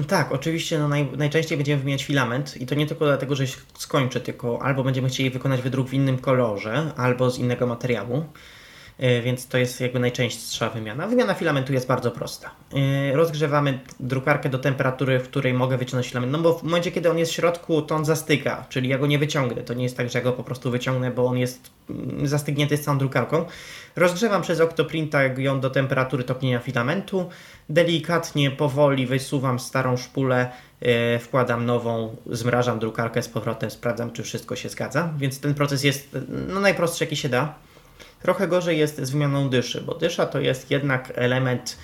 Tak, 0.08 0.32
oczywiście 0.32 0.80
no 0.80 0.88
naj, 0.88 1.08
najczęściej 1.18 1.58
będziemy 1.58 1.80
wymieniać 1.80 2.04
filament 2.04 2.58
i 2.62 2.66
to 2.66 2.76
nie 2.76 2.88
tylko 2.88 3.06
dlatego, 3.06 3.36
że 3.36 3.48
się 3.48 3.58
skończy, 3.78 4.22
tylko 4.22 4.62
albo 4.62 4.84
będziemy 4.84 5.10
chcieli 5.10 5.30
wykonać 5.30 5.62
wydruk 5.62 5.90
w 5.90 5.94
innym 5.94 6.18
kolorze, 6.18 6.92
albo 6.98 7.32
z 7.32 7.40
innego 7.40 7.68
materiału. 7.68 8.26
E, 9.02 9.22
więc 9.22 9.48
to 9.48 9.58
jest 9.58 9.82
jakby 9.82 10.00
najczęstsza 10.00 10.70
wymiana. 10.70 11.08
Wymiana 11.08 11.34
filamentu 11.34 11.74
jest 11.74 11.88
bardzo 11.88 12.12
prosta. 12.12 12.52
E, 13.12 13.16
rozgrzewamy 13.16 13.80
drukarkę 14.00 14.50
do 14.50 14.60
temperatury, 14.60 15.20
w 15.20 15.24
której 15.24 15.54
mogę 15.54 15.78
wyciągnąć 15.78 16.08
filament, 16.08 16.32
no 16.32 16.40
bo 16.40 16.54
w 16.54 16.64
momencie, 16.64 16.92
kiedy 16.92 17.12
on 17.12 17.18
jest 17.18 17.32
w 17.32 17.36
środku, 17.36 17.82
to 17.82 17.96
on 17.96 18.06
zastyga, 18.06 18.66
czyli 18.70 18.90
ja 18.90 18.98
go 18.98 19.08
nie 19.08 19.20
wyciągnę. 19.20 19.64
To 19.64 19.74
nie 19.74 19.84
jest 19.84 19.98
tak, 19.98 20.10
że 20.10 20.20
ja 20.20 20.24
go 20.24 20.34
po 20.34 20.44
prostu 20.44 20.72
wyciągnę, 20.72 21.12
bo 21.12 21.26
on 21.26 21.38
jest 21.38 21.70
mm, 21.90 22.28
zastygnięty 22.28 22.78
z 22.78 22.82
całą 22.82 22.98
drukarką. 22.98 23.46
Rozgrzewam 23.96 24.42
przez 24.42 24.62
Octoprinta 24.62 25.24
ją 25.24 25.60
do 25.60 25.70
temperatury 25.70 26.24
topnienia 26.24 26.60
filamentu. 26.60 27.30
Delikatnie, 27.70 28.52
powoli 28.52 29.08
wysuwam 29.08 29.60
starą 29.60 29.98
szpulę, 29.98 30.52
e, 30.82 31.20
wkładam 31.20 31.66
nową, 31.66 32.16
zmrażam 32.26 32.80
drukarkę 32.80 33.24
z 33.24 33.30
powrotem, 33.30 33.72
sprawdzam, 33.72 34.12
czy 34.12 34.24
wszystko 34.24 34.56
się 34.56 34.70
zgadza. 34.70 35.14
Więc 35.18 35.40
ten 35.40 35.54
proces 35.54 35.84
jest 35.84 36.18
no, 36.48 36.60
najprostszy, 36.60 37.04
jaki 37.04 37.16
się 37.16 37.30
da. 37.30 37.56
Trochę 38.22 38.48
gorzej 38.48 38.80
jest 38.80 39.02
z 39.02 39.10
wymianą 39.10 39.50
dyszy, 39.50 39.82
bo 39.82 39.96
dysza 39.96 40.26
to 40.26 40.40
jest 40.40 40.72
jednak 40.72 41.12
element 41.16 41.78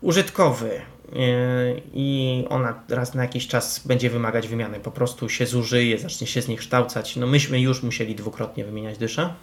użytkowy 0.00 0.80
yy, 1.12 1.82
i 1.94 2.44
ona 2.48 2.82
raz 2.88 3.14
na 3.14 3.22
jakiś 3.22 3.48
czas 3.48 3.86
będzie 3.86 4.10
wymagać 4.10 4.48
wymiany. 4.48 4.80
Po 4.80 4.90
prostu 4.90 5.28
się 5.28 5.46
zużyje, 5.46 5.98
zacznie 5.98 6.26
się 6.26 6.42
zniekształcać. 6.42 7.16
No 7.16 7.26
myśmy 7.26 7.60
już 7.60 7.82
musieli 7.82 8.14
dwukrotnie 8.14 8.64
wymieniać 8.64 8.98
dyszę. 8.98 9.34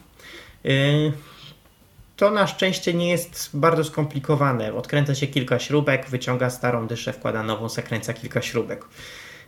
Yy, 0.63 1.13
to 2.15 2.31
na 2.31 2.47
szczęście 2.47 2.93
nie 2.93 3.09
jest 3.09 3.49
bardzo 3.53 3.83
skomplikowane. 3.83 4.73
Odkręca 4.73 5.15
się 5.15 5.27
kilka 5.27 5.59
śrubek, 5.59 6.09
wyciąga 6.09 6.49
starą 6.49 6.87
dyszę, 6.87 7.13
wkłada 7.13 7.43
nową, 7.43 7.69
zakręca 7.69 8.13
kilka 8.13 8.41
śrubek. 8.41 8.85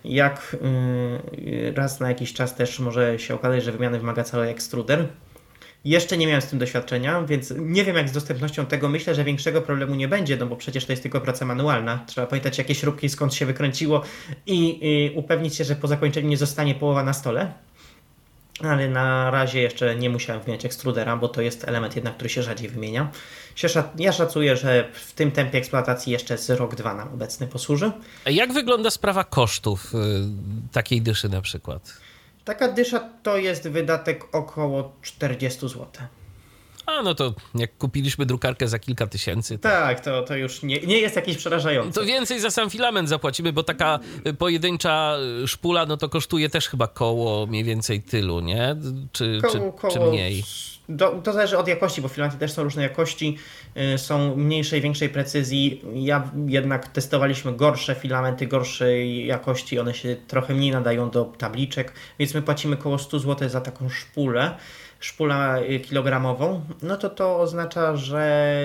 Jak 0.03 0.57
yy, 1.37 1.73
raz 1.75 1.99
na 1.99 2.09
jakiś 2.09 2.33
czas 2.33 2.55
też 2.55 2.79
może 2.79 3.19
się 3.19 3.35
okazać, 3.35 3.63
że 3.63 3.71
wymiany 3.71 3.99
wymaga 3.99 4.23
cały 4.23 4.47
ekstruder, 4.47 5.07
jeszcze 5.85 6.17
nie 6.17 6.27
miałem 6.27 6.41
z 6.41 6.47
tym 6.47 6.59
doświadczenia, 6.59 7.23
więc 7.23 7.53
nie 7.57 7.83
wiem 7.83 7.95
jak 7.95 8.09
z 8.09 8.11
dostępnością 8.11 8.65
tego. 8.65 8.89
Myślę, 8.89 9.15
że 9.15 9.23
większego 9.23 9.61
problemu 9.61 9.95
nie 9.95 10.07
będzie, 10.07 10.37
no 10.37 10.45
bo 10.45 10.55
przecież 10.55 10.85
to 10.85 10.91
jest 10.91 11.03
tylko 11.03 11.21
praca 11.21 11.45
manualna. 11.45 12.03
Trzeba 12.07 12.27
pamiętać 12.27 12.57
jakie 12.57 12.75
śrubki 12.75 13.09
skąd 13.09 13.33
się 13.33 13.45
wykręciło 13.45 14.03
i, 14.45 14.79
i 14.81 15.17
upewnić 15.17 15.55
się, 15.55 15.63
że 15.63 15.75
po 15.75 15.87
zakończeniu 15.87 16.27
nie 16.27 16.37
zostanie 16.37 16.75
połowa 16.75 17.03
na 17.03 17.13
stole. 17.13 17.53
Ale 18.63 18.89
na 18.89 19.31
razie 19.31 19.61
jeszcze 19.61 19.95
nie 19.95 20.09
musiałem 20.09 20.41
wymieniać 20.41 20.65
ekstrudera, 20.65 21.17
bo 21.17 21.27
to 21.27 21.41
jest 21.41 21.67
element 21.67 21.95
jednak, 21.95 22.15
który 22.15 22.29
się 22.29 22.43
rzadziej 22.43 22.69
wymienia. 22.69 23.11
Ja 23.97 24.11
szacuję, 24.11 24.57
że 24.57 24.89
w 24.93 25.13
tym 25.13 25.31
tempie 25.31 25.57
eksploatacji 25.57 26.13
jeszcze 26.13 26.37
z 26.37 26.49
rok, 26.49 26.75
dwa 26.75 26.93
nam 26.93 27.13
obecny 27.13 27.47
posłuży. 27.47 27.91
A 28.25 28.29
jak 28.29 28.53
wygląda 28.53 28.89
sprawa 28.89 29.23
kosztów 29.23 29.93
y, 29.95 29.97
takiej 30.71 31.01
dyszy 31.01 31.29
na 31.29 31.41
przykład? 31.41 32.00
Taka 32.45 32.67
dysza 32.67 33.09
to 33.23 33.37
jest 33.37 33.67
wydatek 33.67 34.35
około 34.35 34.93
40 35.01 35.59
zł. 35.59 35.87
A 36.85 37.01
no 37.01 37.15
to 37.15 37.33
jak 37.55 37.77
kupiliśmy 37.77 38.25
drukarkę 38.25 38.67
za 38.67 38.79
kilka 38.79 39.07
tysięcy. 39.07 39.57
To... 39.57 39.69
Tak, 39.69 39.99
to, 39.99 40.23
to 40.23 40.35
już 40.35 40.63
nie, 40.63 40.79
nie 40.79 40.99
jest 40.99 41.15
jakieś 41.15 41.37
przerażające. 41.37 41.99
To 41.99 42.05
więcej 42.05 42.39
za 42.39 42.51
sam 42.51 42.69
filament 42.69 43.09
zapłacimy, 43.09 43.53
bo 43.53 43.63
taka 43.63 43.99
pojedyncza 44.37 45.17
szpula 45.45 45.85
no 45.85 45.97
to 45.97 46.09
kosztuje 46.09 46.49
też 46.49 46.67
chyba 46.67 46.87
koło 46.87 47.45
mniej 47.45 47.63
więcej 47.63 48.01
tylu, 48.01 48.39
nie? 48.39 48.75
Czy, 49.11 49.39
koło, 49.41 49.77
czy, 49.81 49.93
czy 49.93 49.99
mniej? 49.99 50.43
Do, 50.95 51.09
to 51.09 51.33
zależy 51.33 51.57
od 51.57 51.67
jakości, 51.67 52.01
bo 52.01 52.07
filamenty 52.07 52.39
też 52.39 52.51
są 52.51 52.63
różne 52.63 52.83
jakości, 52.83 53.37
y, 53.93 53.97
są 53.97 54.35
mniejszej, 54.35 54.81
większej 54.81 55.09
precyzji. 55.09 55.81
Ja 55.93 56.31
jednak 56.47 56.87
testowaliśmy 56.87 57.53
gorsze 57.53 57.95
filamenty, 57.95 58.47
gorszej 58.47 59.25
jakości, 59.25 59.79
one 59.79 59.93
się 59.93 60.15
trochę 60.27 60.53
mniej 60.53 60.71
nadają 60.71 61.09
do 61.09 61.25
tabliczek, 61.25 61.93
więc 62.19 62.33
my 62.33 62.41
płacimy 62.41 62.75
około 62.75 62.99
100 62.99 63.19
zł 63.19 63.49
za 63.49 63.61
taką 63.61 63.89
szpulę 63.89 64.55
szpula 64.99 65.59
y, 65.59 65.79
kilogramową, 65.79 66.61
no 66.81 66.97
to 66.97 67.09
to 67.09 67.39
oznacza, 67.39 67.95
że 67.95 68.55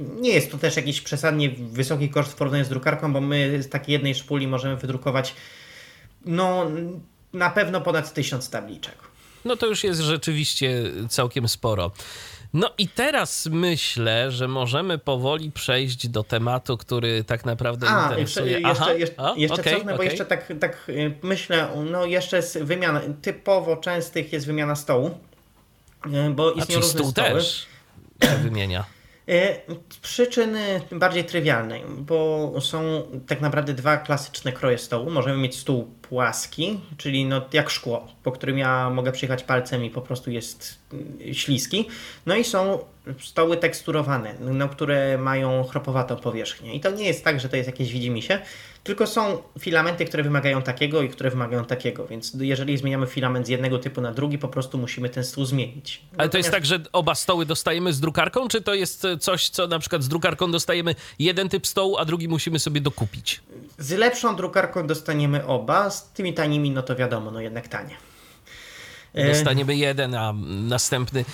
nie 0.00 0.30
jest 0.30 0.50
to 0.50 0.58
też 0.58 0.76
jakiś 0.76 1.00
przesadnie 1.00 1.50
wysoki 1.50 2.08
koszt 2.08 2.32
w 2.32 2.34
porównaniu 2.34 2.64
z 2.64 2.68
drukarką, 2.68 3.12
bo 3.12 3.20
my 3.20 3.62
z 3.62 3.68
takiej 3.68 3.92
jednej 3.92 4.14
szpuli 4.14 4.48
możemy 4.48 4.76
wydrukować 4.76 5.34
no 6.24 6.66
na 7.32 7.50
pewno 7.50 7.80
ponad 7.80 8.14
tysiąc 8.14 8.50
tabliczek. 8.50 9.07
No 9.44 9.56
to 9.56 9.66
już 9.66 9.84
jest 9.84 10.00
rzeczywiście 10.00 10.82
całkiem 11.08 11.48
sporo. 11.48 11.90
No 12.54 12.70
i 12.78 12.88
teraz 12.88 13.48
myślę, 13.52 14.30
że 14.30 14.48
możemy 14.48 14.98
powoli 14.98 15.52
przejść 15.52 16.08
do 16.08 16.24
tematu, 16.24 16.76
który 16.76 17.24
tak 17.24 17.44
naprawdę 17.44 17.86
A, 17.90 18.02
interesuje. 18.02 18.52
Jeszcze, 18.52 18.68
Aha, 18.82 18.92
jeszcze, 18.92 19.20
A, 19.20 19.34
jeszcze 19.36 19.60
okay, 19.60 19.72
cofnę, 19.74 19.94
okay. 19.94 19.96
bo 19.96 20.02
jeszcze 20.02 20.26
tak, 20.26 20.52
tak 20.60 20.88
y, 20.88 21.14
myślę, 21.22 21.68
no 21.90 22.06
jeszcze 22.06 22.42
z 22.42 22.56
wymian 22.56 23.14
typowo 23.22 23.76
częstych 23.76 24.32
jest 24.32 24.46
wymiana 24.46 24.76
stołu, 24.76 25.18
y, 26.06 26.30
bo 26.30 26.52
istnieją 26.52 26.80
różne 26.80 27.00
stół 27.00 27.10
stoły. 27.10 27.28
też 27.28 27.66
się 28.22 28.36
wymienia. 28.36 28.97
Y, 29.28 29.60
przyczyny 30.02 30.80
bardziej 30.92 31.24
trywialnej, 31.24 31.82
bo 31.98 32.52
są 32.60 33.02
tak 33.26 33.40
naprawdę 33.40 33.74
dwa 33.74 33.96
klasyczne 33.96 34.52
kroje 34.52 34.78
stołu. 34.78 35.10
Możemy 35.10 35.36
mieć 35.36 35.58
stół 35.58 35.84
płaski, 36.02 36.80
czyli 36.96 37.24
no 37.24 37.42
jak 37.52 37.70
szkło, 37.70 38.08
po 38.22 38.32
którym 38.32 38.58
ja 38.58 38.90
mogę 38.90 39.12
przyjechać 39.12 39.42
palcem 39.42 39.84
i 39.84 39.90
po 39.90 40.00
prostu 40.00 40.30
jest 40.30 40.78
y, 41.20 41.34
śliski. 41.34 41.88
No 42.26 42.36
i 42.36 42.44
są 42.44 42.78
stoły 43.20 43.56
teksturowane, 43.56 44.34
no, 44.40 44.68
które 44.68 45.18
mają 45.18 45.64
chropowatą 45.64 46.16
powierzchnię. 46.16 46.74
I 46.74 46.80
to 46.80 46.90
nie 46.90 47.04
jest 47.04 47.24
tak, 47.24 47.40
że 47.40 47.48
to 47.48 47.56
jest 47.56 47.66
jakieś 47.66 47.92
widzimisię, 47.92 48.40
tylko 48.88 49.06
są 49.06 49.42
filamenty, 49.58 50.04
które 50.04 50.22
wymagają 50.22 50.62
takiego 50.62 51.02
i 51.02 51.08
które 51.08 51.30
wymagają 51.30 51.64
takiego, 51.64 52.06
więc 52.06 52.32
jeżeli 52.40 52.76
zmieniamy 52.76 53.06
filament 53.06 53.46
z 53.46 53.48
jednego 53.48 53.78
typu 53.78 54.00
na 54.00 54.12
drugi, 54.12 54.38
po 54.38 54.48
prostu 54.48 54.78
musimy 54.78 55.08
ten 55.08 55.24
stół 55.24 55.44
zmienić. 55.44 56.00
Ale 56.00 56.10
Natomiast... 56.12 56.32
to 56.32 56.38
jest 56.38 56.50
tak, 56.50 56.66
że 56.66 56.80
oba 56.92 57.14
stoły 57.14 57.46
dostajemy 57.46 57.92
z 57.92 58.00
drukarką, 58.00 58.48
czy 58.48 58.60
to 58.60 58.74
jest 58.74 59.06
coś, 59.20 59.48
co 59.48 59.66
na 59.66 59.78
przykład 59.78 60.02
z 60.02 60.08
drukarką 60.08 60.50
dostajemy 60.50 60.94
jeden 61.18 61.48
typ 61.48 61.66
stołu, 61.66 61.96
a 61.98 62.04
drugi 62.04 62.28
musimy 62.28 62.58
sobie 62.58 62.80
dokupić? 62.80 63.40
Z 63.78 63.90
lepszą 63.90 64.36
drukarką 64.36 64.86
dostaniemy 64.86 65.46
oba, 65.46 65.90
z 65.90 66.12
tymi 66.12 66.34
tanimi, 66.34 66.70
no 66.70 66.82
to 66.82 66.96
wiadomo, 66.96 67.30
no 67.30 67.40
jednak 67.40 67.68
tanie. 67.68 68.07
Dostaniemy 69.14 69.76
jeden, 69.76 70.14
a 70.14 70.34
następny 70.46 71.24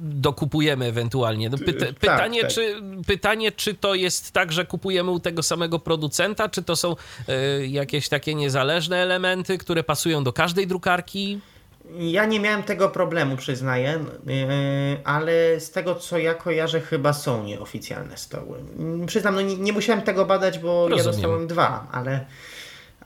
dokupujemy 0.00 0.84
ewentualnie. 0.84 1.50
No 1.50 1.58
pyta, 1.58 1.86
tak, 1.86 1.94
pytanie, 1.94 2.40
tak. 2.40 2.50
Czy, 2.50 2.82
pytanie, 3.06 3.52
czy 3.52 3.74
to 3.74 3.94
jest 3.94 4.32
tak, 4.32 4.52
że 4.52 4.64
kupujemy 4.64 5.10
u 5.10 5.20
tego 5.20 5.42
samego 5.42 5.78
producenta, 5.78 6.48
czy 6.48 6.62
to 6.62 6.76
są 6.76 6.96
y, 7.62 7.66
jakieś 7.66 8.08
takie 8.08 8.34
niezależne 8.34 8.96
elementy, 8.96 9.58
które 9.58 9.84
pasują 9.84 10.24
do 10.24 10.32
każdej 10.32 10.66
drukarki? 10.66 11.40
Ja 11.98 12.24
nie 12.24 12.40
miałem 12.40 12.62
tego 12.62 12.88
problemu, 12.88 13.36
przyznaję, 13.36 13.94
y, 14.28 15.04
ale 15.04 15.60
z 15.60 15.70
tego 15.70 15.94
co 15.94 16.18
ja 16.18 16.34
kojarzę, 16.34 16.80
chyba 16.80 17.12
są 17.12 17.44
nieoficjalne 17.44 18.16
stoły. 18.16 18.58
Przyznam, 19.06 19.34
no 19.34 19.40
nie, 19.40 19.56
nie 19.56 19.72
musiałem 19.72 20.02
tego 20.02 20.24
badać, 20.26 20.58
bo 20.58 20.88
Rozumiem. 20.88 20.98
ja 20.98 21.04
dostałem 21.04 21.46
dwa, 21.46 21.88
ale 21.92 22.26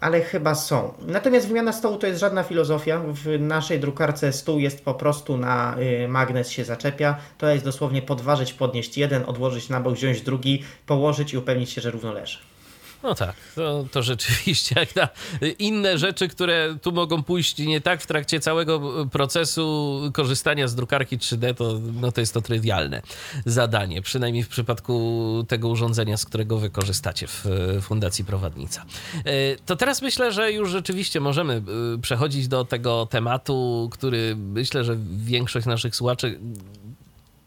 ale 0.01 0.21
chyba 0.21 0.55
są. 0.55 0.95
Natomiast 1.07 1.49
wymiana 1.49 1.73
stołu 1.73 1.97
to 1.97 2.07
jest 2.07 2.21
żadna 2.21 2.43
filozofia. 2.43 3.01
W 3.07 3.41
naszej 3.41 3.81
drukarce 3.81 4.33
stół 4.33 4.59
jest 4.59 4.85
po 4.85 4.95
prostu 4.95 5.37
na 5.37 5.77
y, 5.79 6.09
magnes 6.09 6.51
się 6.51 6.65
zaczepia. 6.65 7.17
To 7.39 7.49
jest 7.49 7.65
dosłownie 7.65 8.03
podważyć, 8.03 8.53
podnieść 8.53 8.99
jeden, 8.99 9.25
odłożyć 9.27 9.69
na 9.69 9.81
bok, 9.81 9.95
wziąć 9.95 10.23
drugi, 10.23 10.63
położyć 10.87 11.33
i 11.33 11.39
upewnić 11.39 11.71
się, 11.71 11.81
że 11.81 11.91
równo 11.91 12.13
leży. 12.13 12.39
No 13.03 13.15
tak, 13.15 13.35
to, 13.55 13.85
to 13.93 14.03
rzeczywiście 14.13 14.75
jak 14.81 14.97
na 14.97 15.09
inne 15.59 15.99
rzeczy, 15.99 16.29
które 16.29 16.77
tu 16.83 16.93
mogą 16.93 17.23
pójść 17.23 17.59
nie 17.59 17.81
tak 17.81 18.03
w 18.03 18.07
trakcie 18.07 18.41
całego 18.41 19.07
procesu 19.07 20.01
korzystania 20.15 20.69
z 20.69 20.75
drukarki 20.75 21.19
3D, 21.19 21.55
to, 21.55 21.81
no 22.01 22.13
to 22.13 22.21
jest 22.21 22.35
to 22.35 22.41
trywialne 22.41 23.03
zadanie, 23.45 24.03
przynajmniej 24.03 24.45
w 24.45 24.49
przypadku 24.49 25.45
tego 25.49 25.69
urządzenia, 25.69 26.17
z 26.17 26.25
którego 26.25 26.59
wy 26.59 26.71
korzystacie 26.71 27.27
w 27.27 27.45
Fundacji 27.83 28.25
Prowadnica. 28.25 28.85
E, 29.25 29.57
to 29.57 29.77
teraz 29.77 30.03
myślę, 30.03 30.33
że 30.33 30.53
już 30.53 30.71
rzeczywiście 30.71 31.21
możemy 31.21 31.55
e, 31.55 31.63
przechodzić 31.99 32.49
do 32.49 32.65
tego 32.65 33.07
tematu, 33.07 33.89
który 33.93 34.37
myślę, 34.37 34.85
że 34.85 34.97
większość 35.17 35.67
naszych 35.67 35.97
słuchaczy 35.97 36.41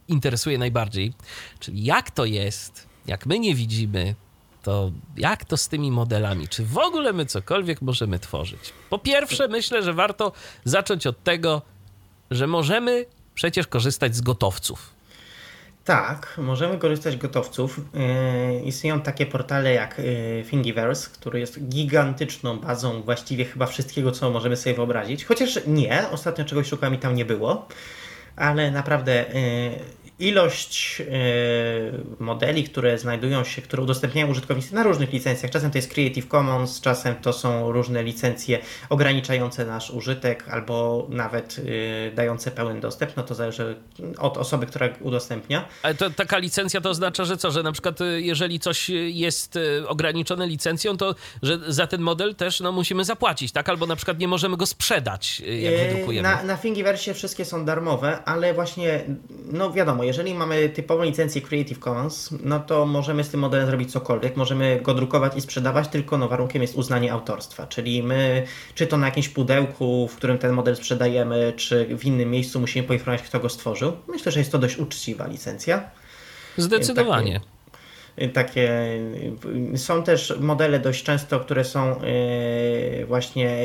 interesuje 0.07 0.57
najbardziej, 0.57 1.13
czyli 1.59 1.83
jak 1.83 2.11
to 2.11 2.25
jest, 2.25 2.87
jak 3.07 3.25
my 3.25 3.39
nie 3.39 3.55
widzimy, 3.55 4.15
to 4.63 4.91
jak 5.17 5.45
to 5.45 5.57
z 5.57 5.67
tymi 5.67 5.91
modelami? 5.91 6.47
Czy 6.47 6.65
w 6.65 6.77
ogóle 6.77 7.13
my 7.13 7.25
cokolwiek 7.25 7.81
możemy 7.81 8.19
tworzyć? 8.19 8.73
Po 8.89 8.99
pierwsze, 8.99 9.47
myślę, 9.47 9.83
że 9.83 9.93
warto 9.93 10.31
zacząć 10.65 11.07
od 11.07 11.23
tego, 11.23 11.61
że 12.31 12.47
możemy 12.47 13.05
przecież 13.33 13.67
korzystać 13.67 14.15
z 14.15 14.21
gotowców. 14.21 14.93
Tak, 15.85 16.33
możemy 16.37 16.77
korzystać 16.77 17.13
z 17.13 17.17
gotowców. 17.17 17.81
Yy, 17.93 18.61
istnieją 18.61 19.01
takie 19.01 19.25
portale 19.25 19.73
jak 19.73 19.97
yy, 19.97 20.43
Thingiverse, 20.49 21.09
który 21.09 21.39
jest 21.39 21.67
gigantyczną 21.67 22.59
bazą 22.59 23.01
właściwie 23.01 23.45
chyba 23.45 23.65
wszystkiego, 23.65 24.11
co 24.11 24.31
możemy 24.31 24.57
sobie 24.57 24.75
wyobrazić. 24.75 25.25
Chociaż 25.25 25.59
nie, 25.67 26.09
ostatnio 26.11 26.45
czegoś 26.45 26.67
szukałem 26.67 26.95
i 26.95 26.97
tam 26.97 27.15
nie 27.15 27.25
było, 27.25 27.67
ale 28.35 28.71
naprawdę 28.71 29.25
yy, 30.02 30.02
ilość 30.19 31.01
e, 31.01 31.05
modeli, 32.19 32.63
które 32.63 32.97
znajdują 32.97 33.43
się, 33.43 33.61
które 33.61 33.83
udostępniają 33.83 34.27
użytkownicy 34.27 34.75
na 34.75 34.83
różnych 34.83 35.13
licencjach. 35.13 35.51
Czasem 35.51 35.71
to 35.71 35.77
jest 35.77 35.93
Creative 35.93 36.27
Commons, 36.27 36.81
czasem 36.81 37.15
to 37.15 37.33
są 37.33 37.71
różne 37.71 38.03
licencje 38.03 38.59
ograniczające 38.89 39.65
nasz 39.65 39.89
użytek 39.89 40.49
albo 40.49 41.07
nawet 41.09 41.61
e, 42.09 42.11
dające 42.11 42.51
pełen 42.51 42.79
dostęp. 42.79 43.17
No 43.17 43.23
to 43.23 43.35
zależy 43.35 43.75
od 44.17 44.37
osoby, 44.37 44.65
która 44.65 44.89
udostępnia. 45.01 45.65
Ale 45.83 45.95
to, 45.95 46.09
taka 46.09 46.37
licencja 46.37 46.81
to 46.81 46.89
oznacza, 46.89 47.25
że 47.25 47.37
co, 47.37 47.51
że 47.51 47.63
na 47.63 47.71
przykład 47.71 48.01
e, 48.01 48.21
jeżeli 48.21 48.59
coś 48.59 48.89
jest 48.89 49.59
ograniczone 49.87 50.47
licencją, 50.47 50.97
to 50.97 51.15
że 51.43 51.59
za 51.67 51.87
ten 51.87 52.01
model 52.01 52.35
też 52.35 52.59
no, 52.59 52.71
musimy 52.71 53.05
zapłacić, 53.05 53.51
tak? 53.51 53.69
Albo 53.69 53.87
na 53.87 53.95
przykład 53.95 54.19
nie 54.19 54.27
możemy 54.27 54.57
go 54.57 54.65
sprzedać, 54.65 55.39
jak 55.39 55.89
wydrukujemy. 55.89 56.29
Na, 56.29 56.43
na 56.43 56.57
Thingiverse 56.57 57.13
wszystkie 57.13 57.45
są 57.45 57.65
darmowe, 57.65 58.23
ale 58.25 58.53
właśnie, 58.53 59.03
no 59.51 59.71
wiadomo, 59.71 60.02
jeżeli 60.03 60.33
mamy 60.33 60.69
typową 60.69 61.03
licencję 61.03 61.41
Creative 61.41 61.79
Commons, 61.79 62.29
no 62.43 62.59
to 62.59 62.85
możemy 62.85 63.23
z 63.23 63.29
tym 63.29 63.39
modelem 63.39 63.67
zrobić 63.67 63.91
cokolwiek, 63.91 64.37
możemy 64.37 64.79
go 64.81 64.93
drukować 64.93 65.37
i 65.37 65.41
sprzedawać, 65.41 65.87
tylko 65.87 66.17
no 66.17 66.27
warunkiem 66.27 66.61
jest 66.61 66.75
uznanie 66.75 67.13
autorstwa, 67.13 67.67
czyli 67.67 68.03
my, 68.03 68.43
czy 68.75 68.87
to 68.87 68.97
na 68.97 69.05
jakimś 69.05 69.29
pudełku, 69.29 70.07
w 70.07 70.15
którym 70.15 70.37
ten 70.37 70.51
model 70.51 70.75
sprzedajemy, 70.75 71.53
czy 71.55 71.97
w 71.97 72.05
innym 72.05 72.31
miejscu 72.31 72.59
musimy 72.59 72.87
poinformować, 72.87 73.27
kto 73.27 73.39
go 73.39 73.49
stworzył. 73.49 73.91
Myślę, 74.07 74.31
że 74.31 74.39
jest 74.39 74.51
to 74.51 74.57
dość 74.57 74.77
uczciwa 74.77 75.27
licencja. 75.27 75.89
Zdecydowanie. 76.57 77.39
Takie, 77.39 78.29
takie 78.33 78.69
są 79.75 80.03
też 80.03 80.33
modele 80.39 80.79
dość 80.79 81.03
często, 81.03 81.39
które 81.39 81.63
są 81.63 82.01
e, 82.01 83.05
właśnie 83.05 83.59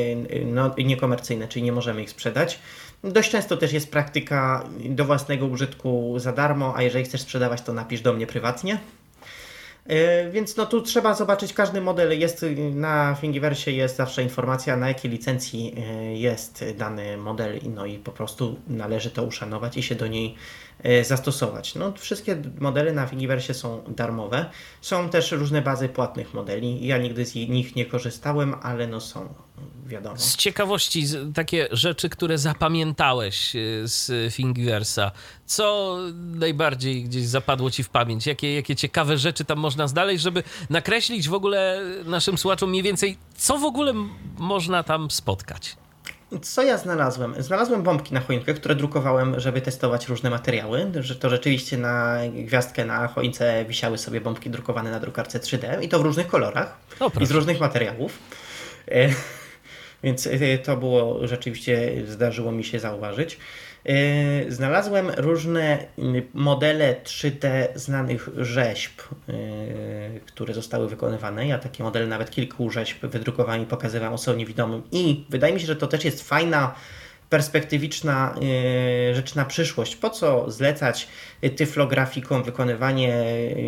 no, 0.45 0.75
niekomercyjne, 0.77 1.47
czyli 1.47 1.63
nie 1.63 1.71
możemy 1.71 2.01
ich 2.01 2.09
sprzedać. 2.09 2.59
Dość 3.03 3.31
często 3.31 3.57
też 3.57 3.73
jest 3.73 3.91
praktyka 3.91 4.63
do 4.89 5.05
własnego 5.05 5.45
użytku 5.45 6.13
za 6.17 6.31
darmo, 6.31 6.73
a 6.75 6.81
jeżeli 6.81 7.05
chcesz 7.05 7.21
sprzedawać, 7.21 7.61
to 7.61 7.73
napisz 7.73 8.01
do 8.01 8.13
mnie 8.13 8.27
prywatnie. 8.27 8.79
E, 9.89 10.29
więc 10.31 10.57
no 10.57 10.65
tu 10.65 10.81
trzeba 10.81 11.13
zobaczyć 11.13 11.53
każdy 11.53 11.81
model. 11.81 12.19
Jest 12.19 12.45
na 12.73 13.17
Thingiverse 13.21 13.71
jest 13.71 13.95
zawsze 13.95 14.23
informacja 14.23 14.77
na 14.77 14.87
jakiej 14.87 15.11
licencji 15.11 15.75
e, 15.77 16.13
jest 16.17 16.65
dany 16.77 17.17
model 17.17 17.59
no 17.75 17.85
i 17.85 17.97
po 17.97 18.11
prostu 18.11 18.59
należy 18.67 19.11
to 19.11 19.23
uszanować 19.23 19.77
i 19.77 19.83
się 19.83 19.95
do 19.95 20.07
niej 20.07 20.35
zastosować. 21.03 21.75
No, 21.75 21.93
wszystkie 21.97 22.41
modele 22.59 22.93
na 22.93 23.07
Thingiverse 23.07 23.53
są 23.53 23.83
darmowe. 23.87 24.45
Są 24.81 25.09
też 25.09 25.31
różne 25.31 25.61
bazy 25.61 25.89
płatnych 25.89 26.33
modeli. 26.33 26.87
Ja 26.87 26.97
nigdy 26.97 27.25
z 27.25 27.35
nich 27.35 27.75
nie 27.75 27.85
korzystałem, 27.85 28.55
ale 28.61 28.87
no 28.87 29.01
są, 29.01 29.33
wiadomo. 29.85 30.17
Z 30.17 30.35
ciekawości, 30.35 31.05
takie 31.33 31.67
rzeczy, 31.71 32.09
które 32.09 32.37
zapamiętałeś 32.37 33.55
e, 33.55 33.59
z 33.83 34.33
Thingiversa, 34.33 35.11
co 35.45 35.97
najbardziej 36.15 37.03
gdzieś 37.03 37.27
zapadło 37.27 37.71
ci 37.71 37.83
w 37.83 37.89
pamięć? 37.89 38.27
Jakie, 38.27 38.55
jakie 38.55 38.75
ciekawe 38.75 39.17
rzeczy 39.17 39.45
tam 39.45 39.59
można 39.59 39.87
znaleźć, 39.87 40.23
żeby 40.23 40.43
nakreślić 40.69 41.29
w 41.29 41.33
ogóle 41.33 41.81
naszym 42.05 42.37
słuchaczom 42.37 42.69
mniej 42.69 42.83
więcej, 42.83 43.17
co 43.35 43.57
w 43.57 43.63
ogóle 43.63 43.93
można 44.37 44.83
tam 44.83 45.11
spotkać? 45.11 45.75
Co 46.41 46.63
ja 46.63 46.77
znalazłem? 46.77 47.35
Znalazłem 47.39 47.83
bombki 47.83 48.13
na 48.13 48.19
choinkę, 48.19 48.53
które 48.53 48.75
drukowałem, 48.75 49.39
żeby 49.39 49.61
testować 49.61 50.07
różne 50.07 50.29
materiały. 50.29 50.91
Że 50.99 51.15
to 51.15 51.29
rzeczywiście 51.29 51.77
na 51.77 52.17
gwiazdkę 52.33 52.85
na 52.85 53.07
choince 53.07 53.65
wisiały 53.65 53.97
sobie 53.97 54.21
bombki 54.21 54.49
drukowane 54.49 54.91
na 54.91 54.99
drukarce 54.99 55.39
3D 55.39 55.83
i 55.83 55.89
to 55.89 55.99
w 55.99 56.01
różnych 56.01 56.27
kolorach 56.27 56.77
o, 56.99 57.11
i 57.21 57.25
z 57.25 57.31
różnych 57.31 57.59
materiałów. 57.59 58.19
E, 58.91 59.09
więc 60.03 60.27
e, 60.27 60.57
to 60.57 60.77
było 60.77 61.27
rzeczywiście, 61.27 61.91
zdarzyło 62.07 62.51
mi 62.51 62.63
się 62.63 62.79
zauważyć. 62.79 63.37
E, 63.85 64.51
znalazłem 64.51 65.09
różne 65.17 65.77
modele 66.33 66.95
3D 67.03 67.39
znanych 67.75 68.29
rzeźb, 68.37 68.91
e, 69.01 69.33
które 70.25 70.53
zostały 70.53 70.89
wykonywane. 70.89 71.47
Ja 71.47 71.59
takie 71.59 71.83
modele, 71.83 72.07
nawet 72.07 72.31
kilku 72.31 72.69
rzeźb 72.69 73.05
wydrukowałem 73.05 73.63
i 73.63 73.65
pokazywałem 73.65 74.13
osobom 74.13 74.37
niewidomym. 74.37 74.81
I 74.91 75.25
wydaje 75.29 75.53
mi 75.53 75.59
się, 75.59 75.67
że 75.67 75.75
to 75.75 75.87
też 75.87 76.05
jest 76.05 76.29
fajna, 76.29 76.75
perspektywiczna 77.29 78.35
e, 79.11 79.15
rzecz 79.15 79.35
na 79.35 79.45
przyszłość. 79.45 79.95
Po 79.95 80.09
co 80.09 80.51
zlecać 80.51 81.07
tyflografikom 81.55 82.43
wykonywanie 82.43 83.13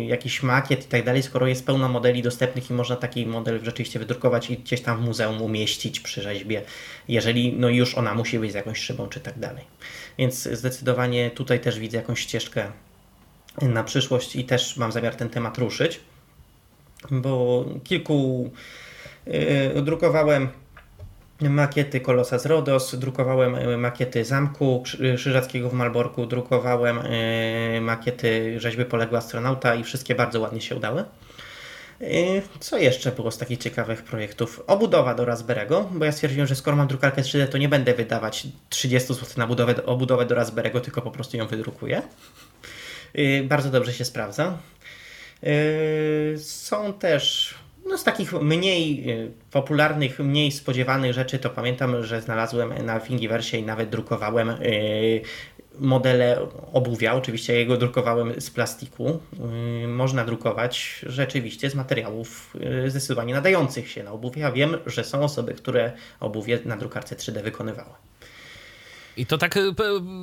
jakichś 0.06 0.42
makiet 0.42 0.84
i 0.84 0.88
tak 0.88 1.04
dalej, 1.04 1.22
skoro 1.22 1.46
jest 1.46 1.66
pełno 1.66 1.88
modeli 1.88 2.22
dostępnych 2.22 2.70
i 2.70 2.74
można 2.74 2.96
taki 2.96 3.26
model 3.26 3.64
rzeczywiście 3.64 3.98
wydrukować 3.98 4.50
i 4.50 4.58
gdzieś 4.58 4.80
tam 4.80 4.98
w 4.98 5.00
muzeum 5.00 5.42
umieścić 5.42 6.00
przy 6.00 6.22
rzeźbie, 6.22 6.62
jeżeli 7.08 7.52
no 7.52 7.68
już 7.68 7.94
ona 7.94 8.14
musi 8.14 8.38
być 8.38 8.52
z 8.52 8.54
jakąś 8.54 8.78
szybą 8.78 9.08
czy 9.08 9.20
tak 9.20 9.38
dalej. 9.38 9.64
Więc 10.18 10.42
zdecydowanie 10.42 11.30
tutaj 11.30 11.60
też 11.60 11.78
widzę 11.78 11.96
jakąś 11.96 12.20
ścieżkę 12.20 12.72
na 13.62 13.84
przyszłość 13.84 14.36
i 14.36 14.44
też 14.44 14.76
mam 14.76 14.92
zamiar 14.92 15.14
ten 15.14 15.28
temat 15.28 15.58
ruszyć, 15.58 16.00
bo 17.10 17.64
kilku 17.84 18.50
yy, 19.26 19.82
drukowałem 19.82 20.48
makiety 21.50 22.00
Kolosa 22.00 22.38
z 22.38 22.46
Rodos, 22.46 22.94
drukowałem 22.94 23.54
y, 23.54 23.76
makiety 23.76 24.24
Zamku 24.24 24.82
Krzyżackiego 25.16 25.70
w 25.70 25.72
Malborku, 25.72 26.26
drukowałem 26.26 27.00
yy, 27.74 27.80
makiety 27.80 28.60
rzeźby 28.60 28.84
Poległego 28.84 29.18
Astronauta 29.18 29.74
i 29.74 29.84
wszystkie 29.84 30.14
bardzo 30.14 30.40
ładnie 30.40 30.60
się 30.60 30.76
udały. 30.76 31.04
Co 32.60 32.78
jeszcze 32.78 33.12
było 33.12 33.30
z 33.30 33.38
takich 33.38 33.58
ciekawych 33.58 34.02
projektów? 34.02 34.62
Obudowa 34.66 35.14
do 35.14 35.24
Raspberry'ego, 35.24 35.84
bo 35.90 36.04
ja 36.04 36.12
stwierdziłem, 36.12 36.46
że 36.46 36.56
skoro 36.56 36.76
mam 36.76 36.88
drukarkę 36.88 37.22
3D, 37.22 37.48
to 37.48 37.58
nie 37.58 37.68
będę 37.68 37.94
wydawać 37.94 38.46
30 38.68 39.14
zł 39.14 39.28
na 39.36 39.46
budowę, 39.46 39.86
obudowę 39.86 40.26
do 40.26 40.34
Raspberry'ego, 40.34 40.80
tylko 40.80 41.02
po 41.02 41.10
prostu 41.10 41.36
ją 41.36 41.46
wydrukuję. 41.46 42.02
Bardzo 43.44 43.70
dobrze 43.70 43.92
się 43.92 44.04
sprawdza. 44.04 44.58
Są 46.36 46.92
też 46.92 47.54
no, 47.86 47.98
z 47.98 48.04
takich 48.04 48.32
mniej 48.32 49.06
popularnych, 49.50 50.18
mniej 50.18 50.52
spodziewanych 50.52 51.12
rzeczy, 51.12 51.38
to 51.38 51.50
pamiętam, 51.50 52.04
że 52.04 52.20
znalazłem 52.20 52.86
na 52.86 53.00
Thingiverse 53.00 53.58
i 53.58 53.62
nawet 53.62 53.90
drukowałem 53.90 54.52
modele 55.78 56.46
obuwia, 56.72 57.14
oczywiście 57.14 57.54
jego 57.54 57.76
drukowałem 57.76 58.40
z 58.40 58.50
plastiku. 58.50 59.20
Y, 59.84 59.88
można 59.88 60.24
drukować 60.24 61.04
rzeczywiście 61.06 61.70
z 61.70 61.74
materiałów 61.74 62.56
zdecydowanie 62.86 63.34
nadających 63.34 63.90
się 63.90 64.02
na 64.02 64.10
obuwie. 64.10 64.42
Ja 64.42 64.52
wiem, 64.52 64.76
że 64.86 65.04
są 65.04 65.24
osoby, 65.24 65.54
które 65.54 65.92
obuwie 66.20 66.58
na 66.64 66.76
drukarce 66.76 67.16
3D 67.16 67.42
wykonywały. 67.42 67.94
I 69.16 69.26
to 69.26 69.38
tak 69.38 69.58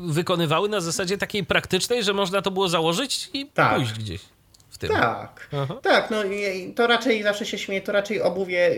wykonywały 0.07 0.69
na 0.69 0.81
zasadzie 0.81 1.17
takiej 1.17 1.45
praktycznej, 1.45 2.03
że 2.03 2.13
można 2.13 2.41
to 2.41 2.51
było 2.51 2.69
założyć 2.69 3.29
i 3.33 3.45
tak. 3.45 3.75
pójść 3.75 3.93
gdzieś 3.93 4.21
tym. 4.79 4.89
Tak, 4.89 5.49
Aha. 5.53 5.75
tak, 5.81 6.09
no 6.11 6.23
to 6.75 6.87
raczej 6.87 7.23
zawsze 7.23 7.45
się 7.45 7.57
śmieje, 7.57 7.81
to 7.81 7.91
raczej 7.91 8.21
obuwie 8.21 8.71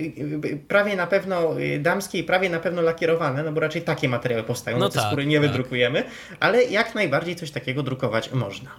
prawie 0.68 0.96
na 0.96 1.08
pewno 1.08 1.60
y, 1.60 1.80
damskie 1.80 2.20
i 2.20 2.24
prawie 2.24 2.50
na 2.50 2.60
pewno 2.60 2.82
lakierowane, 2.82 3.44
no 3.44 3.52
bo 3.52 3.60
raczej 3.60 3.82
takie 3.82 4.10
materiały 4.10 4.44
powstają, 4.44 4.78
no, 4.78 4.86
no 4.86 4.90
te 4.90 5.00
tak, 5.00 5.08
skóry 5.08 5.26
nie 5.26 5.40
tak. 5.40 5.48
wydrukujemy, 5.50 6.04
ale 6.40 6.64
jak 6.64 6.96
najbardziej 6.96 7.36
coś 7.36 7.52
takiego 7.52 7.84
drukować 7.84 8.32
można. 8.32 8.70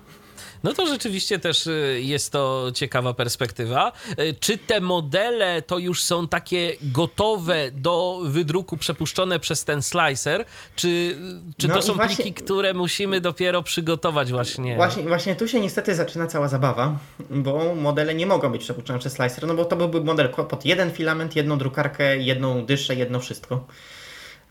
No 0.63 0.73
to 0.73 0.87
rzeczywiście 0.87 1.39
też 1.39 1.67
y, 1.67 2.01
jest 2.03 2.33
to 2.33 2.73
ciekawa 2.75 3.15
perspektywa. 3.15 3.93
Y, 4.19 4.35
czy 4.41 4.59
te 4.59 4.81
modele 4.81 5.63
to 5.63 5.79
już 5.79 6.03
są 6.03 6.29
takie 6.29 6.77
gotowe 6.83 7.71
do 7.71 8.21
wydruku, 8.25 8.77
przepuszczone 8.77 9.41
przez 9.41 9.65
ten 9.65 9.83
slicer, 9.83 10.45
czy, 10.77 11.17
czy 11.59 11.69
no 11.69 11.75
to 11.75 11.83
są 11.83 11.95
właśnie, 11.95 12.17
pliki, 12.17 12.33
które 12.45 12.75
musimy 12.75 13.21
dopiero 13.21 13.63
przygotować 13.63 14.33
właśnie? 14.33 14.77
właśnie? 14.77 15.03
Właśnie 15.03 15.37
tu 15.37 15.49
się 15.49 15.61
niestety 15.61 15.95
zaczyna 15.95 16.27
cała 16.27 16.49
zabawa, 16.49 16.99
bo 17.31 17.75
modele 17.75 18.15
nie 18.15 18.27
mogą 18.27 18.53
być 18.53 18.63
przepuszczone 18.63 18.99
przez 18.99 19.13
slicer, 19.13 19.47
no 19.47 19.55
bo 19.55 19.65
to 19.65 19.77
byłby 19.77 20.01
model 20.01 20.29
pod 20.29 20.65
jeden 20.65 20.91
filament, 20.91 21.37
jedną 21.37 21.59
drukarkę, 21.59 22.19
jedną 22.19 22.67
dyszę, 22.67 22.95
jedno 22.95 23.21
wszystko. 23.21 23.67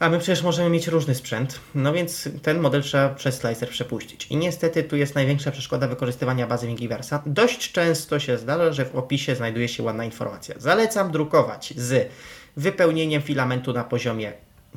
A 0.01 0.09
my 0.09 0.19
przecież 0.19 0.43
możemy 0.43 0.69
mieć 0.69 0.87
różny 0.87 1.15
sprzęt, 1.15 1.59
no 1.75 1.93
więc 1.93 2.29
ten 2.41 2.59
model 2.59 2.81
trzeba 2.81 3.09
przez 3.09 3.37
slicer 3.37 3.69
przepuścić. 3.69 4.27
I 4.27 4.37
niestety 4.37 4.83
tu 4.83 4.95
jest 4.95 5.15
największa 5.15 5.51
przeszkoda 5.51 5.87
wykorzystywania 5.87 6.47
bazy 6.47 6.67
Thingiversa. 6.67 7.23
Dość 7.25 7.71
często 7.71 8.19
się 8.19 8.37
zdarza, 8.37 8.71
że 8.71 8.85
w 8.85 8.95
opisie 8.95 9.35
znajduje 9.35 9.67
się 9.67 9.83
ładna 9.83 10.05
informacja. 10.05 10.55
Zalecam 10.57 11.11
drukować 11.11 11.73
z 11.77 12.11
wypełnieniem 12.57 13.21
filamentu 13.21 13.73
na 13.73 13.83
poziomie 13.83 14.33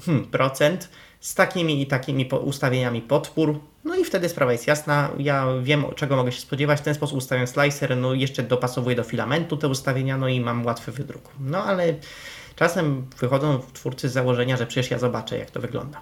hmm, 0.07 0.25
procent, 0.25 0.89
z 1.21 1.35
takimi 1.35 1.83
i 1.83 1.87
takimi 1.87 2.29
ustawieniami 2.45 3.03
podpór, 3.03 3.61
no 3.85 3.95
i 3.95 4.05
wtedy 4.05 4.29
sprawa 4.29 4.53
jest 4.53 4.67
jasna. 4.67 5.11
Ja 5.19 5.47
wiem, 5.63 5.85
czego 5.97 6.17
mogę 6.17 6.33
się 6.33 6.41
spodziewać. 6.41 6.81
W 6.81 6.83
ten 6.83 6.95
sposób 6.95 7.19
ustawiam 7.19 7.47
slicer, 7.47 7.97
no 7.97 8.15
jeszcze 8.15 8.43
dopasowuję 8.43 8.97
do 8.97 9.03
filamentu 9.03 9.57
te 9.57 9.69
ustawienia, 9.69 10.17
no 10.17 10.29
i 10.29 10.41
mam 10.41 10.67
łatwy 10.67 10.93
wydruk. 10.93 11.29
No 11.41 11.65
ale 11.65 11.95
Czasem 12.57 13.07
wychodzą 13.19 13.61
twórcy 13.73 14.09
z 14.09 14.13
założenia, 14.13 14.57
że 14.57 14.67
przecież 14.67 14.91
ja 14.91 14.99
zobaczę, 14.99 15.39
jak 15.39 15.51
to 15.51 15.61
wygląda. 15.61 16.01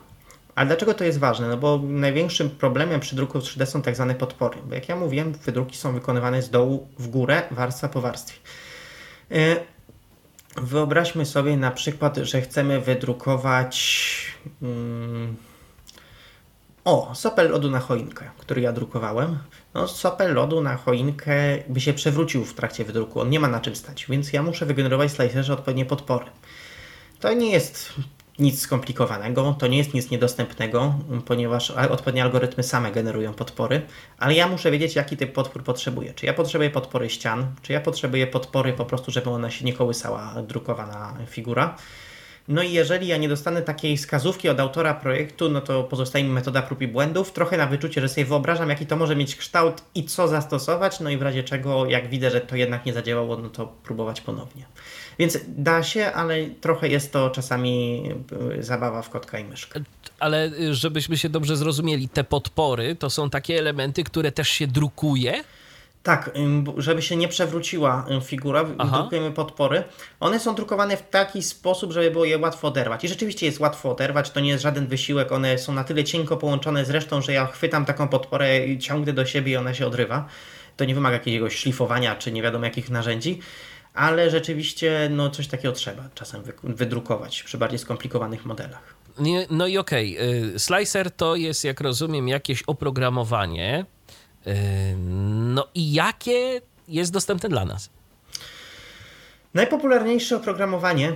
Ale 0.55 0.67
dlaczego 0.67 0.95
to 0.95 1.05
jest 1.05 1.19
ważne? 1.19 1.49
No 1.49 1.57
bo 1.57 1.81
największym 1.85 2.51
problemem 2.51 3.01
przy 3.01 3.17
druku 3.17 3.39
3D 3.39 3.67
są 3.67 3.83
tak 3.83 3.95
zwane 3.95 4.15
podpory. 4.15 4.59
Bo 4.65 4.75
jak 4.75 4.89
ja 4.89 4.97
mówiłem, 4.97 5.33
wydruki 5.33 5.77
są 5.77 5.93
wykonywane 5.93 6.43
z 6.43 6.51
dołu 6.51 6.89
w 6.99 7.09
górę, 7.09 7.43
warstwa 7.51 7.89
po 7.89 8.01
warstwie. 8.01 8.39
E, 9.31 9.57
wyobraźmy 10.57 11.27
sobie 11.27 11.57
na 11.57 11.71
przykład, 11.71 12.17
że 12.17 12.41
chcemy 12.41 12.81
wydrukować. 12.81 14.07
Hmm, 14.61 15.37
o, 16.85 17.15
sopel 17.15 17.51
lodu 17.51 17.71
na 17.71 17.81
choinkę, 17.81 18.31
który 18.39 18.61
ja 18.61 18.73
drukowałem. 18.73 19.39
No, 19.75 19.89
sopel 19.89 20.35
lodu 20.35 20.61
na 20.61 20.77
choinkę 20.77 21.35
by 21.69 21.81
się 21.81 21.93
przewrócił 21.93 22.45
w 22.45 22.55
trakcie 22.55 22.85
wydruku. 22.85 23.21
On 23.21 23.31
nie 23.31 23.41
ma 23.41 23.49
na 23.49 23.61
czym 23.61 23.77
stać, 23.77 24.07
więc 24.09 24.33
ja 24.33 24.43
muszę 24.43 24.67
wygenerować 24.67 25.13
slicerze 25.13 25.53
odpowiednie 25.53 25.85
podpory. 25.85 26.27
To 27.21 27.33
nie 27.35 27.51
jest 27.51 27.93
nic 28.39 28.61
skomplikowanego, 28.61 29.57
to 29.59 29.67
nie 29.67 29.79
jest 29.79 29.95
nic 29.95 30.11
niedostępnego, 30.11 30.95
ponieważ 31.27 31.71
odpowiednie 31.71 32.23
algorytmy 32.23 32.63
same 32.63 32.93
generują 32.93 33.35
podpory, 33.35 33.83
ale 34.19 34.35
ja 34.35 34.49
muszę 34.49 34.71
wiedzieć, 34.71 34.95
jaki 34.97 35.17
typ 35.17 35.33
podpór 35.33 35.65
potrzebuję. 35.65 36.15
Czy 36.15 36.27
ja 36.27 36.35
potrzebuję 36.35 36.71
podpory 36.71 37.11
ścian, 37.11 37.47
czy 37.63 37.73
ja 37.73 37.81
potrzebuję 37.81 38.27
podpory 38.27 38.73
po 38.73 38.85
prostu, 38.85 39.11
żeby 39.11 39.31
ona 39.31 39.51
się 39.51 39.65
nie 39.65 39.73
kołysała 39.73 40.35
drukowana 40.43 41.17
figura. 41.27 41.77
No 42.49 42.63
i 42.63 42.73
jeżeli 42.73 43.07
ja 43.07 43.17
nie 43.17 43.29
dostanę 43.29 43.63
takiej 43.63 43.97
wskazówki 43.97 44.49
od 44.49 44.61
autora 44.61 44.95
projektu, 44.95 45.51
no 45.51 45.61
to 45.61 45.85
pozostaje 45.85 46.25
mi 46.25 46.31
metoda 46.31 46.63
prób 46.63 46.83
i 46.83 46.89
błędów, 46.89 47.33
trochę 47.33 47.57
na 47.57 47.67
wyczucie, 47.67 48.01
że 48.01 48.09
sobie 48.09 48.25
wyobrażam, 48.25 48.69
jaki 48.69 48.87
to 48.87 48.97
może 48.97 49.17
mieć 49.17 49.37
kształt 49.37 49.83
i 49.95 50.05
co 50.05 50.29
zastosować, 50.29 51.01
no 51.01 51.11
i 51.11 51.17
w 51.17 51.23
razie 51.23 51.43
czego, 51.43 51.87
jak 51.87 52.09
widzę, 52.09 52.31
że 52.31 52.41
to 52.41 52.57
jednak 52.57 52.87
nie 52.87 52.93
zadziałało, 52.93 53.37
no 53.37 53.49
to 53.49 53.67
próbować 53.67 54.21
ponownie. 54.21 54.65
Więc 55.19 55.39
da 55.49 55.83
się, 55.83 56.13
ale 56.13 56.47
trochę 56.61 56.89
jest 56.89 57.13
to 57.13 57.31
czasami 57.31 58.03
y, 58.59 58.63
zabawa 58.63 59.03
w 59.03 59.11
kotka 59.11 59.39
i 59.39 59.45
myszkę. 59.45 59.81
Ale 60.19 60.47
y, 60.47 60.75
żebyśmy 60.75 61.19
się 61.19 61.29
dobrze 61.29 61.57
zrozumieli, 61.57 62.09
te 62.09 62.25
podpory 62.25 62.97
to 62.97 63.11
są 63.11 63.31
takie 63.31 63.59
elementy, 63.59 64.05
które 64.05 64.33
też 64.33 64.49
się 64.49 64.67
drukuje? 64.67 65.45
Tak, 66.03 66.31
żeby 66.77 67.03
się 67.03 67.17
nie 67.17 67.29
przewróciła 67.29 68.07
figura, 68.25 68.65
Aha. 68.79 68.99
drukujemy 68.99 69.31
podpory. 69.31 69.85
One 70.21 70.41
są 70.41 70.55
drukowane 70.55 70.97
w 70.97 71.09
taki 71.09 71.43
sposób, 71.43 71.93
żeby 71.93 72.11
było 72.11 72.25
je 72.25 72.39
łatwo 72.39 72.69
oderwać. 72.69 73.05
I 73.05 73.09
rzeczywiście 73.09 73.47
jest 73.47 73.61
łatwo 73.61 73.91
oderwać, 73.93 74.31
to 74.31 74.41
nie 74.41 74.49
jest 74.49 74.63
żaden 74.63 74.87
wysiłek, 74.87 75.33
one 75.33 75.59
są 75.59 75.73
na 75.73 75.85
tyle 75.85 76.05
cienko 76.05 76.37
połączone 76.37 76.85
z 76.85 76.91
resztą, 76.91 77.23
że 77.23 77.33
ja 77.33 77.47
chwytam 77.47 77.85
taką 77.85 78.09
podporę 78.09 78.67
i 78.67 78.79
ciągnę 78.79 79.13
do 79.13 79.27
siebie 79.27 79.53
i 79.53 79.57
ona 79.57 79.75
się 79.75 79.87
odrywa. 79.87 80.29
To 80.77 80.85
nie 80.85 80.95
wymaga 80.95 81.17
jakiegoś 81.17 81.57
szlifowania 81.57 82.17
czy 82.17 82.33
nie 82.33 82.43
wiadomo 82.43 82.65
jakich 82.65 82.91
narzędzi, 82.91 83.39
ale 83.95 84.31
rzeczywiście 84.31 85.09
no, 85.11 85.31
coś 85.31 85.47
takiego 85.47 85.75
trzeba 85.75 86.09
czasem 86.15 86.43
wydrukować 86.63 87.43
przy 87.43 87.59
bardziej 87.59 87.79
skomplikowanych 87.79 88.45
modelach. 88.45 88.95
No 89.51 89.67
i 89.67 89.79
okej, 89.79 90.19
okay. 90.19 90.59
slicer 90.59 91.11
to 91.11 91.37
jest, 91.37 91.65
jak 91.65 91.81
rozumiem, 91.81 92.29
jakieś 92.29 92.63
oprogramowanie, 92.63 93.85
no 95.55 95.69
i 95.75 95.93
jakie 95.93 96.61
jest 96.89 97.13
dostępne 97.13 97.49
dla 97.49 97.65
nas? 97.65 97.91
Najpopularniejsze 99.55 100.37
oprogramowanie 100.37 101.13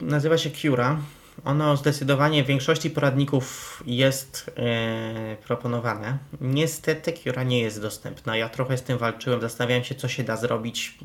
nazywa 0.00 0.38
się 0.38 0.50
Cura. 0.50 0.98
Ono 1.44 1.76
zdecydowanie 1.76 2.44
w 2.44 2.46
większości 2.46 2.90
poradników 2.90 3.82
jest 3.86 4.50
e, 4.56 5.36
proponowane. 5.46 6.18
Niestety 6.40 7.12
Cura 7.12 7.42
nie 7.42 7.60
jest 7.60 7.80
dostępna. 7.80 8.36
Ja 8.36 8.48
trochę 8.48 8.78
z 8.78 8.82
tym 8.82 8.98
walczyłem, 8.98 9.40
zastanawiałem 9.40 9.84
się, 9.84 9.94
co 9.94 10.08
się 10.08 10.24
da 10.24 10.36
zrobić. 10.36 10.98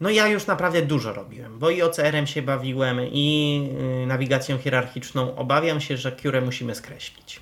No 0.00 0.10
ja 0.10 0.28
już 0.28 0.46
naprawdę 0.46 0.82
dużo 0.82 1.12
robiłem, 1.12 1.58
bo 1.58 1.70
i 1.70 1.82
OCR-em 1.82 2.26
się 2.26 2.42
bawiłem, 2.42 3.00
i 3.12 3.68
y, 4.02 4.06
nawigacją 4.06 4.58
hierarchiczną. 4.58 5.36
Obawiam 5.36 5.80
się, 5.80 5.96
że 5.96 6.12
Cure 6.12 6.40
musimy 6.40 6.74
skreślić. 6.74 7.40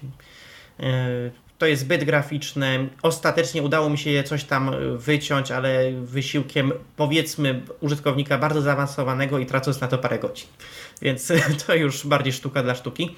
E, 0.80 1.30
to 1.60 1.66
jest 1.66 1.82
zbyt 1.82 2.04
graficzne. 2.04 2.86
Ostatecznie 3.02 3.62
udało 3.62 3.90
mi 3.90 3.98
się 3.98 4.10
je 4.10 4.24
coś 4.24 4.44
tam 4.44 4.68
e, 4.68 4.96
wyciąć, 4.96 5.50
ale 5.50 5.92
wysiłkiem 5.92 6.72
powiedzmy 6.96 7.62
użytkownika 7.80 8.38
bardzo 8.38 8.62
zaawansowanego 8.62 9.38
i 9.38 9.46
tracąc 9.46 9.80
na 9.80 9.88
to 9.88 9.98
parę 9.98 10.18
godzin. 10.18 10.46
Więc 11.02 11.32
to 11.66 11.74
już 11.74 12.06
bardziej 12.06 12.32
sztuka 12.32 12.62
dla 12.62 12.74
sztuki. 12.74 13.16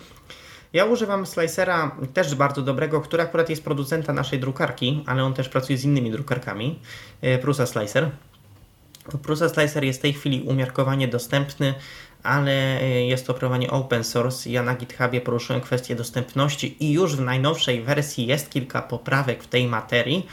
Ja 0.72 0.84
używam 0.84 1.26
slicera 1.26 1.96
też 2.14 2.34
bardzo 2.34 2.62
dobrego, 2.62 3.00
który 3.00 3.22
akurat 3.22 3.50
jest 3.50 3.64
producenta 3.64 4.12
naszej 4.12 4.38
drukarki, 4.38 5.04
ale 5.06 5.24
on 5.24 5.34
też 5.34 5.48
pracuje 5.48 5.78
z 5.78 5.84
innymi 5.84 6.10
drukarkami. 6.10 6.78
E, 7.20 7.38
Prusa 7.38 7.66
Slicer. 7.66 8.10
Prusa 9.22 9.48
Slicer 9.48 9.84
jest 9.84 9.98
w 9.98 10.02
tej 10.02 10.12
chwili 10.12 10.42
umiarkowanie 10.42 11.08
dostępny 11.08 11.74
ale 12.22 12.80
e, 12.80 13.06
jest 13.06 13.26
to 13.26 13.32
oprogramowanie 13.32 13.70
open 13.70 14.04
source. 14.04 14.50
Ja 14.50 14.62
na 14.62 14.74
GitHubie 14.74 15.20
poruszyłem 15.20 15.62
kwestię 15.62 15.96
dostępności 15.96 16.84
i 16.84 16.92
już 16.92 17.16
w 17.16 17.20
najnowszej 17.20 17.82
wersji 17.82 18.26
jest 18.26 18.50
kilka 18.50 18.82
poprawek 18.82 19.42
w 19.42 19.46
tej 19.46 19.66
materii 19.66 20.26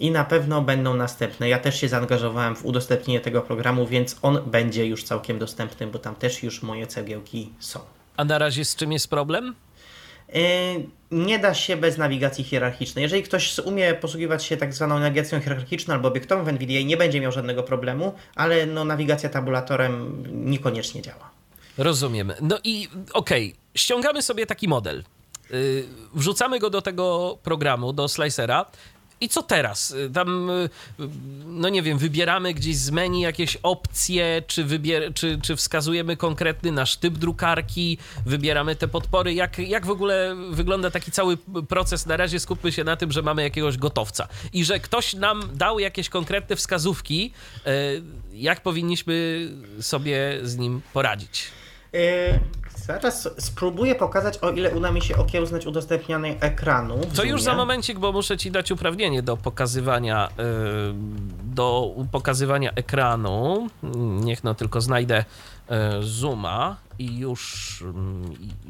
i 0.00 0.10
na 0.10 0.24
pewno 0.24 0.62
będą 0.62 0.94
następne. 0.94 1.48
Ja 1.48 1.58
też 1.58 1.80
się 1.80 1.88
zaangażowałem 1.88 2.56
w 2.56 2.64
udostępnienie 2.64 3.20
tego 3.20 3.42
programu, 3.42 3.86
więc 3.86 4.16
on 4.22 4.38
będzie 4.46 4.86
już 4.86 5.04
całkiem 5.04 5.38
dostępny, 5.38 5.86
bo 5.86 5.98
tam 5.98 6.14
też 6.14 6.42
już 6.42 6.62
moje 6.62 6.86
cegiełki 6.86 7.52
są. 7.58 7.80
A 8.16 8.24
na 8.24 8.38
razie 8.38 8.64
z 8.64 8.76
czym 8.76 8.92
jest 8.92 9.10
problem? 9.10 9.54
E, 10.34 10.40
nie 11.10 11.38
da 11.38 11.54
się 11.54 11.76
bez 11.76 11.98
nawigacji 11.98 12.44
hierarchicznej. 12.44 13.02
Jeżeli 13.02 13.22
ktoś 13.22 13.58
umie 13.58 13.94
posługiwać 13.94 14.44
się 14.44 14.56
tak 14.56 14.74
zwaną 14.74 14.98
nawigacją 14.98 15.40
hierarchiczną 15.40 15.94
albo 15.94 16.08
obiektową 16.08 16.44
w 16.44 16.48
NVDA, 16.48 16.82
nie 16.84 16.96
będzie 16.96 17.20
miał 17.20 17.32
żadnego 17.32 17.62
problemu, 17.62 18.14
ale 18.34 18.66
no, 18.66 18.84
nawigacja 18.84 19.28
tabulatorem 19.28 20.22
niekoniecznie 20.32 21.02
działa. 21.02 21.35
Rozumiem. 21.78 22.32
No 22.40 22.58
i 22.64 22.88
okej, 23.12 23.48
okay. 23.48 23.60
ściągamy 23.74 24.22
sobie 24.22 24.46
taki 24.46 24.68
model. 24.68 25.04
Yy, 25.50 25.84
wrzucamy 26.14 26.58
go 26.58 26.70
do 26.70 26.82
tego 26.82 27.38
programu, 27.42 27.92
do 27.92 28.08
slicera. 28.08 28.66
I 29.20 29.28
co 29.28 29.42
teraz? 29.42 29.90
Y, 29.90 30.10
tam, 30.10 30.50
y, 30.50 30.68
no 31.46 31.68
nie 31.68 31.82
wiem, 31.82 31.98
wybieramy 31.98 32.54
gdzieś 32.54 32.76
z 32.76 32.90
menu 32.90 33.20
jakieś 33.20 33.56
opcje, 33.62 34.42
czy, 34.46 34.64
wybier- 34.64 35.14
czy, 35.14 35.38
czy 35.42 35.56
wskazujemy 35.56 36.16
konkretny 36.16 36.72
nasz 36.72 36.96
typ 36.96 37.14
drukarki, 37.14 37.98
wybieramy 38.26 38.76
te 38.76 38.88
podpory. 38.88 39.34
Jak, 39.34 39.58
jak 39.58 39.86
w 39.86 39.90
ogóle 39.90 40.36
wygląda 40.50 40.90
taki 40.90 41.10
cały 41.10 41.36
proces? 41.68 42.06
Na 42.06 42.16
razie 42.16 42.40
skupmy 42.40 42.72
się 42.72 42.84
na 42.84 42.96
tym, 42.96 43.12
że 43.12 43.22
mamy 43.22 43.42
jakiegoś 43.42 43.76
gotowca 43.76 44.28
i 44.52 44.64
że 44.64 44.80
ktoś 44.80 45.14
nam 45.14 45.50
dał 45.54 45.78
jakieś 45.78 46.08
konkretne 46.08 46.56
wskazówki, 46.56 47.32
y, 47.66 48.02
jak 48.32 48.60
powinniśmy 48.60 49.48
sobie 49.80 50.38
z 50.42 50.56
nim 50.56 50.82
poradzić. 50.92 51.50
Yy, 51.96 52.40
zaraz 52.76 53.28
spróbuję 53.38 53.94
pokazać, 53.94 54.38
o 54.38 54.50
ile 54.50 54.74
uda 54.74 54.92
mi 54.92 55.02
się 55.02 55.16
okiełznać 55.16 55.66
udostępnianie 55.66 56.40
ekranu. 56.40 57.00
To 57.16 57.24
już 57.24 57.42
za 57.42 57.54
momencik, 57.54 57.98
bo 57.98 58.12
muszę 58.12 58.36
Ci 58.36 58.50
dać 58.50 58.70
uprawnienie 58.70 59.22
do 59.22 59.36
pokazywania, 59.36 60.28
yy, 60.38 60.44
do 61.44 61.94
pokazywania 62.12 62.72
ekranu. 62.74 63.68
Niech 64.20 64.44
no 64.44 64.54
tylko 64.54 64.80
znajdę 64.80 65.24
yy, 65.70 65.76
zooma 66.00 66.76
i 66.98 67.18
już, 67.18 67.84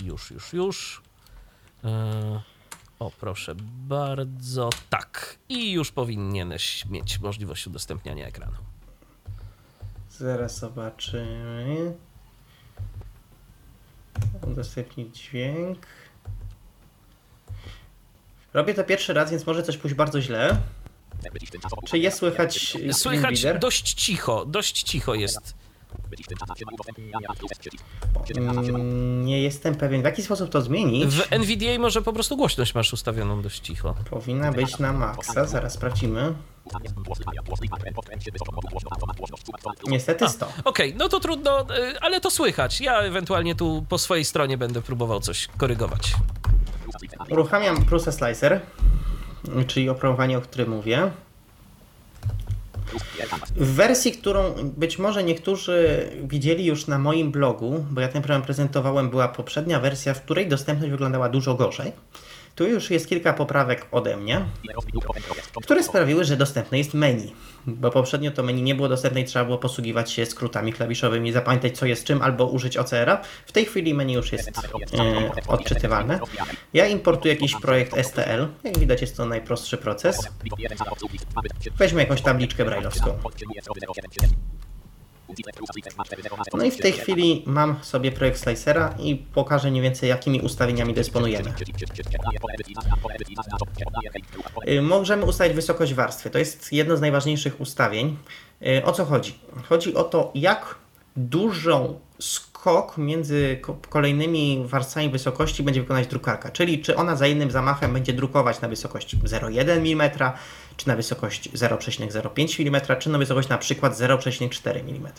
już, 0.05 0.31
już, 0.31 0.53
już. 0.53 1.03
O, 2.99 3.11
proszę 3.21 3.55
bardzo. 3.89 4.71
Tak. 4.91 5.37
I 5.49 5.73
już 5.73 5.93
powinieneś 5.93 6.87
mieć 6.87 7.21
możliwość 7.21 7.67
udostępniania 7.67 8.27
ekranu. 8.27 8.57
Zaraz 10.11 10.59
zobaczymy. 10.59 11.95
Udostępnić 14.47 15.17
dźwięk. 15.23 15.79
Robię 18.55 18.75
to 18.75 18.85
pierwszy 18.85 19.15
raz, 19.15 19.31
więc 19.31 19.47
może 19.47 19.63
coś 19.63 19.77
pójść 19.77 19.97
bardzo 19.97 20.21
źle. 20.21 20.57
Czy 21.87 21.99
jest 21.99 22.19
słychać 22.19 22.77
Słychać 22.93 23.47
dość 23.61 23.93
cicho, 23.93 24.47
dość 24.47 24.83
cicho 24.83 25.15
jest. 25.15 25.55
Mm, 28.37 29.25
Nie 29.25 29.43
jestem 29.43 29.75
pewien, 29.75 30.01
w 30.03 30.05
jaki 30.05 30.23
sposób 30.23 30.51
to 30.51 30.63
zmienić. 30.63 31.07
W 31.15 31.33
NVDA 31.33 31.79
może 31.79 32.03
po 32.03 32.13
prostu 32.13 32.37
głośność 32.37 32.75
masz 32.75 32.93
ustawioną 32.93 33.43
dość 33.43 33.61
cicho. 33.61 33.95
Powinna 34.11 34.53
być 34.53 34.79
na 34.79 34.93
maksa, 34.93 35.45
zaraz 35.45 35.73
sprawdzimy. 35.75 36.35
Niestety 39.87 40.29
100. 40.29 40.53
Okej, 40.65 40.95
no 40.99 41.09
to 41.09 41.21
trudno, 41.21 41.61
y, 41.61 42.01
ale 42.01 42.21
to 42.21 42.31
słychać. 42.31 42.81
Ja 42.81 42.99
ewentualnie 42.99 43.55
tu 43.55 43.87
po 43.89 43.99
swojej 43.99 44.25
stronie 44.25 44.59
będę 44.59 44.83
próbował 44.83 45.21
coś 45.21 45.49
korygować. 45.57 46.13
Uruchamiam 47.31 47.85
Prusa 47.85 48.13
Slicer, 48.13 48.61
czyli 49.67 49.89
oprogramowanie, 49.89 50.39
o 50.39 50.41
którym 50.41 50.71
mówię. 50.71 51.11
W 53.57 53.75
wersji, 53.75 54.13
którą 54.13 54.55
być 54.63 54.99
może 54.99 55.25
niektórzy 55.25 56.11
widzieli 56.25 56.65
już 56.65 56.87
na 56.87 56.99
moim 56.99 57.31
blogu, 57.33 57.87
bo 57.91 58.01
ja 58.01 58.09
ten 58.09 58.23
program 58.23 58.43
prezentowałem, 58.43 59.11
była 59.11 59.29
poprzednia 59.29 59.81
wersja, 59.81 60.15
w 60.15 60.23
której 60.23 60.49
dostępność 60.49 60.91
wyglądała 60.91 61.29
dużo 61.29 61.55
gorzej. 61.55 61.93
Tu 62.57 62.67
już 62.67 62.91
jest 62.91 63.09
kilka 63.09 63.33
poprawek 63.33 63.87
ode 63.91 64.17
mnie, 64.17 64.45
które 65.63 65.83
sprawiły, 65.83 66.25
że 66.25 66.37
dostępne 66.37 66.79
jest 66.79 66.95
menu. 66.95 67.33
Bo 67.67 67.91
poprzednio 67.91 68.31
to 68.31 68.43
menu 68.43 68.63
nie 68.63 68.75
było 68.75 68.89
dostępne 68.89 69.21
i 69.21 69.25
trzeba 69.25 69.45
było 69.45 69.59
posługiwać 69.59 70.13
się 70.13 70.27
skrótami 70.27 70.73
klawiszowymi, 70.73 71.33
zapamiętać 71.33 71.79
co 71.79 71.87
jest 71.87 72.05
czym 72.05 72.23
albo 72.23 72.47
użyć 72.47 72.77
OCR-a. 72.77 73.23
W 73.47 73.53
tej 73.53 73.65
chwili 73.65 73.95
menu 73.95 74.15
już 74.15 74.33
jest 74.33 74.49
e, 74.49 75.49
odczytywalne. 75.49 76.21
Ja 76.75 76.87
importuję 76.87 77.35
jakiś 77.35 77.55
projekt 77.61 78.07
STL. 78.07 78.47
Jak 78.65 78.79
widać 78.79 79.01
jest 79.01 79.17
to 79.17 79.27
najprostszy 79.27 79.77
proces. 79.77 80.29
Weźmy 81.79 82.01
jakąś 82.01 82.23
tabliczkę 82.23 82.65
brajlowską. 82.65 83.19
No 86.55 86.65
i 86.65 86.71
w 86.71 86.77
tej 86.77 86.93
chwili 86.93 87.43
mam 87.47 87.77
sobie 87.83 88.13
projekt 88.13 88.41
Slicera 88.41 88.95
i 88.99 89.17
pokażę 89.17 89.71
mniej 89.71 89.83
więcej 89.83 90.09
jakimi 90.09 90.41
ustawieniami 90.41 90.95
dysponujemy. 90.95 91.53
Y, 94.69 94.83
Możemy 94.83 95.25
ustalić 95.25 95.55
wysokość 95.55 95.95
warstwy. 95.95 96.31
To 96.31 96.39
jest 96.39 96.73
jedno 96.73 96.97
z 96.97 97.01
najważniejszych 97.01 97.61
ustawień. 97.61 98.17
Y, 98.67 98.85
O 98.85 98.93
co 98.93 99.05
chodzi? 99.05 99.39
Chodzi 99.69 99.95
o 99.95 100.05
to, 100.05 100.31
jak 100.35 100.75
dużą 101.17 102.01
skok 102.21 102.99
między 102.99 103.59
ko- 103.63 103.77
kolejnymi 103.89 104.63
warstwami 104.67 105.09
wysokości 105.11 105.63
będzie 105.63 105.81
wykonać 105.81 106.07
drukarka. 106.07 106.51
Czyli 106.51 106.83
czy 106.83 106.97
ona 106.97 107.17
za 107.17 107.27
jednym 107.27 107.51
zamachem 107.51 107.93
będzie 107.93 108.13
drukować 108.13 108.61
na 108.61 108.69
wysokość 108.69 109.17
0,1 109.17 109.71
mm, 109.71 110.11
czy 110.77 110.89
na 110.89 110.97
wysokość 110.97 111.51
0,05 111.51 112.67
mm, 112.69 112.81
czy 112.99 113.11
na 113.11 113.19
wysokość 113.19 113.49
na 113.49 113.59
przykład 113.59 113.95
0,4 113.95 114.71
mm. 114.71 115.13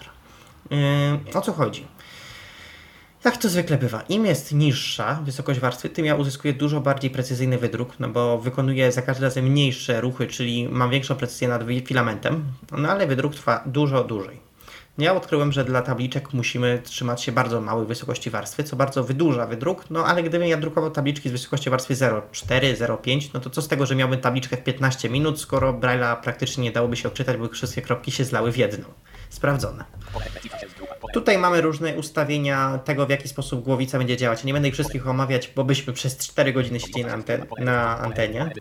Yy, 0.72 1.34
o 1.34 1.42
co 1.42 1.54
chodzi? 1.54 1.86
Jak 3.26 3.38
to 3.38 3.50
zwykle 3.50 3.78
bywa, 3.78 4.02
im 4.10 4.26
jest 4.26 4.54
niższa 4.54 5.22
wysokość 5.26 5.60
warstwy, 5.60 5.90
tym 5.90 6.06
ja 6.06 6.16
uzyskuję 6.16 6.54
dużo 6.54 6.82
bardziej 6.82 7.12
precyzyjny 7.12 7.58
wydruk, 7.58 8.00
no 8.00 8.10
bo 8.10 8.38
wykonuję 8.38 8.92
za 8.92 9.02
każdym 9.02 9.24
razem 9.24 9.46
mniejsze 9.46 10.02
ruchy, 10.02 10.28
czyli 10.28 10.70
mam 10.70 10.90
większą 10.90 11.16
precyzję 11.16 11.48
nad 11.48 11.64
filamentem, 11.86 12.44
no 12.72 12.90
ale 12.90 13.08
wydruk 13.08 13.36
trwa 13.36 13.64
dużo 13.66 14.04
dłużej. 14.04 14.47
Ja 14.98 15.16
odkryłem, 15.16 15.52
że 15.52 15.66
dla 15.66 15.82
tabliczek 15.82 16.34
musimy 16.34 16.82
trzymać 16.84 17.24
się 17.24 17.32
bardzo 17.32 17.62
małej 17.62 17.88
wysokości 17.88 18.30
warstwy, 18.30 18.64
co 18.64 18.76
bardzo 18.76 19.04
wydłuża 19.04 19.48
wydruk, 19.48 19.86
no 19.90 20.06
ale 20.06 20.24
gdybym 20.24 20.48
ja 20.48 20.58
drukował 20.58 20.92
tabliczki 20.92 21.30
z 21.30 21.32
wysokości 21.32 21.70
warstwy 21.70 21.94
0,4, 21.94 22.76
0,5, 22.76 23.30
no 23.34 23.40
to 23.40 23.50
co 23.50 23.62
z 23.62 23.68
tego, 23.68 23.86
że 23.86 23.96
miałbym 23.96 24.20
tabliczkę 24.20 24.58
w 24.58 24.64
15 24.64 25.10
minut, 25.10 25.42
skoro 25.42 25.74
Braille'a 25.74 26.22
praktycznie 26.22 26.64
nie 26.64 26.72
dałoby 26.72 26.96
się 26.96 27.08
odczytać, 27.08 27.38
bo 27.38 27.48
wszystkie 27.48 27.82
kropki 27.82 28.12
się 28.12 28.24
zlały 28.24 28.52
w 28.52 28.58
jedną. 28.58 28.86
Sprawdzone. 29.30 29.84
Tutaj 31.14 31.38
mamy 31.38 31.62
różne 31.62 31.94
ustawienia 31.94 32.80
tego, 32.86 33.06
w 33.06 33.10
jaki 33.10 33.28
sposób 33.28 33.64
głowica 33.64 33.98
będzie 33.98 34.18
działać. 34.18 34.44
Nie 34.44 34.54
będę 34.54 34.68
ich 34.68 34.74
wszystkich 34.74 35.08
omawiać, 35.08 35.52
bo 35.56 35.64
byśmy 35.64 35.94
przez 35.94 36.18
4 36.18 36.54
godziny 36.54 36.80
siedzieli 36.80 37.06
na, 37.06 37.14
anten 37.14 37.46
na 37.60 38.00
antenie. 38.00 38.52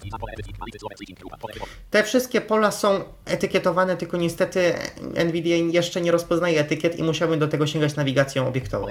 Te 1.91 2.05
wszystkie 2.05 2.41
pola 2.41 2.71
są 2.71 3.05
etykietowane, 3.25 3.97
tylko 3.97 4.17
niestety 4.17 4.75
NVIDIA 5.27 5.57
jeszcze 5.57 6.01
nie 6.01 6.13
rozpoznaje 6.13 6.61
etykiet 6.61 6.99
i 6.99 7.03
musiałbym 7.03 7.39
do 7.39 7.49
tego 7.49 7.67
sięgać 7.67 7.97
nawigacją 7.97 8.49
obiektową. 8.49 8.87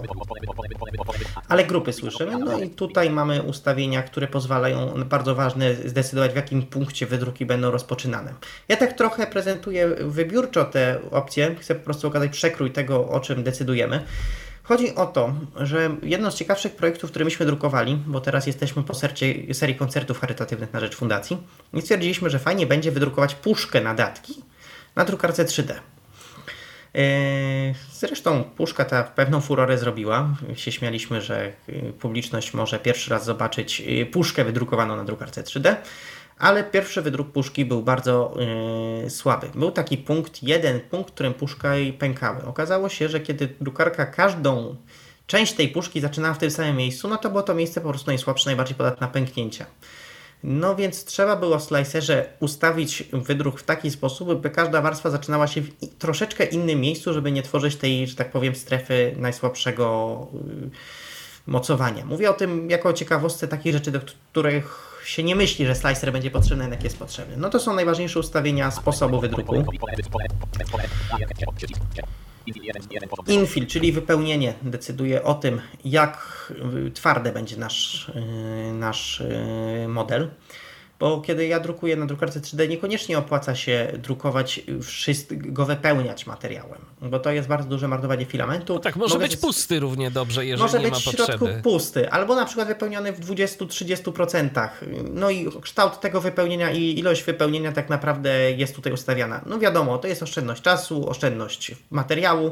Ale 1.47 1.65
grupy 1.65 1.93
słyszymy, 1.93 2.37
no 2.37 2.59
i 2.59 2.69
tutaj 2.69 3.09
mamy 3.09 3.41
ustawienia, 3.41 4.03
które 4.03 4.27
pozwalają, 4.27 5.03
bardzo 5.05 5.35
ważne, 5.35 5.75
zdecydować 5.75 6.31
w 6.31 6.35
jakim 6.35 6.63
punkcie 6.63 7.05
wydruki 7.05 7.45
będą 7.45 7.71
rozpoczynane. 7.71 8.33
Ja 8.67 8.77
tak 8.77 8.93
trochę 8.93 9.27
prezentuję 9.27 9.87
wybiórczo 9.87 10.65
te 10.65 10.99
opcje, 11.11 11.55
chcę 11.65 11.75
po 11.75 11.85
prostu 11.85 12.07
okazać 12.07 12.31
przekrój 12.31 12.71
tego, 12.71 13.09
o 13.09 13.19
czym 13.19 13.43
decydujemy. 13.43 14.03
Chodzi 14.63 14.95
o 14.95 15.05
to, 15.05 15.33
że 15.55 15.95
jedno 16.03 16.31
z 16.31 16.35
ciekawszych 16.35 16.75
projektów, 16.75 17.09
które 17.09 17.25
myśmy 17.25 17.45
drukowali, 17.45 17.97
bo 18.05 18.21
teraz 18.21 18.47
jesteśmy 18.47 18.83
po 18.83 18.93
sercie, 18.93 19.53
serii 19.53 19.75
koncertów 19.75 20.19
charytatywnych 20.19 20.73
na 20.73 20.79
rzecz 20.79 20.95
fundacji, 20.95 21.37
i 21.73 21.81
stwierdziliśmy, 21.81 22.29
że 22.29 22.39
fajnie 22.39 22.65
będzie 22.65 22.91
wydrukować 22.91 23.35
puszkę 23.35 23.81
na 23.81 23.93
datki 23.93 24.33
na 24.95 25.05
drukarce 25.05 25.45
3D. 25.45 25.73
Yy, 26.93 27.01
Zresztą 27.93 28.43
puszka 28.43 28.85
ta 28.85 29.03
pewną 29.03 29.41
furorę 29.41 29.77
zrobiła. 29.77 30.29
Się 30.55 30.71
śmialiśmy, 30.71 31.21
że 31.21 31.53
yy, 31.67 31.93
publiczność 31.93 32.53
może 32.53 32.79
pierwszy 32.79 33.11
raz 33.11 33.25
zobaczyć 33.25 33.79
yy, 33.79 34.05
puszkę 34.05 34.45
wydrukowaną 34.45 34.95
na 34.95 35.03
drukarce 35.03 35.43
3D, 35.43 35.75
ale 36.39 36.63
pierwszy 36.63 37.01
wydruk 37.01 37.31
puszki 37.31 37.65
był 37.65 37.81
bardzo 37.81 38.33
yy, 39.03 39.09
słaby. 39.09 39.47
Był 39.55 39.71
taki 39.71 39.97
punkt, 39.97 40.43
jeden 40.43 40.79
punkt, 40.79 41.11
którym 41.11 41.33
puszka 41.33 41.75
jej 41.75 41.93
pękały. 41.93 42.45
Okazało 42.45 42.89
się, 42.89 43.09
że 43.09 43.19
kiedy 43.19 43.49
drukarka 43.61 44.05
każdą 44.05 44.75
część 45.27 45.53
tej 45.53 45.69
puszki 45.69 46.01
zaczynała 46.01 46.33
w 46.33 46.37
tym 46.37 46.51
samym 46.51 46.75
miejscu, 46.75 47.07
no 47.07 47.17
to 47.17 47.29
było 47.29 47.43
to 47.43 47.53
miejsce 47.53 47.81
po 47.81 47.89
prostu 47.89 48.07
najsłabsze, 48.07 48.45
najbardziej 48.45 48.75
podatne 48.75 49.07
na 49.07 49.13
pęknięcia. 49.13 49.65
No 50.43 50.75
więc 50.75 51.05
trzeba 51.05 51.35
było 51.35 51.59
w 51.59 51.63
slicerze 51.63 52.29
ustawić 52.39 53.03
wydruk 53.13 53.59
w 53.59 53.63
taki 53.63 53.91
sposób, 53.91 54.41
by 54.41 54.49
każda 54.49 54.81
warstwa 54.81 55.09
zaczynała 55.09 55.47
się 55.47 55.61
w 55.61 55.69
troszeczkę 55.99 56.45
innym 56.45 56.81
miejscu, 56.81 57.13
żeby 57.13 57.31
nie 57.31 57.43
tworzyć 57.43 57.75
tej, 57.75 58.07
że 58.07 58.15
tak 58.15 58.31
powiem, 58.31 58.55
strefy 58.55 59.15
najsłabszego 59.17 60.17
y, 60.33 60.69
mocowania. 61.47 62.05
Mówię 62.05 62.29
o 62.29 62.33
tym 62.33 62.69
jako 62.69 62.93
ciekawostce 62.93 63.47
takich 63.47 63.73
rzeczy, 63.73 63.91
do 63.91 63.99
których 64.31 64.94
się 65.07 65.23
nie 65.23 65.35
myśli, 65.35 65.65
że 65.65 65.75
slicer 65.75 66.13
będzie 66.13 66.31
potrzebny, 66.31 66.63
jednak 66.63 66.83
jest 66.83 66.99
potrzebny. 66.99 67.37
No 67.37 67.49
to 67.49 67.59
są 67.59 67.73
najważniejsze 67.73 68.19
ustawienia 68.19 68.71
sposobu 68.71 69.21
wydruku. 69.21 69.55
Infill, 73.27 73.67
czyli 73.67 73.91
wypełnienie, 73.91 74.53
decyduje 74.61 75.23
o 75.23 75.33
tym, 75.33 75.61
jak 75.85 76.53
twarde 76.93 77.31
będzie 77.31 77.57
nasz, 77.57 78.09
y, 78.09 78.73
nasz 78.73 79.21
y, 79.21 79.87
model. 79.87 80.29
Bo 80.99 81.21
kiedy 81.21 81.47
ja 81.47 81.59
drukuję 81.59 81.95
na 81.95 82.05
drukarce 82.05 82.39
3D, 82.39 82.69
niekoniecznie 82.69 83.17
opłaca 83.17 83.55
się 83.55 83.87
drukować 83.97 84.61
wszystko, 84.83 85.65
wypełniać 85.65 86.25
materiałem, 86.27 86.79
bo 87.01 87.19
to 87.19 87.31
jest 87.31 87.47
bardzo 87.47 87.69
duże 87.69 87.87
marnowanie 87.87 88.25
filamentu. 88.25 88.79
Tak, 88.79 88.95
może 88.95 89.13
Mogę 89.13 89.25
być 89.27 89.37
z- 89.37 89.41
pusty 89.41 89.79
równie 89.79 90.11
dobrze, 90.11 90.45
jeżeli 90.45 90.63
może 90.63 90.79
nie 90.79 90.83
być 90.85 90.93
ma 91.05 91.11
w 91.11 91.15
środku 91.15 91.37
potrzeby. 91.39 91.61
pusty, 91.63 92.09
albo 92.09 92.35
na 92.35 92.45
przykład 92.45 92.67
wypełniony 92.67 93.13
w 93.13 93.19
20-30%. 93.19 94.69
No 95.13 95.29
i 95.29 95.47
kształt 95.61 95.99
tego 95.99 96.21
wypełnienia 96.21 96.71
i 96.71 96.99
ilość 96.99 97.23
wypełnienia 97.23 97.71
tak 97.71 97.89
naprawdę 97.89 98.51
jest 98.51 98.75
tutaj 98.75 98.93
ustawiana. 98.93 99.41
No 99.45 99.59
wiadomo, 99.59 99.97
to 99.97 100.07
jest 100.07 100.23
oszczędność 100.23 100.61
czasu, 100.61 101.09
oszczędność 101.09 101.71
materiału, 101.91 102.51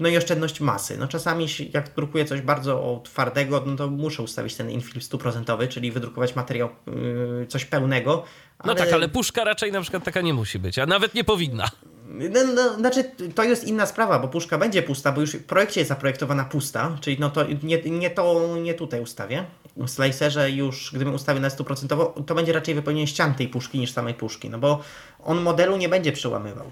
no 0.00 0.08
i 0.08 0.16
oszczędność 0.16 0.60
masy. 0.60 0.98
No 0.98 1.08
czasami 1.08 1.46
jak 1.74 1.94
drukuję 1.94 2.24
coś 2.24 2.40
bardzo 2.40 3.00
twardego, 3.04 3.62
no 3.66 3.76
to 3.76 3.88
muszę 3.88 4.22
ustawić 4.22 4.54
ten 4.54 4.70
infill 4.70 5.00
100%, 5.00 5.68
czyli 5.68 5.92
wydrukować 5.92 6.36
materiał 6.36 6.68
yy, 6.86 7.46
coś 7.48 7.64
pełnego. 7.64 8.24
No 8.64 8.74
tak, 8.74 8.92
ale 8.92 9.08
puszka 9.08 9.44
raczej 9.44 9.72
na 9.72 9.80
przykład 9.80 10.04
taka 10.04 10.20
nie 10.20 10.34
musi 10.34 10.58
być, 10.58 10.78
a 10.78 10.86
nawet 10.86 11.14
nie 11.14 11.24
powinna. 11.24 11.70
No, 12.10 12.40
no, 12.54 12.74
znaczy, 12.74 13.04
to 13.34 13.44
jest 13.44 13.64
inna 13.64 13.86
sprawa, 13.86 14.18
bo 14.18 14.28
puszka 14.28 14.58
będzie 14.58 14.82
pusta, 14.82 15.12
bo 15.12 15.20
już 15.20 15.32
w 15.32 15.44
projekcie 15.44 15.80
jest 15.80 15.88
zaprojektowana 15.88 16.44
pusta, 16.44 16.96
czyli 17.00 17.16
no 17.20 17.30
to 17.30 17.44
nie, 17.62 17.82
nie 17.82 18.10
to 18.10 18.56
nie 18.62 18.74
tutaj 18.74 19.00
ustawię. 19.00 19.44
W 19.76 19.88
slicerze 19.88 20.50
już, 20.50 20.90
gdybym 20.94 21.14
ustawił 21.14 21.42
na 21.42 21.48
100%, 21.48 22.24
to 22.26 22.34
będzie 22.34 22.52
raczej 22.52 22.74
wypełnienie 22.74 23.06
ścian 23.06 23.34
tej 23.34 23.48
puszki 23.48 23.78
niż 23.78 23.92
samej 23.92 24.14
puszki, 24.14 24.50
no 24.50 24.58
bo 24.58 24.80
on 25.24 25.40
modelu 25.40 25.76
nie 25.76 25.88
będzie 25.88 26.12
przełamywał. 26.12 26.70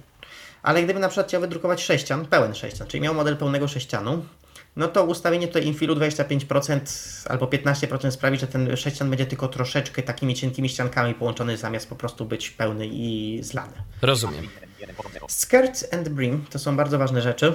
Ale 0.63 0.83
gdybym 0.83 1.03
na 1.03 1.09
przykład 1.09 1.29
chciał 1.29 1.41
wydrukować 1.41 1.83
sześcian, 1.83 2.27
pełen 2.27 2.55
sześcian, 2.55 2.87
czyli 2.87 3.01
miał 3.01 3.15
model 3.15 3.37
pełnego 3.37 3.69
sześcianu, 3.69 4.25
no 4.77 4.89
to 4.89 5.05
ustawienie 5.05 5.47
tutaj 5.47 5.67
infilu 5.67 5.95
25% 5.95 7.29
albo 7.29 7.47
15% 7.47 8.11
sprawi, 8.11 8.39
że 8.39 8.47
ten 8.47 8.77
sześcian 8.77 9.11
będzie 9.11 9.27
tylko 9.27 9.49
troszeczkę 9.49 10.03
takimi 10.03 10.35
cienkimi 10.35 10.69
ściankami 10.69 11.15
połączony 11.15 11.57
zamiast 11.57 11.89
po 11.89 11.97
prostu 11.97 12.25
być 12.25 12.51
pełny 12.51 12.87
i 12.87 13.39
zlany. 13.43 13.73
Rozumiem. 14.03 14.49
Skirt 15.29 15.95
and 15.95 16.09
brim 16.09 16.45
to 16.51 16.59
są 16.59 16.77
bardzo 16.77 16.99
ważne 16.99 17.23
rzeczy. 17.23 17.53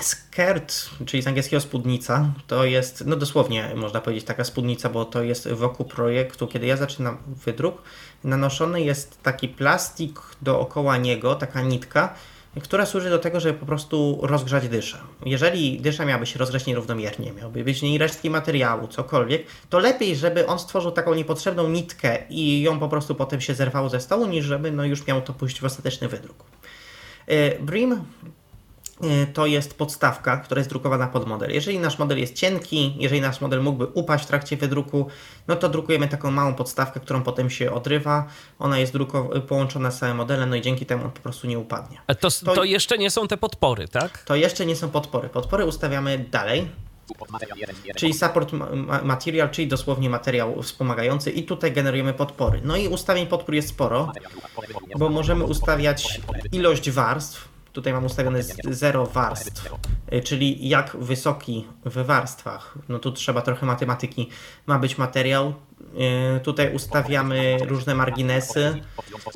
Skirt, 0.00 0.90
czyli 1.06 1.22
z 1.22 1.26
angielskiego 1.26 1.60
spódnica, 1.60 2.32
to 2.46 2.64
jest, 2.64 3.06
no 3.06 3.16
dosłownie 3.16 3.72
można 3.76 4.00
powiedzieć 4.00 4.24
taka 4.24 4.44
spódnica, 4.44 4.88
bo 4.88 5.04
to 5.04 5.22
jest 5.22 5.48
wokół 5.48 5.86
projektu, 5.86 6.46
kiedy 6.46 6.66
ja 6.66 6.76
zaczynam 6.76 7.18
wydruk, 7.26 7.82
nanoszony 8.24 8.80
jest 8.80 9.22
taki 9.22 9.48
plastik 9.48 10.20
dookoła 10.42 10.96
niego, 10.96 11.34
taka 11.34 11.62
nitka, 11.62 12.14
która 12.62 12.86
służy 12.86 13.10
do 13.10 13.18
tego, 13.18 13.40
żeby 13.40 13.58
po 13.58 13.66
prostu 13.66 14.18
rozgrzać 14.22 14.68
dyszę. 14.68 14.98
Jeżeli 15.26 15.80
dysza 15.80 16.04
miałaby 16.04 16.26
się 16.26 16.38
rozgrzać 16.38 16.66
nierównomiernie, 16.66 17.32
miałby 17.32 17.64
być 17.64 17.78
w 17.78 17.82
niej 17.82 17.98
resztki 17.98 18.30
materiału, 18.30 18.88
cokolwiek, 18.88 19.46
to 19.70 19.78
lepiej, 19.78 20.16
żeby 20.16 20.46
on 20.46 20.58
stworzył 20.58 20.90
taką 20.90 21.14
niepotrzebną 21.14 21.68
nitkę 21.68 22.18
i 22.30 22.62
ją 22.62 22.78
po 22.78 22.88
prostu 22.88 23.14
potem 23.14 23.40
się 23.40 23.54
zerwało 23.54 23.88
ze 23.88 24.00
stołu, 24.00 24.26
niż 24.26 24.44
żeby 24.44 24.70
no 24.70 24.84
już 24.84 25.06
miał 25.06 25.22
to 25.22 25.32
pójść 25.32 25.60
w 25.60 25.64
ostateczny 25.64 26.08
wydruk. 26.08 26.44
Brim 27.60 28.04
to 29.34 29.46
jest 29.46 29.78
podstawka, 29.78 30.36
która 30.36 30.58
jest 30.58 30.70
drukowana 30.70 31.06
pod 31.06 31.26
model. 31.26 31.50
Jeżeli 31.50 31.78
nasz 31.78 31.98
model 31.98 32.18
jest 32.18 32.34
cienki, 32.34 32.94
jeżeli 32.98 33.20
nasz 33.20 33.40
model 33.40 33.62
mógłby 33.62 33.86
upaść 33.86 34.24
w 34.24 34.26
trakcie 34.26 34.56
wydruku, 34.56 35.06
no 35.48 35.56
to 35.56 35.68
drukujemy 35.68 36.08
taką 36.08 36.30
małą 36.30 36.54
podstawkę, 36.54 37.00
którą 37.00 37.22
potem 37.22 37.50
się 37.50 37.72
odrywa. 37.72 38.26
Ona 38.58 38.78
jest 38.78 38.94
połączona 39.48 39.90
z 39.90 39.98
całym 39.98 40.16
modelem, 40.16 40.50
no 40.50 40.56
i 40.56 40.62
dzięki 40.62 40.86
temu 40.86 41.04
on 41.04 41.10
po 41.10 41.20
prostu 41.20 41.46
nie 41.46 41.58
upadnie. 41.58 42.00
A 42.06 42.14
to, 42.14 42.28
to, 42.30 42.54
to 42.54 42.64
jeszcze 42.64 42.98
nie 42.98 43.10
są 43.10 43.28
te 43.28 43.36
podpory, 43.36 43.88
tak? 43.88 44.22
To 44.24 44.34
jeszcze 44.36 44.66
nie 44.66 44.76
są 44.76 44.88
podpory. 44.88 45.28
Podpory 45.28 45.66
ustawiamy 45.66 46.18
dalej. 46.30 46.68
Czyli 47.96 48.14
support 48.14 48.52
material, 49.02 49.50
czyli 49.50 49.68
dosłownie 49.68 50.10
materiał 50.10 50.62
wspomagający 50.62 51.30
i 51.30 51.42
tutaj 51.42 51.72
generujemy 51.72 52.14
podpory. 52.14 52.60
No 52.64 52.76
i 52.76 52.88
ustawień 52.88 53.26
podpór 53.26 53.54
jest 53.54 53.68
sporo, 53.68 54.12
bo 54.98 55.08
możemy 55.08 55.44
ustawiać 55.44 56.20
ilość 56.52 56.90
warstw, 56.90 57.51
Tutaj 57.72 57.92
mam 57.92 58.04
ustawione 58.04 58.42
0 58.70 59.06
warstw, 59.06 59.74
y, 60.12 60.20
czyli 60.20 60.68
jak 60.68 60.96
wysoki 60.96 61.66
w 61.84 62.06
warstwach. 62.06 62.78
No 62.88 62.98
tu 62.98 63.12
trzeba 63.12 63.42
trochę 63.42 63.66
matematyki. 63.66 64.28
Ma 64.66 64.78
być 64.78 64.98
materiał. 64.98 65.54
Y, 66.36 66.40
tutaj 66.40 66.74
ustawiamy 66.74 67.56
różne 67.66 67.94
marginesy. 67.94 68.80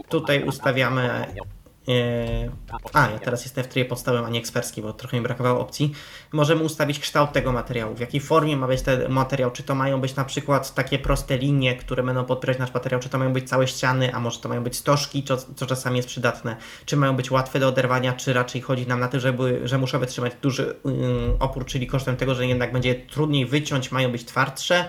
Tutaj 0.09 0.45
ustawiamy 0.45 1.27
a, 2.93 3.11
ja 3.11 3.19
teraz 3.19 3.45
jestem 3.45 3.65
w 3.65 3.69
trybie 3.69 3.89
podstawowym, 3.89 4.27
a 4.27 4.31
nie 4.31 4.39
ekspercki, 4.39 4.83
bo 4.83 4.93
trochę 4.93 5.17
mi 5.17 5.23
brakowało 5.23 5.61
opcji. 5.61 5.93
Możemy 6.33 6.63
ustawić 6.63 6.99
kształt 6.99 7.33
tego 7.33 7.53
materiału, 7.53 7.95
w 7.95 8.01
jakiej 8.01 8.21
formie 8.21 8.57
ma 8.57 8.67
być 8.67 8.83
ten 8.83 9.13
materiał, 9.13 9.51
czy 9.51 9.63
to 9.63 9.75
mają 9.75 10.01
być 10.01 10.17
na 10.17 10.25
przykład 10.25 10.75
takie 10.75 10.99
proste 10.99 11.39
linie, 11.39 11.77
które 11.77 12.03
będą 12.03 12.25
podpierać 12.25 12.59
nasz 12.59 12.75
materiał, 12.75 13.01
czy 13.01 13.09
to 13.09 13.19
mają 13.19 13.33
być 13.33 13.49
całe 13.49 13.69
ściany, 13.69 14.15
a 14.15 14.21
może 14.21 14.41
to 14.41 14.49
mają 14.49 14.63
być 14.63 14.77
stożki, 14.77 15.23
co, 15.23 15.37
co 15.37 15.67
czasami 15.67 15.97
jest 15.97 16.09
przydatne, 16.09 16.57
czy 16.85 16.97
mają 16.97 17.17
być 17.17 17.31
łatwe 17.31 17.61
do 17.61 17.69
oderwania, 17.69 18.13
czy 18.13 18.33
raczej 18.33 18.61
chodzi 18.61 18.87
nam 18.87 19.01
na 19.01 19.09
to, 19.09 19.21
żeby, 19.21 19.61
że 19.65 19.79
muszą 19.79 19.99
wytrzymać 19.99 20.33
duży 20.43 20.77
opór, 21.39 21.65
czyli 21.65 21.87
kosztem 21.87 22.17
tego, 22.17 22.35
że 22.35 22.47
jednak 22.47 22.73
będzie 22.73 22.95
trudniej 22.95 23.47
wyciąć, 23.47 23.93
mają 23.93 24.13
być 24.13 24.25
twardsze, 24.25 24.85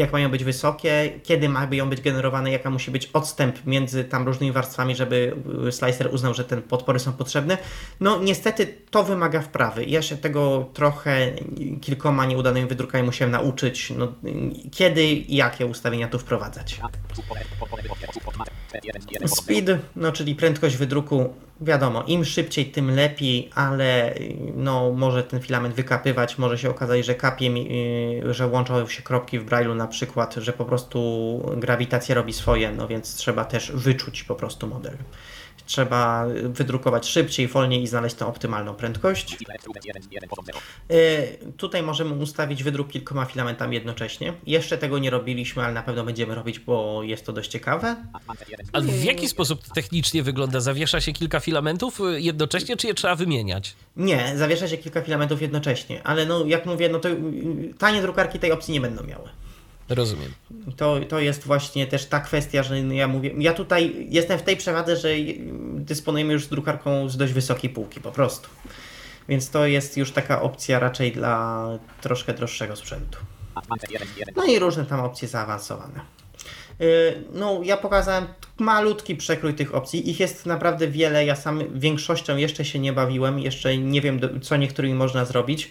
jak 0.00 0.12
mają 0.12 0.30
być 0.30 0.44
wysokie, 0.44 1.20
kiedy 1.22 1.48
mają 1.48 1.90
być 1.90 2.00
generowane, 2.00 2.50
jaka 2.50 2.70
musi 2.70 2.90
być 2.90 3.06
odstęp 3.06 3.66
między 3.66 4.04
tam 4.04 4.26
różnymi 4.26 4.52
warstwami, 4.52 4.96
żeby 4.96 5.36
y, 5.68 5.72
slicer 5.72 6.14
uznał, 6.14 6.34
że 6.34 6.44
te 6.44 6.56
podpory 6.56 6.98
są 6.98 7.12
potrzebne. 7.12 7.58
No 8.00 8.18
niestety 8.22 8.74
to 8.90 9.04
wymaga 9.04 9.40
wprawy. 9.40 9.84
Ja 9.84 10.02
się 10.02 10.16
tego 10.16 10.70
trochę 10.74 11.32
kilkoma 11.80 12.26
nieudanymi 12.26 12.68
wydrukami 12.68 13.04
musiałem 13.04 13.32
nauczyć, 13.32 13.92
no, 13.96 14.12
kiedy 14.72 15.04
i 15.04 15.36
jakie 15.36 15.66
ustawienia 15.66 16.08
tu 16.08 16.18
wprowadzać. 16.18 16.80
Speed, 19.26 19.78
no 19.96 20.12
czyli 20.12 20.34
prędkość 20.34 20.76
wydruku, 20.76 21.34
wiadomo, 21.60 22.02
im 22.06 22.24
szybciej, 22.24 22.66
tym 22.66 22.90
lepiej, 22.90 23.50
ale 23.54 24.14
no, 24.54 24.92
może 24.92 25.22
ten 25.22 25.40
filament 25.40 25.74
wykapywać, 25.74 26.38
może 26.38 26.58
się 26.58 26.70
okazać, 26.70 27.04
że 27.04 27.14
kapie, 27.14 27.50
y, 27.50 28.34
że 28.34 28.46
łączą 28.46 28.86
się 28.86 29.02
kropki 29.02 29.38
w 29.38 29.46
Braille'u 29.46 29.76
na 29.76 29.86
przykład, 29.86 30.34
że 30.34 30.52
po 30.52 30.64
prostu 30.64 31.52
grawitacja 31.56 32.14
robi 32.14 32.32
swoje, 32.32 32.72
no 32.72 32.88
więc 32.88 33.14
trzeba 33.14 33.44
też 33.44 33.72
wyczuć 33.72 34.22
po 34.22 34.34
prostu 34.34 34.66
model 34.66 34.96
trzeba 35.70 36.26
wydrukować 36.44 37.08
szybciej, 37.08 37.48
wolniej 37.48 37.82
i 37.82 37.86
znaleźć 37.86 38.16
tą 38.16 38.26
optymalną 38.26 38.74
prędkość. 38.74 39.36
Y, 40.92 41.38
tutaj 41.56 41.82
możemy 41.82 42.14
ustawić 42.14 42.62
wydruk 42.62 42.88
kilkoma 42.88 43.24
filamentami 43.24 43.74
jednocześnie. 43.74 44.32
Jeszcze 44.46 44.78
tego 44.78 44.98
nie 44.98 45.10
robiliśmy, 45.10 45.62
ale 45.64 45.74
na 45.74 45.82
pewno 45.82 46.04
będziemy 46.04 46.34
robić, 46.34 46.58
bo 46.58 47.02
jest 47.02 47.26
to 47.26 47.32
dość 47.32 47.50
ciekawe. 47.50 47.96
A 48.72 48.80
w 48.80 49.04
jaki 49.04 49.28
sposób 49.28 49.64
to 49.64 49.74
technicznie 49.74 50.22
wygląda? 50.22 50.60
Zawiesza 50.60 51.00
się 51.00 51.12
kilka 51.12 51.40
filamentów 51.40 52.00
jednocześnie, 52.16 52.76
czy 52.76 52.86
je 52.86 52.94
trzeba 52.94 53.14
wymieniać? 53.14 53.76
Nie, 53.96 54.32
zawiesza 54.36 54.68
się 54.68 54.76
kilka 54.76 55.02
filamentów 55.02 55.42
jednocześnie, 55.42 56.02
ale 56.02 56.26
no 56.26 56.44
jak 56.46 56.66
mówię, 56.66 56.88
no 56.88 56.98
to 56.98 57.08
tanie 57.78 58.02
drukarki 58.02 58.38
tej 58.38 58.52
opcji 58.52 58.74
nie 58.74 58.80
będą 58.80 59.04
miały. 59.04 59.28
Rozumiem. 59.90 60.32
To, 60.76 61.00
to 61.08 61.20
jest 61.20 61.44
właśnie 61.44 61.86
też 61.86 62.06
ta 62.06 62.20
kwestia, 62.20 62.62
że 62.62 62.80
ja 62.80 63.08
mówię, 63.08 63.30
ja 63.38 63.52
tutaj 63.52 64.06
jestem 64.08 64.38
w 64.38 64.42
tej 64.42 64.56
przewadze, 64.56 64.96
że 64.96 65.08
dysponujemy 65.74 66.32
już 66.32 66.46
drukarką 66.46 67.08
z 67.08 67.16
dość 67.16 67.32
wysokiej 67.32 67.70
półki 67.70 68.00
po 68.00 68.12
prostu. 68.12 68.48
Więc 69.28 69.50
to 69.50 69.66
jest 69.66 69.96
już 69.96 70.12
taka 70.12 70.42
opcja 70.42 70.78
raczej 70.78 71.12
dla 71.12 71.66
troszkę 72.00 72.34
droższego 72.34 72.76
sprzętu. 72.76 73.18
No 74.36 74.44
i 74.44 74.58
różne 74.58 74.84
tam 74.84 75.00
opcje 75.00 75.28
zaawansowane. 75.28 76.00
Y, 76.80 77.24
no, 77.32 77.60
ja 77.64 77.76
pokazałem 77.76 78.26
malutki 78.58 79.16
przekrój 79.16 79.54
tych 79.54 79.74
opcji. 79.74 80.10
Ich 80.10 80.20
jest 80.20 80.46
naprawdę 80.46 80.88
wiele. 80.88 81.24
Ja 81.24 81.36
sam 81.36 81.80
większością 81.80 82.36
jeszcze 82.36 82.64
się 82.64 82.78
nie 82.78 82.92
bawiłem. 82.92 83.38
Jeszcze 83.38 83.78
nie 83.78 84.00
wiem, 84.00 84.20
co 84.42 84.56
niektórymi 84.56 84.94
można 84.94 85.24
zrobić. 85.24 85.70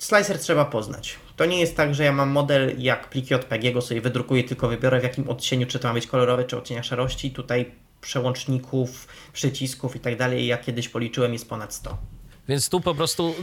Slicer 0.00 0.38
trzeba 0.38 0.64
poznać. 0.64 1.16
To 1.36 1.44
nie 1.44 1.60
jest 1.60 1.76
tak, 1.76 1.94
że 1.94 2.04
ja 2.04 2.12
mam 2.12 2.28
model 2.28 2.74
jak 2.78 3.10
pliki 3.10 3.34
JPG, 3.34 3.72
go 3.72 3.82
sobie 3.82 4.00
wydrukuję, 4.00 4.44
tylko 4.44 4.68
wybiorę 4.68 5.00
w 5.00 5.02
jakim 5.02 5.28
odcieniu, 5.28 5.66
czy 5.66 5.78
to 5.78 5.88
ma 5.88 5.94
być 5.94 6.06
kolorowy, 6.06 6.44
czy 6.44 6.56
odcienia 6.56 6.82
szarości. 6.82 7.30
Tutaj 7.30 7.72
przełączników, 8.00 9.08
przycisków 9.32 9.96
i 9.96 10.00
tak 10.00 10.16
dalej, 10.16 10.46
jak 10.46 10.64
kiedyś 10.64 10.88
policzyłem, 10.88 11.32
jest 11.32 11.48
ponad 11.48 11.74
100. 11.74 12.19
Więc 12.50 12.68
tu 12.68 12.80
po 12.80 12.94
prostu 12.94 13.34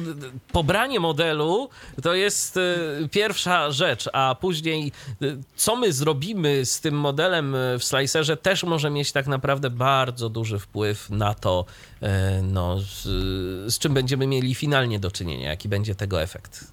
pobranie 0.51 0.99
modelu 0.99 1.70
to 2.03 2.14
jest 2.14 2.58
y, 2.58 3.10
pierwsza 3.12 3.72
rzecz, 3.72 4.10
a 4.14 4.36
później 4.41 4.91
y, 5.22 5.38
co 5.55 5.76
my 5.76 5.93
zrobimy 5.93 6.66
z 6.66 6.82
tym 6.82 6.95
modelem 6.95 7.55
y, 7.55 7.80
w 7.80 7.84
slicerze 7.84 8.38
też 8.38 8.64
może 8.64 8.89
mieć 8.89 9.12
tak 9.12 9.28
naprawdę 9.28 9.70
bardzo 9.70 10.30
duży 10.30 10.60
wpływ 10.60 11.10
na 11.10 11.34
to, 11.34 11.66
no, 12.43 12.80
z, 12.80 13.03
z 13.74 13.80
czym 13.80 13.93
będziemy 13.93 14.28
mieli 14.28 14.55
finalnie 14.55 14.99
do 14.99 15.12
czynienia, 15.12 15.49
jaki 15.49 15.70
będzie 15.70 15.95
tego 15.95 16.22
efekt. 16.22 16.64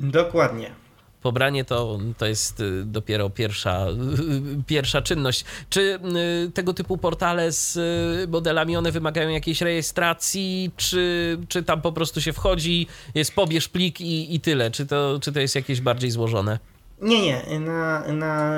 Dokładnie 0.00 0.74
pobranie 1.22 1.64
to, 1.64 1.98
to 2.18 2.26
jest 2.26 2.60
y, 2.60 2.84
dopiero 2.84 3.30
pierwsza, 3.30 3.86
pierwsza 4.66 5.02
czynność. 5.02 5.44
Czy 5.70 5.98
y, 6.46 6.50
tego 6.50 6.74
typu 6.74 6.98
portale 6.98 7.52
z 7.52 7.76
y, 7.76 8.28
modelami, 8.28 8.76
one 8.76 8.92
wymagają 8.92 9.28
jakiejś 9.28 9.60
rejestracji, 9.60 10.70
czy, 10.76 11.38
czy 11.48 11.62
tam 11.62 11.80
po 11.80 11.92
prostu 11.92 12.20
się 12.20 12.32
wchodzi, 12.32 12.86
jest 13.14 13.34
pobierz 13.34 13.68
plik 13.68 14.00
i, 14.00 14.34
i 14.34 14.40
tyle? 14.40 14.70
Czy 14.70 14.86
to, 14.86 15.18
czy 15.22 15.32
to 15.32 15.40
jest 15.40 15.54
jakieś 15.54 15.80
bardziej 15.80 16.10
złożone? 16.10 16.58
Nie, 17.00 17.22
nie. 17.22 17.60
Na, 17.60 18.12
na 18.12 18.54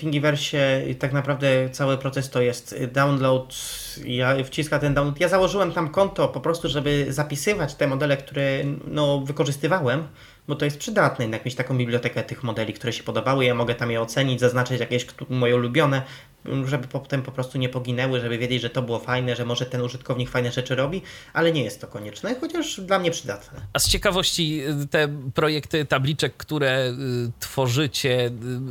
Thingiverse 0.00 0.82
tak 0.98 1.12
naprawdę 1.12 1.70
cały 1.70 1.98
proces 1.98 2.30
to 2.30 2.42
jest 2.42 2.84
download. 2.92 3.54
Ja 4.04 4.44
wciska 4.44 4.78
ten 4.78 4.94
download. 4.94 5.20
Ja 5.20 5.28
założyłem 5.28 5.72
tam 5.72 5.88
konto 5.88 6.28
po 6.28 6.40
prostu, 6.40 6.68
żeby 6.68 7.06
zapisywać 7.08 7.74
te 7.74 7.86
modele, 7.86 8.16
które 8.16 8.64
no, 8.86 9.20
wykorzystywałem 9.20 10.06
bo 10.50 10.56
to 10.56 10.64
jest 10.64 10.78
przydatne 10.78 11.24
jednak 11.24 11.44
mieć 11.44 11.54
taką 11.54 11.78
bibliotekę 11.78 12.22
tych 12.22 12.42
modeli, 12.42 12.72
które 12.72 12.92
się 12.92 13.02
podobały. 13.02 13.44
Ja 13.44 13.54
mogę 13.54 13.74
tam 13.74 13.90
je 13.90 14.00
ocenić, 14.00 14.40
zaznaczyć 14.40 14.80
jakieś 14.80 15.06
moje 15.28 15.56
ulubione, 15.56 16.02
żeby 16.64 16.88
potem 16.88 17.22
po 17.22 17.32
prostu 17.32 17.58
nie 17.58 17.68
poginęły, 17.68 18.20
żeby 18.20 18.38
wiedzieć, 18.38 18.62
że 18.62 18.70
to 18.70 18.82
było 18.82 18.98
fajne, 18.98 19.36
że 19.36 19.44
może 19.44 19.66
ten 19.66 19.80
użytkownik 19.80 20.30
fajne 20.30 20.52
rzeczy 20.52 20.74
robi, 20.74 21.02
ale 21.32 21.52
nie 21.52 21.64
jest 21.64 21.80
to 21.80 21.86
konieczne, 21.86 22.34
chociaż 22.40 22.80
dla 22.80 22.98
mnie 22.98 23.10
przydatne. 23.10 23.60
A 23.72 23.78
z 23.78 23.88
ciekawości 23.88 24.62
y, 24.82 24.86
te 24.86 25.08
projekty 25.34 25.84
tabliczek, 25.84 26.36
które 26.36 26.88
y, 26.88 26.94
tworzycie, 27.40 28.26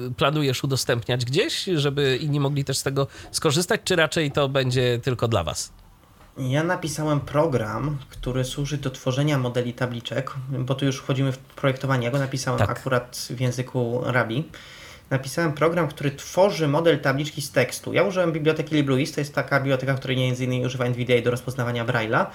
y, 0.10 0.14
planujesz 0.18 0.64
udostępniać 0.64 1.26
gdzieś, 1.26 1.64
żeby 1.64 2.18
inni 2.22 2.40
mogli 2.40 2.66
też 2.66 2.78
z 2.78 2.84
tego 2.84 3.08
skorzystać, 3.32 3.82
czy 3.84 3.96
raczej 3.96 4.32
to 4.32 4.50
będzie 4.50 5.00
tylko 5.04 5.28
dla 5.28 5.44
Was? 5.44 5.79
Ja 6.40 6.64
napisałem 6.64 7.20
program, 7.20 7.98
który 8.10 8.44
służy 8.44 8.78
do 8.78 8.90
tworzenia 8.90 9.38
modeli 9.38 9.74
tabliczek, 9.74 10.34
bo 10.50 10.76
tu 10.76 10.86
już 10.86 10.98
wchodzimy 10.98 11.32
w 11.32 11.38
projektowanie. 11.38 12.06
Ja 12.06 12.12
go 12.12 12.20
napisałem 12.20 12.60
tak. 12.60 12.70
akurat 12.70 13.28
w 13.30 13.40
języku 13.40 14.02
Rabi. 14.06 14.44
Napisałem 15.10 15.54
program, 15.54 15.88
który 15.88 16.12
tworzy 16.12 16.68
model 16.68 17.00
tabliczki 17.00 17.42
z 17.42 17.52
tekstu. 17.52 17.94
Ja 17.94 18.04
użyłem 18.04 18.32
biblioteki 18.32 18.76
LibreWis, 18.76 19.12
to 19.12 19.22
jest 19.22 19.36
taka 19.36 19.60
biblioteka, 19.60 19.94
której 19.94 20.18
między 20.18 20.46
innymi 20.46 20.66
używa 20.66 20.86
NVDA 20.86 21.22
do 21.22 21.32
rozpoznawania 21.32 21.86
Braille'a. 21.86 22.26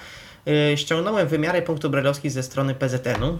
ściągnąłem 0.75 1.27
wymiary 1.27 1.61
punktów 1.61 1.91
brajlowskich 1.91 2.31
ze 2.31 2.43
strony 2.43 2.75
PZN-u, 2.75 3.37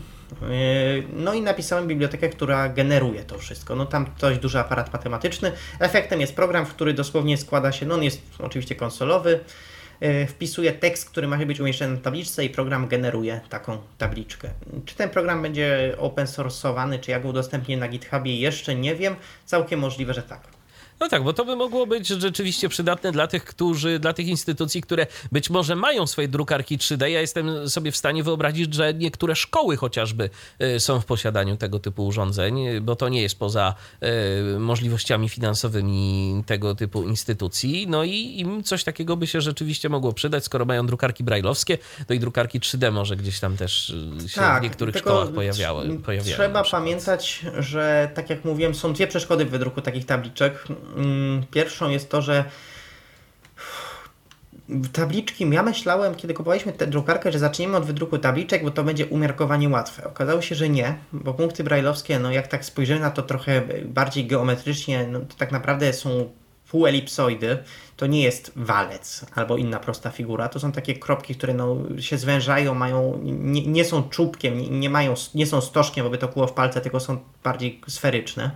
no 1.13 1.33
i 1.33 1.41
napisałem 1.41 1.87
bibliotekę, 1.87 2.29
która 2.29 2.69
generuje 2.69 3.23
to 3.23 3.37
wszystko. 3.37 3.75
No 3.75 3.85
tam 3.85 4.05
dość 4.19 4.39
duży 4.39 4.59
aparat 4.59 4.93
matematyczny. 4.93 5.51
Efektem 5.79 6.21
jest 6.21 6.35
program, 6.35 6.65
który 6.65 6.93
dosłownie 6.93 7.37
składa 7.37 7.71
się, 7.71 7.85
no 7.85 7.95
on 7.95 8.03
jest 8.03 8.21
oczywiście 8.39 8.75
konsolowy, 8.75 9.39
wpisuje 10.27 10.71
tekst, 10.71 11.09
który 11.09 11.27
ma 11.27 11.37
być 11.37 11.59
umieszczony 11.59 11.95
na 11.95 12.01
tabliczce 12.01 12.45
i 12.45 12.49
program 12.49 12.87
generuje 12.87 13.41
taką 13.49 13.77
tabliczkę. 13.97 14.49
Czy 14.85 14.95
ten 14.95 15.09
program 15.09 15.41
będzie 15.41 15.95
open 15.97 16.25
source'owany, 16.25 16.99
czy 16.99 17.11
ja 17.11 17.19
go 17.19 17.29
udostępnię 17.29 17.77
na 17.77 17.87
GitHubie, 17.87 18.39
jeszcze 18.39 18.75
nie 18.75 18.95
wiem. 18.95 19.15
Całkiem 19.45 19.79
możliwe, 19.79 20.13
że 20.13 20.23
tak. 20.23 20.54
No 20.99 21.09
tak, 21.09 21.23
bo 21.23 21.33
to 21.33 21.45
by 21.45 21.55
mogło 21.55 21.87
być 21.87 22.07
rzeczywiście 22.07 22.69
przydatne 22.69 23.11
dla 23.11 23.27
tych, 23.27 23.45
którzy, 23.45 23.99
dla 23.99 24.13
tych 24.13 24.27
instytucji, 24.27 24.81
które 24.81 25.07
być 25.31 25.49
może 25.49 25.75
mają 25.75 26.07
swoje 26.07 26.27
drukarki 26.27 26.77
3D. 26.77 27.05
Ja 27.05 27.21
jestem 27.21 27.69
sobie 27.69 27.91
w 27.91 27.97
stanie 27.97 28.23
wyobrazić, 28.23 28.73
że 28.73 28.93
niektóre 28.93 29.35
szkoły 29.35 29.77
chociażby 29.77 30.29
y, 30.61 30.79
są 30.79 31.01
w 31.01 31.05
posiadaniu 31.05 31.57
tego 31.57 31.79
typu 31.79 32.05
urządzeń, 32.05 32.81
bo 32.81 32.95
to 32.95 33.09
nie 33.09 33.21
jest 33.21 33.39
poza 33.39 33.73
y, 34.55 34.59
możliwościami 34.59 35.29
finansowymi 35.29 36.43
tego 36.45 36.75
typu 36.75 37.03
instytucji. 37.03 37.87
No 37.87 38.03
i 38.03 38.39
im 38.39 38.63
coś 38.63 38.83
takiego 38.83 39.17
by 39.17 39.27
się 39.27 39.41
rzeczywiście 39.41 39.89
mogło 39.89 40.13
przydać, 40.13 40.43
skoro 40.43 40.65
mają 40.65 40.87
drukarki 40.87 41.23
brajlowskie, 41.23 41.77
no 42.09 42.15
i 42.15 42.19
drukarki 42.19 42.59
3D 42.59 42.91
może 42.91 43.15
gdzieś 43.15 43.39
tam 43.39 43.57
też 43.57 43.89
y, 44.25 44.29
się 44.29 44.41
tak, 44.41 44.59
w 44.59 44.63
niektórych 44.63 44.97
szkołach 44.97 45.29
pojawiały. 45.29 45.99
pojawiały 45.99 46.35
trzeba 46.35 46.63
pamiętać, 46.63 47.45
że 47.59 48.11
tak 48.13 48.29
jak 48.29 48.45
mówiłem, 48.45 48.75
są 48.75 48.93
dwie 48.93 49.07
przeszkody 49.07 49.45
w 49.45 49.49
wydruku 49.49 49.81
takich 49.81 50.05
tabliczek 50.05 50.67
pierwszą 51.51 51.89
jest 51.89 52.09
to, 52.09 52.21
że 52.21 52.45
tabliczki, 54.93 55.49
ja 55.49 55.63
myślałem, 55.63 56.15
kiedy 56.15 56.33
kupowaliśmy 56.33 56.73
tę 56.73 56.87
drukarkę, 56.87 57.31
że 57.31 57.39
zaczniemy 57.39 57.77
od 57.77 57.85
wydruku 57.85 58.17
tabliczek, 58.17 58.63
bo 58.63 58.71
to 58.71 58.83
będzie 58.83 59.05
umiarkowanie 59.05 59.69
łatwe. 59.69 60.07
Okazało 60.07 60.41
się, 60.41 60.55
że 60.55 60.69
nie, 60.69 60.95
bo 61.13 61.33
punkty 61.33 61.63
brajlowskie, 61.63 62.19
no 62.19 62.31
jak 62.31 62.47
tak 62.47 62.65
spojrzymy 62.65 62.99
na 62.99 63.11
to 63.11 63.21
trochę 63.21 63.61
bardziej 63.85 64.27
geometrycznie, 64.27 65.07
no 65.07 65.19
to 65.19 65.35
tak 65.37 65.51
naprawdę 65.51 65.93
są 65.93 66.29
półelipsoidy, 66.69 67.57
to 67.97 68.07
nie 68.07 68.23
jest 68.23 68.51
walec 68.55 69.25
albo 69.35 69.57
inna 69.57 69.79
prosta 69.79 70.09
figura, 70.09 70.49
to 70.49 70.59
są 70.59 70.71
takie 70.71 70.93
kropki, 70.93 71.35
które 71.35 71.53
no, 71.53 71.77
się 71.99 72.17
zwężają, 72.17 72.73
mają, 72.73 73.19
nie, 73.23 73.67
nie 73.67 73.85
są 73.85 74.09
czubkiem, 74.09 74.57
nie, 74.57 74.69
nie, 74.69 74.89
mają, 74.89 75.13
nie 75.35 75.45
są 75.45 75.61
stożkiem, 75.61 76.03
bo 76.03 76.09
by 76.09 76.17
to 76.17 76.27
kuło 76.27 76.47
w 76.47 76.53
palce, 76.53 76.81
tylko 76.81 76.99
są 76.99 77.17
bardziej 77.43 77.81
sferyczne. 77.87 78.51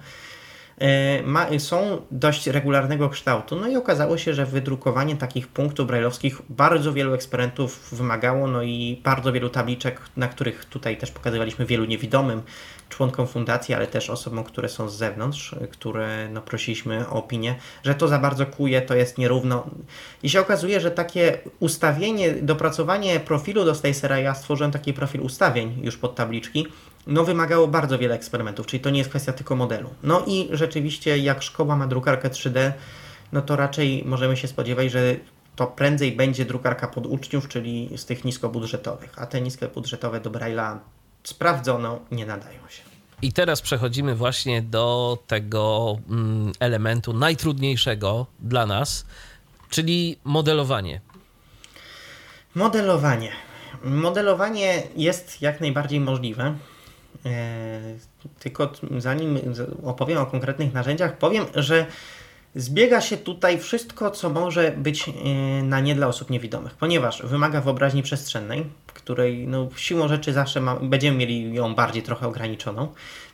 E, 0.79 1.23
ma, 1.23 1.47
są 1.59 2.01
dość 2.11 2.47
regularnego 2.47 3.09
kształtu. 3.09 3.55
No 3.55 3.67
i 3.67 3.75
okazało 3.75 4.17
się, 4.17 4.33
że 4.33 4.45
wydrukowanie 4.45 5.15
takich 5.15 5.47
punktów 5.47 5.87
brajlowskich 5.87 6.41
bardzo 6.49 6.93
wielu 6.93 7.13
eksperymentów 7.13 7.89
wymagało, 7.91 8.47
no 8.47 8.63
i 8.63 9.01
bardzo 9.03 9.31
wielu 9.31 9.49
tabliczek, 9.49 10.01
na 10.17 10.27
których 10.27 10.65
tutaj 10.65 10.97
też 10.97 11.11
pokazywaliśmy 11.11 11.65
wielu 11.65 11.85
niewidomym 11.85 12.41
członkom 12.89 13.27
fundacji, 13.27 13.75
ale 13.75 13.87
też 13.87 14.09
osobom, 14.09 14.43
które 14.43 14.69
są 14.69 14.89
z 14.89 14.95
zewnątrz, 14.95 15.55
które 15.71 16.29
no, 16.29 16.41
prosiliśmy 16.41 17.09
o 17.09 17.11
opinię, 17.11 17.55
że 17.83 17.95
to 17.95 18.07
za 18.07 18.19
bardzo 18.19 18.45
kuje, 18.45 18.81
to 18.81 18.95
jest 18.95 19.17
nierówno. 19.17 19.69
I 20.23 20.29
się 20.29 20.41
okazuje, 20.41 20.79
że 20.81 20.91
takie 20.91 21.37
ustawienie, 21.59 22.31
dopracowanie 22.31 23.19
profilu 23.19 23.65
do 23.65 23.75
Stacera, 23.75 24.19
ja 24.19 24.35
stworzyłem 24.35 24.71
taki 24.71 24.93
profil 24.93 25.21
ustawień 25.21 25.79
już 25.83 25.97
pod 25.97 26.15
tabliczki, 26.15 26.67
no 27.09 27.23
wymagało 27.23 27.67
bardzo 27.67 27.99
wiele 27.99 28.15
eksperymentów, 28.15 28.67
czyli 28.67 28.79
to 28.79 28.89
nie 28.89 28.97
jest 28.97 29.09
kwestia 29.09 29.33
tylko 29.33 29.55
modelu. 29.55 29.89
No 30.03 30.23
i 30.27 30.49
rzeczywiście 30.51 31.17
jak 31.17 31.43
szkoła 31.43 31.75
ma 31.75 31.87
drukarkę 31.87 32.29
3D, 32.29 32.71
no 33.31 33.41
to 33.41 33.55
raczej 33.55 34.03
możemy 34.05 34.37
się 34.37 34.47
spodziewać, 34.47 34.91
że 34.91 35.15
to 35.55 35.67
prędzej 35.67 36.11
będzie 36.11 36.45
drukarka 36.45 36.87
pod 36.87 37.05
uczniów, 37.05 37.47
czyli 37.47 37.89
z 37.95 38.05
tych 38.05 38.25
niskobudżetowych, 38.25 39.13
a 39.17 39.25
te 39.25 39.41
niskobudżetowe 39.41 40.19
do 40.19 40.29
Braille'a 40.29 40.77
sprawdzono 41.23 41.99
nie 42.11 42.25
nadają 42.25 42.59
się. 42.69 42.83
I 43.21 43.33
teraz 43.33 43.61
przechodzimy 43.61 44.15
właśnie 44.15 44.61
do 44.61 45.17
tego 45.27 45.97
mm, 46.09 46.51
elementu 46.59 47.13
najtrudniejszego 47.13 48.25
dla 48.39 48.65
nas, 48.65 49.05
czyli 49.69 50.19
modelowanie. 50.23 51.01
Modelowanie. 52.55 53.31
Modelowanie 53.83 54.83
jest 54.95 55.41
jak 55.41 55.61
najbardziej 55.61 55.99
możliwe. 55.99 56.55
E, 57.25 57.79
tylko 58.39 58.71
zanim 58.97 59.39
opowiem 59.83 60.17
o 60.17 60.25
konkretnych 60.25 60.73
narzędziach, 60.73 61.17
powiem, 61.17 61.45
że 61.55 61.85
zbiega 62.55 63.01
się 63.01 63.17
tutaj 63.17 63.59
wszystko, 63.59 64.11
co 64.11 64.29
może 64.29 64.71
być 64.71 65.09
e, 65.09 65.13
na 65.63 65.79
nie 65.79 65.95
dla 65.95 66.07
osób 66.07 66.29
niewidomych, 66.29 66.73
ponieważ 66.73 67.21
wymaga 67.21 67.61
wyobraźni 67.61 68.03
przestrzennej, 68.03 68.65
której 68.93 69.47
no, 69.47 69.69
siłą 69.75 70.07
rzeczy 70.07 70.33
zawsze 70.33 70.61
ma, 70.61 70.75
będziemy 70.75 71.17
mieli 71.17 71.53
ją 71.53 71.75
bardziej 71.75 72.03
trochę 72.03 72.27
ograniczoną. 72.27 72.87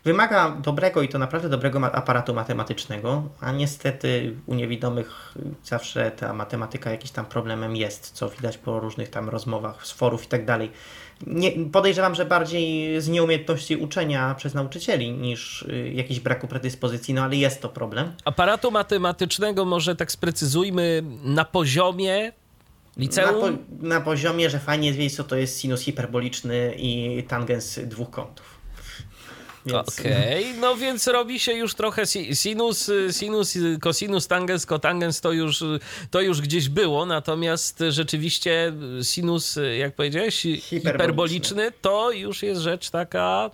Wymaga 0.04 0.50
dobrego 0.50 1.02
i 1.02 1.10
to 1.10 1.20
naprawdę 1.20 1.50
dobrego 1.50 1.96
aparatu 1.96 2.34
matematycznego, 2.34 3.24
a 3.42 3.52
niestety 3.52 4.36
u 4.46 4.56
niewidomych 4.56 5.36
zawsze 5.64 6.12
ta 6.12 6.34
matematyka 6.34 6.92
jakiś 6.92 7.12
tam 7.12 7.26
problemem 7.26 7.76
jest, 7.76 8.12
co 8.12 8.30
widać 8.30 8.58
po 8.58 8.80
różnych 8.80 9.10
tam 9.10 9.30
rozmowach 9.30 9.88
z 9.88 9.92
forów 9.92 10.26
i 10.26 10.28
tak 10.28 10.46
dalej 10.46 10.72
nie, 11.28 11.52
podejrzewam, 11.52 12.16
że 12.16 12.26
bardziej 12.26 13.02
z 13.02 13.08
nieumiejętności 13.08 13.76
uczenia 13.76 14.36
przez 14.36 14.54
nauczycieli 14.54 15.12
niż 15.12 15.62
y, 15.62 15.92
jakiś 15.96 16.20
braku 16.20 16.48
predyspozycji, 16.48 17.14
no 17.14 17.24
ale 17.24 17.36
jest 17.36 17.62
to 17.62 17.70
problem. 17.70 18.12
Aparatu 18.26 18.72
matematycznego 18.72 19.66
może 19.66 19.96
tak 19.96 20.12
sprecyzujmy 20.12 21.04
na 21.24 21.46
poziomie 21.46 22.32
liceum? 22.98 23.42
Na, 23.42 23.48
po, 23.48 23.88
na 23.88 24.02
poziomie, 24.02 24.50
że 24.50 24.60
fajnie 24.60 24.88
jest 24.88 25.00
wiedzieć, 25.00 25.16
co 25.16 25.24
to 25.24 25.36
jest 25.36 25.60
sinus 25.60 25.82
hiperboliczny 25.82 26.74
i 26.78 27.24
tangens 27.28 27.80
dwóch 27.84 28.10
kątów. 28.10 28.55
Okej, 29.74 30.50
okay. 30.50 30.62
no 30.62 30.76
więc 30.76 31.08
robi 31.08 31.40
się 31.40 31.54
już 31.54 31.76
trochę 31.76 32.06
sinus, 32.34 32.92
sinus, 33.12 33.58
cosinus, 33.82 34.28
tangens, 34.28 34.66
cotangens 34.66 35.22
to 35.22 35.32
już, 35.32 35.64
to 36.12 36.22
już 36.22 36.42
gdzieś 36.42 36.70
było, 36.70 37.06
natomiast 37.06 37.84
rzeczywiście 37.90 38.74
sinus, 39.04 39.60
jak 39.78 39.96
powiedziałeś, 39.96 40.42
hiperboliczny. 40.42 40.92
hiperboliczny 40.92 41.72
to 41.82 42.12
już 42.12 42.44
jest 42.44 42.62
rzecz 42.62 42.90
taka, 42.90 43.52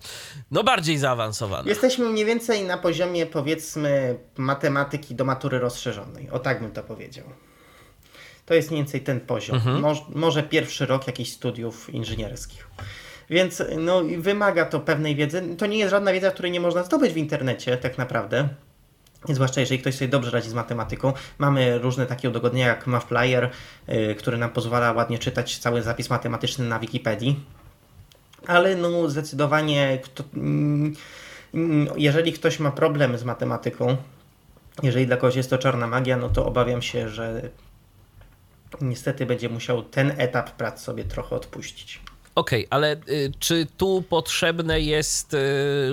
no 0.52 0.64
bardziej 0.64 0.98
zaawansowana. 0.98 1.70
Jesteśmy 1.70 2.10
mniej 2.10 2.26
więcej 2.26 2.64
na 2.64 2.78
poziomie 2.78 3.26
powiedzmy 3.26 4.16
matematyki 4.38 5.16
do 5.16 5.26
matury 5.26 5.60
rozszerzonej, 5.60 6.30
o 6.30 6.40
tak 6.40 6.62
bym 6.62 6.72
to 6.72 6.84
powiedział. 6.84 7.26
To 8.46 8.54
jest 8.54 8.72
mniej 8.72 8.84
więcej 8.84 9.02
ten 9.02 9.20
poziom. 9.20 9.56
Mhm. 9.56 9.96
może 10.16 10.44
pierwszy 10.44 10.86
rok 10.86 11.08
jakichś 11.08 11.30
studiów 11.30 11.90
inżynierskich. 11.90 12.68
Więc 13.32 13.64
no, 13.78 14.02
wymaga 14.18 14.66
to 14.66 14.80
pewnej 14.80 15.16
wiedzy. 15.16 15.44
To 15.58 15.66
nie 15.66 15.78
jest 15.78 15.92
żadna 15.92 16.14
wiedza, 16.14 16.32
której 16.32 16.52
nie 16.52 16.60
można 16.60 16.84
zdobyć 16.84 17.14
w 17.14 17.18
internecie, 17.18 17.78
tak 17.78 17.98
naprawdę. 17.98 18.50
Zwłaszcza 19.30 19.62
jeżeli 19.62 19.82
ktoś 19.82 19.96
sobie 19.96 20.08
dobrze 20.08 20.32
radzi 20.32 20.50
z 20.50 20.54
matematyką. 20.54 21.14
Mamy 21.38 21.80
różne 21.80 22.06
takie 22.06 22.30
udogodnienia 22.30 22.68
jak 22.68 22.88
MathFlyer, 22.88 23.50
yy, 23.88 24.16
który 24.16 24.38
nam 24.38 24.50
pozwala 24.50 24.92
ładnie 24.92 25.20
czytać 25.20 25.58
cały 25.58 25.82
zapis 25.82 26.10
matematyczny 26.10 26.66
na 26.66 26.80
Wikipedii. 26.80 27.40
Ale 28.48 28.76
no 28.76 29.10
zdecydowanie, 29.10 30.00
kto, 30.04 30.24
yy, 31.54 31.88
jeżeli 31.98 32.34
ktoś 32.34 32.60
ma 32.60 32.72
problem 32.72 33.18
z 33.18 33.24
matematyką, 33.24 33.98
jeżeli 34.84 35.08
dla 35.08 35.18
kogoś 35.18 35.36
jest 35.36 35.50
to 35.50 35.58
czarna 35.58 35.88
magia, 35.88 36.18
no 36.18 36.30
to 36.30 36.46
obawiam 36.46 36.82
się, 36.82 37.10
że 37.10 37.50
niestety 38.82 39.26
będzie 39.26 39.50
musiał 39.50 39.84
ten 39.84 40.14
etap 40.18 40.52
prac 40.52 40.82
sobie 40.82 41.04
trochę 41.04 41.36
odpuścić. 41.36 42.02
Okej, 42.36 42.68
okay, 42.68 42.78
ale 42.78 42.96
y, 43.10 43.32
czy 43.40 43.68
tu 43.78 44.04
potrzebne 44.10 44.82
jest, 44.82 45.34
y, 45.34 45.38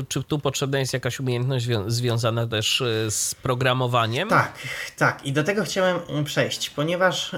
czy 0.08 0.22
tu 0.22 0.38
potrzebna 0.38 0.78
jest 0.78 0.92
jakaś 0.92 1.20
umiejętność 1.20 1.66
związana 1.86 2.46
też 2.46 2.80
y, 2.80 3.06
z 3.10 3.34
programowaniem? 3.34 4.28
Tak, 4.28 4.52
tak. 4.96 5.26
I 5.26 5.32
do 5.32 5.44
tego 5.44 5.64
chciałem 5.64 5.98
przejść, 6.24 6.70
ponieważ 6.70 7.36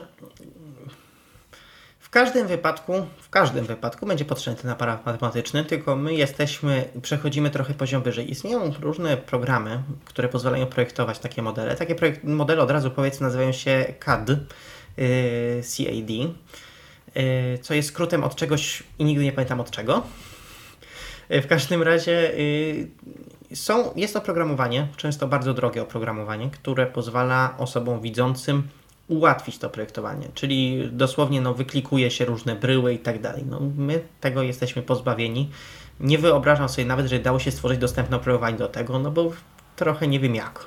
w 1.99 2.11
każdym 2.11 2.49
wypadku, 2.49 3.07
w 3.21 3.31
każdym 3.31 3.65
wypadku 3.65 4.07
będzie 4.07 4.25
potrzebny 4.25 4.63
ten 4.63 4.71
aparat 4.71 5.07
matematyczny, 5.07 5.64
tylko 5.64 5.97
my 5.97 6.14
jesteśmy, 6.14 6.89
przechodzimy 7.03 7.51
trochę 7.51 7.75
poziom 7.75 8.03
wyżej. 8.03 8.31
Istnieją 8.31 8.72
różne 8.81 9.17
programy, 9.17 9.83
które 10.05 10.29
pozwalają 10.29 10.67
projektować 10.67 11.18
takie 11.18 11.43
modele. 11.43 11.77
Takie 11.77 11.97
modele 12.25 12.63
od 12.63 12.71
razu 12.71 12.91
powiedzmy 12.91 13.27
nazywają 13.27 13.53
się 13.53 13.95
CAD, 14.01 14.27
CAD. 15.63 16.11
Y, 17.16 17.58
co 17.58 17.74
jest 17.74 17.88
skrótem 17.88 18.24
od 18.24 18.34
czegoś 18.34 18.82
i 18.99 19.04
nigdy 19.04 19.24
nie 19.24 19.32
pamiętam 19.32 19.61
od 19.61 19.70
czego. 19.70 20.03
Y, 21.30 21.42
w 21.42 21.46
każdym 21.46 21.82
razie 21.82 22.34
y, 22.34 22.88
są, 23.54 23.95
jest 23.96 24.16
oprogramowanie, 24.16 24.88
często 24.96 25.28
bardzo 25.28 25.54
drogie 25.54 25.82
oprogramowanie, 25.82 26.50
które 26.50 26.87
pozwala 26.87 27.54
osobom 27.58 28.00
widzącym 28.00 28.68
ułatwić 29.08 29.58
to 29.58 29.70
projektowanie, 29.70 30.28
czyli 30.34 30.88
dosłownie 30.92 31.41
no, 31.41 31.54
wyklikuje 31.54 32.11
się 32.11 32.24
różne 32.24 32.57
bryły 32.57 32.95
i 32.95 32.99
tak 32.99 33.20
dalej. 33.20 33.45
No, 33.46 33.61
my 33.76 34.03
tego 34.20 34.42
jesteśmy 34.42 34.82
pozbawieni. 34.82 35.50
Nie 36.00 36.18
wyobrażam 36.18 36.68
sobie 36.68 36.87
nawet, 36.87 37.07
że 37.07 37.18
dało 37.18 37.38
się 37.38 37.50
stworzyć 37.50 37.78
dostępne 37.78 38.16
oprogramowanie 38.16 38.58
do 38.58 38.68
tego, 38.68 38.99
no 38.99 39.11
bo 39.11 39.32
trochę 39.76 40.08
nie 40.08 40.20
wiem 40.20 40.34
jak. 40.34 40.66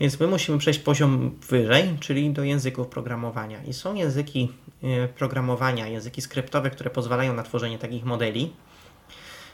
Więc 0.00 0.20
my 0.20 0.26
musimy 0.26 0.58
przejść 0.58 0.80
poziom 0.80 1.38
wyżej, 1.48 1.96
czyli 2.00 2.30
do 2.30 2.44
języków 2.44 2.86
programowania. 2.86 3.62
I 3.64 3.72
są 3.72 3.94
języki 3.94 4.52
e, 4.82 5.08
programowania, 5.08 5.88
języki 5.88 6.22
skryptowe, 6.22 6.70
które 6.70 6.90
pozwalają 6.90 7.34
na 7.34 7.42
tworzenie 7.42 7.78
takich 7.78 8.04
modeli. 8.04 8.52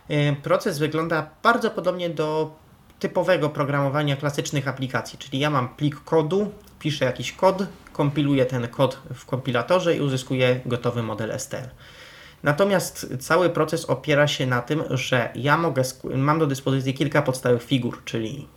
E, 0.08 0.32
proces 0.32 0.78
wygląda 0.78 1.30
bardzo 1.42 1.70
podobnie 1.70 2.10
do 2.10 2.54
typowego 2.98 3.50
programowania 3.50 4.16
klasycznych 4.16 4.68
aplikacji, 4.68 5.18
czyli 5.18 5.38
ja 5.38 5.50
mam 5.50 5.68
plik 5.68 6.00
kodu, 6.04 6.50
piszę 6.78 7.04
jakiś 7.04 7.32
kod, 7.32 7.62
kompiluję 7.92 8.46
ten 8.46 8.68
kod 8.68 8.98
w 9.14 9.26
kompilatorze 9.26 9.96
i 9.96 10.00
uzyskuję 10.00 10.60
gotowy 10.66 11.02
model 11.02 11.38
STL. 11.38 11.68
Natomiast 12.42 13.16
cały 13.20 13.50
proces 13.50 13.84
opiera 13.84 14.28
się 14.28 14.46
na 14.46 14.62
tym, 14.62 14.82
że 14.90 15.30
ja 15.34 15.56
mogę, 15.56 15.82
mam 16.14 16.38
do 16.38 16.46
dyspozycji 16.46 16.94
kilka 16.94 17.22
podstawowych 17.22 17.62
figur, 17.62 18.04
czyli 18.04 18.48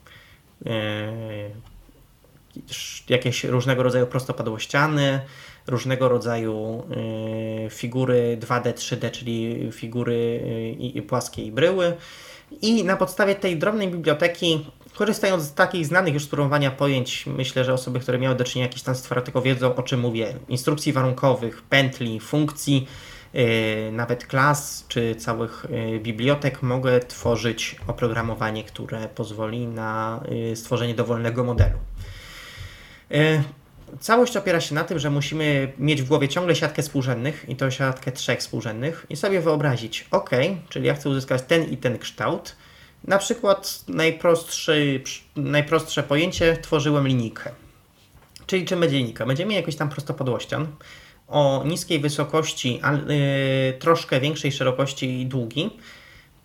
yy, 0.65 0.72
jakieś 3.09 3.43
różnego 3.43 3.84
rodzaju 3.84 4.07
prostopadłościany, 4.07 5.19
różnego 5.67 6.09
rodzaju 6.09 6.84
yy, 7.63 7.69
figury 7.69 8.38
2D, 8.41 8.73
3D, 8.73 9.11
czyli 9.11 9.69
figury 9.71 10.41
yy, 10.95 11.01
płaskie 11.01 11.43
i 11.43 11.51
bryły. 11.51 11.93
I 12.61 12.84
na 12.84 12.97
podstawie 12.97 13.35
tej 13.35 13.57
drobnej 13.57 13.88
biblioteki, 13.88 14.65
korzystając 14.95 15.43
z 15.43 15.53
takich 15.53 15.85
znanych 15.85 16.13
już 16.13 16.23
spróbowania 16.23 16.71
pojęć, 16.71 17.25
myślę, 17.25 17.63
że 17.65 17.73
osoby, 17.73 17.99
które 17.99 18.19
miały 18.19 18.35
do 18.35 18.43
czynienia 18.43 18.67
jakiś 18.67 18.84
tam 18.84 18.95
z 18.95 19.01
tylko 19.01 19.41
wiedzą 19.41 19.75
o 19.75 19.84
czym 19.84 19.99
mówię, 19.99 20.34
instrukcji 20.49 20.93
warunkowych, 20.93 21.61
pętli, 21.61 22.19
funkcji, 22.19 22.88
Y, 23.35 23.91
nawet 23.91 24.25
klas 24.25 24.85
czy 24.88 25.15
całych 25.15 25.65
y, 25.95 25.99
bibliotek 25.99 26.63
mogę 26.63 26.99
tworzyć 26.99 27.75
oprogramowanie, 27.88 28.63
które 28.63 29.07
pozwoli 29.07 29.67
na 29.67 30.21
y, 30.51 30.55
stworzenie 30.55 30.95
dowolnego 30.95 31.43
modelu. 31.43 31.77
Całość 33.99 34.38
opiera 34.38 34.61
się 34.61 34.75
na 34.75 34.84
tym, 34.84 34.99
że 34.99 35.09
musimy 35.09 35.73
mieć 35.77 36.01
w 36.01 36.07
głowie 36.07 36.27
ciągle 36.27 36.55
siatkę 36.55 36.81
współrzędnych 36.81 37.45
i 37.47 37.55
to 37.55 37.71
siatkę 37.71 38.11
trzech 38.11 38.39
współrzędnych 38.39 39.05
i 39.09 39.15
sobie 39.15 39.41
wyobrazić, 39.41 40.07
ok, 40.11 40.29
czyli 40.69 40.88
ja 40.88 40.93
chcę 40.93 41.09
uzyskać 41.09 41.41
ten 41.47 41.71
i 41.71 41.77
ten 41.77 41.99
kształt. 41.99 42.55
Na 43.03 43.17
przykład 43.17 43.84
najprostszy, 43.88 45.03
najprostsze 45.35 46.03
pojęcie 46.03 46.57
tworzyłem 46.57 47.07
linijkę. 47.07 47.51
Czyli 48.45 48.65
czym 48.65 48.79
będzie 48.79 48.97
linijka? 48.97 49.25
Będziemy 49.25 49.49
mieli 49.49 49.61
jakiś 49.61 49.75
tam 49.75 49.89
prostopadłościan, 49.89 50.67
o 51.27 51.63
niskiej 51.65 51.99
wysokości, 51.99 52.79
a 52.84 52.91
yy, 52.93 52.99
troszkę 53.79 54.19
większej 54.19 54.51
szerokości 54.51 55.25
długi. 55.25 55.69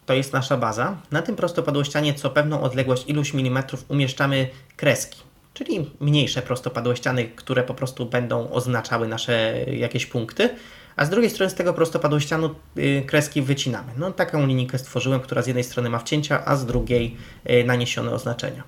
To 0.06 0.14
jest 0.14 0.32
nasza 0.32 0.56
baza. 0.56 0.96
Na 1.10 1.22
tym 1.22 1.36
prostopadłościanie 1.36 2.14
co 2.14 2.30
pewną 2.30 2.62
odległość 2.62 3.04
iluś 3.06 3.34
milimetrów 3.34 3.84
umieszczamy 3.88 4.48
kreski, 4.76 5.20
czyli 5.54 5.90
mniejsze 6.00 6.42
prostopadłościany, 6.42 7.24
które 7.24 7.62
po 7.62 7.74
prostu 7.74 8.06
będą 8.06 8.50
oznaczały 8.50 9.08
nasze 9.08 9.64
jakieś 9.66 10.06
punkty 10.06 10.48
a 10.96 11.04
z 11.04 11.10
drugiej 11.10 11.30
strony 11.30 11.50
z 11.50 11.54
tego 11.54 11.74
prostopadłościanu 11.74 12.54
yy, 12.76 13.02
kreski 13.02 13.42
wycinamy. 13.42 13.92
No 13.96 14.12
taką 14.12 14.46
linijkę 14.46 14.78
stworzyłem, 14.78 15.20
która 15.20 15.42
z 15.42 15.46
jednej 15.46 15.64
strony 15.64 15.90
ma 15.90 15.98
wcięcia, 15.98 16.44
a 16.44 16.56
z 16.56 16.66
drugiej 16.66 17.16
yy, 17.44 17.64
naniesione 17.64 18.10
oznaczenia. 18.10 18.62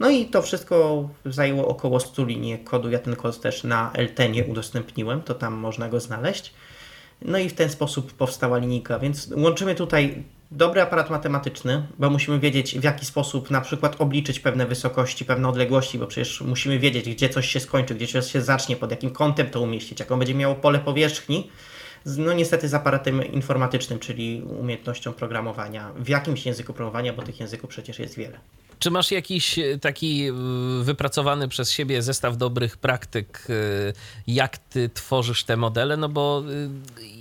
No 0.00 0.10
i 0.10 0.26
to 0.26 0.42
wszystko 0.42 1.08
zajęło 1.24 1.68
około 1.68 2.00
100 2.00 2.24
linii 2.24 2.58
kodu. 2.58 2.90
Ja 2.90 2.98
ten 2.98 3.16
kod 3.16 3.40
też 3.40 3.64
na 3.64 3.92
LT 3.98 4.18
nie 4.32 4.44
udostępniłem, 4.44 5.22
to 5.22 5.34
tam 5.34 5.54
można 5.54 5.88
go 5.88 6.00
znaleźć. 6.00 6.54
No 7.22 7.38
i 7.38 7.48
w 7.48 7.54
ten 7.54 7.70
sposób 7.70 8.12
powstała 8.12 8.58
linijka, 8.58 8.98
więc 8.98 9.32
łączymy 9.36 9.74
tutaj 9.74 10.24
dobry 10.50 10.80
aparat 10.80 11.10
matematyczny, 11.10 11.86
bo 11.98 12.10
musimy 12.10 12.38
wiedzieć 12.38 12.78
w 12.78 12.84
jaki 12.84 13.06
sposób 13.06 13.50
na 13.50 13.60
przykład 13.60 14.00
obliczyć 14.00 14.40
pewne 14.40 14.66
wysokości, 14.66 15.24
pewne 15.24 15.48
odległości, 15.48 15.98
bo 15.98 16.06
przecież 16.06 16.40
musimy 16.40 16.78
wiedzieć, 16.78 17.08
gdzie 17.08 17.28
coś 17.28 17.48
się 17.48 17.60
skończy, 17.60 17.94
gdzie 17.94 18.06
coś 18.06 18.32
się 18.32 18.42
zacznie, 18.42 18.76
pod 18.76 18.90
jakim 18.90 19.10
kątem 19.10 19.50
to 19.50 19.60
umieścić, 19.60 20.00
jaką 20.00 20.18
będzie 20.18 20.34
miało 20.34 20.54
pole 20.54 20.78
powierzchni. 20.78 21.50
No 22.06 22.32
niestety 22.32 22.68
z 22.68 22.74
aparatem 22.74 23.32
informatycznym, 23.32 23.98
czyli 23.98 24.42
umiejętnością 24.42 25.12
programowania, 25.12 25.92
w 25.96 26.08
jakimś 26.08 26.46
języku 26.46 26.72
programowania, 26.72 27.12
bo 27.12 27.22
tych 27.22 27.40
języków 27.40 27.70
przecież 27.70 27.98
jest 27.98 28.16
wiele. 28.16 28.38
Czy 28.78 28.90
masz 28.90 29.10
jakiś 29.10 29.58
e, 29.58 29.78
taki 29.78 30.28
e, 30.28 30.32
wypracowany 30.82 31.48
przez 31.48 31.70
siebie 31.70 32.02
zestaw 32.02 32.36
dobrych 32.36 32.76
praktyk, 32.76 33.46
e, 33.50 33.52
jak 34.26 34.58
ty 34.58 34.90
tworzysz 34.94 35.44
te 35.44 35.56
modele? 35.56 35.96
No 35.96 36.08
bo 36.08 36.42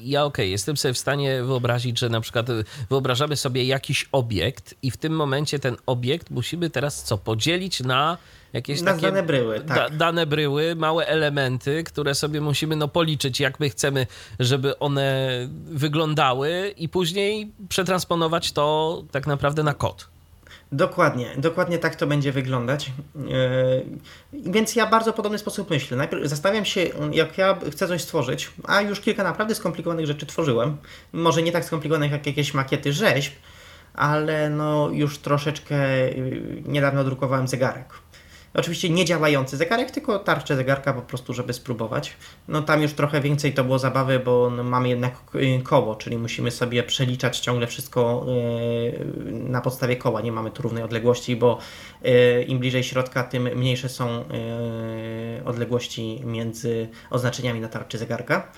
ja 0.03 0.26
okej, 0.26 0.45
okay, 0.45 0.48
jestem 0.48 0.77
sobie 0.77 0.94
w 0.94 0.98
stanie 0.98 1.44
wyobrazić, 1.44 1.99
że 1.99 2.10
na 2.10 2.22
przykład 2.22 2.48
wyobrażamy 2.90 3.36
sobie 3.36 3.64
jakiś 3.64 4.10
obiekt 4.11 4.76
i 4.82 4.91
w 4.91 4.98
tym 4.98 5.15
momencie 5.15 5.60
ten 5.60 5.76
obiekt 5.86 6.30
musimy 6.30 6.69
teraz 6.69 7.03
co? 7.03 7.18
Podzielić 7.18 7.80
na 7.80 8.18
jakieś 8.53 8.82
na 8.82 8.94
takie 8.94 9.07
dane 9.07 9.23
bryły, 9.23 9.60
tak. 9.60 9.77
da, 9.77 9.90
dane 9.90 10.26
bryły, 10.26 10.76
małe 10.76 11.07
elementy, 11.07 11.84
które 11.84 12.15
sobie 12.15 12.41
musimy 12.41 12.76
no, 12.76 12.88
policzyć, 12.88 13.40
jak 13.40 13.60
my 13.60 13.69
chcemy, 13.69 14.07
żeby 14.40 14.80
one 14.80 15.30
wyglądały 15.65 16.73
i 16.77 16.90
później 16.90 17.52
przetransponować 17.69 18.52
to 18.52 19.03
tak 19.11 19.27
naprawdę 19.27 19.64
na 19.64 19.73
kod. 19.73 20.15
Dokładnie, 20.76 21.27
dokładnie 21.38 21.80
tak 21.80 21.95
to 21.95 22.07
będzie 22.07 22.31
wyglądać. 22.31 22.91
Yy, 23.15 23.31
więc 24.52 24.76
ja 24.76 24.88
bardzo 24.88 25.14
podobny 25.14 25.38
sposób 25.38 25.69
myślę. 25.69 25.97
Najpierw 25.97 26.27
zastanawiam 26.27 26.65
się, 26.65 26.81
jak 27.11 27.38
ja 27.38 27.57
chcę 27.72 27.88
coś 27.88 28.02
stworzyć, 28.02 28.52
a 28.64 28.81
już 28.81 28.99
kilka 28.99 29.23
naprawdę 29.23 29.56
skomplikowanych 29.56 30.06
rzeczy 30.06 30.26
tworzyłem. 30.26 30.77
Może 31.14 31.41
nie 31.41 31.52
tak 31.52 31.65
skomplikowanych 31.65 32.11
jak 32.11 32.27
jakieś 32.27 32.53
makiety 32.53 32.93
rzeźb, 32.93 33.34
ale 33.93 34.49
no 34.49 34.89
już 34.89 35.18
troszeczkę 35.18 36.10
yy, 36.10 36.64
niedawno 36.65 37.03
drukowałem 37.03 37.47
zegarek. 37.47 37.93
Oczywiście 38.56 38.90
nie 38.90 39.06
działający 39.06 39.57
zegarek, 39.57 39.91
tylko 39.91 40.19
tarczę 40.19 40.56
zegarka 40.56 40.94
po 40.94 41.02
prostu, 41.02 41.34
żeby 41.34 41.53
spróbować. 41.53 42.18
No 42.48 42.61
tam 42.61 42.82
już 42.82 42.94
trochę 42.94 43.22
więcej 43.22 43.53
to 43.53 43.64
było 43.64 43.80
zabawy, 43.80 44.19
bo 44.19 44.49
no, 44.49 44.64
mamy 44.64 44.90
jednak 44.90 45.14
koło, 45.64 45.95
czyli 45.95 46.18
musimy 46.18 46.52
sobie 46.52 46.84
przeliczać 46.84 47.40
ciągle 47.40 47.68
wszystko 47.68 48.26
yy, 48.27 49.32
na 49.32 49.61
podstawie 49.61 49.95
koła. 49.95 50.22
Nie 50.22 50.32
mamy 50.32 50.52
tu 50.52 50.61
równej 50.61 50.84
odległości, 50.84 51.36
bo 51.36 51.57
yy, 52.03 52.44
im 52.44 52.60
bliżej 52.60 52.84
środka, 52.84 53.23
tym 53.23 53.44
mniejsze 53.44 53.90
są 53.90 54.26
odległości 55.45 56.22
między 56.26 56.88
oznaczeniami 57.10 57.60
na 57.60 57.68
tarczy 57.68 57.98
zegarka. 57.98 58.52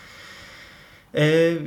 E, 1.14 1.20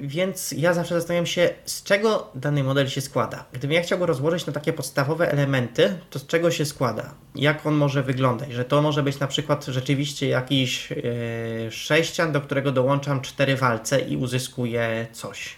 więc 0.03 0.53
ja 0.53 0.75
zawsze 0.75 0.95
zastanawiam 0.95 1.27
się, 1.27 1.51
z 1.65 1.83
czego 1.83 2.31
dany 2.35 2.65
model 2.65 2.89
się 2.89 3.01
składa. 3.01 3.45
Gdybym 3.53 3.73
ja 3.73 3.83
chciał 3.83 3.99
go 3.99 4.07
rozłożyć 4.07 4.47
na 4.47 4.53
takie 4.53 4.73
podstawowe 4.73 5.33
elementy, 5.33 5.99
to 6.11 6.19
z 6.19 6.27
czego 6.27 6.51
się 6.51 6.65
składa? 6.65 7.15
Jak 7.35 7.67
on 7.67 7.75
może 7.75 8.03
wyglądać? 8.03 8.53
Że 8.53 8.65
to 8.65 8.83
może 8.83 9.03
być 9.03 9.19
na 9.19 9.27
przykład 9.27 9.65
rzeczywiście 9.65 10.29
jakiś 10.29 10.91
yy, 10.91 11.71
sześcian, 11.71 12.33
do 12.33 12.41
którego 12.41 12.73
dołączam 12.73 13.21
cztery 13.21 13.57
walce 13.57 14.01
i 14.01 14.17
uzyskuję 14.17 15.07
coś. 15.13 15.57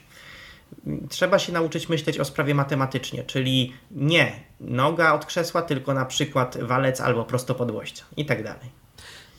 Trzeba 1.09 1.39
się 1.39 1.53
nauczyć 1.53 1.89
myśleć 1.89 2.19
o 2.19 2.25
sprawie 2.25 2.55
matematycznie, 2.55 3.25
czyli 3.25 3.73
nie 3.91 4.33
noga 4.61 5.13
od 5.13 5.27
krzesła, 5.27 5.63
tylko 5.63 5.95
na 5.95 6.05
przykład 6.05 6.59
walec 6.63 7.01
albo 7.01 7.25
prostopodłościa 7.25 8.05
i 8.17 8.27
tak 8.27 8.45
dalej. 8.45 8.82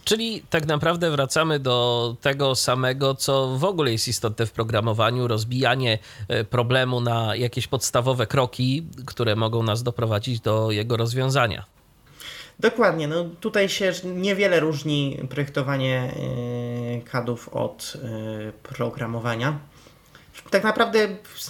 Czyli 0.03 0.43
tak 0.49 0.65
naprawdę 0.65 1.11
wracamy 1.11 1.59
do 1.59 2.15
tego 2.21 2.55
samego, 2.55 3.15
co 3.15 3.57
w 3.57 3.63
ogóle 3.63 3.91
jest 3.91 4.07
istotne 4.07 4.45
w 4.45 4.51
programowaniu 4.51 5.27
rozbijanie 5.27 5.99
e, 6.27 6.43
problemu 6.43 7.01
na 7.01 7.35
jakieś 7.35 7.67
podstawowe 7.67 8.27
kroki, 8.27 8.85
które 9.05 9.35
mogą 9.35 9.63
nas 9.63 9.83
doprowadzić 9.83 10.39
do 10.39 10.71
jego 10.71 10.97
rozwiązania. 10.97 11.65
Dokładnie, 12.59 13.07
no 13.07 13.25
tutaj 13.39 13.69
się 13.69 13.91
niewiele 14.15 14.59
różni 14.59 15.19
projektowanie 15.29 16.13
e, 17.13 17.51
od 17.51 17.93
e, 17.95 18.51
programowania. 18.51 19.59
Tak 20.49 20.63
naprawdę 20.63 21.07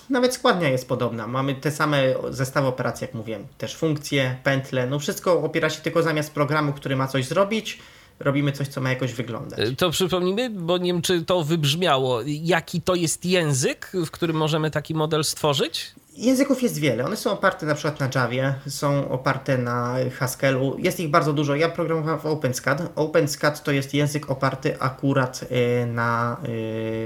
nawet 0.09 0.33
składnia 0.33 0.69
jest 0.69 0.87
podobna. 0.87 1.27
Mamy 1.27 1.55
te 1.55 1.71
same 1.71 1.97
zestawy 2.29 2.67
operacji, 2.67 3.05
jak 3.05 3.13
mówiłem, 3.13 3.47
też 3.57 3.75
funkcje, 3.75 4.37
pętle, 4.43 4.87
no 4.87 4.99
wszystko 4.99 5.41
opiera 5.41 5.69
się 5.69 5.81
tylko 5.81 6.03
zamiast 6.03 6.33
programu, 6.33 6.73
który 6.73 6.95
ma 6.95 7.07
coś 7.07 7.25
zrobić, 7.25 7.79
robimy 8.19 8.51
coś, 8.51 8.67
co 8.67 8.81
ma 8.81 8.89
jakoś 8.89 9.13
wyglądać. 9.13 9.59
E, 9.59 9.75
to 9.75 9.89
przypomnijmy, 9.89 10.49
bo 10.49 10.77
nie 10.77 10.93
wiem, 10.93 11.01
czy 11.01 11.25
to 11.25 11.43
wybrzmiało, 11.43 12.19
jaki 12.25 12.81
to 12.81 12.95
jest 12.95 13.25
język, 13.25 13.91
w 14.05 14.11
którym 14.11 14.35
możemy 14.35 14.71
taki 14.71 14.95
model 14.95 15.23
stworzyć? 15.23 15.95
Języków 16.17 16.63
jest 16.63 16.79
wiele. 16.79 17.05
One 17.05 17.17
są 17.17 17.31
oparte 17.31 17.65
na 17.65 17.75
przykład 17.75 17.99
na 17.99 18.21
Javie, 18.21 18.53
są 18.67 19.09
oparte 19.09 19.57
na 19.57 19.95
Haskellu. 20.19 20.75
Jest 20.79 20.99
ich 20.99 21.09
bardzo 21.09 21.33
dużo. 21.33 21.55
Ja 21.55 21.69
programowałem 21.69 22.19
w 22.19 22.25
OpenSCAD. 22.25 22.91
OpenSCAD 22.95 23.63
to 23.63 23.71
jest 23.71 23.93
język 23.93 24.31
oparty 24.31 24.79
akurat 24.79 25.45
e, 25.49 25.85
na 25.85 26.37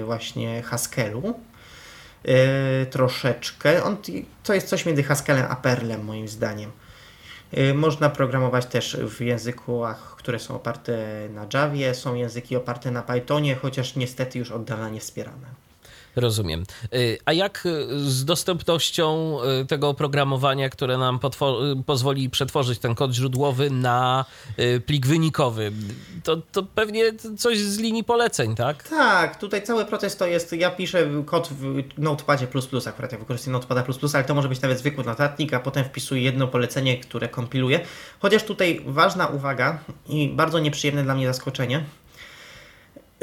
e, 0.02 0.04
właśnie 0.06 0.62
Haskellu. 0.62 1.34
Troszeczkę. 2.90 3.84
On, 3.84 3.98
to 4.44 4.54
jest 4.54 4.68
coś 4.68 4.86
między 4.86 5.04
Haskellem 5.04 5.46
a 5.50 5.56
Perlem 5.56 6.06
moim 6.06 6.28
zdaniem. 6.28 6.72
Można 7.74 8.10
programować 8.10 8.66
też 8.66 8.98
w 8.98 9.22
językach 9.22 10.16
które 10.18 10.40
są 10.40 10.56
oparte 10.56 10.98
na 11.30 11.48
Javie, 11.54 11.96
są 11.96 12.16
języki 12.16 12.56
oparte 12.56 12.92
na 12.92 13.02
Pythonie, 13.02 13.56
chociaż 13.56 13.96
niestety 13.96 14.40
już 14.40 14.52
od 14.52 14.64
dawna 14.64 14.90
nie 14.90 15.00
wspierane. 15.00 15.67
Rozumiem. 16.18 16.64
Y, 16.94 17.18
a 17.26 17.34
jak 17.34 17.64
z 17.98 18.26
dostępnością 18.26 19.38
y, 19.62 19.66
tego 19.66 19.90
oprogramowania, 19.90 20.70
które 20.70 20.98
nam 20.98 21.20
y, 21.80 21.84
pozwoli 21.84 22.30
przetworzyć 22.30 22.80
ten 22.80 22.96
kod 22.96 23.12
źródłowy 23.12 23.70
na 23.70 24.26
plik 24.86 25.08
wynikowy? 25.08 25.72
To, 26.24 26.38
to 26.52 26.64
pewnie 26.64 27.04
coś 27.38 27.60
z 27.60 27.80
linii 27.80 28.04
poleceń, 28.04 28.56
tak? 28.56 28.88
Tak, 28.88 29.40
tutaj 29.40 29.64
cały 29.64 29.86
proces 29.86 30.18
to 30.18 30.26
jest, 30.26 30.52
ja 30.54 30.72
piszę 30.72 31.08
kod 31.26 31.48
w 31.48 31.84
Notepadzie++, 31.98 32.48
akurat 32.88 33.12
ja 33.12 33.18
wykorzystuję 33.18 33.54
Notepada++, 33.54 33.84
ale 34.14 34.24
to 34.24 34.36
może 34.36 34.50
być 34.50 34.62
nawet 34.62 34.80
zwykły 34.80 35.04
notatnik, 35.04 35.54
a 35.54 35.60
potem 35.60 35.86
wpisuję 35.86 36.22
jedno 36.22 36.48
polecenie, 36.48 36.98
które 36.98 37.30
kompiluję. 37.30 37.80
Chociaż 38.20 38.44
tutaj 38.44 38.82
ważna 38.86 39.28
uwaga 39.28 39.80
i 40.10 40.30
bardzo 40.30 40.60
nieprzyjemne 40.60 41.04
dla 41.04 41.16
mnie 41.16 41.28
zaskoczenie, 41.28 41.84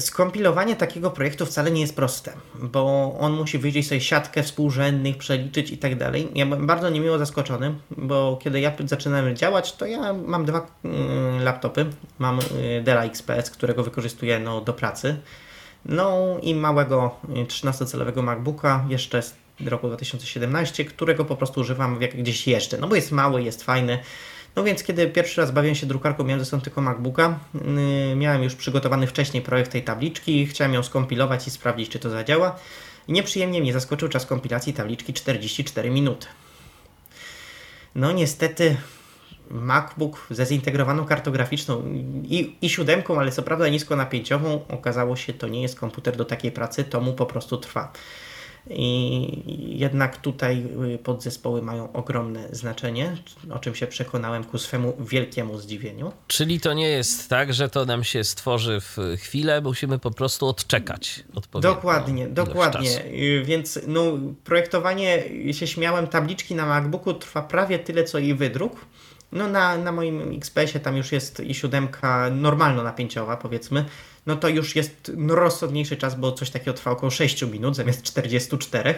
Skompilowanie 0.00 0.76
takiego 0.76 1.10
projektu 1.10 1.46
wcale 1.46 1.70
nie 1.70 1.80
jest 1.80 1.96
proste, 1.96 2.32
bo 2.54 3.14
on 3.20 3.32
musi 3.32 3.58
wyjść 3.58 3.88
sobie 3.88 4.00
siatkę 4.00 4.42
współrzędnych, 4.42 5.18
przeliczyć 5.18 5.70
i 5.70 5.78
tak 5.78 5.98
dalej. 5.98 6.28
Ja 6.34 6.46
byłem 6.46 6.66
bardzo 6.66 6.90
niemiło 6.90 7.18
zaskoczony, 7.18 7.74
bo 7.90 8.38
kiedy 8.42 8.60
ja 8.60 8.72
zaczynałem 8.84 9.36
działać, 9.36 9.76
to 9.76 9.86
ja 9.86 10.12
mam 10.12 10.44
dwa 10.44 10.66
mm, 10.84 11.42
laptopy. 11.42 11.86
Mam 12.18 12.38
y, 12.38 12.82
Dell 12.84 12.98
XPS, 12.98 13.50
którego 13.50 13.84
wykorzystuję 13.84 14.38
no, 14.38 14.60
do 14.60 14.72
pracy. 14.72 15.16
No 15.84 16.38
i 16.42 16.54
małego 16.54 17.16
13-calowego 17.28 18.18
y, 18.18 18.22
MacBooka, 18.22 18.84
jeszcze 18.88 19.22
z 19.22 19.34
roku 19.66 19.88
2017, 19.88 20.84
którego 20.84 21.24
po 21.24 21.36
prostu 21.36 21.60
używam 21.60 22.02
jak 22.02 22.16
gdzieś 22.16 22.46
jeszcze, 22.48 22.78
no 22.78 22.88
bo 22.88 22.94
jest 22.94 23.12
mały, 23.12 23.42
jest 23.42 23.62
fajny 23.62 23.98
no 24.56 24.64
więc 24.64 24.82
kiedy 24.82 25.06
pierwszy 25.06 25.40
raz 25.40 25.50
bawiłem 25.50 25.74
się 25.74 25.86
drukarką, 25.86 26.24
miałem 26.24 26.40
ze 26.40 26.46
sobą 26.46 26.62
tylko 26.62 26.80
MacBooka, 26.80 27.38
yy, 27.54 28.16
miałem 28.16 28.42
już 28.42 28.54
przygotowany 28.54 29.06
wcześniej 29.06 29.42
projekt 29.42 29.72
tej 29.72 29.82
tabliczki, 29.82 30.46
chciałem 30.46 30.74
ją 30.74 30.82
skompilować 30.82 31.46
i 31.46 31.50
sprawdzić, 31.50 31.88
czy 31.88 31.98
to 31.98 32.10
zadziała. 32.10 32.56
I 33.08 33.12
nieprzyjemnie 33.12 33.60
mnie 33.60 33.72
zaskoczył 33.72 34.08
czas 34.08 34.26
kompilacji 34.26 34.72
tabliczki 34.72 35.12
44 35.12 35.90
minuty. 35.90 36.26
No 37.94 38.12
niestety 38.12 38.76
MacBook 39.50 40.26
ze 40.30 40.46
zintegrowaną 40.46 41.04
kartograficzną 41.04 41.82
i, 42.22 42.56
i 42.62 42.68
siódemką, 42.68 43.20
ale 43.20 43.32
co 43.32 43.42
prawda 43.42 43.68
nisko 43.68 43.96
napięciową, 43.96 44.60
okazało 44.68 45.16
się, 45.16 45.32
to 45.32 45.48
nie 45.48 45.62
jest 45.62 45.80
komputer 45.80 46.16
do 46.16 46.24
takiej 46.24 46.52
pracy, 46.52 46.84
to 46.84 47.00
mu 47.00 47.12
po 47.12 47.26
prostu 47.26 47.56
trwa. 47.56 47.92
I 48.70 49.78
jednak 49.78 50.16
tutaj 50.16 50.66
y, 50.94 50.98
podzespoły 50.98 51.62
mają 51.62 51.92
ogromne 51.92 52.48
znaczenie, 52.52 53.16
o 53.50 53.58
czym 53.58 53.74
się 53.74 53.86
przekonałem 53.86 54.44
ku 54.44 54.58
swemu 54.58 54.96
wielkiemu 55.00 55.58
zdziwieniu. 55.58 56.12
Czyli 56.26 56.60
to 56.60 56.72
nie 56.72 56.88
jest 56.88 57.28
tak, 57.28 57.54
że 57.54 57.68
to 57.68 57.84
nam 57.84 58.04
się 58.04 58.24
stworzy 58.24 58.80
w 58.80 58.98
chwilę, 59.18 59.60
musimy 59.60 59.98
po 59.98 60.10
prostu 60.10 60.46
odczekać 60.46 61.24
Dokładnie, 61.60 62.28
dokładnie. 62.28 62.90
Czasu. 62.90 63.08
Y, 63.08 63.42
więc 63.44 63.80
no, 63.86 64.02
projektowanie, 64.44 65.22
się 65.52 65.66
śmiałem, 65.66 66.06
tabliczki 66.06 66.54
na 66.54 66.66
MacBooku 66.66 67.14
trwa 67.14 67.42
prawie 67.42 67.78
tyle, 67.78 68.04
co 68.04 68.18
i 68.18 68.34
wydruk. 68.34 68.86
No 69.32 69.48
na, 69.48 69.76
na 69.76 69.92
moim 69.92 70.36
XPS-ie 70.36 70.80
tam 70.80 70.96
już 70.96 71.12
jest 71.12 71.40
i 71.40 71.54
siódemka 71.54 72.30
normalno 72.30 72.82
napięciowa, 72.82 73.36
powiedzmy 73.36 73.84
no 74.26 74.36
to 74.36 74.48
już 74.48 74.76
jest 74.76 75.12
rozsądniejszy 75.28 75.96
czas, 75.96 76.14
bo 76.14 76.32
coś 76.32 76.50
takiego 76.50 76.72
trwa 76.72 76.90
około 76.90 77.10
6 77.10 77.42
minut 77.42 77.76
zamiast 77.76 78.02
44 78.02 78.94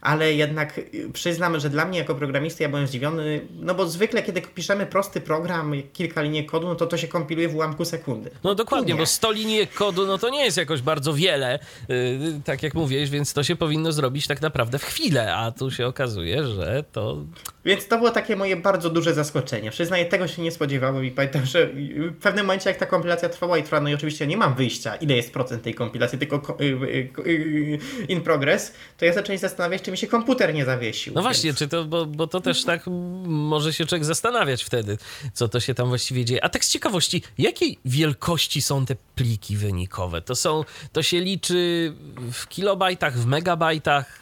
ale 0.00 0.34
jednak 0.34 0.80
przyznam, 1.12 1.60
że 1.60 1.70
dla 1.70 1.84
mnie 1.84 1.98
jako 1.98 2.14
programisty 2.14 2.62
ja 2.62 2.68
byłem 2.68 2.86
zdziwiony, 2.86 3.46
no 3.60 3.74
bo 3.74 3.88
zwykle 3.88 4.22
kiedy 4.22 4.42
piszemy 4.42 4.86
prosty 4.86 5.20
program, 5.20 5.72
kilka 5.92 6.22
linii 6.22 6.46
kodu, 6.46 6.66
no 6.66 6.74
to 6.74 6.86
to 6.86 6.96
się 6.96 7.08
kompiluje 7.08 7.48
w 7.48 7.54
ułamku 7.54 7.84
sekundy. 7.84 8.30
No 8.44 8.54
dokładnie, 8.54 8.94
bo 8.94 9.06
100 9.06 9.32
linii 9.32 9.66
kodu, 9.66 10.06
no 10.06 10.18
to 10.18 10.30
nie 10.30 10.44
jest 10.44 10.56
jakoś 10.56 10.82
bardzo 10.82 11.14
wiele, 11.14 11.58
yy, 11.88 11.96
tak 12.44 12.62
jak 12.62 12.74
mówiłeś, 12.74 13.10
więc 13.10 13.32
to 13.32 13.42
się 13.42 13.56
powinno 13.56 13.92
zrobić 13.92 14.26
tak 14.26 14.42
naprawdę 14.42 14.78
w 14.78 14.84
chwilę, 14.84 15.34
a 15.34 15.52
tu 15.52 15.70
się 15.70 15.86
okazuje, 15.86 16.44
że 16.44 16.84
to... 16.92 17.24
Więc 17.68 17.88
to 17.88 17.98
było 17.98 18.10
takie 18.10 18.36
moje 18.36 18.56
bardzo 18.56 18.90
duże 18.90 19.14
zaskoczenie. 19.14 19.70
Przyznaję, 19.70 20.04
tego 20.04 20.28
się 20.28 20.42
nie 20.42 20.50
spodziewałem 20.50 21.04
i 21.04 21.10
pamiętam, 21.10 21.46
że 21.46 21.66
w 21.66 22.16
pewnym 22.20 22.46
momencie 22.46 22.70
jak 22.70 22.78
ta 22.78 22.86
kompilacja 22.86 23.28
trwała 23.28 23.58
i 23.58 23.62
trwa, 23.62 23.80
no 23.80 23.88
i 23.88 23.94
oczywiście 23.94 24.26
nie 24.26 24.36
mam 24.36 24.54
wyjścia, 24.54 24.96
ile 24.96 25.16
jest 25.16 25.32
procent 25.32 25.62
tej 25.62 25.74
kompilacji, 25.74 26.18
tylko 26.18 26.56
y, 26.60 26.64
y, 26.64 27.10
y, 27.26 27.78
in 28.08 28.20
progress, 28.20 28.72
to 28.98 29.04
ja 29.04 29.12
zacząłem 29.12 29.38
zastanawiać, 29.38 29.82
czy 29.82 29.90
mi 29.90 29.98
się 29.98 30.06
komputer 30.06 30.54
nie 30.54 30.64
zawiesił. 30.64 31.12
No 31.14 31.22
właśnie, 31.22 31.54
czy 31.54 31.68
to, 31.68 31.84
bo, 31.84 32.06
bo 32.06 32.26
to 32.26 32.40
też 32.40 32.64
tak 32.64 32.82
może 33.26 33.72
się 33.72 33.86
człowiek 33.86 34.04
zastanawiać 34.04 34.64
wtedy, 34.64 34.98
co 35.32 35.48
to 35.48 35.60
się 35.60 35.74
tam 35.74 35.88
właściwie 35.88 36.24
dzieje. 36.24 36.44
A 36.44 36.48
tak 36.48 36.64
z 36.64 36.70
ciekawości, 36.70 37.22
jakiej 37.38 37.78
wielkości 37.84 38.62
są 38.62 38.86
te 38.86 38.96
pliki 39.14 39.56
wynikowe? 39.56 40.22
To 40.22 40.34
są, 40.34 40.64
to 40.92 41.02
się 41.02 41.20
liczy 41.20 41.92
w 42.32 42.48
kilobajtach, 42.48 43.18
w 43.18 43.26
megabajtach? 43.26 44.20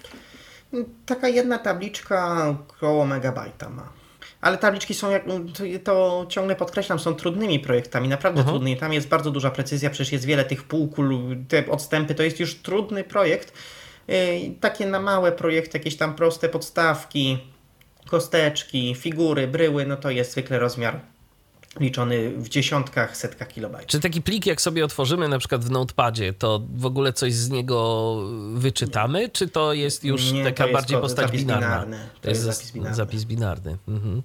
Taka 1.06 1.28
jedna 1.28 1.58
tabliczka 1.58 2.48
około 2.48 3.06
megabajta 3.06 3.70
ma. 3.70 3.88
Ale 4.40 4.58
tabliczki 4.58 4.94
są, 4.94 5.10
jak, 5.10 5.24
to, 5.84 6.26
ciągle 6.28 6.56
podkreślam, 6.56 6.98
są 6.98 7.14
trudnymi 7.14 7.60
projektami, 7.60 8.08
naprawdę 8.08 8.40
mhm. 8.40 8.54
trudnymi. 8.54 8.80
Tam 8.80 8.92
jest 8.92 9.08
bardzo 9.08 9.30
duża 9.30 9.50
precyzja, 9.50 9.90
przecież 9.90 10.12
jest 10.12 10.24
wiele 10.24 10.44
tych 10.44 10.64
półkul, 10.64 11.36
te 11.48 11.70
odstępy, 11.70 12.14
to 12.14 12.22
jest 12.22 12.40
już 12.40 12.54
trudny 12.54 13.04
projekt. 13.04 13.52
Y, 14.10 14.54
takie 14.60 14.86
na 14.86 15.00
małe 15.00 15.32
projekty, 15.32 15.78
jakieś 15.78 15.96
tam 15.96 16.14
proste 16.14 16.48
podstawki, 16.48 17.38
kosteczki, 18.08 18.94
figury, 18.94 19.48
bryły, 19.48 19.86
no 19.86 19.96
to 19.96 20.10
jest 20.10 20.32
zwykle 20.32 20.58
rozmiar 20.58 21.00
liczony 21.80 22.30
w 22.30 22.48
dziesiątkach, 22.48 23.16
setkach 23.16 23.48
kilobajtów. 23.48 23.90
Czy 23.90 24.00
taki 24.00 24.22
plik, 24.22 24.46
jak 24.46 24.60
sobie 24.60 24.84
otworzymy 24.84 25.28
na 25.28 25.38
przykład 25.38 25.64
w 25.64 25.70
Notepadzie, 25.70 26.32
to 26.32 26.62
w 26.76 26.86
ogóle 26.86 27.12
coś 27.12 27.34
z 27.34 27.50
niego 27.50 28.16
wyczytamy, 28.54 29.20
nie. 29.20 29.28
czy 29.28 29.48
to 29.48 29.72
jest 29.72 30.04
już 30.04 30.32
Nie, 30.32 30.44
taka 30.44 30.68
bardziej 30.68 31.00
postać 31.00 31.32
binarna? 31.32 31.66
Binarny. 31.66 31.96
To, 32.14 32.20
to 32.22 32.28
jest, 32.28 32.46
jest 32.46 32.58
zapis 32.58 32.72
binarny. 32.72 32.96
Zapis 32.96 33.24
binarny. 33.24 33.76
Mhm. 33.88 34.22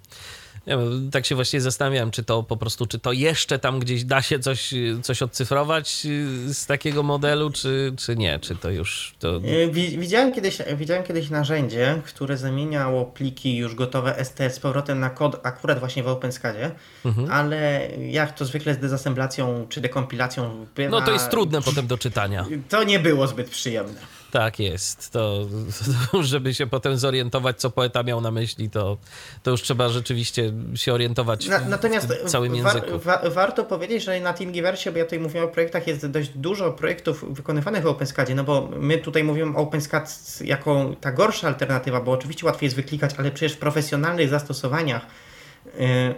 Ja 0.66 0.78
tak 1.12 1.26
się 1.26 1.36
właśnie 1.36 1.62
zastanawiam, 1.62 2.12
czy 2.12 2.24
to 2.24 2.44
po 2.44 2.58
prostu, 2.58 2.86
czy 2.86 3.00
to 3.00 3.12
jeszcze 3.12 3.60
tam 3.60 3.80
gdzieś 3.80 4.04
da 4.04 4.22
się 4.22 4.40
coś, 4.40 4.74
coś 5.02 5.22
odcyfrować 5.22 6.08
z 6.48 6.66
takiego 6.66 7.04
modelu, 7.04 7.50
czy, 7.50 7.94
czy 7.98 8.16
nie, 8.16 8.40
czy 8.40 8.56
to 8.56 8.70
już... 8.70 9.16
To... 9.20 9.38
Y, 9.38 9.72
widziałem 9.98 10.34
kiedyś, 10.34 10.58
widziałem 10.78 11.04
kiedyś 11.04 11.30
narzędzie, 11.30 12.02
które 12.06 12.38
zamieniało 12.38 13.06
pliki 13.06 13.58
już 13.58 13.76
gotowe 13.76 14.26
STS 14.26 14.56
z 14.56 14.60
powrotem 14.60 15.00
na 15.00 15.10
kod 15.10 15.40
akurat 15.44 15.80
właśnie 15.80 16.04
w 16.04 16.08
OpenSCADzie, 16.08 16.72
mhm. 17.06 17.32
ale 17.32 17.90
jak 18.10 18.36
to 18.36 18.46
zwykle 18.46 18.74
z 18.74 18.78
dezassemblacją 18.78 19.66
czy 19.70 19.82
dekompilacją... 19.82 20.66
No 20.90 21.02
to 21.02 21.12
jest 21.12 21.30
trudne 21.30 21.62
potem 21.62 21.88
do 21.88 21.98
czytania. 21.98 22.46
To 22.70 22.84
nie 22.84 23.00
było 23.00 23.28
zbyt 23.28 23.50
przyjemne. 23.50 24.21
Tak 24.32 24.60
jest. 24.60 25.12
To, 25.12 25.48
to, 26.12 26.24
żeby 26.24 26.54
się 26.54 26.68
potem 26.68 26.98
zorientować, 26.98 27.60
co 27.60 27.70
poeta 27.70 28.04
miał 28.04 28.22
na 28.22 28.32
myśli, 28.32 28.70
to, 28.70 28.98
to 29.44 29.52
już 29.52 29.62
trzeba 29.62 29.90
rzeczywiście 29.90 30.54
się 30.76 30.94
orientować 30.94 31.48
na, 31.48 31.60
w, 31.60 31.70
natomiast 31.70 32.08
w 32.08 32.30
całym 32.30 32.56
języku. 32.56 33.00
Wa, 33.00 33.18
wa, 33.18 33.30
warto 33.30 33.64
powiedzieć, 33.66 34.04
że 34.04 34.20
na 34.20 34.34
Thingiversie, 34.34 34.92
bo 34.92 34.98
ja 34.98 35.04
tutaj 35.04 35.20
mówiłem 35.20 35.46
o 35.46 35.52
projektach, 35.52 35.88
jest 35.88 36.08
dość 36.08 36.30
dużo 36.30 36.72
projektów 36.72 37.34
wykonywanych 37.34 37.84
w 37.84 37.88
OpenSCADzie, 37.88 38.36
no 38.36 38.44
bo 38.44 38.70
my 38.80 38.98
tutaj 38.98 39.24
mówimy 39.24 39.58
o 39.58 39.62
OpenSCAD 39.62 40.40
jako 40.42 40.96
ta 41.02 41.12
gorsza 41.12 41.48
alternatywa, 41.48 42.02
bo 42.02 42.12
oczywiście 42.12 42.46
łatwiej 42.46 42.68
jest 42.68 42.76
wyklikać, 42.76 43.16
ale 43.18 43.32
przecież 43.32 43.54
w 43.54 43.60
profesjonalnych 43.60 44.30
zastosowaniach 44.30 45.06
yy, 45.80 46.16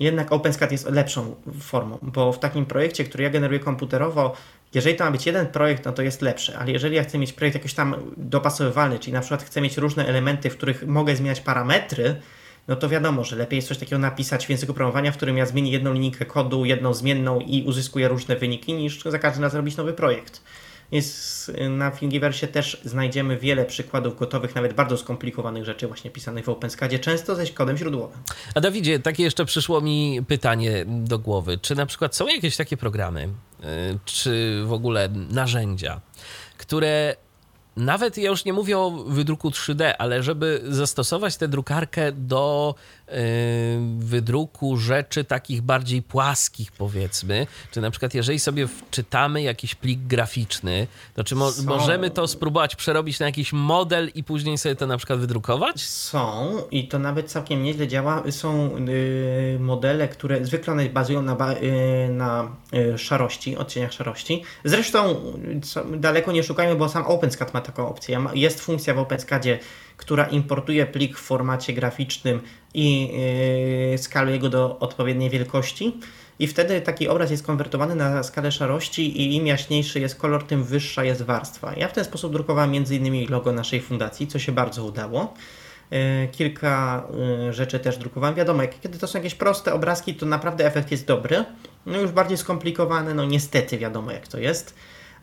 jednak 0.00 0.32
OpenSCAD 0.32 0.72
jest 0.72 0.90
lepszą 0.90 1.34
formą, 1.60 1.98
bo 2.02 2.32
w 2.32 2.38
takim 2.38 2.66
projekcie, 2.66 3.04
który 3.04 3.24
ja 3.24 3.30
generuję 3.30 3.60
komputerowo, 3.60 4.34
jeżeli 4.74 4.96
to 4.96 5.04
ma 5.04 5.10
być 5.10 5.26
jeden 5.26 5.46
projekt, 5.46 5.84
no 5.84 5.92
to 5.92 6.02
jest 6.02 6.22
lepsze, 6.22 6.58
ale 6.58 6.72
jeżeli 6.72 6.96
ja 6.96 7.02
chcę 7.02 7.18
mieć 7.18 7.32
projekt 7.32 7.54
jakoś 7.54 7.74
tam 7.74 7.94
dopasowywalny, 8.16 8.98
czyli 8.98 9.12
na 9.12 9.20
przykład 9.20 9.42
chcę 9.42 9.60
mieć 9.60 9.76
różne 9.76 10.06
elementy, 10.06 10.50
w 10.50 10.56
których 10.56 10.86
mogę 10.86 11.16
zmieniać 11.16 11.40
parametry, 11.40 12.20
no 12.68 12.76
to 12.76 12.88
wiadomo, 12.88 13.24
że 13.24 13.36
lepiej 13.36 13.56
jest 13.56 13.68
coś 13.68 13.78
takiego 13.78 13.98
napisać 13.98 14.46
w 14.46 14.50
języku 14.50 14.74
programowania, 14.74 15.12
w 15.12 15.16
którym 15.16 15.36
ja 15.36 15.46
zmienię 15.46 15.70
jedną 15.72 15.92
linijkę 15.92 16.24
kodu, 16.24 16.64
jedną 16.64 16.94
zmienną 16.94 17.40
i 17.40 17.62
uzyskuję 17.62 18.08
różne 18.08 18.36
wyniki, 18.36 18.74
niż 18.74 19.02
za 19.02 19.18
każdym 19.18 19.42
razem 19.42 19.58
robić 19.58 19.76
nowy 19.76 19.92
projekt. 19.92 20.42
Jest, 20.94 21.52
na 21.70 21.90
Thingiversie 21.90 22.46
też 22.46 22.80
znajdziemy 22.84 23.38
wiele 23.38 23.64
przykładów 23.64 24.18
gotowych, 24.18 24.54
nawet 24.54 24.72
bardzo 24.72 24.96
skomplikowanych 24.96 25.64
rzeczy 25.64 25.86
właśnie 25.86 26.10
pisanych 26.10 26.44
w 26.44 26.48
OpenSCADzie, 26.48 26.98
często 26.98 27.34
ze 27.34 27.46
kodem 27.46 27.76
źródłowym. 27.76 28.18
A 28.54 28.60
Dawidzie, 28.60 28.98
takie 28.98 29.22
jeszcze 29.22 29.44
przyszło 29.44 29.80
mi 29.80 30.20
pytanie 30.28 30.84
do 30.86 31.18
głowy. 31.18 31.58
Czy 31.58 31.74
na 31.74 31.86
przykład 31.86 32.16
są 32.16 32.26
jakieś 32.26 32.56
takie 32.56 32.76
programy, 32.76 33.22
y, 33.24 33.64
czy 34.04 34.62
w 34.66 34.72
ogóle 34.72 35.08
narzędzia, 35.30 36.00
które 36.58 37.16
nawet 37.76 38.18
ja 38.18 38.30
już 38.30 38.44
nie 38.44 38.52
mówię 38.52 38.78
o 38.78 38.90
wydruku 38.90 39.50
3D, 39.50 39.92
ale 39.98 40.22
żeby 40.22 40.62
zastosować 40.68 41.36
tę 41.36 41.48
drukarkę 41.48 42.12
do 42.12 42.74
wydruku 43.98 44.76
rzeczy 44.76 45.24
takich 45.24 45.62
bardziej 45.62 46.02
płaskich, 46.02 46.72
powiedzmy, 46.72 47.46
czy 47.70 47.80
na 47.80 47.90
przykład 47.90 48.14
jeżeli 48.14 48.38
sobie 48.38 48.68
wczytamy 48.68 49.42
jakiś 49.42 49.74
plik 49.74 50.00
graficzny, 50.00 50.86
to 51.14 51.24
czy 51.24 51.34
mo 51.34 51.50
Są. 51.50 51.64
możemy 51.64 52.10
to 52.10 52.28
spróbować 52.28 52.76
przerobić 52.76 53.20
na 53.20 53.26
jakiś 53.26 53.52
model 53.52 54.10
i 54.14 54.24
później 54.24 54.58
sobie 54.58 54.76
to 54.76 54.86
na 54.86 54.96
przykład 54.96 55.18
wydrukować? 55.18 55.82
Są 55.82 56.56
i 56.70 56.88
to 56.88 56.98
nawet 56.98 57.30
całkiem 57.30 57.62
nieźle 57.62 57.88
działa. 57.88 58.22
Są 58.30 58.76
yy, 58.76 59.58
modele, 59.60 60.08
które 60.08 60.44
zwykle 60.44 60.72
one 60.72 60.88
bazują 60.88 61.22
na, 61.22 61.36
yy, 61.52 62.08
na 62.08 62.48
y, 62.74 62.98
szarości, 62.98 63.56
odcieniach 63.56 63.92
szarości. 63.92 64.42
Zresztą 64.64 65.14
daleko 65.96 66.32
nie 66.32 66.42
szukajmy, 66.42 66.76
bo 66.76 66.88
sam 66.88 67.06
OpenSCAD 67.06 67.54
ma 67.54 67.60
taką 67.60 67.88
opcję. 67.88 68.24
Jest 68.34 68.60
funkcja 68.60 68.94
w 68.94 68.98
OpenSCADzie, 68.98 69.58
która 69.96 70.24
importuje 70.24 70.86
plik 70.86 71.18
w 71.18 71.20
formacie 71.20 71.72
graficznym 71.72 72.40
i 72.74 73.08
yy, 73.90 73.98
skaluje 73.98 74.38
go 74.38 74.48
do 74.48 74.78
odpowiedniej 74.78 75.30
wielkości. 75.30 75.96
I 76.38 76.46
wtedy 76.46 76.80
taki 76.80 77.08
obraz 77.08 77.30
jest 77.30 77.46
konwertowany 77.46 77.94
na 77.94 78.22
skalę 78.22 78.52
szarości 78.52 79.22
i 79.22 79.36
im 79.36 79.46
jaśniejszy 79.46 80.00
jest 80.00 80.16
kolor, 80.16 80.44
tym 80.44 80.64
wyższa 80.64 81.04
jest 81.04 81.22
warstwa. 81.22 81.72
Ja 81.76 81.88
w 81.88 81.92
ten 81.92 82.04
sposób 82.04 82.32
drukowałem 82.32 82.74
m.in. 82.74 83.30
logo 83.30 83.52
naszej 83.52 83.80
fundacji, 83.80 84.26
co 84.26 84.38
się 84.38 84.52
bardzo 84.52 84.84
udało. 84.84 85.34
Yy, 85.90 85.98
kilka 86.32 87.06
yy, 87.46 87.52
rzeczy 87.52 87.78
też 87.78 87.98
drukowałem. 87.98 88.34
Wiadomo, 88.34 88.62
kiedy 88.80 88.98
to 88.98 89.06
są 89.06 89.18
jakieś 89.18 89.34
proste 89.34 89.72
obrazki, 89.72 90.14
to 90.14 90.26
naprawdę 90.26 90.66
efekt 90.66 90.90
jest 90.90 91.06
dobry. 91.06 91.44
No 91.86 91.98
już 91.98 92.10
bardziej 92.10 92.38
skomplikowane, 92.38 93.14
no 93.14 93.24
niestety 93.24 93.78
wiadomo 93.78 94.12
jak 94.12 94.28
to 94.28 94.38
jest 94.38 94.74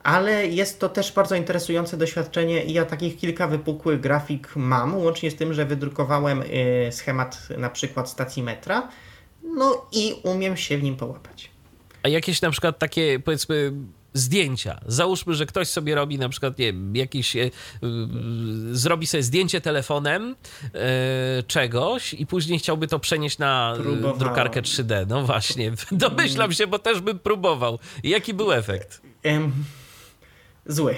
ale 0.03 0.47
jest 0.47 0.79
to 0.79 0.89
też 0.89 1.11
bardzo 1.11 1.35
interesujące 1.35 1.97
doświadczenie 1.97 2.63
i 2.63 2.73
ja 2.73 2.85
takich 2.85 3.17
kilka 3.17 3.47
wypukłych 3.47 3.99
grafik 3.99 4.55
mam, 4.55 4.97
łącznie 4.97 5.31
z 5.31 5.35
tym, 5.35 5.53
że 5.53 5.65
wydrukowałem 5.65 6.41
y, 6.41 6.89
schemat 6.91 7.47
na 7.57 7.69
przykład 7.69 8.09
stacji 8.09 8.43
metra, 8.43 8.87
no 9.43 9.85
i 9.91 10.15
umiem 10.23 10.57
się 10.57 10.77
w 10.77 10.83
nim 10.83 10.95
połapać. 10.95 11.51
A 12.03 12.09
jakieś 12.09 12.41
na 12.41 12.51
przykład 12.51 12.79
takie, 12.79 13.19
powiedzmy, 13.19 13.73
zdjęcia. 14.13 14.79
Załóżmy, 14.85 15.33
że 15.33 15.45
ktoś 15.45 15.67
sobie 15.67 15.95
robi 15.95 16.17
na 16.19 16.29
przykład, 16.29 16.53
nie 16.57 16.73
jakiś, 16.93 17.35
yy, 17.35 17.51
zrobi 18.71 19.07
sobie 19.07 19.23
zdjęcie 19.23 19.61
telefonem 19.61 20.35
yy, 20.63 20.79
czegoś 21.47 22.13
i 22.13 22.25
później 22.25 22.59
chciałby 22.59 22.87
to 22.87 22.99
przenieść 22.99 23.37
na 23.37 23.73
Próbowałem. 23.83 24.19
drukarkę 24.19 24.61
3D. 24.61 25.05
No 25.07 25.23
właśnie, 25.23 25.71
domyślam 25.91 26.51
się, 26.53 26.67
bo 26.67 26.79
też 26.79 27.01
bym 27.01 27.19
próbował. 27.19 27.79
Jaki 28.03 28.33
był 28.33 28.51
efekt? 28.51 29.01
Zły. 30.71 30.95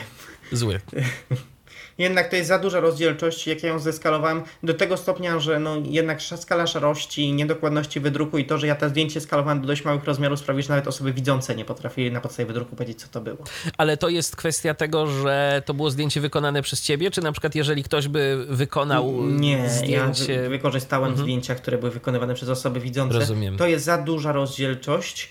Zły. 0.52 0.80
jednak 1.98 2.30
to 2.30 2.36
jest 2.36 2.48
za 2.48 2.60
duża 2.60 2.80
rozdzielczość, 2.80 3.48
jak 3.48 3.64
ja 3.64 3.70
ją 3.70 3.80
zeskalowałem, 3.80 4.42
do 4.64 4.74
tego 4.74 4.98
stopnia, 4.98 5.40
że 5.40 5.60
no 5.60 5.76
jednak 5.84 6.22
skala 6.22 6.68
szarości, 6.68 7.34
niedokładności 7.34 8.00
wydruku 8.00 8.38
i 8.38 8.46
to, 8.46 8.58
że 8.58 8.68
ja 8.68 8.76
to 8.76 8.90
zdjęcie 8.90 9.22
skalowałem 9.22 9.62
do 9.62 9.68
dość 9.68 9.86
małych 9.86 10.04
rozmiarów 10.04 10.40
sprawi, 10.40 10.64
że 10.64 10.70
nawet 10.70 10.88
osoby 10.88 11.14
widzące 11.14 11.56
nie 11.56 11.66
potrafili 11.66 12.12
na 12.12 12.22
podstawie 12.22 12.48
wydruku 12.48 12.76
powiedzieć, 12.76 13.02
co 13.02 13.08
to 13.08 13.22
było. 13.22 13.38
Ale 13.78 13.98
to 13.98 14.10
jest 14.10 14.36
kwestia 14.36 14.74
tego, 14.74 15.08
że 15.08 15.62
to 15.66 15.74
było 15.74 15.92
zdjęcie 15.92 16.22
wykonane 16.22 16.62
przez 16.62 16.82
ciebie, 16.82 17.12
czy 17.12 17.22
na 17.22 17.32
przykład 17.32 17.56
jeżeli 17.56 17.84
ktoś 17.84 18.08
by 18.08 18.46
wykonał 18.50 19.24
nie, 19.24 19.70
zdjęcie... 19.70 20.34
ja 20.34 20.50
wykorzystałem 20.50 21.10
mhm. 21.10 21.26
zdjęcia, 21.26 21.56
które 21.56 21.78
były 21.78 21.92
wykonywane 21.92 22.34
przez 22.34 22.50
osoby 22.50 22.80
widzące. 22.80 23.20
Rozumiem. 23.20 23.58
To 23.58 23.68
jest 23.68 23.86
za 23.86 23.98
duża 23.98 24.32
rozdzielczość. 24.32 25.30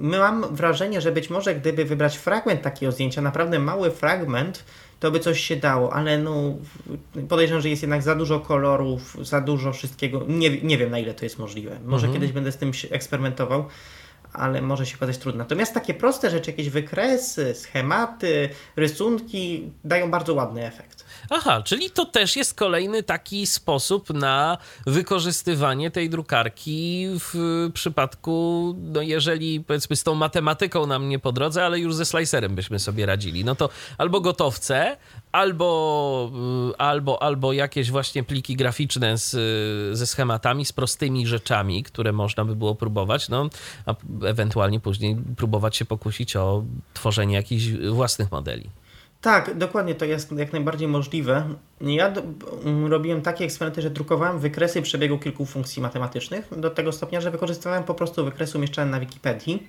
My 0.00 0.18
mam 0.18 0.54
wrażenie, 0.54 1.00
że 1.00 1.12
być 1.12 1.30
może 1.30 1.54
gdyby 1.54 1.84
wybrać 1.84 2.16
fragment 2.16 2.62
takiego 2.62 2.92
zdjęcia, 2.92 3.22
naprawdę 3.22 3.58
mały 3.58 3.90
fragment, 3.90 4.64
to 5.00 5.10
by 5.10 5.20
coś 5.20 5.40
się 5.40 5.56
dało, 5.56 5.92
ale 5.92 6.18
no 6.18 6.54
podejrzewam, 7.28 7.62
że 7.62 7.68
jest 7.68 7.82
jednak 7.82 8.02
za 8.02 8.14
dużo 8.14 8.40
kolorów, 8.40 9.16
za 9.26 9.40
dużo 9.40 9.72
wszystkiego. 9.72 10.24
Nie, 10.28 10.62
nie 10.62 10.78
wiem 10.78 10.90
na 10.90 10.98
ile 10.98 11.14
to 11.14 11.24
jest 11.24 11.38
możliwe. 11.38 11.78
Może 11.84 12.06
mhm. 12.06 12.12
kiedyś 12.14 12.34
będę 12.34 12.52
z 12.52 12.56
tym 12.56 12.72
eksperymentował, 12.90 13.64
ale 14.32 14.62
może 14.62 14.86
się 14.86 14.96
okazać 14.96 15.18
trudne. 15.18 15.38
Natomiast 15.38 15.74
takie 15.74 15.94
proste 15.94 16.30
rzeczy, 16.30 16.50
jakieś 16.50 16.70
wykresy, 16.70 17.54
schematy, 17.54 18.48
rysunki 18.76 19.70
dają 19.84 20.10
bardzo 20.10 20.34
ładny 20.34 20.66
efekt. 20.66 21.05
Aha, 21.30 21.62
czyli 21.62 21.90
to 21.90 22.04
też 22.04 22.36
jest 22.36 22.54
kolejny 22.54 23.02
taki 23.02 23.46
sposób 23.46 24.10
na 24.10 24.58
wykorzystywanie 24.86 25.90
tej 25.90 26.10
drukarki 26.10 27.06
w 27.08 27.34
przypadku, 27.74 28.74
no 28.78 29.02
jeżeli 29.02 29.60
powiedzmy 29.60 29.96
z 29.96 30.02
tą 30.02 30.14
matematyką 30.14 30.86
nam 30.86 31.08
nie 31.08 31.18
po 31.18 31.32
drodze, 31.32 31.64
ale 31.64 31.78
już 31.78 31.94
ze 31.94 32.04
slicerem 32.04 32.54
byśmy 32.54 32.78
sobie 32.78 33.06
radzili. 33.06 33.44
No 33.44 33.54
to 33.54 33.68
albo 33.98 34.20
gotowce, 34.20 34.96
albo, 35.32 36.32
y, 36.72 36.76
albo, 36.78 37.22
albo 37.22 37.52
jakieś 37.52 37.90
właśnie 37.90 38.24
pliki 38.24 38.56
graficzne 38.56 39.18
z, 39.18 39.30
ze 39.98 40.06
schematami, 40.06 40.64
z 40.64 40.72
prostymi 40.72 41.26
rzeczami, 41.26 41.82
które 41.82 42.12
można 42.12 42.44
by 42.44 42.56
było 42.56 42.74
próbować, 42.74 43.28
no 43.28 43.48
a 43.86 43.94
ewentualnie 44.24 44.80
później 44.80 45.16
próbować 45.36 45.76
się 45.76 45.84
pokusić 45.84 46.36
o 46.36 46.64
tworzenie 46.94 47.34
jakichś 47.34 47.64
własnych 47.90 48.32
modeli. 48.32 48.70
Tak, 49.20 49.58
dokładnie 49.58 49.94
to 49.94 50.04
jest 50.04 50.32
jak 50.32 50.52
najbardziej 50.52 50.88
możliwe. 50.88 51.48
Ja 51.80 52.12
robiłem 52.88 53.22
takie 53.22 53.44
eksperymenty, 53.44 53.82
że 53.82 53.90
drukowałem 53.90 54.38
wykresy 54.38 54.82
przebiegu 54.82 55.18
kilku 55.18 55.46
funkcji 55.46 55.82
matematycznych 55.82 56.48
do 56.60 56.70
tego 56.70 56.92
stopnia, 56.92 57.20
że 57.20 57.30
wykorzystywałem 57.30 57.84
po 57.84 57.94
prostu 57.94 58.24
wykresy 58.24 58.58
umieszczane 58.58 58.90
na 58.90 59.00
Wikipedii. 59.00 59.68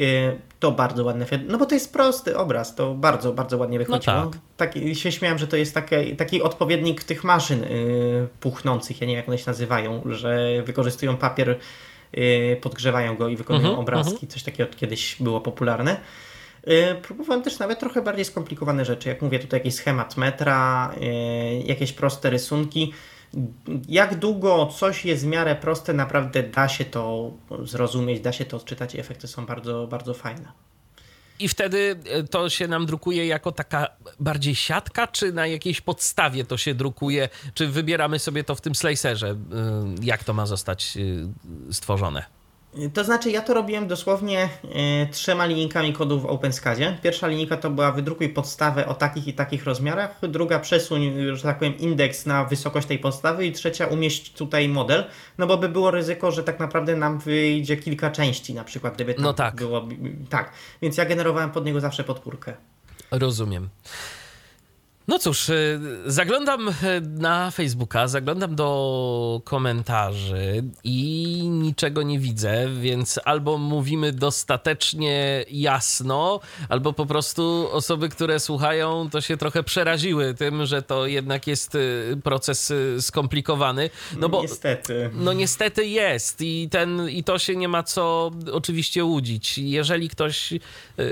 Y, 0.00 0.38
to 0.60 0.72
bardzo 0.72 1.04
ładne, 1.04 1.26
no 1.48 1.58
bo 1.58 1.66
to 1.66 1.74
jest 1.74 1.92
prosty 1.92 2.36
obraz, 2.36 2.74
to 2.74 2.94
bardzo, 2.94 3.32
bardzo 3.32 3.58
ładnie 3.58 3.78
no 3.78 3.84
wychodziło. 3.84 4.16
No 4.16 4.30
tak. 4.30 4.40
tak 4.56 4.74
się 4.94 5.12
śmiałem, 5.12 5.38
że 5.38 5.46
to 5.46 5.56
jest 5.56 5.74
taki, 5.74 6.16
taki 6.16 6.42
odpowiednik 6.42 7.04
tych 7.04 7.24
maszyn 7.24 7.60
yy, 7.62 8.28
puchnących, 8.40 9.00
ja 9.00 9.06
nie 9.06 9.12
wiem 9.12 9.16
jak 9.16 9.28
one 9.28 9.38
się 9.38 9.44
nazywają, 9.46 10.02
że 10.06 10.62
wykorzystują 10.62 11.16
papier, 11.16 11.58
yy, 12.12 12.56
podgrzewają 12.60 13.16
go 13.16 13.28
i 13.28 13.36
wykonują 13.36 13.68
mhm, 13.68 13.78
-huh, 13.78 13.82
obrazki, 13.82 14.14
uh 14.14 14.22
-huh. 14.22 14.32
coś 14.32 14.42
takiego 14.42 14.70
kiedyś 14.76 15.16
było 15.20 15.40
popularne. 15.40 16.00
Y, 16.68 16.94
próbowałem 17.02 17.42
też 17.42 17.58
nawet 17.58 17.80
trochę 17.80 18.02
bardziej 18.02 18.24
skomplikowane 18.24 18.84
rzeczy, 18.84 19.08
jak 19.08 19.22
mówię 19.22 19.38
tutaj 19.38 19.60
jakiś 19.60 19.74
schemat 19.74 20.16
metra, 20.16 20.90
y, 21.02 21.62
jakieś 21.66 21.92
proste 21.92 22.30
rysunki. 22.30 22.92
Jak 23.88 24.18
długo 24.18 24.66
coś 24.66 25.04
jest 25.04 25.24
w 25.24 25.26
miarę 25.26 25.56
proste, 25.56 25.92
naprawdę 25.92 26.42
da 26.42 26.68
się 26.68 26.84
to 26.84 27.32
zrozumieć, 27.64 28.20
da 28.20 28.32
się 28.32 28.44
to 28.44 28.56
odczytać 28.56 28.94
i 28.94 29.00
efekty 29.00 29.28
są 29.28 29.46
bardzo, 29.46 29.86
bardzo 29.86 30.14
fajne. 30.14 30.52
I 31.38 31.48
wtedy 31.48 31.96
y, 32.18 32.28
to 32.28 32.50
się 32.50 32.68
nam 32.68 32.86
drukuje 32.86 33.26
jako 33.26 33.52
taka 33.52 33.88
bardziej 34.20 34.54
siatka, 34.54 35.06
czy 35.06 35.32
na 35.32 35.46
jakiejś 35.46 35.80
podstawie 35.80 36.44
to 36.44 36.56
się 36.56 36.74
drukuje? 36.74 37.28
Czy 37.54 37.66
wybieramy 37.68 38.18
sobie 38.18 38.44
to 38.44 38.54
w 38.54 38.60
tym 38.60 38.74
slicerze, 38.74 39.36
jak 40.02 40.24
to 40.24 40.34
ma 40.34 40.46
zostać 40.46 40.98
stworzone? 41.70 42.39
To 42.94 43.04
znaczy, 43.04 43.30
ja 43.30 43.42
to 43.42 43.54
robiłem 43.54 43.88
dosłownie 43.88 44.48
y, 45.04 45.08
trzema 45.12 45.46
linijkami 45.46 45.92
kodu 45.92 46.20
w 46.20 46.26
OpenSCADzie. 46.26 46.98
Pierwsza 47.02 47.28
linijka 47.28 47.56
to 47.56 47.70
była 47.70 47.92
wydrukuj 47.92 48.28
podstawę 48.28 48.86
o 48.86 48.94
takich 48.94 49.28
i 49.28 49.32
takich 49.32 49.64
rozmiarach, 49.64 50.18
druga 50.22 50.58
przesuń, 50.58 51.12
że 51.32 51.42
tak 51.42 51.58
powiem, 51.58 51.78
indeks 51.78 52.26
na 52.26 52.44
wysokość 52.44 52.86
tej 52.86 52.98
podstawy 52.98 53.46
i 53.46 53.52
trzecia 53.52 53.86
umieść 53.86 54.32
tutaj 54.32 54.68
model, 54.68 55.04
no 55.38 55.46
bo 55.46 55.56
by 55.56 55.68
było 55.68 55.90
ryzyko, 55.90 56.30
że 56.30 56.42
tak 56.42 56.60
naprawdę 56.60 56.96
nam 56.96 57.18
wyjdzie 57.18 57.76
kilka 57.76 58.10
części, 58.10 58.54
na 58.54 58.64
przykład 58.64 58.94
gdyby 58.94 59.14
tam 59.14 59.24
no 59.24 59.32
tak. 59.32 59.54
było. 59.54 59.88
Tak, 60.28 60.52
więc 60.82 60.96
ja 60.96 61.04
generowałem 61.04 61.50
pod 61.50 61.64
niego 61.64 61.80
zawsze 61.80 62.04
podpórkę. 62.04 62.54
Rozumiem. 63.10 63.68
No 65.10 65.18
cóż, 65.18 65.48
y, 65.48 65.80
zaglądam 66.06 66.68
y, 66.68 66.72
na 67.00 67.50
Facebooka, 67.50 68.08
zaglądam 68.08 68.56
do 68.56 69.42
komentarzy 69.44 70.64
i 70.84 71.42
niczego 71.50 72.02
nie 72.02 72.18
widzę, 72.18 72.68
więc 72.80 73.20
albo 73.24 73.58
mówimy 73.58 74.12
dostatecznie 74.12 75.44
jasno, 75.50 76.40
albo 76.68 76.92
po 76.92 77.06
prostu 77.06 77.68
osoby, 77.72 78.08
które 78.08 78.40
słuchają, 78.40 79.10
to 79.10 79.20
się 79.20 79.36
trochę 79.36 79.62
przeraziły 79.62 80.34
tym, 80.34 80.66
że 80.66 80.82
to 80.82 81.06
jednak 81.06 81.46
jest 81.46 81.74
y, 81.74 82.16
proces 82.24 82.72
skomplikowany. 83.00 83.90
No 84.16 84.28
bo 84.28 84.42
niestety. 84.42 85.10
No 85.14 85.32
niestety 85.32 85.86
jest 85.86 86.40
i 86.40 86.68
ten 86.70 87.08
i 87.08 87.24
to 87.24 87.38
się 87.38 87.56
nie 87.56 87.68
ma 87.68 87.82
co 87.82 88.30
oczywiście 88.52 89.04
łudzić. 89.04 89.58
Jeżeli 89.58 90.08
ktoś 90.08 90.52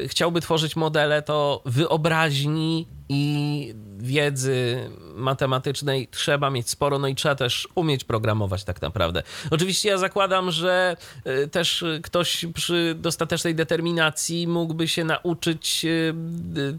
chciałby 0.06 0.40
tworzyć 0.40 0.76
modele, 0.76 1.22
to 1.22 1.62
wyobraźni 1.64 2.86
i 3.08 3.74
wiedzy 3.98 4.90
matematycznej 5.14 6.08
trzeba 6.08 6.50
mieć 6.50 6.70
sporo, 6.70 6.98
no 6.98 7.08
i 7.08 7.14
trzeba 7.14 7.34
też 7.34 7.68
umieć 7.74 8.04
programować 8.04 8.64
tak 8.64 8.82
naprawdę. 8.82 9.22
Oczywiście 9.50 9.88
ja 9.88 9.98
zakładam, 9.98 10.50
że 10.50 10.96
y, 11.26 11.48
też 11.48 11.84
ktoś 12.02 12.46
przy 12.54 12.94
dostatecznej 12.98 13.54
determinacji 13.54 14.46
mógłby 14.46 14.88
się 14.88 15.04
nauczyć 15.04 15.84
y, 15.84 16.14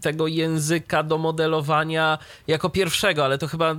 tego 0.02 0.26
języka 0.26 1.02
do 1.02 1.18
modelowania 1.18 2.18
jako 2.46 2.70
pierwszego, 2.70 3.24
ale 3.24 3.38
to 3.38 3.46
chyba 3.46 3.76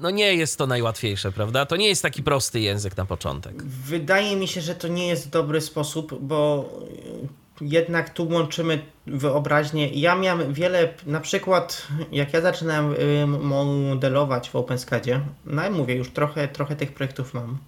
no 0.00 0.10
nie 0.10 0.34
jest 0.34 0.58
to 0.58 0.66
najłatwiejsze, 0.66 1.32
prawda? 1.32 1.66
To 1.66 1.76
nie 1.76 1.88
jest 1.88 2.02
taki 2.02 2.22
prosty 2.22 2.60
język 2.60 2.96
na 2.96 3.04
początek. 3.04 3.62
Wydaje 3.62 4.36
mi 4.36 4.48
się, 4.48 4.60
że 4.60 4.74
to 4.74 4.88
nie 4.88 5.08
jest 5.08 5.30
dobry 5.30 5.60
sposób, 5.60 6.18
bo 6.20 6.70
jednak 7.60 8.10
tu 8.10 8.28
łączymy 8.28 8.82
wyobraźnię. 9.06 9.88
Ja 9.88 10.14
miałem 10.16 10.54
wiele, 10.54 10.88
na 11.06 11.20
przykład 11.20 11.88
jak 12.12 12.32
ja 12.32 12.40
zaczynałem 12.40 12.94
modelować 13.42 14.50
w 14.50 14.56
OpenSCADzie, 14.56 15.20
no 15.46 15.66
i 15.66 15.70
mówię, 15.70 15.94
już 15.94 16.10
trochę, 16.10 16.48
trochę 16.48 16.76
tych 16.76 16.92
projektów 16.92 17.34
mam, 17.34 17.58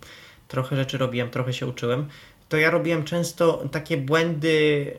trochę 0.49 0.77
rzeczy 0.77 0.99
robiłem, 0.99 1.31
trochę 1.31 1.53
się 1.53 1.67
uczyłem, 1.67 2.09
to 2.49 2.57
ja 2.57 2.71
robiłem 2.71 3.05
często 3.05 3.65
takie 3.73 3.97
błędy, 3.97 4.93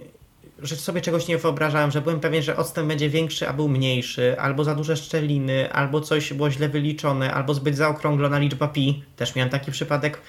że 0.60 0.76
sobie 0.76 1.02
czegoś 1.02 1.28
nie 1.28 1.38
wyobrażałem, 1.38 1.92
że 1.92 2.02
byłem 2.02 2.20
pewien, 2.20 2.44
że 2.44 2.58
odstęp 2.58 2.88
będzie 2.88 3.10
większy, 3.10 3.50
a 3.50 3.54
był 3.54 3.70
mniejszy, 3.70 4.40
albo 4.40 4.64
za 4.64 4.76
duże 4.76 4.98
szczeliny, 4.98 5.72
albo 5.74 6.02
coś 6.02 6.34
było 6.34 6.52
źle 6.52 6.70
wyliczone, 6.70 7.34
albo 7.34 7.54
zbyt 7.54 7.78
zaokrąglona 7.78 8.40
liczba 8.40 8.68
pi. 8.68 9.04
Też 9.16 9.36
miałem 9.36 9.50
taki 9.50 9.72
przypadek, 9.72 10.22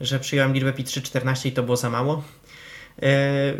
że 0.00 0.20
przyjąłem 0.20 0.54
liczbę 0.54 0.72
pi 0.72 0.84
3,14 0.84 1.48
i 1.48 1.52
to 1.52 1.62
było 1.62 1.76
za 1.76 1.90
mało. 1.90 2.22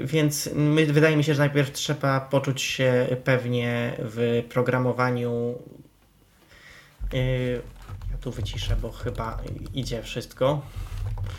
Więc 0.04 0.50
my, 0.54 0.86
wydaje 0.86 1.16
mi 1.16 1.24
się, 1.24 1.34
że 1.34 1.38
najpierw 1.38 1.72
trzeba 1.72 2.20
poczuć 2.20 2.62
się 2.62 3.06
pewnie 3.24 3.92
w 3.98 4.42
programowaniu. 4.48 5.54
Ja 8.10 8.18
tu 8.20 8.30
wyciszę, 8.30 8.76
bo 8.82 8.92
chyba 8.92 9.42
idzie 9.74 10.02
wszystko. 10.02 10.62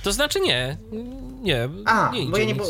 To 0.04 0.12
znaczy 0.12 0.40
nie, 0.40 0.78
nie, 1.42 1.70
A, 1.86 2.12
nie 2.14 2.26
bo 2.26 2.38
ja 2.38 2.46
nie, 2.46 2.56
bo, 2.56 2.64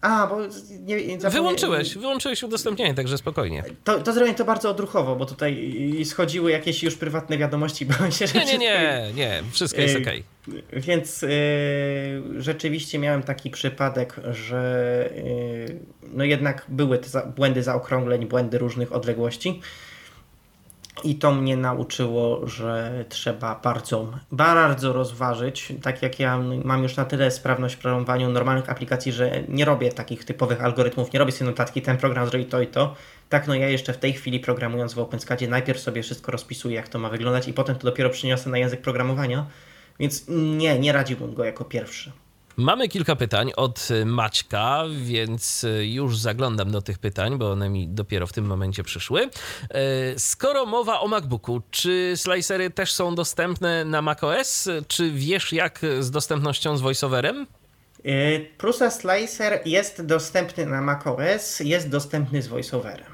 a, 0.00 0.26
bo 0.26 0.36
nie, 0.80 1.00
zapomnia... 1.00 1.30
Wyłączyłeś, 1.30 1.98
wyłączyłeś 1.98 2.42
udostępnienie, 2.42 2.94
także 2.94 3.18
spokojnie. 3.18 3.64
To, 3.84 4.00
to 4.00 4.12
zrobiłem 4.12 4.36
to 4.36 4.44
bardzo 4.44 4.70
odruchowo, 4.70 5.16
bo 5.16 5.26
tutaj 5.26 5.72
schodziły 6.04 6.50
jakieś 6.50 6.82
już 6.82 6.94
prywatne 6.96 7.38
wiadomości, 7.38 7.86
bo 7.86 8.10
się, 8.10 8.24
Nie, 8.34 8.44
nie, 8.44 8.58
nie, 8.58 9.10
nie, 9.14 9.42
wszystko 9.52 9.80
jest 9.80 9.96
Ej, 9.96 10.02
okej. 10.02 10.24
Więc 10.72 11.22
y, 11.22 11.28
rzeczywiście 12.38 12.98
miałem 12.98 13.22
taki 13.22 13.50
przypadek, 13.50 14.20
że 14.30 15.10
y, 15.16 15.80
no 16.12 16.24
jednak 16.24 16.66
były 16.68 16.98
te 16.98 17.08
za, 17.08 17.26
błędy 17.26 17.62
zaokrągleń, 17.62 18.26
błędy 18.26 18.58
różnych 18.58 18.92
odległości. 18.92 19.60
I 21.04 21.14
to 21.14 21.32
mnie 21.32 21.56
nauczyło, 21.56 22.46
że 22.46 23.04
trzeba 23.08 23.60
bardzo, 23.64 24.18
bardzo 24.32 24.92
rozważyć. 24.92 25.72
Tak 25.82 26.02
jak 26.02 26.20
ja 26.20 26.38
mam 26.64 26.82
już 26.82 26.96
na 26.96 27.04
tyle 27.04 27.30
sprawność 27.30 27.74
w 27.74 27.78
programowaniu 27.78 28.30
normalnych 28.30 28.70
aplikacji, 28.70 29.12
że 29.12 29.42
nie 29.48 29.64
robię 29.64 29.92
takich 29.92 30.24
typowych 30.24 30.64
algorytmów, 30.64 31.12
nie 31.12 31.18
robię 31.18 31.32
sobie 31.32 31.50
notatki, 31.50 31.82
ten 31.82 31.96
program 31.96 32.26
zrobi 32.26 32.44
to 32.44 32.60
i 32.60 32.66
to. 32.66 32.94
Tak, 33.28 33.46
no 33.46 33.54
ja 33.54 33.68
jeszcze 33.68 33.92
w 33.92 33.98
tej 33.98 34.12
chwili 34.12 34.40
programując 34.40 34.94
w 34.94 34.98
OpenSCADzie 34.98 35.48
najpierw 35.48 35.80
sobie 35.80 36.02
wszystko 36.02 36.32
rozpisuję, 36.32 36.76
jak 36.76 36.88
to 36.88 36.98
ma 36.98 37.08
wyglądać 37.08 37.48
i 37.48 37.52
potem 37.52 37.76
to 37.76 37.84
dopiero 37.84 38.10
przyniosę 38.10 38.50
na 38.50 38.58
język 38.58 38.80
programowania. 38.80 39.46
Więc 40.00 40.24
nie, 40.28 40.78
nie 40.78 40.92
radziłbym 40.92 41.34
go 41.34 41.44
jako 41.44 41.64
pierwszy. 41.64 42.12
Mamy 42.56 42.88
kilka 42.88 43.16
pytań 43.16 43.52
od 43.56 43.88
Maćka, 44.06 44.84
więc 45.02 45.66
już 45.82 46.18
zaglądam 46.18 46.70
do 46.70 46.82
tych 46.82 46.98
pytań, 46.98 47.38
bo 47.38 47.50
one 47.50 47.68
mi 47.68 47.88
dopiero 47.88 48.26
w 48.26 48.32
tym 48.32 48.44
momencie 48.44 48.82
przyszły. 48.82 49.30
Skoro 50.16 50.66
mowa 50.66 51.00
o 51.00 51.08
MacBooku, 51.08 51.62
czy 51.70 52.12
slicery 52.16 52.70
też 52.70 52.92
są 52.92 53.14
dostępne 53.14 53.84
na 53.84 54.02
macOS? 54.02 54.68
Czy 54.88 55.10
wiesz 55.10 55.52
jak 55.52 55.80
z 56.00 56.10
dostępnością 56.10 56.76
z 56.76 56.80
voiceoverem? 56.80 57.46
Prusa 58.58 58.90
Slicer 58.90 59.60
jest 59.64 60.06
dostępny 60.06 60.66
na 60.66 60.82
macOS, 60.82 61.60
jest 61.60 61.88
dostępny 61.88 62.42
z 62.42 62.48
voiceoverem. 62.48 63.12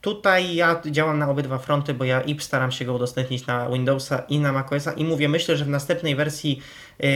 Tutaj 0.00 0.54
ja 0.54 0.80
działam 0.86 1.18
na 1.18 1.30
obydwa 1.30 1.58
fronty, 1.58 1.94
bo 1.94 2.04
ja 2.04 2.20
i 2.20 2.40
staram 2.40 2.72
się 2.72 2.84
go 2.84 2.94
udostępnić 2.94 3.46
na 3.46 3.70
Windowsa 3.70 4.18
i 4.28 4.38
na 4.38 4.52
macOSa 4.52 4.92
i 4.92 5.04
mówię, 5.04 5.28
myślę, 5.28 5.56
że 5.56 5.64
w 5.64 5.68
następnej 5.68 6.16
wersji 6.16 6.60
yy, 6.98 7.08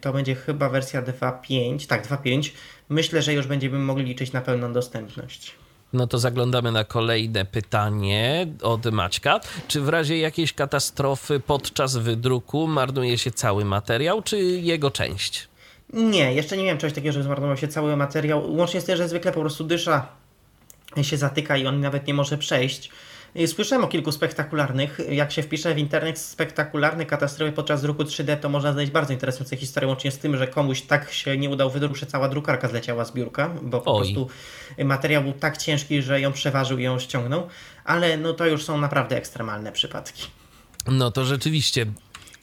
to 0.00 0.12
będzie 0.12 0.34
chyba 0.34 0.68
wersja 0.68 1.02
2.5, 1.02 1.86
tak 1.86 2.08
2.5, 2.08 2.50
myślę, 2.88 3.22
że 3.22 3.34
już 3.34 3.46
będziemy 3.46 3.78
mogli 3.78 4.04
liczyć 4.04 4.32
na 4.32 4.40
pełną 4.40 4.72
dostępność. 4.72 5.54
No 5.92 6.06
to 6.06 6.18
zaglądamy 6.18 6.72
na 6.72 6.84
kolejne 6.84 7.44
pytanie 7.44 8.46
od 8.62 8.86
Maćka. 8.86 9.40
Czy 9.68 9.80
w 9.80 9.88
razie 9.88 10.18
jakiejś 10.18 10.52
katastrofy 10.52 11.40
podczas 11.40 11.96
wydruku 11.96 12.66
marnuje 12.66 13.18
się 13.18 13.30
cały 13.30 13.64
materiał, 13.64 14.22
czy 14.22 14.38
jego 14.42 14.90
część? 14.90 15.48
Nie, 15.92 16.34
jeszcze 16.34 16.56
nie 16.56 16.62
miałem 16.62 16.78
czegoś 16.78 16.94
takiego, 16.94 17.12
że 17.12 17.22
zmarnował 17.22 17.56
się 17.56 17.68
cały 17.68 17.96
materiał. 17.96 18.56
Łącznie 18.56 18.80
z 18.80 18.84
tym, 18.84 18.96
że 18.96 19.08
zwykle 19.08 19.32
po 19.32 19.40
prostu 19.40 19.64
dysza 19.64 20.19
się 21.02 21.16
zatyka 21.16 21.56
i 21.56 21.66
on 21.66 21.80
nawet 21.80 22.06
nie 22.06 22.14
może 22.14 22.38
przejść. 22.38 22.90
Słyszałem 23.46 23.84
o 23.84 23.88
kilku 23.88 24.12
spektakularnych. 24.12 25.00
Jak 25.10 25.32
się 25.32 25.42
wpisze 25.42 25.74
w 25.74 25.78
internet 25.78 26.18
spektakularne 26.18 27.06
katastrofy 27.06 27.52
podczas 27.52 27.82
druku 27.82 28.02
3D, 28.02 28.36
to 28.36 28.48
można 28.48 28.72
znaleźć 28.72 28.92
bardzo 28.92 29.12
interesujące 29.12 29.56
historie, 29.56 29.88
łącznie 29.88 30.10
z 30.10 30.18
tym, 30.18 30.36
że 30.36 30.46
komuś 30.46 30.82
tak 30.82 31.12
się 31.12 31.36
nie 31.36 31.50
udał 31.50 31.70
wydruk, 31.70 31.96
że 31.96 32.06
cała 32.06 32.28
drukarka 32.28 32.68
zleciała 32.68 33.04
z 33.04 33.12
biurka, 33.12 33.50
bo 33.62 33.80
po 33.80 33.96
Oj. 33.96 33.98
prostu 34.14 34.28
materiał 34.84 35.22
był 35.22 35.32
tak 35.32 35.56
ciężki, 35.56 36.02
że 36.02 36.20
ją 36.20 36.32
przeważył 36.32 36.78
i 36.78 36.82
ją 36.82 36.98
ściągnął. 36.98 37.48
Ale 37.84 38.16
no 38.16 38.32
to 38.32 38.46
już 38.46 38.64
są 38.64 38.78
naprawdę 38.78 39.16
ekstremalne 39.16 39.72
przypadki. 39.72 40.26
No 40.86 41.10
to 41.10 41.24
rzeczywiście 41.24 41.86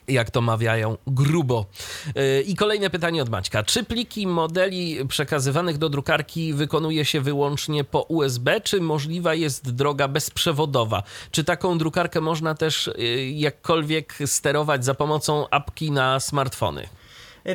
jak 0.08 0.30
to 0.30 0.40
mawiają, 0.40 0.96
grubo. 1.06 1.66
Yy, 2.14 2.42
I 2.42 2.56
kolejne 2.56 2.90
pytanie 2.90 3.22
od 3.22 3.28
Maćka. 3.28 3.62
Czy 3.62 3.84
pliki 3.84 4.26
modeli 4.26 5.06
przekazywanych 5.08 5.78
do 5.78 5.88
drukarki 5.88 6.54
wykonuje 6.54 7.04
się 7.04 7.20
wyłącznie 7.20 7.84
po 7.84 8.00
USB, 8.02 8.60
czy 8.60 8.80
możliwa 8.80 9.34
jest 9.34 9.74
droga 9.74 10.08
bezprzewodowa? 10.08 11.02
Czy 11.30 11.44
taką 11.44 11.78
drukarkę 11.78 12.20
można 12.20 12.54
też 12.54 12.90
yy, 12.98 13.30
jakkolwiek 13.30 14.18
sterować 14.26 14.84
za 14.84 14.94
pomocą 14.94 15.48
apki 15.50 15.90
na 15.90 16.20
smartfony? 16.20 16.88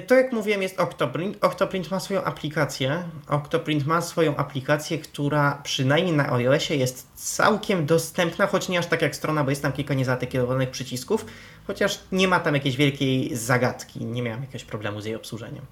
To 0.08 0.16
jak 0.16 0.32
mówiłem 0.32 0.62
jest 0.62 0.80
Octoprint. 0.80 1.38
Octoprint 1.46 1.92
ma 1.92 2.00
swoją 2.00 2.24
aplikację. 2.24 3.04
Octoprint 3.28 3.86
ma 3.86 4.02
swoją 4.02 4.36
aplikację, 4.36 4.98
która 4.98 5.60
przynajmniej 5.64 6.16
na 6.16 6.34
iOSie 6.34 6.76
jest 6.76 7.08
całkiem 7.16 7.86
dostępna, 7.86 8.48
choć 8.48 8.70
nie 8.70 8.80
aż 8.80 8.86
tak 8.86 9.02
jak 9.02 9.16
strona, 9.16 9.44
bo 9.44 9.50
jest 9.50 9.62
tam 9.62 9.72
kilka 9.72 9.94
niezatykietowanych 9.94 10.72
przycisków, 10.72 11.26
chociaż 11.68 12.00
nie 12.12 12.28
ma 12.28 12.40
tam 12.40 12.54
jakiejś 12.54 12.76
wielkiej 12.76 13.36
zagadki. 13.36 14.06
Nie 14.06 14.22
miałem 14.22 14.42
jakiegoś 14.42 14.64
problemu 14.64 15.02
z 15.02 15.06
jej 15.06 15.16
obsłużeniem. 15.16 15.66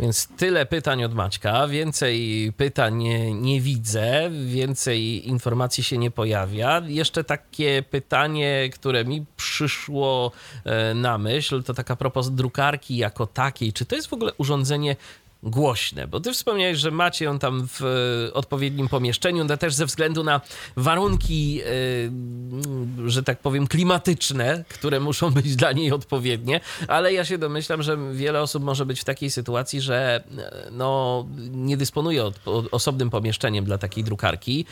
Więc 0.00 0.28
tyle 0.36 0.66
pytań 0.66 1.04
od 1.04 1.14
Maćka. 1.14 1.68
Więcej 1.68 2.52
pytań 2.56 3.04
nie, 3.34 3.60
widzę, 3.60 4.30
więcej 4.46 5.28
informacji 5.28 5.84
się 5.84 5.98
nie 5.98 6.10
pojawia. 6.10 6.82
Jeszcze 6.86 7.24
takie 7.24 7.82
pytanie, 7.90 8.70
które 8.72 9.04
mi 9.04 9.24
przyszło 9.36 10.32
e, 10.64 10.94
na 10.94 11.18
myśl, 11.18 11.62
to 11.62 11.74
taka 11.74 11.96
propos 11.96 12.30
drukarki 12.30 12.96
jako 12.96 13.26
takiej. 13.26 13.72
Czy 13.72 13.84
to 13.84 13.96
jest 13.96 14.08
w 14.08 14.12
ogóle 14.12 14.32
urządzenie 14.38 14.96
głośne, 15.42 16.06
bo 16.06 16.20
ty 16.20 16.32
wspomniałeś, 16.32 16.78
że 16.78 16.90
macie 16.90 17.24
ją 17.24 17.38
tam 17.38 17.68
w 17.68 17.82
e, 17.82 18.34
odpowiednim 18.34 18.88
pomieszczeniu, 18.88 19.44
no 19.44 19.56
też 19.56 19.74
ze 19.74 19.86
względu 19.86 20.24
na 20.24 20.40
warunki, 20.76 21.60
e, 21.60 23.10
że 23.10 23.22
tak 23.22 23.38
powiem, 23.38 23.66
klimatyczne, 23.66 24.64
które 24.68 25.00
muszą 25.00 25.30
być 25.30 25.56
dla 25.56 25.72
niej 25.72 25.92
odpowiednie, 25.92 26.60
ale 26.88 27.12
ja 27.12 27.24
się 27.24 27.38
domyślam, 27.38 27.82
że 27.82 27.98
wiele 28.12 28.42
osób 28.42 28.62
może 28.62 28.86
być 28.86 29.00
w 29.00 29.04
takiej 29.04 29.30
sytuacji, 29.30 29.80
że 29.80 30.24
e, 30.38 30.68
no, 30.72 31.26
nie 31.50 31.76
dysponuje 31.76 32.24
osobnym 32.70 33.10
pomieszczeniem 33.10 33.64
dla 33.64 33.78
takiej 33.78 34.04
drukarki. 34.04 34.66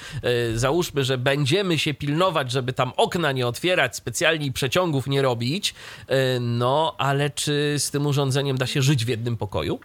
Załóżmy, 0.55 1.05
że 1.05 1.19
będziemy 1.19 1.79
się 1.79 1.95
pilnować, 1.95 2.53
żeby 2.53 2.73
tam 2.73 2.93
okna 2.97 3.33
nie 3.33 3.47
otwierać, 3.47 3.97
specjalnie 3.97 4.53
przeciągów 4.53 5.07
nie 5.07 5.23
robić, 5.23 5.75
no 6.41 6.95
ale 6.99 7.31
czy 7.31 7.75
z 7.79 7.91
tym 7.91 8.07
urządzeniem 8.07 8.59
da 8.59 8.67
się 8.67 8.83
żyć 8.83 9.05
w 9.05 9.09
jednym 9.09 9.37
pokoju? 9.37 9.81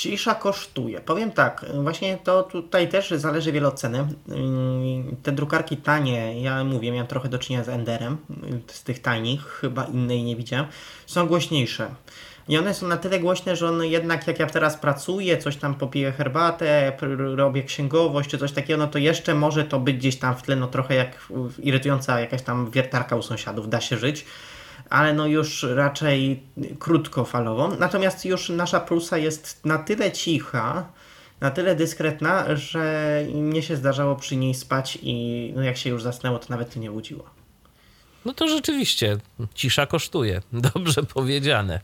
Cisza 0.00 0.34
kosztuje. 0.34 1.00
Powiem 1.00 1.32
tak, 1.32 1.66
właśnie 1.82 2.18
to 2.24 2.42
tutaj 2.42 2.88
też 2.88 3.10
zależy 3.10 3.52
wiele 3.52 3.68
od 3.68 3.80
ceny. 3.80 4.06
Te 5.22 5.32
drukarki 5.32 5.76
tanie, 5.76 6.42
ja 6.42 6.64
mówię, 6.64 6.92
miałem 6.92 7.06
trochę 7.06 7.28
do 7.28 7.38
czynienia 7.38 7.64
z 7.64 7.68
Enderem, 7.68 8.16
z 8.66 8.82
tych 8.82 9.02
tanich, 9.02 9.42
chyba 9.42 9.84
innej 9.84 10.22
nie 10.22 10.36
widziałem, 10.36 10.66
są 11.06 11.26
głośniejsze. 11.26 11.88
I 12.48 12.58
one 12.58 12.74
są 12.74 12.88
na 12.88 12.96
tyle 12.96 13.20
głośne, 13.20 13.56
że 13.56 13.68
one 13.68 13.88
jednak 13.88 14.26
jak 14.26 14.38
ja 14.38 14.46
teraz 14.46 14.76
pracuję, 14.76 15.38
coś 15.38 15.56
tam 15.56 15.74
popiję 15.74 16.12
herbatę, 16.12 16.92
robię 17.36 17.62
księgowość 17.62 18.30
czy 18.30 18.38
coś 18.38 18.52
takiego, 18.52 18.78
no 18.78 18.86
to 18.86 18.98
jeszcze 18.98 19.34
może 19.34 19.64
to 19.64 19.80
być 19.80 19.96
gdzieś 19.96 20.16
tam 20.16 20.36
w 20.36 20.42
tle, 20.42 20.56
no 20.56 20.66
trochę 20.66 20.94
jak 20.94 21.28
irytująca 21.58 22.20
jakaś 22.20 22.42
tam 22.42 22.70
wiertarka 22.70 23.16
u 23.16 23.22
sąsiadów, 23.22 23.68
da 23.68 23.80
się 23.80 23.98
żyć 23.98 24.24
ale 24.90 25.14
no 25.14 25.26
już 25.26 25.62
raczej 25.62 26.42
krótkofalową. 26.78 27.76
Natomiast 27.76 28.24
już 28.24 28.48
nasza 28.48 28.80
Prusa 28.80 29.18
jest 29.18 29.64
na 29.64 29.78
tyle 29.78 30.12
cicha, 30.12 30.92
na 31.40 31.50
tyle 31.50 31.76
dyskretna, 31.76 32.56
że 32.56 33.24
mnie 33.34 33.62
się 33.62 33.76
zdarzało 33.76 34.16
przy 34.16 34.36
niej 34.36 34.54
spać 34.54 34.98
i 35.02 35.52
no 35.56 35.62
jak 35.62 35.76
się 35.76 35.90
już 35.90 36.02
zasnęło, 36.02 36.38
to 36.38 36.46
nawet 36.50 36.76
nie 36.76 36.90
budziło. 36.90 37.24
No 38.24 38.32
to 38.32 38.48
rzeczywiście, 38.48 39.18
cisza 39.54 39.86
kosztuje. 39.86 40.42
Dobrze 40.74 41.02
powiedziane. 41.02 41.80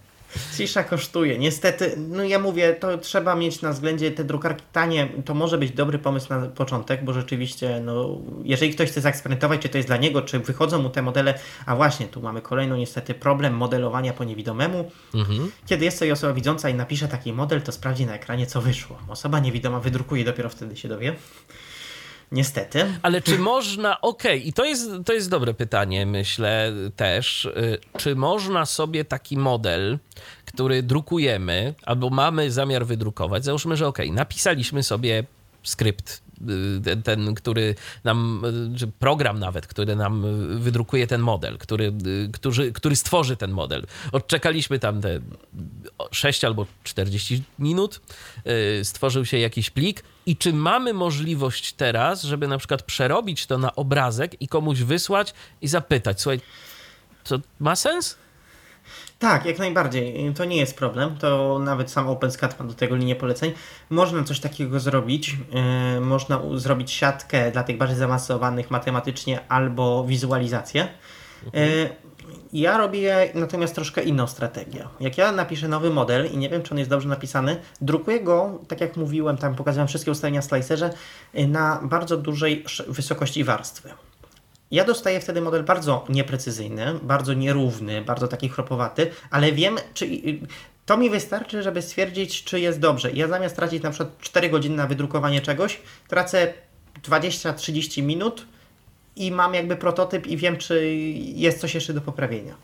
Cisza 0.56 0.84
kosztuje. 0.84 1.38
Niestety, 1.38 1.94
no 1.96 2.24
ja 2.24 2.38
mówię, 2.38 2.74
to 2.74 2.98
trzeba 2.98 3.34
mieć 3.34 3.62
na 3.62 3.72
względzie 3.72 4.10
te 4.10 4.24
drukarki 4.24 4.64
tanie. 4.72 5.08
To 5.24 5.34
może 5.34 5.58
być 5.58 5.70
dobry 5.70 5.98
pomysł 5.98 6.26
na 6.30 6.46
początek, 6.46 7.04
bo 7.04 7.12
rzeczywiście, 7.12 7.80
no, 7.84 8.18
jeżeli 8.44 8.74
ktoś 8.74 8.90
chce 8.90 9.00
zaeksperymentować, 9.00 9.60
czy 9.60 9.68
to 9.68 9.78
jest 9.78 9.88
dla 9.88 9.96
niego, 9.96 10.22
czy 10.22 10.38
wychodzą 10.38 10.82
mu 10.82 10.90
te 10.90 11.02
modele, 11.02 11.38
a 11.66 11.76
właśnie 11.76 12.06
tu 12.06 12.20
mamy 12.20 12.42
kolejny 12.42 12.78
niestety 12.78 13.14
problem 13.14 13.54
modelowania 13.54 14.12
po 14.12 14.24
niewidomemu. 14.24 14.90
Mhm. 15.14 15.50
Kiedy 15.66 15.84
jest 15.84 15.98
sobie 15.98 16.12
osoba 16.12 16.32
widząca 16.32 16.68
i 16.68 16.74
napisze 16.74 17.08
taki 17.08 17.32
model, 17.32 17.62
to 17.62 17.72
sprawdzi 17.72 18.06
na 18.06 18.14
ekranie, 18.14 18.46
co 18.46 18.60
wyszło. 18.60 18.98
Osoba 19.08 19.38
niewidoma 19.38 19.80
wydrukuje, 19.80 20.24
dopiero 20.24 20.48
wtedy 20.48 20.76
się 20.76 20.88
dowie. 20.88 21.16
Niestety. 22.32 22.86
Ale 23.02 23.22
czy 23.22 23.38
można, 23.38 24.00
okej, 24.00 24.38
okay, 24.38 24.48
i 24.48 24.52
to 24.52 24.64
jest, 24.64 24.90
to 25.06 25.12
jest 25.12 25.30
dobre 25.30 25.54
pytanie, 25.54 26.06
myślę 26.06 26.72
też, 26.96 27.48
czy 27.96 28.16
można 28.16 28.66
sobie 28.66 29.04
taki 29.04 29.36
model, 29.36 29.98
który 30.44 30.82
drukujemy, 30.82 31.74
albo 31.82 32.10
mamy 32.10 32.50
zamiar 32.50 32.86
wydrukować, 32.86 33.44
załóżmy, 33.44 33.76
że 33.76 33.86
okej, 33.86 34.06
okay, 34.06 34.16
napisaliśmy 34.16 34.82
sobie 34.82 35.24
skrypt 35.62 36.25
ten, 36.84 37.02
ten, 37.02 37.34
który 37.34 37.74
nam, 38.04 38.42
czy 38.76 38.86
program 38.86 39.38
nawet, 39.38 39.66
który 39.66 39.96
nam 39.96 40.24
wydrukuje 40.60 41.06
ten 41.06 41.20
model, 41.20 41.58
który, 41.58 41.92
który, 42.32 42.72
który 42.72 42.96
stworzy 42.96 43.36
ten 43.36 43.50
model. 43.50 43.86
Odczekaliśmy 44.12 44.78
tam 44.78 45.00
te 45.00 45.20
6 46.10 46.44
albo 46.44 46.66
40 46.84 47.42
minut, 47.58 48.00
stworzył 48.82 49.24
się 49.24 49.38
jakiś 49.38 49.70
plik, 49.70 50.02
i 50.26 50.36
czy 50.36 50.52
mamy 50.52 50.92
możliwość 50.92 51.72
teraz, 51.72 52.22
żeby 52.22 52.48
na 52.48 52.58
przykład 52.58 52.82
przerobić 52.82 53.46
to 53.46 53.58
na 53.58 53.74
obrazek 53.76 54.42
i 54.42 54.48
komuś 54.48 54.78
wysłać 54.78 55.34
i 55.60 55.68
zapytać, 55.68 56.20
słuchaj, 56.20 56.40
to 57.24 57.38
ma 57.60 57.76
sens? 57.76 58.16
Tak, 59.18 59.44
jak 59.44 59.58
najbardziej. 59.58 60.32
To 60.34 60.44
nie 60.44 60.56
jest 60.56 60.76
problem. 60.76 61.16
To 61.16 61.58
nawet 61.58 61.90
sam 61.90 62.08
OpenSCAD 62.08 62.60
ma 62.60 62.66
do 62.66 62.74
tego 62.74 62.96
linię 62.96 63.16
poleceń. 63.16 63.52
Można 63.90 64.24
coś 64.24 64.40
takiego 64.40 64.80
zrobić. 64.80 65.36
Yy, 65.94 66.00
można 66.00 66.40
zrobić 66.54 66.90
siatkę 66.90 67.50
dla 67.50 67.62
tych 67.62 67.78
bardziej 67.78 67.98
zaawansowanych 67.98 68.70
matematycznie 68.70 69.40
albo 69.48 70.04
wizualizację. 70.04 70.88
Yy, 71.52 71.90
ja 72.52 72.78
robię 72.78 73.30
natomiast 73.34 73.74
troszkę 73.74 74.02
inną 74.02 74.26
strategię. 74.26 74.88
Jak 75.00 75.18
ja 75.18 75.32
napiszę 75.32 75.68
nowy 75.68 75.90
model 75.90 76.32
i 76.32 76.36
nie 76.36 76.48
wiem, 76.48 76.62
czy 76.62 76.74
on 76.74 76.78
jest 76.78 76.90
dobrze 76.90 77.08
napisany, 77.08 77.56
drukuję 77.80 78.20
go, 78.20 78.58
tak 78.68 78.80
jak 78.80 78.96
mówiłem, 78.96 79.36
tam 79.36 79.54
pokazałem 79.54 79.88
wszystkie 79.88 80.10
ustawienia 80.10 80.40
w 80.40 80.44
slicerze, 80.44 80.90
y, 81.38 81.48
na 81.48 81.80
bardzo 81.82 82.16
dużej 82.16 82.64
wysokości 82.88 83.44
warstwy. 83.44 83.90
Ja 84.70 84.84
dostaję 84.84 85.20
wtedy 85.20 85.40
model 85.40 85.64
bardzo 85.64 86.04
nieprecyzyjny, 86.08 86.94
bardzo 87.02 87.34
nierówny, 87.34 88.02
bardzo 88.02 88.28
taki 88.28 88.48
chropowaty, 88.48 89.10
ale 89.30 89.52
wiem, 89.52 89.76
czy 89.94 90.08
to 90.86 90.96
mi 90.96 91.10
wystarczy, 91.10 91.62
żeby 91.62 91.82
stwierdzić, 91.82 92.44
czy 92.44 92.60
jest 92.60 92.80
dobrze. 92.80 93.12
Ja 93.12 93.28
zamiast 93.28 93.56
tracić 93.56 93.82
na 93.82 93.90
przykład 93.90 94.18
4 94.20 94.50
godziny 94.50 94.76
na 94.76 94.86
wydrukowanie 94.86 95.40
czegoś, 95.40 95.80
tracę 96.08 96.54
20-30 97.02 98.02
minut 98.02 98.46
i 99.16 99.30
mam 99.30 99.54
jakby 99.54 99.76
prototyp 99.76 100.26
i 100.26 100.36
wiem, 100.36 100.56
czy 100.56 100.94
jest 101.34 101.60
coś 101.60 101.74
jeszcze 101.74 101.94
do 101.94 102.00
poprawienia. 102.00 102.54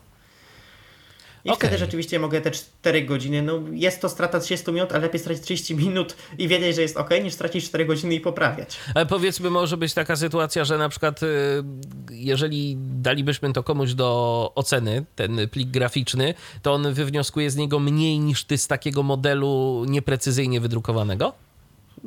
I 1.45 1.49
okay. 1.49 1.57
wtedy 1.57 1.77
rzeczywiście 1.77 2.19
mogę 2.19 2.41
te 2.41 2.51
4 2.51 3.01
godziny, 3.05 3.41
no 3.41 3.59
jest 3.71 4.01
to 4.01 4.09
strata 4.09 4.39
30 4.39 4.71
minut, 4.71 4.91
ale 4.91 5.01
lepiej 5.01 5.19
stracić 5.19 5.43
30 5.43 5.75
minut 5.75 6.15
i 6.37 6.47
wiedzieć, 6.47 6.75
że 6.75 6.81
jest 6.81 6.97
ok, 6.97 7.09
niż 7.23 7.33
stracić 7.33 7.65
4 7.65 7.85
godziny 7.85 8.15
i 8.15 8.19
poprawiać. 8.19 8.77
Ale 8.95 9.05
powiedzmy, 9.05 9.49
może 9.49 9.77
być 9.77 9.93
taka 9.93 10.15
sytuacja, 10.15 10.65
że 10.65 10.77
na 10.77 10.89
przykład 10.89 11.23
y, 11.23 11.27
jeżeli 12.11 12.77
dalibyśmy 12.79 13.53
to 13.53 13.63
komuś 13.63 13.93
do 13.93 14.51
oceny, 14.55 15.05
ten 15.15 15.49
plik 15.49 15.69
graficzny, 15.69 16.33
to 16.61 16.73
on 16.73 16.93
wywnioskuje 16.93 17.51
z 17.51 17.55
niego 17.55 17.79
mniej 17.79 18.19
niż 18.19 18.43
ty 18.43 18.57
z 18.57 18.67
takiego 18.67 19.03
modelu 19.03 19.85
nieprecyzyjnie 19.87 20.61
wydrukowanego? 20.61 21.33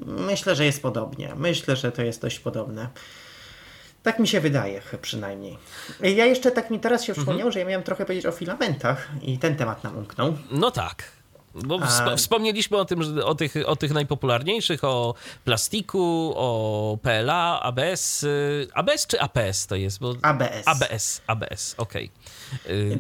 Myślę, 0.07 0.57
że 0.57 0.65
jest 0.65 0.83
podobnie. 0.83 1.35
Myślę, 1.37 1.77
że 1.77 1.93
to 1.93 2.03
jest 2.03 2.23
dość 2.23 2.41
podobne. 2.41 2.89
Tak 4.07 4.19
mi 4.19 4.29
się 4.29 4.41
wydaje 4.41 4.83
przynajmniej. 5.03 5.59
Ja 6.01 6.27
jeszcze 6.27 6.51
tak 6.51 6.71
mi 6.71 6.81
teraz 6.81 7.05
się 7.05 7.13
mhm. 7.13 7.25
przypomniało, 7.25 7.53
że 7.53 7.59
ja 7.59 7.65
miałem 7.65 7.83
trochę 7.83 8.05
powiedzieć 8.05 8.27
o 8.27 8.33
filamentach 8.33 9.09
i 9.23 9.39
ten 9.39 9.57
temat 9.57 9.85
nam 9.85 9.99
umknął. 9.99 10.37
No 10.51 10.71
tak. 10.71 11.13
Bo 11.55 11.79
A... 11.83 12.17
wspomnieliśmy 12.17 12.77
o 12.77 12.85
tym, 12.85 13.01
o 13.25 13.35
tych, 13.35 13.55
o 13.67 13.77
tych 13.77 13.93
najpopularniejszych, 13.93 14.85
o 14.85 15.15
plastiku, 15.45 16.33
o 16.37 16.99
PLA, 17.03 17.61
ABS. 17.61 18.23
Y, 18.23 18.69
ABS 18.75 19.07
czy 19.07 19.21
APS 19.21 19.67
to 19.67 19.77
jest? 19.77 20.01
Bo... 20.01 20.15
ABS. 20.23 20.63
ABS, 20.67 21.21
ABS, 21.27 21.75
okej. 21.79 22.11
Okay. 22.65 22.99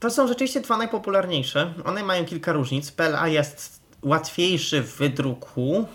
To 0.00 0.10
są 0.10 0.28
rzeczywiście 0.28 0.60
dwa 0.60 0.76
najpopularniejsze. 0.76 1.74
One 1.84 2.02
mają 2.02 2.24
kilka 2.24 2.52
różnic. 2.52 2.90
PLA 2.90 3.28
jest 3.28 3.80
łatwiejszy 4.02 4.82
w 4.82 4.96
wydruku, 4.96 5.86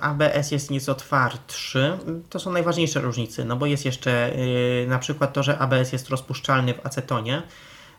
ABS 0.00 0.50
jest 0.50 0.70
nieco 0.70 0.94
twardszy. 0.94 1.98
To 2.30 2.38
są 2.38 2.52
najważniejsze 2.52 3.00
różnice, 3.00 3.44
no 3.44 3.56
bo 3.56 3.66
jest 3.66 3.84
jeszcze 3.84 4.32
e, 4.32 4.86
na 4.86 4.98
przykład 4.98 5.32
to, 5.32 5.42
że 5.42 5.58
ABS 5.58 5.92
jest 5.92 6.08
rozpuszczalny 6.08 6.74
w 6.74 6.86
acetonie, 6.86 7.42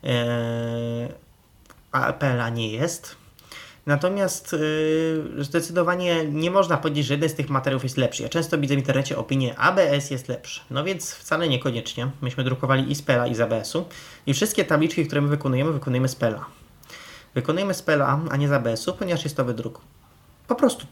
e, 0.03 1.07
a 1.91 2.13
PLA 2.13 2.49
nie 2.49 2.71
jest. 2.71 3.15
Natomiast 3.85 4.55
zdecydowanie 5.37 6.25
nie 6.25 6.51
można 6.51 6.77
powiedzieć, 6.77 7.05
że 7.05 7.13
jeden 7.13 7.29
z 7.29 7.33
tych 7.33 7.49
materiałów 7.49 7.83
jest 7.83 7.97
lepszy. 7.97 8.23
Ja 8.23 8.29
często 8.29 8.57
widzę 8.57 8.75
w 8.75 8.77
internecie 8.77 9.17
opinię 9.17 9.55
ABS 9.59 10.11
jest 10.11 10.27
lepszy. 10.27 10.61
No 10.69 10.83
więc 10.83 11.13
wcale 11.13 11.49
niekoniecznie. 11.49 12.09
Myśmy 12.21 12.43
drukowali 12.43 12.91
i 12.91 12.95
z 12.95 13.01
PLA 13.01 13.27
i 13.27 13.35
z 13.35 13.41
ABS-u 13.41 13.85
i 14.25 14.33
wszystkie 14.33 14.65
tabliczki, 14.65 15.05
które 15.05 15.21
my 15.21 15.27
wykonujemy, 15.27 15.71
wykonujemy 15.71 16.07
z 16.07 16.15
PLA. 16.15 16.45
Wykonujemy 17.35 17.73
z 17.73 17.81
PLA, 17.81 18.21
a 18.29 18.37
nie 18.37 18.47
z 18.47 18.51
ABS-u, 18.51 18.93
ponieważ 18.93 19.23
jest 19.23 19.37
to 19.37 19.45
wydruk 19.45 19.81
po 20.47 20.55
prostu 20.55 20.87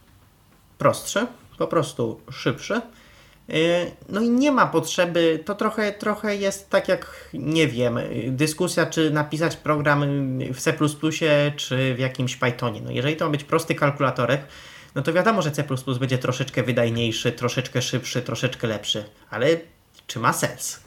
prostsze, 0.81 1.27
po 1.57 1.67
prostu 1.67 2.21
szybsze. 2.31 2.81
Y, 3.49 3.91
no 4.09 4.21
i 4.21 4.29
nie 4.29 4.51
ma 4.51 4.67
potrzeby, 4.67 5.43
to 5.45 5.55
trochę, 5.55 5.91
trochę 5.91 6.35
jest 6.35 6.69
tak 6.69 6.87
jak, 6.87 7.29
nie 7.33 7.67
wiem, 7.67 7.99
dyskusja, 8.27 8.85
czy 8.85 9.11
napisać 9.11 9.55
program 9.55 10.03
w 10.53 10.61
C, 10.61 10.73
czy 11.55 11.95
w 11.95 11.99
jakimś 11.99 12.35
Pythonie. 12.35 12.81
No 12.81 12.91
jeżeli 12.91 13.15
to 13.15 13.25
ma 13.25 13.31
być 13.31 13.43
prosty 13.43 13.75
kalkulatorek, 13.75 14.41
no 14.95 15.01
to 15.01 15.13
wiadomo, 15.13 15.41
że 15.41 15.51
C 15.51 15.63
będzie 15.99 16.17
troszeczkę 16.17 16.63
wydajniejszy, 16.63 17.31
troszeczkę 17.31 17.81
szybszy, 17.81 18.21
troszeczkę 18.21 18.67
lepszy, 18.67 19.03
ale 19.29 19.47
czy 20.07 20.19
ma 20.19 20.33
sens? 20.33 20.79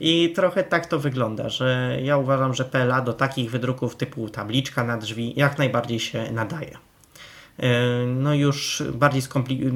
I 0.00 0.32
trochę 0.36 0.64
tak 0.64 0.86
to 0.86 0.98
wygląda, 0.98 1.48
że 1.48 1.98
ja 2.02 2.16
uważam, 2.16 2.54
że 2.54 2.64
PLA 2.64 3.00
do 3.00 3.12
takich 3.12 3.50
wydruków 3.50 3.96
typu 3.96 4.28
tabliczka 4.28 4.84
na 4.84 4.96
drzwi 4.96 5.32
jak 5.36 5.58
najbardziej 5.58 6.00
się 6.00 6.32
nadaje. 6.32 6.89
E, 7.60 8.06
no 8.06 8.34
już 8.34 8.82
bardziej 8.94 9.22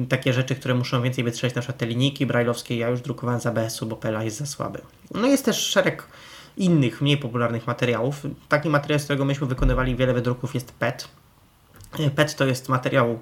takie 0.09 0.33
rzeczy, 0.33 0.55
które 0.55 0.75
muszą 0.75 1.01
więcej 1.01 1.23
wytrzymać, 1.23 1.55
na 1.55 1.61
przykład 1.61 1.77
te 1.77 1.85
linijki 1.85 2.25
brajlowskie, 2.25 2.77
ja 2.77 2.89
już 2.89 3.01
drukowałem 3.01 3.41
z 3.41 3.45
ABS-u, 3.45 3.85
bo 3.85 3.95
PLA 3.95 4.23
jest 4.23 4.37
za 4.37 4.45
słaby. 4.45 4.81
No 5.13 5.27
jest 5.27 5.45
też 5.45 5.57
szereg 5.57 6.07
innych, 6.57 7.01
mniej 7.01 7.17
popularnych 7.17 7.67
materiałów. 7.67 8.21
Taki 8.49 8.69
materiał, 8.69 8.99
z 8.99 9.03
którego 9.03 9.25
myśmy 9.25 9.47
wykonywali 9.47 9.95
wiele 9.95 10.13
wydruków 10.13 10.55
jest 10.55 10.71
PET. 10.71 11.07
E, 11.99 12.09
PET 12.09 12.35
to 12.35 12.45
jest 12.45 12.69
materiał 12.69 13.19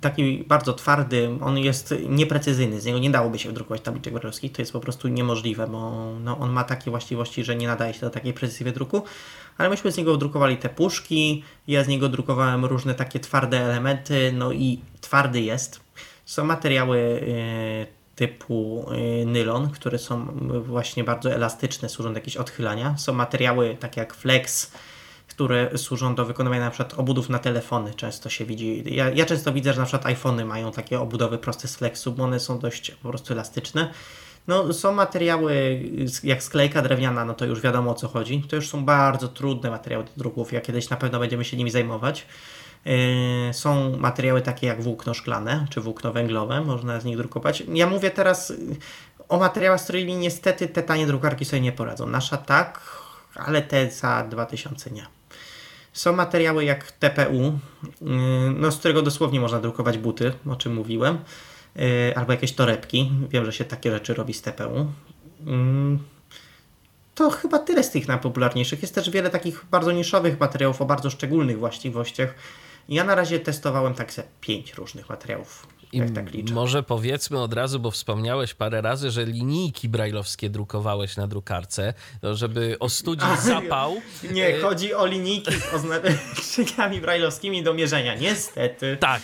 taki 0.00 0.44
bardzo 0.48 0.72
twardy, 0.72 1.30
on 1.40 1.58
jest 1.58 1.94
nieprecyzyjny, 2.08 2.80
z 2.80 2.84
niego 2.84 2.98
nie 2.98 3.10
dałoby 3.10 3.38
się 3.38 3.48
wydrukować 3.48 3.80
tabliczek 3.80 4.12
brajlowskich, 4.12 4.52
to 4.52 4.62
jest 4.62 4.72
po 4.72 4.80
prostu 4.80 5.08
niemożliwe, 5.08 5.66
bo 5.66 6.10
no, 6.20 6.38
on 6.38 6.50
ma 6.50 6.64
takie 6.64 6.90
właściwości, 6.90 7.44
że 7.44 7.56
nie 7.56 7.66
nadaje 7.66 7.94
się 7.94 8.00
do 8.00 8.10
takiej 8.10 8.32
precyzji 8.32 8.64
wydruku 8.64 9.02
ale 9.58 9.68
myśmy 9.68 9.92
z 9.92 9.96
niego 9.96 10.16
drukowali 10.16 10.56
te 10.56 10.68
puszki, 10.68 11.44
ja 11.68 11.84
z 11.84 11.88
niego 11.88 12.08
drukowałem 12.08 12.64
różne 12.64 12.94
takie 12.94 13.20
twarde 13.20 13.60
elementy, 13.60 14.32
no 14.32 14.52
i 14.52 14.80
twardy 15.00 15.40
jest. 15.40 15.80
Są 16.24 16.44
materiały 16.44 16.98
y, 16.98 17.86
typu 18.16 18.86
y, 19.22 19.26
nylon, 19.26 19.70
które 19.70 19.98
są 19.98 20.26
właśnie 20.66 21.04
bardzo 21.04 21.32
elastyczne, 21.32 21.88
służą 21.88 22.12
do 22.12 22.18
jakiegoś 22.18 22.36
odchylania. 22.36 22.96
Są 22.98 23.12
materiały 23.12 23.76
takie 23.80 24.00
jak 24.00 24.14
flex, 24.14 24.72
które 25.34 25.78
służą 25.78 26.14
do 26.14 26.24
wykonywania 26.24 26.64
na 26.64 26.70
przykład 26.70 26.94
obudów 26.98 27.28
na 27.28 27.38
telefony. 27.38 27.94
Często 27.94 28.28
się 28.28 28.44
widzi. 28.44 28.84
Ja, 28.86 29.10
ja 29.10 29.26
często 29.26 29.52
widzę, 29.52 29.72
że 29.72 29.80
na 29.80 29.86
przykład 29.86 30.06
iPhony 30.06 30.44
mają 30.44 30.72
takie 30.72 31.00
obudowy 31.00 31.38
proste 31.38 31.68
z 31.68 31.76
flexu, 31.76 32.12
bo 32.12 32.24
one 32.24 32.40
są 32.40 32.58
dość 32.58 32.90
po 32.90 33.08
prostu 33.08 33.32
elastyczne. 33.32 33.90
No, 34.48 34.72
są 34.72 34.92
materiały 34.92 35.82
jak 36.24 36.42
sklejka 36.42 36.82
drewniana, 36.82 37.24
no 37.24 37.34
to 37.34 37.44
już 37.44 37.60
wiadomo 37.60 37.90
o 37.90 37.94
co 37.94 38.08
chodzi. 38.08 38.42
To 38.42 38.56
już 38.56 38.68
są 38.68 38.84
bardzo 38.84 39.28
trudne 39.28 39.70
materiały 39.70 40.04
do 40.04 40.10
druków. 40.16 40.52
Ja 40.52 40.60
kiedyś 40.60 40.90
na 40.90 40.96
pewno 40.96 41.18
będziemy 41.18 41.44
się 41.44 41.56
nimi 41.56 41.70
zajmować. 41.70 42.26
Yy, 42.84 42.94
są 43.52 43.96
materiały 43.96 44.42
takie 44.42 44.66
jak 44.66 44.82
włókno 44.82 45.14
szklane 45.14 45.66
czy 45.70 45.80
włókno 45.80 46.12
węglowe, 46.12 46.60
można 46.60 47.00
z 47.00 47.04
nich 47.04 47.16
drukować. 47.16 47.62
Ja 47.68 47.86
mówię 47.86 48.10
teraz 48.10 48.52
o 49.28 49.38
materiałach, 49.38 49.80
z 49.80 49.84
którymi 49.84 50.16
niestety 50.16 50.68
te 50.68 50.82
tanie 50.82 51.06
drukarki 51.06 51.44
sobie 51.44 51.60
nie 51.60 51.72
poradzą. 51.72 52.06
Nasza 52.06 52.36
tak, 52.36 52.80
ale 53.34 53.62
te 53.62 53.90
za 53.90 54.24
2000 54.30 54.90
nie. 54.90 55.06
Są 55.94 56.12
materiały 56.12 56.64
jak 56.64 56.92
TPU, 56.92 57.42
yy, 57.42 58.08
no, 58.56 58.72
z 58.72 58.78
którego 58.78 59.02
dosłownie 59.02 59.40
można 59.40 59.60
drukować 59.60 59.98
buty, 59.98 60.32
o 60.46 60.56
czym 60.56 60.74
mówiłem. 60.74 61.18
Y, 61.76 62.16
albo 62.16 62.32
jakieś 62.32 62.52
torebki. 62.52 63.12
Wiem, 63.28 63.44
że 63.44 63.52
się 63.52 63.64
takie 63.64 63.90
rzeczy 63.90 64.14
robi 64.14 64.34
z 64.34 64.42
TPU. 64.42 64.86
Mm, 65.46 65.98
to 67.14 67.30
chyba 67.30 67.58
tyle 67.58 67.82
z 67.82 67.90
tych 67.90 68.08
najpopularniejszych. 68.08 68.82
Jest 68.82 68.94
też 68.94 69.10
wiele 69.10 69.30
takich 69.30 69.64
bardzo 69.70 69.92
niszowych 69.92 70.40
materiałów 70.40 70.82
o 70.82 70.84
bardzo 70.84 71.10
szczególnych 71.10 71.58
właściwościach. 71.58 72.34
Ja 72.88 73.04
na 73.04 73.14
razie 73.14 73.40
testowałem 73.40 73.94
tak 73.94 74.12
ze 74.12 74.22
pięć 74.40 74.74
różnych 74.74 75.08
materiałów 75.08 75.66
i 75.94 76.12
tak 76.12 76.24
może 76.52 76.82
powiedzmy 76.82 77.40
od 77.40 77.52
razu, 77.52 77.80
bo 77.80 77.90
wspomniałeś 77.90 78.54
parę 78.54 78.80
razy, 78.80 79.10
że 79.10 79.24
linijki 79.24 79.88
brajlowskie 79.88 80.50
drukowałeś 80.50 81.16
na 81.16 81.26
drukarce, 81.26 81.94
żeby 82.22 82.76
ostudzić 82.80 83.40
zapał. 83.46 83.96
Nie, 84.32 84.58
chodzi 84.58 84.94
o 84.94 85.06
linijki 85.06 85.52
z 85.52 85.74
oznaczeniami 85.74 87.00
brajlowskimi 87.06 87.62
do 87.62 87.74
mierzenia, 87.74 88.14
niestety. 88.14 88.96
Tak, 89.00 89.22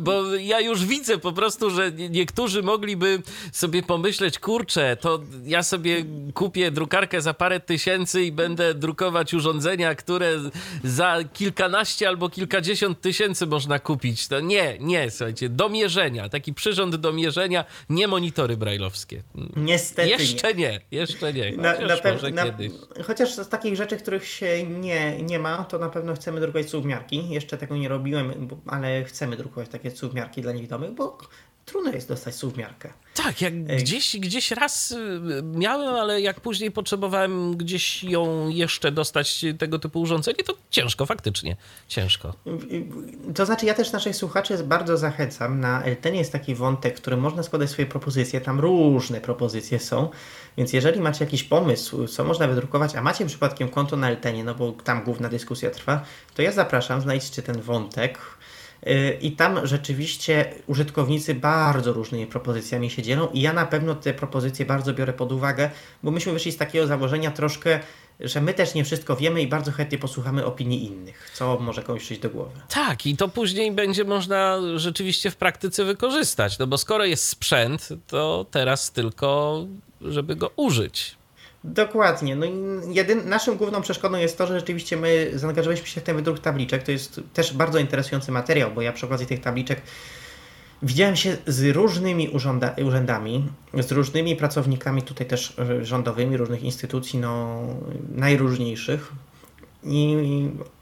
bo 0.00 0.34
ja 0.34 0.60
już 0.60 0.84
widzę 0.84 1.18
po 1.18 1.32
prostu, 1.32 1.70
że 1.70 1.92
niektórzy 1.92 2.62
mogliby 2.62 3.22
sobie 3.52 3.82
pomyśleć, 3.82 4.38
kurczę, 4.38 4.96
to 5.00 5.20
ja 5.44 5.62
sobie 5.62 6.04
kupię 6.34 6.70
drukarkę 6.70 7.20
za 7.20 7.34
parę 7.34 7.60
tysięcy 7.60 8.22
i 8.22 8.32
będę 8.32 8.74
drukować 8.74 9.34
urządzenia, 9.34 9.94
które 9.94 10.32
za 10.84 11.18
kilkanaście 11.32 12.08
albo 12.08 12.28
kilkadziesiąt 12.28 13.00
tysięcy 13.00 13.46
można 13.46 13.78
kupić. 13.78 14.28
To 14.28 14.40
nie, 14.40 14.78
nie, 14.80 15.10
słuchajcie, 15.10 15.48
do 15.48 15.68
mierzenia 15.68 16.09
mierzenia, 16.10 16.28
taki 16.28 16.54
przyrząd 16.54 16.96
do 16.96 17.12
mierzenia, 17.12 17.64
nie 17.88 18.08
monitory 18.08 18.56
brajlowskie. 18.56 19.22
Niestety 19.56 20.08
Jeszcze 20.08 20.54
nie. 20.54 20.60
nie, 20.70 20.80
jeszcze 20.90 21.32
nie. 21.32 21.56
Na, 21.56 21.72
Chociaż 21.74 21.88
na 21.88 21.96
pew- 21.96 22.12
może 22.14 22.30
na, 22.30 22.44
kiedyś. 22.44 22.72
chociaż 23.06 23.34
z 23.34 23.48
takich 23.48 23.76
rzeczy, 23.76 23.96
których 23.96 24.26
się 24.26 24.62
nie, 24.66 25.22
nie 25.22 25.38
ma, 25.38 25.64
to 25.64 25.78
na 25.78 25.88
pewno 25.88 26.14
chcemy 26.14 26.40
drukować 26.40 26.70
suwmiarki. 26.70 27.28
Jeszcze 27.30 27.58
tego 27.58 27.76
nie 27.76 27.88
robiłem, 27.88 28.48
ale 28.66 29.04
chcemy 29.04 29.36
drukować 29.36 29.68
takie 29.68 29.90
suwmiarki 29.90 30.42
dla 30.42 30.52
niewidomych, 30.52 30.90
bo 30.90 31.18
trudno 31.70 31.92
jest 31.92 32.08
dostać 32.08 32.34
suwmiarkę. 32.34 32.92
Tak, 33.14 33.40
jak 33.40 33.64
gdzieś, 33.64 34.16
gdzieś 34.16 34.50
raz 34.50 34.90
y, 34.90 35.20
miałem, 35.42 35.94
ale 35.94 36.20
jak 36.20 36.40
później 36.40 36.70
potrzebowałem 36.70 37.56
gdzieś 37.56 38.04
ją 38.04 38.48
jeszcze 38.48 38.92
dostać, 38.92 39.44
tego 39.58 39.78
typu 39.78 40.00
urządzenie, 40.00 40.44
to 40.44 40.54
ciężko, 40.70 41.06
faktycznie, 41.06 41.56
ciężko. 41.88 42.34
To 43.34 43.46
znaczy, 43.46 43.66
ja 43.66 43.74
też 43.74 43.92
naszych 43.92 44.16
słuchaczy 44.16 44.64
bardzo 44.64 44.96
zachęcam. 44.96 45.60
Na 45.60 45.82
Eltenie 45.82 46.18
jest 46.18 46.32
taki 46.32 46.54
wątek, 46.54 46.98
w 46.98 47.00
którym 47.00 47.20
można 47.20 47.42
składać 47.42 47.70
swoje 47.70 47.86
propozycje. 47.86 48.40
Tam 48.40 48.60
różne 48.60 49.20
propozycje 49.20 49.78
są. 49.78 50.08
Więc 50.56 50.72
jeżeli 50.72 51.00
macie 51.00 51.24
jakiś 51.24 51.42
pomysł, 51.42 52.06
co 52.06 52.24
można 52.24 52.48
wydrukować, 52.48 52.94
a 52.94 53.02
macie 53.02 53.26
przypadkiem 53.26 53.68
konto 53.68 53.96
na 53.96 54.10
Eltenie, 54.10 54.44
no 54.44 54.54
bo 54.54 54.72
tam 54.72 55.04
główna 55.04 55.28
dyskusja 55.28 55.70
trwa, 55.70 56.04
to 56.34 56.42
ja 56.42 56.52
zapraszam, 56.52 57.00
znajdźcie 57.00 57.42
ten 57.42 57.60
wątek. 57.60 58.18
Yy, 58.86 59.18
I 59.20 59.32
tam 59.32 59.66
rzeczywiście 59.66 60.54
użytkownicy 60.66 61.34
bardzo 61.34 61.92
różnymi 61.92 62.26
propozycjami 62.26 62.90
się 62.90 63.02
dzielą, 63.02 63.28
i 63.28 63.40
ja 63.40 63.52
na 63.52 63.66
pewno 63.66 63.94
te 63.94 64.14
propozycje 64.14 64.66
bardzo 64.66 64.94
biorę 64.94 65.12
pod 65.12 65.32
uwagę, 65.32 65.70
bo 66.02 66.10
myśmy 66.10 66.32
wyszli 66.32 66.52
z 66.52 66.56
takiego 66.56 66.86
założenia 66.86 67.30
troszkę, 67.30 67.80
że 68.20 68.40
my 68.40 68.54
też 68.54 68.74
nie 68.74 68.84
wszystko 68.84 69.16
wiemy 69.16 69.42
i 69.42 69.46
bardzo 69.46 69.72
chętnie 69.72 69.98
posłuchamy 69.98 70.44
opinii 70.46 70.86
innych, 70.86 71.30
co 71.34 71.58
może 71.60 71.82
komuś 71.82 72.02
przyjść 72.02 72.22
do 72.22 72.30
głowy. 72.30 72.60
Tak, 72.68 73.06
i 73.06 73.16
to 73.16 73.28
później 73.28 73.72
będzie 73.72 74.04
można 74.04 74.58
rzeczywiście 74.76 75.30
w 75.30 75.36
praktyce 75.36 75.84
wykorzystać, 75.84 76.58
no 76.58 76.66
bo 76.66 76.78
skoro 76.78 77.04
jest 77.04 77.28
sprzęt, 77.28 77.88
to 78.06 78.46
teraz 78.50 78.92
tylko, 78.92 79.60
żeby 80.00 80.36
go 80.36 80.50
użyć. 80.56 81.19
Dokładnie. 81.64 82.36
No 82.36 82.46
jedyn, 82.88 83.28
naszym 83.28 83.56
główną 83.56 83.82
przeszkodą 83.82 84.18
jest 84.18 84.38
to, 84.38 84.46
że 84.46 84.60
rzeczywiście 84.60 84.96
my 84.96 85.30
zaangażowaliśmy 85.34 85.86
się 85.86 86.00
w 86.00 86.04
ten 86.04 86.16
wydruk 86.16 86.38
tabliczek. 86.38 86.82
To 86.82 86.92
jest 86.92 87.20
też 87.34 87.54
bardzo 87.54 87.78
interesujący 87.78 88.32
materiał, 88.32 88.70
bo 88.74 88.82
ja 88.82 88.92
przy 88.92 89.06
okazji 89.06 89.26
tych 89.26 89.40
tabliczek 89.40 89.80
widziałem 90.82 91.16
się 91.16 91.36
z 91.46 91.76
różnymi 91.76 92.28
urząda, 92.28 92.74
urzędami, 92.86 93.48
z 93.74 93.92
różnymi 93.92 94.36
pracownikami 94.36 95.02
tutaj 95.02 95.26
też 95.26 95.56
rządowymi, 95.82 96.36
różnych 96.36 96.62
instytucji, 96.62 97.18
no 97.18 97.62
najróżniejszych. 98.14 99.12
I 99.84 100.16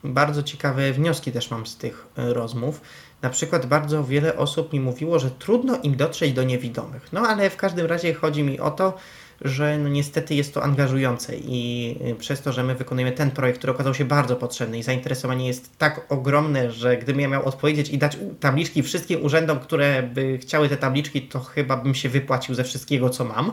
bardzo 0.05 0.43
ciekawe 0.43 0.93
wnioski 0.93 1.33
też 1.33 1.51
mam 1.51 1.67
z 1.67 1.77
tych 1.77 2.07
rozmów. 2.17 2.81
Na 3.23 3.31
przykład 3.31 3.67
bardzo 3.67 4.05
wiele 4.05 4.37
osób 4.37 4.73
mi 4.73 4.81
mówiło, 4.81 5.19
że 5.19 5.31
trudno 5.31 5.79
im 5.83 5.97
dotrzeć 5.97 6.33
do 6.33 6.43
niewidomych. 6.43 7.13
No 7.13 7.21
ale 7.21 7.51
w 7.51 7.57
każdym 7.57 7.87
razie 7.87 8.15
chodzi 8.15 8.43
mi 8.43 8.61
o 8.61 8.71
to, 8.71 8.97
że 9.41 9.79
no 9.79 9.89
niestety 9.89 10.35
jest 10.35 10.55
to 10.55 10.63
angażujące 10.63 11.37
i 11.37 11.97
przez 12.19 12.43
to, 12.43 12.53
że 12.53 12.65
my 12.65 12.75
wykonujemy 12.75 13.13
ten 13.13 13.31
projekt, 13.31 13.59
który 13.59 13.73
okazał 13.73 13.95
się 13.95 14.05
bardzo 14.05 14.37
potrzebny 14.37 14.79
i 14.79 14.83
zainteresowanie 14.83 15.47
jest 15.47 15.79
tak 15.79 16.07
ogromne, 16.09 16.71
że 16.71 16.97
gdybym 16.97 17.21
ja 17.21 17.29
miał 17.29 17.45
odpowiedzieć 17.45 17.89
i 17.89 17.99
dać 17.99 18.19
tabliczki 18.41 18.83
wszystkim 18.83 19.25
urzędom, 19.25 19.61
które 19.61 20.03
by 20.03 20.39
chciały 20.39 20.69
te 20.69 20.77
tabliczki, 20.77 21.23
to 21.23 21.41
chyba 21.41 21.77
bym 21.77 21.95
się 21.95 22.09
wypłacił 22.09 22.55
ze 22.55 22.65
wszystkiego, 22.65 23.11
co 23.11 23.25
mam. 23.25 23.53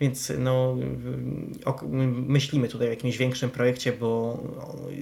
Więc 0.00 0.32
no, 0.38 0.76
myślimy 2.12 2.68
tutaj 2.68 2.86
o 2.88 2.90
jakimś 2.90 3.16
większym 3.16 3.50
projekcie, 3.50 3.92
bo 3.92 4.42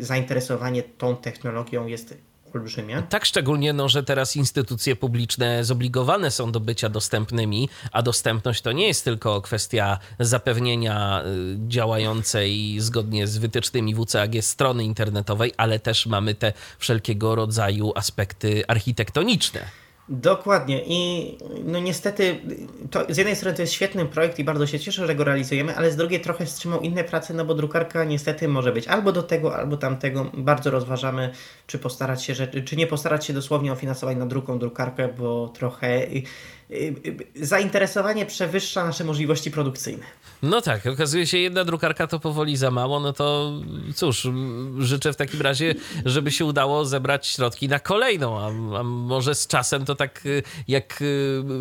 zainteresowanie 0.00 0.82
tą 0.82 1.16
technologią 1.16 1.86
jest 1.86 2.27
olbrzymie. 2.54 3.02
Tak, 3.08 3.24
szczególnie, 3.24 3.72
no, 3.72 3.88
że 3.88 4.02
teraz 4.02 4.36
instytucje 4.36 4.96
publiczne 4.96 5.64
zobligowane 5.64 6.30
są 6.30 6.52
do 6.52 6.60
bycia 6.60 6.88
dostępnymi, 6.88 7.68
a 7.92 8.02
dostępność 8.02 8.62
to 8.62 8.72
nie 8.72 8.86
jest 8.86 9.04
tylko 9.04 9.40
kwestia 9.40 9.98
zapewnienia 10.20 11.24
działającej 11.68 12.80
zgodnie 12.80 13.26
z 13.26 13.38
wytycznymi 13.38 13.94
WCAG 13.94 14.32
strony 14.40 14.84
internetowej, 14.84 15.52
ale 15.56 15.78
też 15.78 16.06
mamy 16.06 16.34
te 16.34 16.52
wszelkiego 16.78 17.34
rodzaju 17.34 17.92
aspekty 17.94 18.64
architektoniczne. 18.68 19.87
Dokładnie 20.10 20.82
i 20.86 21.34
no 21.64 21.80
niestety 21.80 22.40
to 22.90 23.04
z 23.08 23.16
jednej 23.16 23.36
strony 23.36 23.56
to 23.56 23.62
jest 23.62 23.72
świetny 23.72 24.06
projekt 24.06 24.38
i 24.38 24.44
bardzo 24.44 24.66
się 24.66 24.80
cieszę, 24.80 25.06
że 25.06 25.14
go 25.14 25.24
realizujemy, 25.24 25.76
ale 25.76 25.90
z 25.90 25.96
drugiej 25.96 26.20
trochę 26.20 26.46
wstrzymał 26.46 26.80
inne 26.80 27.04
prace, 27.04 27.34
no 27.34 27.44
bo 27.44 27.54
drukarka 27.54 28.04
niestety 28.04 28.48
może 28.48 28.72
być 28.72 28.88
albo 28.88 29.12
do 29.12 29.22
tego, 29.22 29.56
albo 29.56 29.76
tamtego. 29.76 30.30
Bardzo 30.34 30.70
rozważamy, 30.70 31.32
czy 31.66 31.78
postarać 31.78 32.24
się, 32.24 32.34
czy 32.64 32.76
nie 32.76 32.86
postarać 32.86 33.26
się 33.26 33.32
dosłownie 33.32 33.72
o 33.72 33.74
finansowanie 33.74 34.18
na 34.18 34.26
drugą 34.26 34.58
drukarkę, 34.58 35.08
bo 35.18 35.48
trochę 35.48 36.06
zainteresowanie 37.34 38.26
przewyższa 38.26 38.84
nasze 38.84 39.04
możliwości 39.04 39.50
produkcyjne. 39.50 40.04
No 40.42 40.60
tak, 40.60 40.86
okazuje 40.86 41.26
się, 41.26 41.38
jedna 41.38 41.64
drukarka 41.64 42.06
to 42.06 42.20
powoli 42.20 42.56
za 42.56 42.70
mało, 42.70 43.00
no 43.00 43.12
to 43.12 43.52
cóż, 43.94 44.28
życzę 44.78 45.12
w 45.12 45.16
takim 45.16 45.40
razie, 45.40 45.74
żeby 46.04 46.30
się 46.30 46.44
udało 46.44 46.84
zebrać 46.84 47.26
środki 47.26 47.68
na 47.68 47.80
kolejną, 47.80 48.38
a, 48.38 48.46
a 48.78 48.82
może 48.82 49.34
z 49.34 49.46
czasem 49.46 49.84
to 49.84 49.94
tak 49.94 50.22
jak 50.68 51.04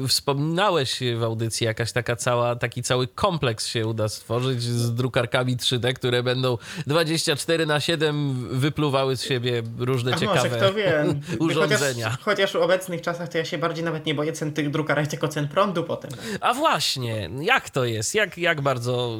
wspominałeś 0.08 1.00
w 1.18 1.24
audycji, 1.24 1.66
jakaś 1.66 1.92
taka 1.92 2.16
cała, 2.16 2.56
taki 2.56 2.84
cały 2.84 3.08
kompleks 3.08 3.68
się 3.68 3.88
uda 3.88 4.10
stworzyć 4.10 4.62
z 4.64 4.94
drukarkami 4.94 5.58
3D, 5.58 5.94
które 5.94 6.24
będą 6.24 6.58
24 6.88 7.66
na 7.66 7.80
7 7.80 8.48
wypluwały 8.52 9.18
z 9.18 9.24
siebie 9.24 9.64
różne 9.78 10.14
a 10.14 10.18
ciekawe 10.18 10.44
może, 10.44 10.58
kto 10.58 10.74
wie. 10.74 11.06
urządzenia. 11.40 12.10
Chociaż, 12.10 12.26
chociaż 12.26 12.54
w 12.54 12.56
obecnych 12.56 13.02
czasach 13.02 13.30
to 13.30 13.38
ja 13.38 13.46
się 13.46 13.58
bardziej 13.58 13.86
nawet 13.86 14.06
nie 14.06 14.16
boję 14.16 14.34
cen 14.34 14.54
tych 14.54 14.70
drukarek, 14.70 15.08
tylko 15.08 15.28
cen 15.28 15.48
prądu 15.48 15.84
potem. 15.84 16.12
A 16.42 16.54
właśnie, 16.54 17.30
jak 17.42 17.70
to 17.70 17.86
jest? 17.86 18.16
Jak, 18.16 18.38
jak 18.38 18.62
bardzo 18.68 19.18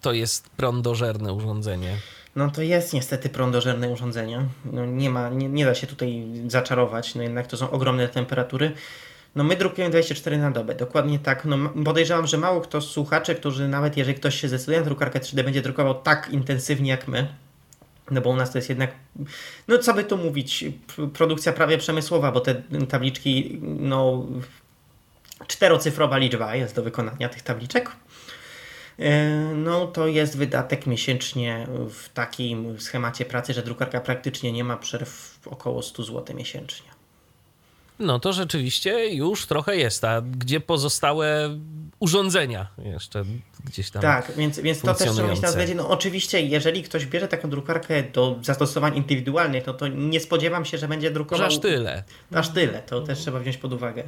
to 0.00 0.12
jest 0.12 0.48
prądożerne 0.48 1.32
urządzenie? 1.32 1.96
No 2.36 2.50
to 2.50 2.62
jest 2.62 2.92
niestety 2.92 3.28
prądożerne 3.28 3.88
urządzenie. 3.88 4.46
No 4.72 4.86
nie, 4.86 5.10
ma, 5.10 5.28
nie, 5.28 5.48
nie 5.48 5.64
da 5.64 5.74
się 5.74 5.86
tutaj 5.86 6.26
zaczarować, 6.48 7.14
no 7.14 7.22
jednak 7.22 7.46
to 7.46 7.56
są 7.56 7.70
ogromne 7.70 8.08
temperatury. 8.08 8.72
No 9.34 9.44
my 9.44 9.56
drukujemy 9.56 9.90
24 9.90 10.38
na 10.38 10.50
dobę, 10.50 10.74
dokładnie 10.74 11.18
tak. 11.18 11.44
No 11.44 11.56
podejrzewam, 11.84 12.26
że 12.26 12.38
mało 12.38 12.60
kto 12.60 12.80
z 12.80 12.90
słuchaczy, 12.90 13.34
którzy 13.34 13.68
nawet 13.68 13.96
jeżeli 13.96 14.18
ktoś 14.18 14.40
się 14.40 14.48
zdecyduje 14.48 14.78
na 14.78 14.84
drukarkę 14.84 15.20
3D, 15.20 15.44
będzie 15.44 15.62
drukował 15.62 15.94
tak 15.94 16.28
intensywnie 16.30 16.90
jak 16.90 17.08
my. 17.08 17.28
No 18.10 18.20
bo 18.20 18.30
u 18.30 18.36
nas 18.36 18.52
to 18.52 18.58
jest 18.58 18.68
jednak, 18.68 18.90
no 19.68 19.78
co 19.78 19.94
by 19.94 20.04
tu 20.04 20.16
mówić, 20.16 20.64
produkcja 21.12 21.52
prawie 21.52 21.78
przemysłowa, 21.78 22.32
bo 22.32 22.40
te 22.40 22.54
tabliczki, 22.88 23.60
no 23.62 24.26
czterocyfrowa 25.46 26.18
liczba 26.18 26.54
jest 26.54 26.76
do 26.76 26.82
wykonania 26.82 27.28
tych 27.28 27.42
tabliczek. 27.42 27.90
No 29.54 29.86
to 29.86 30.06
jest 30.06 30.36
wydatek 30.36 30.86
miesięcznie 30.86 31.66
w 31.90 32.08
takim 32.08 32.80
schemacie 32.80 33.24
pracy, 33.24 33.52
że 33.52 33.62
drukarka 33.62 34.00
praktycznie 34.00 34.52
nie 34.52 34.64
ma 34.64 34.76
przerw 34.76 35.38
około 35.46 35.82
100 35.82 36.02
zł 36.02 36.36
miesięcznie. 36.36 36.94
No 37.98 38.20
to 38.20 38.32
rzeczywiście 38.32 39.14
już 39.14 39.46
trochę 39.46 39.76
jest, 39.76 40.04
a 40.04 40.22
gdzie 40.22 40.60
pozostałe 40.60 41.58
urządzenia 42.00 42.66
jeszcze 42.78 43.24
gdzieś 43.64 43.90
tam 43.90 44.02
Tak, 44.02 44.32
więc, 44.36 44.58
więc 44.58 44.80
to 44.80 44.94
też 44.94 45.10
trzeba 45.10 45.28
mieć 45.28 45.40
na 45.40 45.48
względzie. 45.48 45.74
No 45.74 45.88
oczywiście, 45.88 46.40
jeżeli 46.40 46.82
ktoś 46.82 47.06
bierze 47.06 47.28
taką 47.28 47.50
drukarkę 47.50 48.02
do 48.02 48.38
zastosowań 48.42 48.96
indywidualnych, 48.96 49.66
no 49.66 49.74
to 49.74 49.88
nie 49.88 50.20
spodziewam 50.20 50.64
się, 50.64 50.78
że 50.78 50.88
będzie 50.88 51.10
drukował... 51.10 51.46
Aż 51.46 51.58
tyle. 51.58 52.04
Aż 52.34 52.48
tyle, 52.48 52.82
to 52.82 53.00
też 53.00 53.18
trzeba 53.18 53.40
wziąć 53.40 53.56
pod 53.56 53.72
uwagę. 53.72 54.04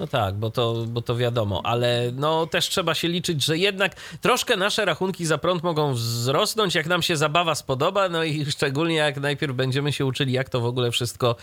No 0.00 0.06
tak, 0.06 0.34
bo 0.34 0.50
to, 0.50 0.84
bo 0.88 1.02
to 1.02 1.16
wiadomo, 1.16 1.60
ale 1.64 2.12
no 2.14 2.46
też 2.46 2.68
trzeba 2.68 2.94
się 2.94 3.08
liczyć, 3.08 3.44
że 3.44 3.58
jednak 3.58 3.94
troszkę 4.20 4.56
nasze 4.56 4.84
rachunki 4.84 5.26
za 5.26 5.38
prąd 5.38 5.62
mogą 5.62 5.94
wzrosnąć, 5.94 6.74
jak 6.74 6.86
nam 6.86 7.02
się 7.02 7.16
zabawa 7.16 7.54
spodoba, 7.54 8.08
no 8.08 8.24
i 8.24 8.46
szczególnie 8.50 8.94
jak 8.94 9.20
najpierw 9.20 9.54
będziemy 9.56 9.92
się 9.92 10.06
uczyli, 10.06 10.32
jak 10.32 10.48
to 10.48 10.60
w 10.60 10.64
ogóle 10.64 10.90
wszystko 10.90 11.36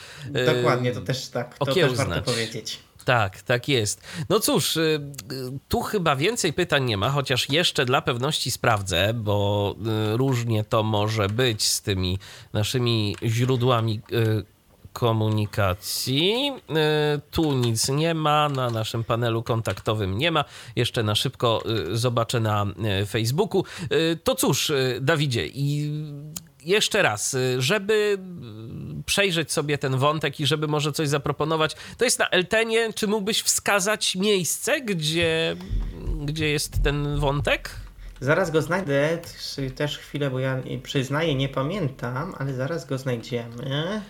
Dokładnie, 0.56 0.92
to 0.92 1.02
też 1.02 1.28
tak, 1.28 1.58
to 1.58 1.66
też 1.66 1.94
warto 1.94 2.22
powiedzieć. 2.22 2.80
Tak, 3.06 3.42
tak 3.42 3.68
jest. 3.68 4.02
No 4.30 4.40
cóż, 4.40 4.78
tu 5.70 5.82
chyba 5.82 6.16
więcej 6.16 6.54
pytań 6.54 6.86
nie 6.86 6.98
ma, 6.98 7.10
chociaż 7.10 7.50
jeszcze 7.50 7.86
dla 7.86 8.02
pewności 8.02 8.52
sprawdzę, 8.52 9.14
bo 9.14 9.76
różnie 10.14 10.64
to 10.64 10.84
może 10.84 11.30
być 11.30 11.68
z 11.68 11.82
tymi 11.82 12.20
naszymi 12.54 13.16
źródłami 13.24 14.02
komunikacji. 14.94 16.52
Tu 17.32 17.54
nic 17.54 17.90
nie 17.90 18.14
ma, 18.14 18.50
na 18.50 18.70
naszym 18.70 19.04
panelu 19.04 19.44
kontaktowym 19.44 20.18
nie 20.18 20.32
ma. 20.32 20.46
Jeszcze 20.76 21.04
na 21.04 21.16
szybko 21.16 21.64
zobaczę 21.92 22.40
na 22.40 22.66
Facebooku. 23.08 23.64
To 24.24 24.36
cóż, 24.36 24.72
Dawidzie, 25.02 25.48
i 25.48 25.92
jeszcze 26.66 27.02
raz, 27.02 27.36
żeby 27.58 28.18
przejrzeć 29.06 29.52
sobie 29.52 29.78
ten 29.78 29.98
wątek 29.98 30.40
i 30.40 30.46
żeby 30.46 30.68
może 30.68 30.92
coś 30.92 31.08
zaproponować, 31.08 31.76
to 31.98 32.06
jest 32.06 32.20
na 32.20 32.30
Eltenie. 32.30 32.94
Czy 32.94 33.08
mógłbyś 33.08 33.42
wskazać 33.42 34.16
miejsce, 34.16 34.82
gdzie, 34.82 35.56
gdzie 36.22 36.50
jest 36.50 36.84
ten 36.84 37.20
wątek? 37.20 37.70
Zaraz 38.22 38.52
go 38.52 38.62
znajdę, 38.62 39.20
też 39.76 39.98
chwilę, 39.98 40.30
bo 40.30 40.40
ja 40.40 40.62
przyznaję, 40.84 41.36
nie 41.36 41.50
pamiętam, 41.50 42.36
ale 42.38 42.54
zaraz 42.54 42.86
go 42.86 42.98
znajdziemy. 42.98 44.02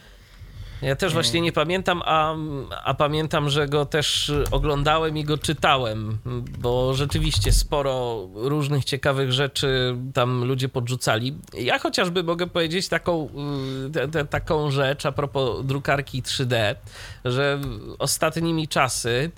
Ja 0.82 0.96
też 0.96 1.14
właśnie 1.14 1.42
nie 1.42 1.52
pamiętam, 1.52 2.02
a, 2.06 2.36
a 2.84 2.94
pamiętam, 2.94 3.50
że 3.50 3.68
go 3.68 3.86
też 3.86 4.32
oglądałem 4.52 5.18
i 5.18 5.24
go 5.24 5.38
czytałem, 5.38 6.18
bo 6.60 6.94
rzeczywiście 6.94 7.52
sporo 7.52 8.28
różnych 8.34 8.86
ciekawych 8.86 9.32
rzeczy 9.32 9.98
tam 10.14 10.44
ludzie 10.44 10.70
podrzucali. 10.70 11.38
Ja 11.54 11.80
chociażby 11.80 12.24
mogę 12.24 12.48
powiedzieć 12.48 12.88
taką, 12.88 13.30
y, 13.88 13.92
te, 13.92 14.08
te, 14.08 14.26
taką 14.26 14.72
rzecz 14.72 15.06
a 15.06 15.12
propos 15.12 15.66
drukarki 15.66 16.24
3D, 16.24 16.76
że 17.26 17.60
ostatnimi 18.00 18.68
czasy 18.68 19.10
y, 19.10 19.32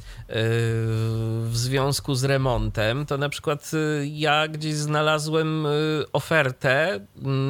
w 1.45 1.51
związku 1.53 2.15
z 2.15 2.23
remontem, 2.23 3.05
to 3.05 3.17
na 3.17 3.29
przykład 3.29 3.71
y, 3.73 4.07
ja 4.07 4.47
gdzieś 4.47 4.73
znalazłem 4.73 5.67
ofertę 6.13 6.99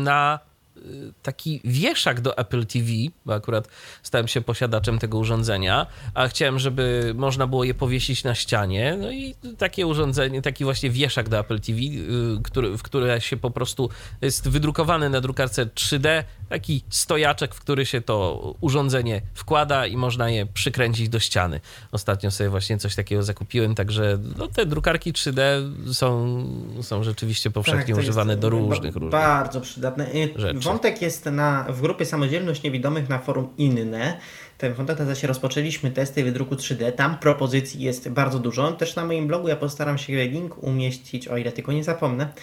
na 0.04 0.51
taki 1.24 1.62
wieszak 1.64 2.22
do 2.22 2.38
Apple 2.38 2.66
TV, 2.66 2.88
bo 3.26 3.34
akurat 3.34 3.68
stałem 4.04 4.28
się 4.28 4.42
posiadaczem 4.42 5.00
tego 5.00 5.18
urządzenia, 5.18 5.88
a 6.14 6.28
chciałem, 6.28 6.60
żeby 6.60 7.14
można 7.16 7.48
było 7.48 7.64
je 7.64 7.74
powiesić 7.74 8.24
na 8.24 8.36
ścianie. 8.36 8.98
No 9.02 9.12
i 9.12 9.36
takie 9.58 9.88
urządzenie, 9.88 10.42
taki 10.42 10.64
właśnie 10.64 10.90
wieszak 10.90 11.30
do 11.30 11.40
Apple 11.40 11.60
TV, 11.60 11.80
y, 11.80 12.44
który, 12.44 12.78
w 12.78 12.84
które 12.84 13.22
się 13.22 13.38
po 13.38 13.52
prostu 13.52 13.90
jest 14.22 14.50
wydrukowany 14.50 15.10
na 15.10 15.22
drukarce 15.22 15.66
3D, 15.66 16.24
taki 16.52 16.84
stojaczek, 16.90 17.56
w 17.56 17.60
który 17.60 17.86
się 17.86 18.02
to 18.02 18.56
urządzenie 18.62 19.22
wkłada 19.34 19.88
i 19.88 19.98
można 19.98 20.30
je 20.30 20.46
przykręcić 20.46 21.10
do 21.10 21.20
ściany. 21.20 21.60
Ostatnio 21.92 22.32
sobie 22.32 22.50
właśnie 22.50 22.78
coś 22.78 22.96
takiego 22.96 23.24
zakupiłem, 23.24 23.76
także 23.76 24.18
no, 24.38 24.48
te 24.48 24.66
drukarki 24.66 25.14
3D 25.14 25.42
są, 25.94 26.46
są 26.82 27.04
rzeczywiście 27.04 27.52
powszechnie 27.52 27.94
tak, 27.94 28.04
używane 28.04 28.38
do 28.38 28.50
różnych, 28.50 28.96
różnych. 28.96 29.12
Bardzo 29.12 29.62
przydatne. 29.62 30.14
Y, 30.16 30.34
rzeczy. 30.36 30.60
Wątek 30.60 31.02
jest 31.02 31.26
na, 31.26 31.66
w 31.70 31.82
grupie 31.82 32.06
Samodzielność 32.06 32.64
Niewidomych 32.64 33.10
na 33.10 33.20
forum 33.20 33.48
Inne. 33.58 34.18
Ten 34.58 34.74
wątek 34.74 34.98
się 35.18 35.28
Rozpoczęliśmy 35.28 35.92
testy 35.92 36.24
wydruku 36.24 36.56
3D. 36.56 36.92
Tam 36.92 37.18
propozycji 37.18 37.82
jest 37.82 38.10
bardzo 38.10 38.40
dużo. 38.40 38.72
Też 38.72 38.96
na 38.96 39.06
moim 39.06 39.28
blogu 39.28 39.48
ja 39.48 39.56
postaram 39.56 39.98
się 39.98 40.26
link 40.26 40.64
umieścić, 40.64 41.28
o 41.28 41.38
ile 41.38 41.52
tylko 41.52 41.72
nie 41.72 41.84
zapomnę. 41.84 42.34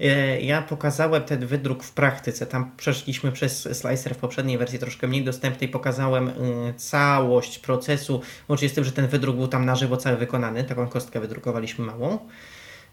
E, 0.00 0.40
ja 0.40 0.62
pokazałem 0.62 1.22
ten 1.22 1.46
wydruk 1.46 1.84
w 1.84 1.92
praktyce. 1.92 2.46
Tam 2.46 2.70
przeszliśmy 2.76 3.32
przez 3.32 3.78
slicer 3.78 4.14
w 4.14 4.18
poprzedniej 4.18 4.58
wersji, 4.58 4.78
troszkę 4.78 5.08
mniej 5.08 5.24
dostępnej. 5.24 5.68
Pokazałem 5.68 6.28
e, 6.28 6.32
całość 6.76 7.58
procesu, 7.58 8.20
łącznie 8.48 8.68
z 8.68 8.72
tym, 8.72 8.84
że 8.84 8.92
ten 8.92 9.06
wydruk 9.06 9.36
był 9.36 9.48
tam 9.48 9.64
na 9.64 9.76
żywo 9.76 9.96
cały 9.96 10.16
wykonany. 10.16 10.64
Taką 10.64 10.88
kostkę 10.88 11.20
wydrukowaliśmy 11.20 11.86
małą. 11.86 12.18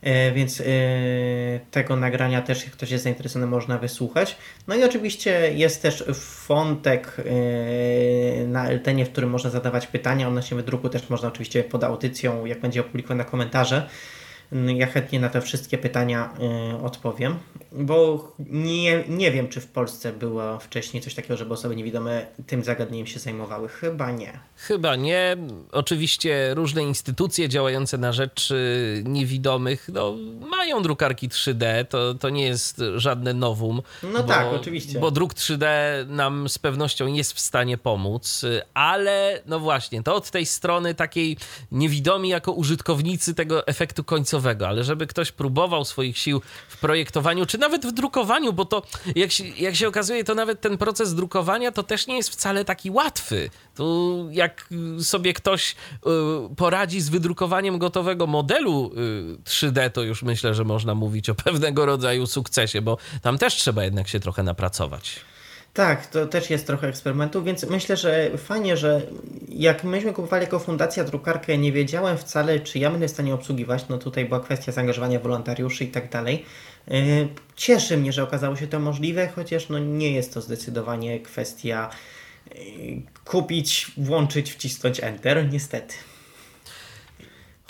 E, 0.02 0.32
więc 0.32 0.64
tego 1.72 1.96
nagrania 1.96 2.42
też, 2.42 2.64
jak 2.64 2.74
ktoś 2.74 2.92
jest 2.92 3.04
zainteresowany, 3.04 3.52
można 3.52 3.78
wysłuchać. 3.78 4.38
No 4.68 4.76
i 4.76 4.84
oczywiście 4.84 5.54
jest 5.54 5.82
też 5.82 6.04
wątek 6.48 7.18
na 8.48 8.68
Eltenie, 8.70 9.06
w 9.06 9.12
którym 9.12 9.30
można 9.30 9.50
zadawać 9.50 9.88
pytania 9.88 10.28
odnośnie 10.28 10.58
wydruku, 10.58 10.90
też 10.90 11.10
można 11.10 11.28
oczywiście 11.28 11.64
pod 11.64 11.84
audycją, 11.84 12.46
jak 12.46 12.60
będzie 12.60 12.82
opublikowane 12.82 13.26
komentarze. 13.26 13.90
Ja 14.52 14.88
chętnie 14.88 15.20
na 15.20 15.30
te 15.30 15.42
wszystkie 15.42 15.78
pytania 15.78 16.30
y, 16.80 16.84
odpowiem, 16.84 17.36
bo 17.78 18.32
nie, 18.50 19.04
nie 19.08 19.32
wiem, 19.32 19.48
czy 19.48 19.62
w 19.62 19.68
Polsce 19.68 20.14
było 20.14 20.60
wcześniej 20.60 21.04
coś 21.04 21.16
takiego, 21.16 21.38
żeby 21.38 21.54
osoby 21.54 21.76
niewidome 21.76 22.26
tym 22.48 22.64
zagadnieniem 22.64 23.08
się 23.08 23.20
zajmowały. 23.20 23.68
Chyba 23.68 24.12
nie. 24.12 24.40
Chyba 24.56 24.96
nie. 24.96 25.38
Oczywiście 25.72 26.54
różne 26.54 26.84
instytucje 26.84 27.50
działające 27.50 27.98
na 27.98 28.14
rzecz 28.14 28.52
y, 28.52 29.04
niewidomych 29.06 29.90
no, 29.94 30.16
mają 30.50 30.82
drukarki 30.82 31.30
3D. 31.30 31.86
To, 31.86 32.14
to 32.14 32.30
nie 32.30 32.46
jest 32.46 32.82
żadne 32.96 33.34
nowum. 33.34 33.82
No 34.04 34.24
bo, 34.24 34.28
tak, 34.28 34.48
oczywiście. 34.54 35.00
Bo 35.00 35.12
druk 35.12 35.34
3D 35.34 35.66
nam 36.08 36.50
z 36.50 36.60
pewnością 36.60 37.08
jest 37.08 37.34
w 37.34 37.40
stanie 37.40 37.78
pomóc, 37.78 38.46
ale 38.74 39.42
no 39.46 39.60
właśnie, 39.60 40.04
to 40.04 40.16
od 40.16 40.32
tej 40.32 40.46
strony 40.46 40.96
takiej 40.96 41.38
niewidomi 41.72 42.30
jako 42.30 42.52
użytkownicy 42.52 43.36
tego 43.36 43.68
efektu 43.68 44.04
końcowego, 44.04 44.68
ale 44.68 44.84
żeby 44.84 45.08
ktoś 45.08 45.32
próbował 45.32 45.86
swoich 45.86 46.18
sił 46.18 46.42
w 46.68 46.78
projektowaniu, 46.78 47.46
czy 47.46 47.58
nawet 47.66 47.86
w 47.86 47.92
drukowaniu, 47.92 48.54
bo 48.54 48.66
to 48.66 48.84
jak 49.16 49.32
się, 49.32 49.44
jak 49.48 49.76
się 49.76 49.88
okazuje, 49.88 50.24
to 50.24 50.36
nawet 50.36 50.62
ten 50.62 50.78
proces 50.78 51.16
drukowania 51.16 51.72
to 51.72 51.84
też 51.84 52.08
nie 52.08 52.18
jest 52.18 52.30
wcale 52.30 52.66
taki 52.66 52.92
łatwy. 52.92 53.50
Tu 53.76 54.28
jak 54.32 54.70
sobie 55.00 55.34
ktoś 55.34 55.72
y, 55.72 55.76
poradzi 56.56 57.02
z 57.02 57.10
wydrukowaniem 57.10 57.78
gotowego 57.78 58.28
modelu 58.28 58.92
3D, 59.44 59.88
y, 59.88 59.90
to 59.90 60.02
już 60.02 60.24
myślę, 60.24 60.54
że 60.54 60.64
można 60.64 60.96
mówić 60.96 61.30
o 61.30 61.36
pewnego 61.36 61.86
rodzaju 61.86 62.28
sukcesie, 62.28 62.82
bo 62.82 62.98
tam 63.22 63.38
też 63.38 63.56
trzeba 63.56 63.84
jednak 63.84 64.08
się 64.08 64.20
trochę 64.20 64.44
napracować. 64.44 65.20
Tak, 65.76 66.08
to 66.08 66.28
też 66.28 66.50
jest 66.50 66.68
trochę 66.68 66.88
eksperymentu, 66.88 67.44
więc 67.44 67.64
myślę, 67.64 67.98
że 67.98 68.38
fajnie, 68.38 68.78
że 68.78 69.02
jak 69.50 69.84
myśmy 69.84 70.14
kupowali 70.14 70.44
jako 70.44 70.60
fundacja 70.60 71.04
drukarkę, 71.04 71.58
nie 71.58 71.72
wiedziałem 71.72 72.18
wcale, 72.18 72.60
czy 72.60 72.80
ja 72.80 72.92
będę 72.92 73.08
w 73.08 73.12
stanie 73.12 73.34
obsługiwać. 73.34 73.86
No 73.90 73.98
tutaj 73.98 74.26
była 74.26 74.40
kwestia 74.40 74.72
zaangażowania 74.72 75.20
wolontariuszy 75.20 75.84
i 75.84 75.88
tak 75.88 76.10
dalej. 76.10 76.46
Y, 76.92 77.28
cieszy 77.56 77.98
mnie, 77.98 78.14
że 78.14 78.24
okazało 78.24 78.56
się 78.56 78.68
to 78.68 78.80
możliwe, 78.80 79.28
chociaż 79.28 79.70
no 79.70 79.80
nie 79.80 80.12
jest 80.12 80.34
to 80.34 80.42
zdecydowanie 80.42 81.20
kwestia 81.20 81.90
kupić, 83.26 83.92
włączyć, 83.98 84.52
wcisnąć 84.52 85.00
Enter, 85.04 85.50
niestety. 85.52 85.96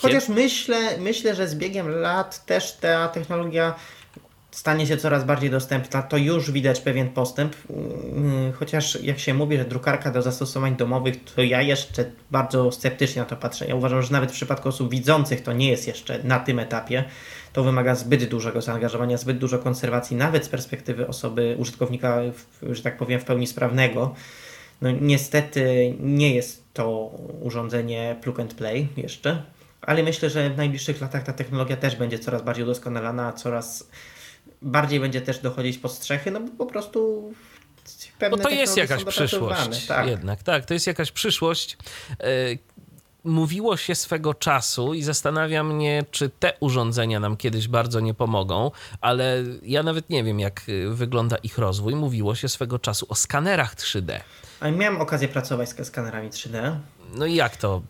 Chociaż 0.01 0.29
myślę, 0.29 0.97
myślę, 0.97 1.35
że 1.35 1.47
z 1.47 1.55
biegiem 1.55 1.89
lat 1.89 2.45
też 2.45 2.73
ta 2.73 3.07
technologia 3.07 3.75
stanie 4.57 4.87
się 4.87 4.97
coraz 4.97 5.23
bardziej 5.23 5.49
dostępna, 5.49 6.01
to 6.01 6.17
już 6.17 6.51
widać 6.51 6.81
pewien 6.81 7.09
postęp. 7.09 7.55
Mm, 7.69 8.53
chociaż 8.53 9.03
jak 9.03 9.19
się 9.19 9.33
mówi, 9.33 9.57
że 9.57 9.65
drukarka 9.65 10.11
do 10.11 10.21
zastosowań 10.21 10.75
domowych, 10.75 11.23
to 11.23 11.43
ja 11.43 11.61
jeszcze 11.61 12.05
bardzo 12.31 12.71
sceptycznie 12.71 13.21
na 13.21 13.25
to 13.25 13.35
patrzę. 13.35 13.67
Ja 13.67 13.75
uważam, 13.75 14.01
że 14.01 14.11
nawet 14.11 14.31
w 14.31 14.33
przypadku 14.33 14.69
osób 14.69 14.91
widzących 14.91 15.43
to 15.43 15.53
nie 15.53 15.69
jest 15.69 15.87
jeszcze 15.87 16.23
na 16.23 16.39
tym 16.39 16.59
etapie. 16.59 17.03
To 17.53 17.63
wymaga 17.63 17.95
zbyt 17.95 18.25
dużego 18.29 18.61
zaangażowania, 18.61 19.17
zbyt 19.17 19.37
dużo 19.37 19.59
konserwacji, 19.59 20.17
nawet 20.17 20.45
z 20.45 20.49
perspektywy 20.49 21.07
osoby, 21.07 21.55
użytkownika, 21.59 22.21
że 22.71 22.83
tak 22.83 22.97
powiem, 22.97 23.19
w 23.19 23.25
pełni 23.25 23.47
sprawnego. 23.47 24.15
No 24.81 24.91
niestety 24.91 25.93
nie 25.99 26.35
jest 26.35 26.63
to 26.73 27.11
urządzenie 27.41 28.15
plug 28.21 28.39
and 28.39 28.53
play 28.53 28.87
jeszcze, 28.97 29.43
ale 29.81 30.03
myślę, 30.03 30.29
że 30.29 30.49
w 30.49 30.57
najbliższych 30.57 31.01
latach 31.01 31.23
ta 31.23 31.33
technologia 31.33 31.77
też 31.77 31.95
będzie 31.95 32.19
coraz 32.19 32.41
bardziej 32.41 32.63
udoskonalana, 32.63 33.33
coraz 33.33 33.89
bardziej 34.61 34.99
będzie 34.99 35.21
też 35.21 35.39
dochodzić 35.39 35.77
pod 35.77 35.91
strzechy, 35.91 36.31
no 36.31 36.39
bo 36.39 36.51
po 36.57 36.65
prostu 36.65 37.31
pewne 38.19 38.37
no 38.37 38.43
to 38.43 38.49
jest 38.49 38.77
jakaś 38.77 39.03
przyszłość 39.03 39.85
tak. 39.85 40.07
jednak, 40.07 40.43
tak, 40.43 40.65
to 40.65 40.73
jest 40.73 40.87
jakaś 40.87 41.11
przyszłość. 41.11 41.77
E, 42.19 42.25
mówiło 43.23 43.77
się 43.77 43.95
swego 43.95 44.33
czasu 44.33 44.93
i 44.93 45.03
zastanawia 45.03 45.63
mnie, 45.63 46.03
czy 46.11 46.29
te 46.29 46.53
urządzenia 46.59 47.19
nam 47.19 47.37
kiedyś 47.37 47.67
bardzo 47.67 47.99
nie 47.99 48.13
pomogą, 48.13 48.71
ale 49.01 49.43
ja 49.63 49.83
nawet 49.83 50.09
nie 50.09 50.23
wiem, 50.23 50.39
jak 50.39 50.61
wygląda 50.89 51.35
ich 51.37 51.57
rozwój. 51.57 51.95
Mówiło 51.95 52.35
się 52.35 52.49
swego 52.49 52.79
czasu 52.79 53.05
o 53.09 53.15
skanerach 53.15 53.75
3D. 53.75 54.19
A 54.59 54.71
miałem 54.71 55.01
okazję 55.01 55.27
pracować 55.27 55.69
z 55.69 55.87
skanerami 55.87 56.29
3D. 56.29 56.75
No 57.13 57.25
i 57.25 57.35
jak 57.35 57.57
to, 57.57 57.81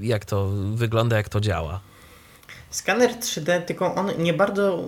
jak 0.00 0.24
to 0.24 0.48
wygląda, 0.74 1.16
jak 1.16 1.28
to 1.28 1.40
działa? 1.40 1.80
Skaner 2.72 3.10
3D, 3.10 3.62
tylko 3.62 3.94
on 3.94 4.10
nie 4.18 4.34
bardzo, 4.34 4.84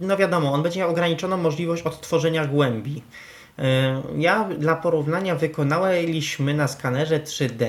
no 0.00 0.16
wiadomo, 0.16 0.52
on 0.52 0.62
będzie 0.62 0.80
miał 0.80 0.90
ograniczoną 0.90 1.36
możliwość 1.36 1.82
odtworzenia 1.82 2.46
głębi. 2.46 3.02
E, 3.58 4.02
ja 4.16 4.48
dla 4.58 4.76
porównania 4.76 5.34
wykonaliśmy 5.34 6.54
na 6.54 6.68
skanerze 6.68 7.20
3D 7.20 7.66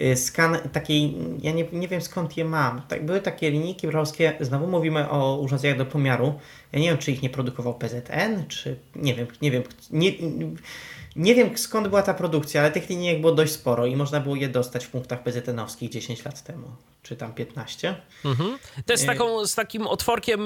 e, 0.00 0.16
skan 0.16 0.56
takiej, 0.72 1.16
ja 1.42 1.52
nie, 1.52 1.64
nie 1.72 1.88
wiem 1.88 2.00
skąd 2.00 2.36
je 2.36 2.44
mam. 2.44 2.82
Tak, 2.88 3.06
były 3.06 3.20
takie 3.20 3.50
linijki 3.50 3.86
browskie, 3.86 4.32
znowu 4.40 4.66
mówimy 4.66 5.10
o 5.10 5.38
urządzeniach 5.38 5.78
do 5.78 5.86
pomiaru. 5.86 6.34
Ja 6.72 6.78
nie 6.78 6.88
wiem, 6.88 6.98
czy 6.98 7.12
ich 7.12 7.22
nie 7.22 7.30
produkował 7.30 7.74
PZN, 7.74 8.46
czy 8.48 8.76
nie 8.96 9.14
wiem, 9.14 9.26
nie 9.42 9.50
wiem. 9.50 9.62
Nie, 9.90 10.10
nie 11.16 11.34
wiem 11.34 11.58
skąd 11.58 11.88
była 11.88 12.02
ta 12.02 12.14
produkcja, 12.14 12.60
ale 12.60 12.70
tych 12.70 12.88
linijek 12.88 13.20
było 13.20 13.32
dość 13.32 13.52
sporo 13.52 13.86
i 13.86 13.96
można 13.96 14.20
było 14.20 14.36
je 14.36 14.48
dostać 14.48 14.84
w 14.84 14.90
punktach 14.90 15.22
PZN-owskich 15.22 15.88
10 15.90 16.24
lat 16.24 16.42
temu, 16.42 16.68
czy 17.02 17.16
tam 17.16 17.32
15. 17.32 17.96
Mhm. 18.24 18.58
To 18.86 18.92
jest 18.92 19.06
taką, 19.06 19.46
z 19.46 19.54
takim 19.54 19.86
otworkiem, 19.86 20.40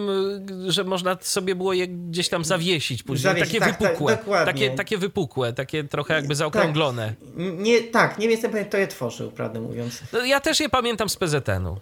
że 0.69 0.85
można 0.85 1.17
sobie 1.21 1.55
było 1.55 1.73
je 1.73 1.89
gdzieś 1.89 2.29
tam 2.29 2.45
zawiesić 2.45 3.03
później. 3.03 3.35
Zawiesić, 3.35 3.59
takie 3.59 3.73
tak, 3.73 3.81
wypukłe. 3.81 4.17
Tak, 4.17 4.47
takie, 4.47 4.71
takie 4.71 4.99
wypukłe, 4.99 5.53
takie 5.53 5.85
trochę 5.85 6.15
jakby 6.15 6.29
tak. 6.29 6.37
zaokrąglone. 6.37 7.15
Tak, 7.19 7.37
nie, 7.59 7.81
tak, 7.83 8.19
nie 8.19 8.27
jestem 8.27 8.51
pewien, 8.51 8.69
kto 8.69 8.77
je 8.77 8.87
tworzył, 8.87 9.31
prawdę 9.31 9.61
mówiąc. 9.61 10.03
No, 10.13 10.25
ja 10.25 10.41
też 10.41 10.61
je 10.61 10.69
pamiętam 10.69 11.09
z 11.09 11.17
PZN-u. 11.17 11.77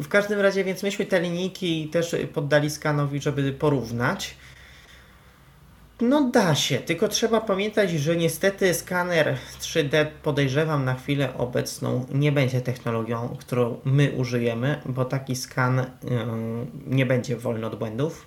W 0.00 0.08
każdym 0.08 0.40
razie, 0.40 0.64
więc 0.64 0.82
myśmy 0.82 1.06
te 1.06 1.20
linijki 1.20 1.88
też 1.88 2.16
poddali 2.34 2.70
skanowi, 2.70 3.20
żeby 3.20 3.52
porównać. 3.52 4.34
No 6.00 6.30
da 6.30 6.54
się, 6.54 6.78
tylko 6.78 7.08
trzeba 7.08 7.40
pamiętać, 7.40 7.90
że 7.90 8.16
niestety 8.16 8.74
skaner 8.74 9.36
3D 9.60 10.06
podejrzewam 10.22 10.84
na 10.84 10.94
chwilę 10.94 11.34
obecną 11.38 12.06
nie 12.14 12.32
będzie 12.32 12.60
technologią, 12.60 13.36
którą 13.40 13.80
my 13.84 14.12
użyjemy, 14.12 14.80
bo 14.86 15.04
taki 15.04 15.36
skan 15.36 15.76
yy, 15.76 16.10
nie 16.86 17.06
będzie 17.06 17.36
wolny 17.36 17.66
od 17.66 17.78
błędów, 17.78 18.26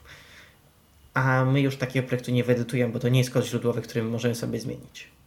a 1.14 1.46
my 1.46 1.62
już 1.62 1.78
takiego 1.78 2.08
projektu 2.08 2.32
nie 2.32 2.44
wyedytujemy, 2.44 2.94
bo 2.94 3.00
to 3.00 3.10
nie 3.10 3.20
jest 3.20 3.32
kod 3.32 3.46
źródłowy, 3.46 3.82
który 3.82 4.04
możemy 4.04 4.36
sobie 4.36 4.60
zmienić. 4.60 5.19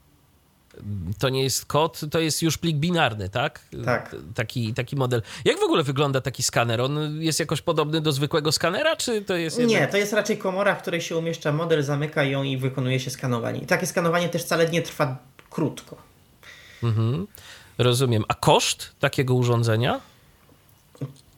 To 1.19 1.29
nie 1.29 1.43
jest 1.43 1.65
kod, 1.65 2.01
to 2.11 2.19
jest 2.19 2.41
już 2.41 2.57
plik 2.57 2.77
binarny, 2.77 3.29
tak? 3.29 3.59
Tak. 3.85 4.15
Taki, 4.35 4.73
taki 4.73 4.95
model. 4.95 5.21
Jak 5.45 5.59
w 5.59 5.63
ogóle 5.63 5.83
wygląda 5.83 6.21
taki 6.21 6.43
skaner? 6.43 6.81
On 6.81 7.21
jest 7.21 7.39
jakoś 7.39 7.61
podobny 7.61 8.01
do 8.01 8.11
zwykłego 8.11 8.51
skanera, 8.51 8.95
czy 8.95 9.21
to 9.21 9.35
jest. 9.35 9.59
Jednak... 9.59 9.79
Nie, 9.79 9.87
to 9.87 9.97
jest 9.97 10.13
raczej 10.13 10.37
komora, 10.37 10.75
w 10.75 10.81
której 10.81 11.01
się 11.01 11.17
umieszcza 11.17 11.51
model, 11.51 11.83
zamyka 11.83 12.23
ją 12.23 12.43
i 12.43 12.57
wykonuje 12.57 12.99
się 12.99 13.09
skanowanie. 13.09 13.59
I 13.59 13.65
takie 13.65 13.87
skanowanie 13.87 14.29
też 14.29 14.43
wcale 14.43 14.69
nie 14.69 14.81
trwa 14.81 15.17
krótko. 15.49 15.97
Mhm. 16.83 17.27
Rozumiem. 17.77 18.23
A 18.27 18.33
koszt 18.33 18.91
takiego 18.99 19.33
urządzenia? 19.33 19.99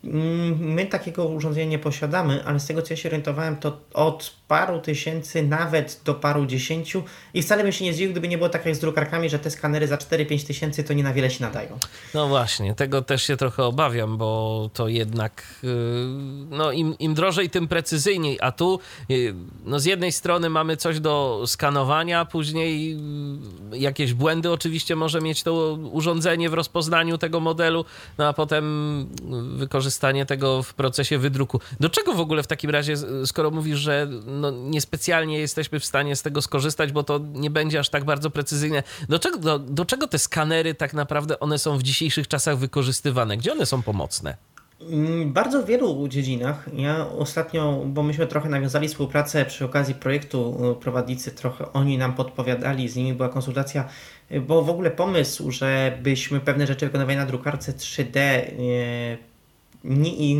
Mm, 0.03 0.59
my 0.59 0.85
takiego 0.85 1.25
urządzenia 1.25 1.65
nie 1.65 1.79
posiadamy, 1.79 2.45
ale 2.45 2.59
z 2.59 2.65
tego 2.65 2.81
co 2.81 2.93
ja 2.93 2.97
się 2.97 3.09
orientowałem, 3.09 3.57
to 3.57 3.77
od 3.93 4.33
paru 4.47 4.79
tysięcy 4.81 5.43
nawet 5.43 6.01
do 6.05 6.13
paru 6.13 6.45
dziesięciu 6.45 7.03
i 7.33 7.41
wcale 7.41 7.63
bym 7.63 7.71
się 7.71 7.85
nie 7.85 7.93
zdziwił, 7.93 8.11
gdyby 8.11 8.27
nie 8.27 8.37
było 8.37 8.49
tak 8.49 8.65
jak 8.65 8.75
z 8.75 8.79
drukarkami, 8.79 9.29
że 9.29 9.39
te 9.39 9.51
skanery 9.51 9.87
za 9.87 9.95
4-5 9.95 10.47
tysięcy 10.47 10.83
to 10.83 10.93
nie 10.93 11.03
na 11.03 11.13
wiele 11.13 11.29
się 11.29 11.43
nadają. 11.43 11.79
No 12.13 12.27
właśnie, 12.27 12.75
tego 12.75 13.01
też 13.01 13.23
się 13.23 13.37
trochę 13.37 13.63
obawiam, 13.63 14.17
bo 14.17 14.69
to 14.73 14.87
jednak 14.87 15.43
yy, 15.63 15.69
no 16.49 16.71
im, 16.71 16.97
im 16.99 17.13
drożej, 17.13 17.49
tym 17.49 17.67
precyzyjniej, 17.67 18.37
a 18.41 18.51
tu 18.51 18.79
yy, 19.09 19.35
no 19.65 19.79
z 19.79 19.85
jednej 19.85 20.11
strony 20.11 20.49
mamy 20.49 20.77
coś 20.77 20.99
do 20.99 21.43
skanowania, 21.47 22.25
później 22.25 22.97
yy, 23.71 23.77
jakieś 23.77 24.13
błędy 24.13 24.51
oczywiście 24.51 24.95
może 24.95 25.21
mieć 25.21 25.43
to 25.43 25.77
urządzenie 25.91 26.49
w 26.49 26.53
rozpoznaniu 26.53 27.17
tego 27.17 27.39
modelu, 27.39 27.85
no 28.17 28.27
a 28.27 28.33
potem 28.33 28.65
wykorzystanie 29.55 30.25
tego 30.25 30.63
w 30.63 30.73
procesie 30.73 31.17
wydruku. 31.17 31.59
Do 31.79 31.89
czego 31.89 32.13
w 32.13 32.19
ogóle 32.19 32.43
w 32.43 32.47
takim 32.47 32.69
razie, 32.69 32.93
skoro 33.25 33.51
mówisz, 33.51 33.79
że 33.79 34.07
no, 34.35 34.51
niespecjalnie 34.51 35.39
jesteśmy 35.39 35.79
w 35.79 35.85
stanie 35.85 36.15
z 36.15 36.21
tego 36.21 36.41
skorzystać, 36.41 36.91
bo 36.91 37.03
to 37.03 37.19
nie 37.33 37.49
będzie 37.49 37.79
aż 37.79 37.89
tak 37.89 38.03
bardzo 38.03 38.29
precyzyjne. 38.29 38.83
Do 39.09 39.19
czego, 39.19 39.37
do, 39.37 39.59
do 39.59 39.85
czego 39.85 40.07
te 40.07 40.19
skanery 40.19 40.75
tak 40.75 40.93
naprawdę 40.93 41.39
one 41.39 41.59
są 41.59 41.77
w 41.77 41.83
dzisiejszych 41.83 42.27
czasach 42.27 42.57
wykorzystywane? 42.57 43.37
Gdzie 43.37 43.51
one 43.51 43.65
są 43.65 43.81
pomocne? 43.81 44.37
Mm, 44.81 45.33
bardzo 45.33 45.63
w 45.63 45.65
wielu 45.65 46.07
dziedzinach. 46.07 46.69
Ja 46.73 47.07
ostatnio, 47.07 47.81
bo 47.85 48.03
myśmy 48.03 48.27
trochę 48.27 48.49
nawiązali 48.49 48.87
współpracę 48.87 49.45
przy 49.45 49.65
okazji 49.65 49.95
projektu 49.95 50.71
y, 50.71 50.75
prowadnicy, 50.75 51.31
trochę 51.31 51.73
oni 51.73 51.97
nam 51.97 52.13
podpowiadali, 52.13 52.89
z 52.89 52.95
nimi 52.95 53.13
była 53.13 53.29
konsultacja, 53.29 53.89
y, 54.31 54.41
bo 54.41 54.61
w 54.61 54.69
ogóle 54.69 54.91
pomysł, 54.91 55.51
żebyśmy 55.51 56.39
pewne 56.39 56.67
rzeczy 56.67 56.85
wykonywali 56.85 57.17
na 57.17 57.25
drukarce 57.25 57.71
3D 57.71 58.41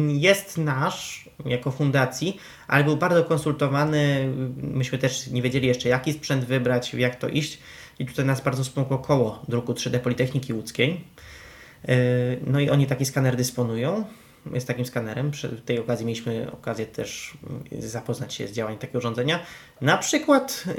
jest 0.07 0.57
nasz 0.57 1.29
jako 1.45 1.71
fundacji, 1.71 2.39
ale 2.67 2.83
był 2.83 2.97
bardzo 2.97 3.23
konsultowany. 3.23 4.29
Myśmy 4.57 4.97
też 4.97 5.27
nie 5.27 5.41
wiedzieli 5.41 5.67
jeszcze, 5.67 5.89
jaki 5.89 6.13
sprzęt 6.13 6.45
wybrać, 6.45 6.93
jak 6.93 7.15
to 7.15 7.29
iść. 7.29 7.59
I 7.99 8.05
tutaj 8.05 8.25
nas 8.25 8.41
bardzo 8.41 8.63
wspomogło 8.63 8.97
koło 8.97 9.43
druku 9.47 9.73
3D 9.73 9.99
Politechniki 9.99 10.53
Łódzkiej. 10.53 11.01
E, 11.87 11.95
no 12.47 12.59
i 12.59 12.69
oni 12.69 12.87
taki 12.87 13.05
skaner 13.05 13.35
dysponują. 13.35 14.05
Jest 14.53 14.67
takim 14.67 14.85
skanerem. 14.85 15.31
Przy 15.31 15.49
tej 15.49 15.79
okazji 15.79 16.05
mieliśmy 16.05 16.51
okazję 16.51 16.85
też 16.85 17.37
zapoznać 17.79 18.33
się 18.33 18.47
z 18.47 18.51
działaniem 18.51 18.79
takiego 18.79 18.99
urządzenia. 18.99 19.39
Na 19.81 19.97
przykład 19.97 20.63
e, 20.67 20.73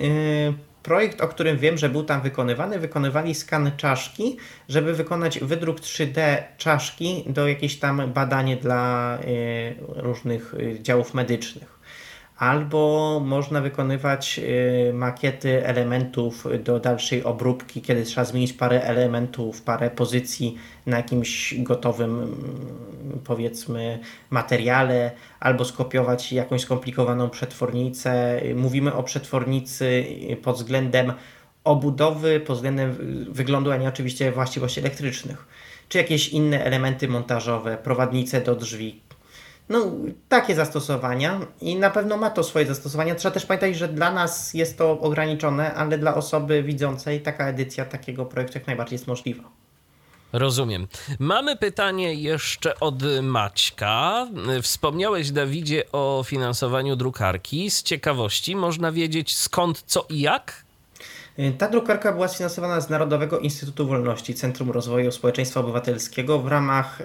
projekt, 0.86 1.20
o 1.20 1.28
którym 1.28 1.58
wiem, 1.58 1.78
że 1.78 1.88
był 1.88 2.04
tam 2.04 2.20
wykonywany, 2.20 2.78
wykonywali 2.78 3.34
skan 3.34 3.70
czaszki, 3.76 4.36
żeby 4.68 4.94
wykonać 4.94 5.38
wydruk 5.38 5.80
3D 5.80 6.42
czaszki 6.56 7.24
do 7.26 7.48
jakieś 7.48 7.78
tam 7.78 8.12
badanie 8.12 8.56
dla 8.56 9.18
y, 9.24 9.74
różnych 9.80 10.54
y, 10.54 10.78
działów 10.82 11.14
medycznych 11.14 11.75
albo 12.36 13.20
można 13.24 13.60
wykonywać 13.60 14.40
y, 14.88 14.92
makiety 14.94 15.66
elementów 15.66 16.46
do 16.64 16.80
dalszej 16.80 17.24
obróbki, 17.24 17.82
kiedy 17.82 18.04
trzeba 18.04 18.24
zmienić 18.24 18.52
parę 18.52 18.82
elementów, 18.82 19.62
parę 19.62 19.90
pozycji 19.90 20.56
na 20.86 20.96
jakimś 20.96 21.54
gotowym, 21.58 22.22
mm, 22.22 23.20
powiedzmy, 23.24 23.98
materiale, 24.30 25.10
albo 25.40 25.64
skopiować 25.64 26.32
jakąś 26.32 26.60
skomplikowaną 26.60 27.30
przetwornicę. 27.30 28.40
Mówimy 28.54 28.94
o 28.94 29.02
przetwornicy 29.02 30.04
pod 30.42 30.56
względem 30.56 31.12
obudowy, 31.64 32.40
pod 32.40 32.56
względem 32.56 32.96
wyglądu, 33.30 33.72
a 33.72 33.76
nie 33.76 33.88
oczywiście 33.88 34.32
właściwości 34.32 34.80
elektrycznych. 34.80 35.46
Czy 35.88 35.98
jakieś 35.98 36.28
inne 36.28 36.64
elementy 36.64 37.08
montażowe, 37.08 37.76
prowadnice 37.76 38.40
do 38.40 38.56
drzwi, 38.56 39.00
no, 39.68 39.92
takie 40.28 40.54
zastosowania 40.54 41.40
i 41.60 41.76
na 41.76 41.90
pewno 41.90 42.16
ma 42.16 42.30
to 42.30 42.44
swoje 42.44 42.66
zastosowania. 42.66 43.14
Trzeba 43.14 43.34
też 43.34 43.46
pamiętać, 43.46 43.76
że 43.76 43.88
dla 43.88 44.12
nas 44.12 44.54
jest 44.54 44.78
to 44.78 45.00
ograniczone, 45.00 45.74
ale 45.74 45.98
dla 45.98 46.14
osoby 46.14 46.62
widzącej 46.62 47.20
taka 47.20 47.48
edycja 47.48 47.84
takiego 47.84 48.24
projektu 48.26 48.58
jak 48.58 48.66
najbardziej 48.66 48.94
jest 48.94 49.06
możliwa. 49.06 49.42
Rozumiem. 50.32 50.86
Mamy 51.18 51.56
pytanie 51.56 52.14
jeszcze 52.14 52.80
od 52.80 52.94
Maćka. 53.22 54.26
Wspomniałeś, 54.62 55.30
Dawidzie, 55.30 55.92
o 55.92 56.24
finansowaniu 56.26 56.96
drukarki. 56.96 57.70
Z 57.70 57.82
ciekawości 57.82 58.56
można 58.56 58.92
wiedzieć 58.92 59.36
skąd, 59.36 59.82
co 59.82 60.06
i 60.08 60.20
jak? 60.20 60.65
Ta 61.58 61.68
drukarka 61.68 62.12
była 62.12 62.28
sfinansowana 62.28 62.80
z 62.80 62.90
Narodowego 62.90 63.38
Instytutu 63.38 63.86
Wolności, 63.86 64.34
Centrum 64.34 64.70
Rozwoju 64.70 65.12
Społeczeństwa 65.12 65.60
Obywatelskiego 65.60 66.38
w 66.38 66.46
ramach 66.46 67.00
y, 67.00 67.04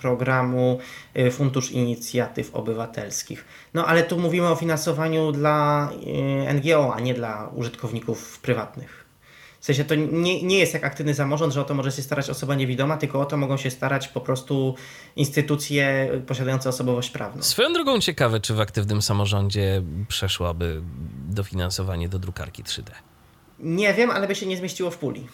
programu 0.00 0.78
y, 1.16 1.30
Fundusz 1.30 1.70
Inicjatyw 1.70 2.54
Obywatelskich. 2.54 3.44
No 3.74 3.86
ale 3.86 4.02
tu 4.02 4.18
mówimy 4.18 4.48
o 4.48 4.56
finansowaniu 4.56 5.32
dla 5.32 5.88
y, 6.50 6.54
NGO, 6.54 6.94
a 6.94 7.00
nie 7.00 7.14
dla 7.14 7.50
użytkowników 7.54 8.38
prywatnych. 8.38 9.04
W 9.60 9.64
sensie 9.64 9.84
to 9.84 9.94
nie, 9.94 10.42
nie 10.42 10.58
jest 10.58 10.74
jak 10.74 10.84
aktywny 10.84 11.14
samorząd, 11.14 11.54
że 11.54 11.60
o 11.60 11.64
to 11.64 11.74
może 11.74 11.92
się 11.92 12.02
starać 12.02 12.30
osoba 12.30 12.54
niewidoma, 12.54 12.96
tylko 12.96 13.20
o 13.20 13.24
to 13.24 13.36
mogą 13.36 13.56
się 13.56 13.70
starać 13.70 14.08
po 14.08 14.20
prostu 14.20 14.74
instytucje 15.16 16.10
posiadające 16.26 16.68
osobowość 16.68 17.10
prawną. 17.10 17.42
Swoją 17.42 17.72
drogą 17.72 18.00
ciekawe, 18.00 18.40
czy 18.40 18.54
w 18.54 18.60
aktywnym 18.60 19.02
samorządzie 19.02 19.82
przeszłaby 20.08 20.82
dofinansowanie 21.28 22.08
do 22.08 22.18
drukarki 22.18 22.64
3D. 22.64 22.90
Nie 23.58 23.94
wiem, 23.94 24.10
ale 24.10 24.28
by 24.28 24.34
się 24.34 24.46
nie 24.46 24.56
zmieściło 24.56 24.90
w 24.90 24.98
puli. 24.98 25.26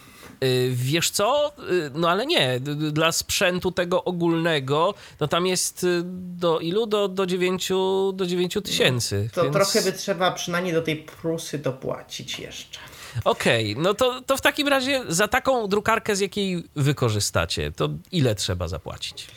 Y, 0.43 0.71
wiesz 0.73 1.09
co? 1.09 1.51
Y, 1.69 1.91
no 1.93 2.09
ale 2.09 2.25
nie. 2.25 2.59
Dla 2.91 3.11
sprzętu 3.11 3.71
tego 3.71 4.03
ogólnego, 4.03 4.93
no 5.19 5.27
tam 5.27 5.47
jest 5.47 5.83
y, 5.83 6.01
do 6.05 6.59
ilu? 6.59 6.87
Do, 6.87 7.07
do 7.07 7.25
9 7.25 7.69
do 8.13 8.25
9 8.25 8.57
tysięcy. 8.63 9.29
To 9.33 9.43
więc... 9.43 9.55
trochę 9.55 9.81
by 9.81 9.93
trzeba 9.93 10.31
przynajmniej 10.31 10.73
do 10.73 10.81
tej 10.81 10.95
prusy 10.95 11.57
dopłacić 11.57 12.39
jeszcze. 12.39 12.79
Okej, 13.25 13.71
okay, 13.71 13.83
no 13.83 13.93
to, 13.93 14.21
to 14.21 14.37
w 14.37 14.41
takim 14.41 14.67
razie 14.67 15.01
za 15.07 15.27
taką 15.27 15.67
drukarkę, 15.67 16.15
z 16.15 16.19
jakiej 16.19 16.63
wykorzystacie, 16.75 17.71
to 17.71 17.89
ile 18.11 18.35
trzeba 18.35 18.67
zapłacić? 18.67 19.27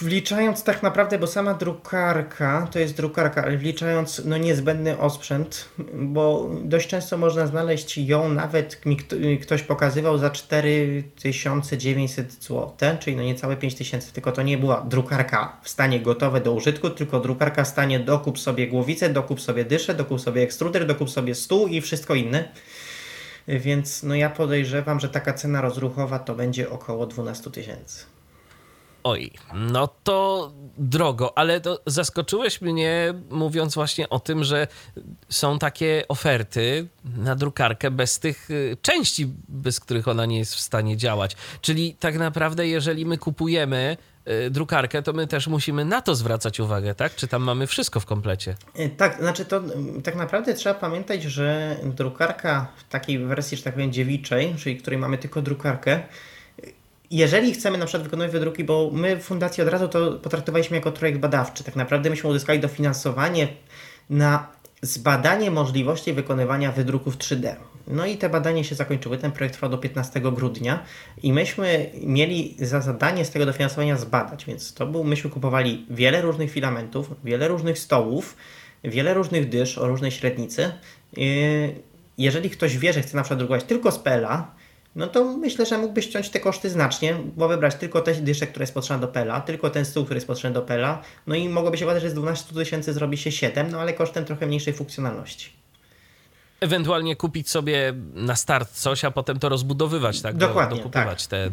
Wliczając 0.00 0.64
tak 0.64 0.82
naprawdę, 0.82 1.18
bo 1.18 1.26
sama 1.26 1.54
drukarka 1.54 2.68
to 2.70 2.78
jest 2.78 2.96
drukarka, 2.96 3.44
ale 3.44 3.56
wliczając 3.56 4.22
no 4.24 4.38
niezbędny 4.38 4.98
osprzęt, 4.98 5.68
bo 5.94 6.50
dość 6.64 6.88
często 6.88 7.18
można 7.18 7.46
znaleźć 7.46 7.98
ją, 7.98 8.28
nawet 8.28 8.86
mi 8.86 8.96
ktoś 9.42 9.62
pokazywał 9.62 10.18
za 10.18 10.30
4900 10.30 12.32
zł, 12.32 12.72
czyli 13.00 13.16
no 13.16 13.22
niecałe 13.22 13.56
5000, 13.56 14.12
tylko 14.12 14.32
to 14.32 14.42
nie 14.42 14.58
była 14.58 14.80
drukarka 14.80 15.60
w 15.62 15.68
stanie 15.68 16.00
gotowe 16.00 16.40
do 16.40 16.52
użytku, 16.52 16.90
tylko 16.90 17.20
drukarka 17.20 17.64
w 17.64 17.68
stanie 17.68 18.00
dokup 18.00 18.38
sobie 18.38 18.68
głowicę, 18.68 19.08
dokup 19.08 19.40
sobie 19.40 19.64
dyszę, 19.64 19.94
dokup 19.94 20.20
sobie 20.20 20.42
ekstruder, 20.42 20.86
dokup 20.86 21.10
sobie 21.10 21.34
stół 21.34 21.66
i 21.66 21.80
wszystko 21.80 22.14
inne. 22.14 22.48
Więc 23.48 24.02
no 24.02 24.14
ja 24.14 24.30
podejrzewam, 24.30 25.00
że 25.00 25.08
taka 25.08 25.32
cena 25.32 25.60
rozruchowa 25.60 26.18
to 26.18 26.34
będzie 26.34 26.70
około 26.70 27.06
12 27.06 27.50
tysięcy. 27.50 28.15
Oj, 29.06 29.30
no 29.54 29.88
to 30.04 30.52
drogo, 30.78 31.38
ale 31.38 31.60
to 31.60 31.80
zaskoczyłeś 31.86 32.60
mnie 32.60 33.14
mówiąc 33.30 33.74
właśnie 33.74 34.08
o 34.08 34.20
tym, 34.20 34.44
że 34.44 34.66
są 35.28 35.58
takie 35.58 36.04
oferty 36.08 36.86
na 37.16 37.34
drukarkę 37.34 37.90
bez 37.90 38.18
tych 38.18 38.50
y, 38.50 38.76
części, 38.82 39.32
bez 39.48 39.80
których 39.80 40.08
ona 40.08 40.26
nie 40.26 40.38
jest 40.38 40.54
w 40.54 40.60
stanie 40.60 40.96
działać. 40.96 41.36
Czyli 41.60 41.96
tak 42.00 42.18
naprawdę, 42.18 42.66
jeżeli 42.66 43.06
my 43.06 43.18
kupujemy 43.18 43.96
y, 44.46 44.50
drukarkę, 44.50 45.02
to 45.02 45.12
my 45.12 45.26
też 45.26 45.46
musimy 45.46 45.84
na 45.84 46.02
to 46.02 46.14
zwracać 46.14 46.60
uwagę, 46.60 46.94
tak? 46.94 47.14
Czy 47.14 47.28
tam 47.28 47.42
mamy 47.42 47.66
wszystko 47.66 48.00
w 48.00 48.06
komplecie? 48.06 48.54
Y, 48.78 48.90
tak, 48.96 49.18
znaczy 49.18 49.44
to 49.44 49.62
tak 50.04 50.16
naprawdę 50.16 50.54
trzeba 50.54 50.74
pamiętać, 50.74 51.22
że 51.22 51.76
drukarka 51.84 52.66
w 52.76 52.88
takiej 52.88 53.18
wersji, 53.18 53.56
że 53.56 53.62
tak 53.62 53.74
powiem, 53.74 53.92
dziewiczej, 53.92 54.54
czyli 54.58 54.76
której 54.76 54.98
mamy 54.98 55.18
tylko 55.18 55.42
drukarkę, 55.42 56.02
jeżeli 57.10 57.52
chcemy 57.52 57.78
na 57.78 57.86
przykład 57.86 58.02
wykonywać 58.02 58.32
wydruki, 58.32 58.64
bo 58.64 58.90
my 58.92 59.16
w 59.16 59.22
fundacji 59.22 59.62
od 59.62 59.68
razu 59.68 59.88
to 59.88 60.12
potraktowaliśmy 60.12 60.76
jako 60.76 60.92
projekt 60.92 61.18
badawczy, 61.18 61.64
tak 61.64 61.76
naprawdę 61.76 62.10
myśmy 62.10 62.30
uzyskali 62.30 62.60
dofinansowanie 62.60 63.48
na 64.10 64.46
zbadanie 64.82 65.50
możliwości 65.50 66.12
wykonywania 66.12 66.72
wydruków 66.72 67.18
3D. 67.18 67.54
No 67.86 68.06
i 68.06 68.16
te 68.16 68.28
badania 68.28 68.64
się 68.64 68.74
zakończyły, 68.74 69.18
ten 69.18 69.32
projekt 69.32 69.54
trwał 69.54 69.70
do 69.70 69.78
15 69.78 70.20
grudnia 70.20 70.82
i 71.22 71.32
myśmy 71.32 71.90
mieli 72.02 72.56
za 72.58 72.80
zadanie 72.80 73.24
z 73.24 73.30
tego 73.30 73.46
dofinansowania 73.46 73.96
zbadać, 73.96 74.44
więc 74.44 74.74
to 74.74 74.86
był, 74.86 75.04
myśmy 75.04 75.30
kupowali 75.30 75.86
wiele 75.90 76.22
różnych 76.22 76.50
filamentów, 76.50 77.10
wiele 77.24 77.48
różnych 77.48 77.78
stołów, 77.78 78.36
wiele 78.84 79.14
różnych 79.14 79.48
dysz 79.48 79.78
o 79.78 79.88
różnej 79.88 80.10
średnicy 80.10 80.72
yy, 81.16 81.74
jeżeli 82.18 82.50
ktoś 82.50 82.78
wie, 82.78 82.92
że 82.92 83.02
chce 83.02 83.16
na 83.16 83.22
przykład 83.22 83.38
drukować 83.38 83.64
tylko 83.64 83.92
z 83.92 83.98
PLA, 83.98 84.54
no 84.96 85.06
to 85.06 85.24
myślę, 85.24 85.66
że 85.66 85.78
mógłbyś 85.78 86.04
ściąć 86.04 86.30
te 86.30 86.40
koszty 86.40 86.70
znacznie, 86.70 87.16
bo 87.36 87.48
wybrać 87.48 87.74
tylko 87.74 88.00
te 88.00 88.14
dyszek, 88.14 88.50
które 88.50 88.62
jest 88.62 88.74
potrzebne 88.74 89.06
do 89.06 89.12
PLA, 89.12 89.40
tylko 89.40 89.70
ten 89.70 89.84
stół, 89.84 90.04
który 90.04 90.16
jest 90.16 90.26
potrzebny 90.26 90.54
do 90.54 90.62
PLA, 90.62 91.02
no 91.26 91.34
i 91.34 91.48
mogłoby 91.48 91.78
się 91.78 91.84
okazać, 91.84 92.02
że 92.02 92.10
z 92.10 92.14
12 92.14 92.54
tysięcy 92.54 92.92
zrobi 92.92 93.16
się 93.16 93.32
7, 93.32 93.70
no 93.70 93.80
ale 93.80 93.92
kosztem 93.92 94.24
trochę 94.24 94.46
mniejszej 94.46 94.74
funkcjonalności 94.74 95.65
ewentualnie 96.60 97.16
kupić 97.16 97.50
sobie 97.50 97.94
na 98.14 98.36
start 98.36 98.70
coś, 98.72 99.04
a 99.04 99.10
potem 99.10 99.38
to 99.38 99.48
rozbudowywać, 99.48 100.20
tak? 100.20 100.36
Dokładnie, 100.36 100.76
Dokupywać 100.76 101.26
tak. 101.26 101.30
te 101.30 101.46
y, 101.46 101.50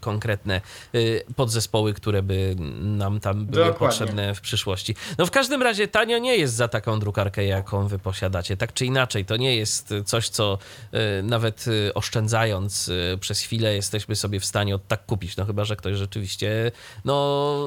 konkretne 0.00 0.60
y, 0.94 1.24
podzespoły, 1.36 1.94
które 1.94 2.22
by 2.22 2.56
nam 2.80 3.20
tam 3.20 3.46
były 3.46 3.64
Dokładnie. 3.64 3.88
potrzebne 3.88 4.34
w 4.34 4.40
przyszłości. 4.40 4.94
No 5.18 5.26
w 5.26 5.30
każdym 5.30 5.62
razie 5.62 5.88
tanio 5.88 6.18
nie 6.18 6.36
jest 6.36 6.54
za 6.54 6.68
taką 6.68 7.00
drukarkę, 7.00 7.44
jaką 7.44 7.88
wy 7.88 7.98
posiadacie. 7.98 8.56
Tak 8.56 8.72
czy 8.72 8.86
inaczej, 8.86 9.24
to 9.24 9.36
nie 9.36 9.56
jest 9.56 9.94
coś, 10.04 10.28
co 10.28 10.58
y, 10.94 11.22
nawet 11.22 11.64
oszczędzając 11.94 12.90
przez 13.20 13.40
chwilę 13.40 13.74
jesteśmy 13.74 14.16
sobie 14.16 14.40
w 14.40 14.44
stanie 14.44 14.74
od 14.74 14.88
tak 14.88 15.06
kupić. 15.06 15.36
No 15.36 15.44
chyba, 15.44 15.64
że 15.64 15.76
ktoś 15.76 15.96
rzeczywiście 15.96 16.72
no, 17.04 17.14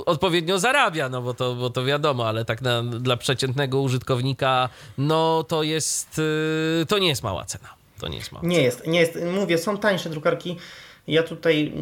odpowiednio 0.05 0.59
zarabia, 0.59 1.09
no 1.09 1.21
bo 1.21 1.33
to, 1.33 1.55
bo 1.55 1.69
to 1.69 1.85
wiadomo, 1.85 2.27
ale 2.27 2.45
tak 2.45 2.61
na, 2.61 2.83
dla 2.83 3.17
przeciętnego 3.17 3.81
użytkownika, 3.81 4.69
no 4.97 5.43
to 5.43 5.63
jest 5.63 6.21
to 6.87 6.97
nie 6.97 7.07
jest 7.07 7.23
mała 7.23 7.45
cena. 7.45 7.69
To 7.99 8.07
nie 8.07 8.17
jest 8.17 8.31
mała 8.31 8.45
Nie 8.47 8.55
cena. 8.55 8.65
jest, 8.65 8.87
nie 8.87 8.99
jest. 8.99 9.19
Mówię, 9.39 9.57
są 9.57 9.77
tańsze 9.77 10.09
drukarki. 10.09 10.57
Ja 11.07 11.23
tutaj 11.23 11.73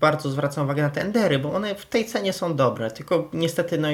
bardzo 0.00 0.30
zwracam 0.30 0.64
uwagę 0.64 0.82
na 0.82 0.90
te 0.90 1.00
endery, 1.00 1.38
bo 1.38 1.52
one 1.52 1.74
w 1.74 1.86
tej 1.86 2.06
cenie 2.06 2.32
są 2.32 2.56
dobre, 2.56 2.90
tylko 2.90 3.28
niestety 3.32 3.78
no, 3.78 3.88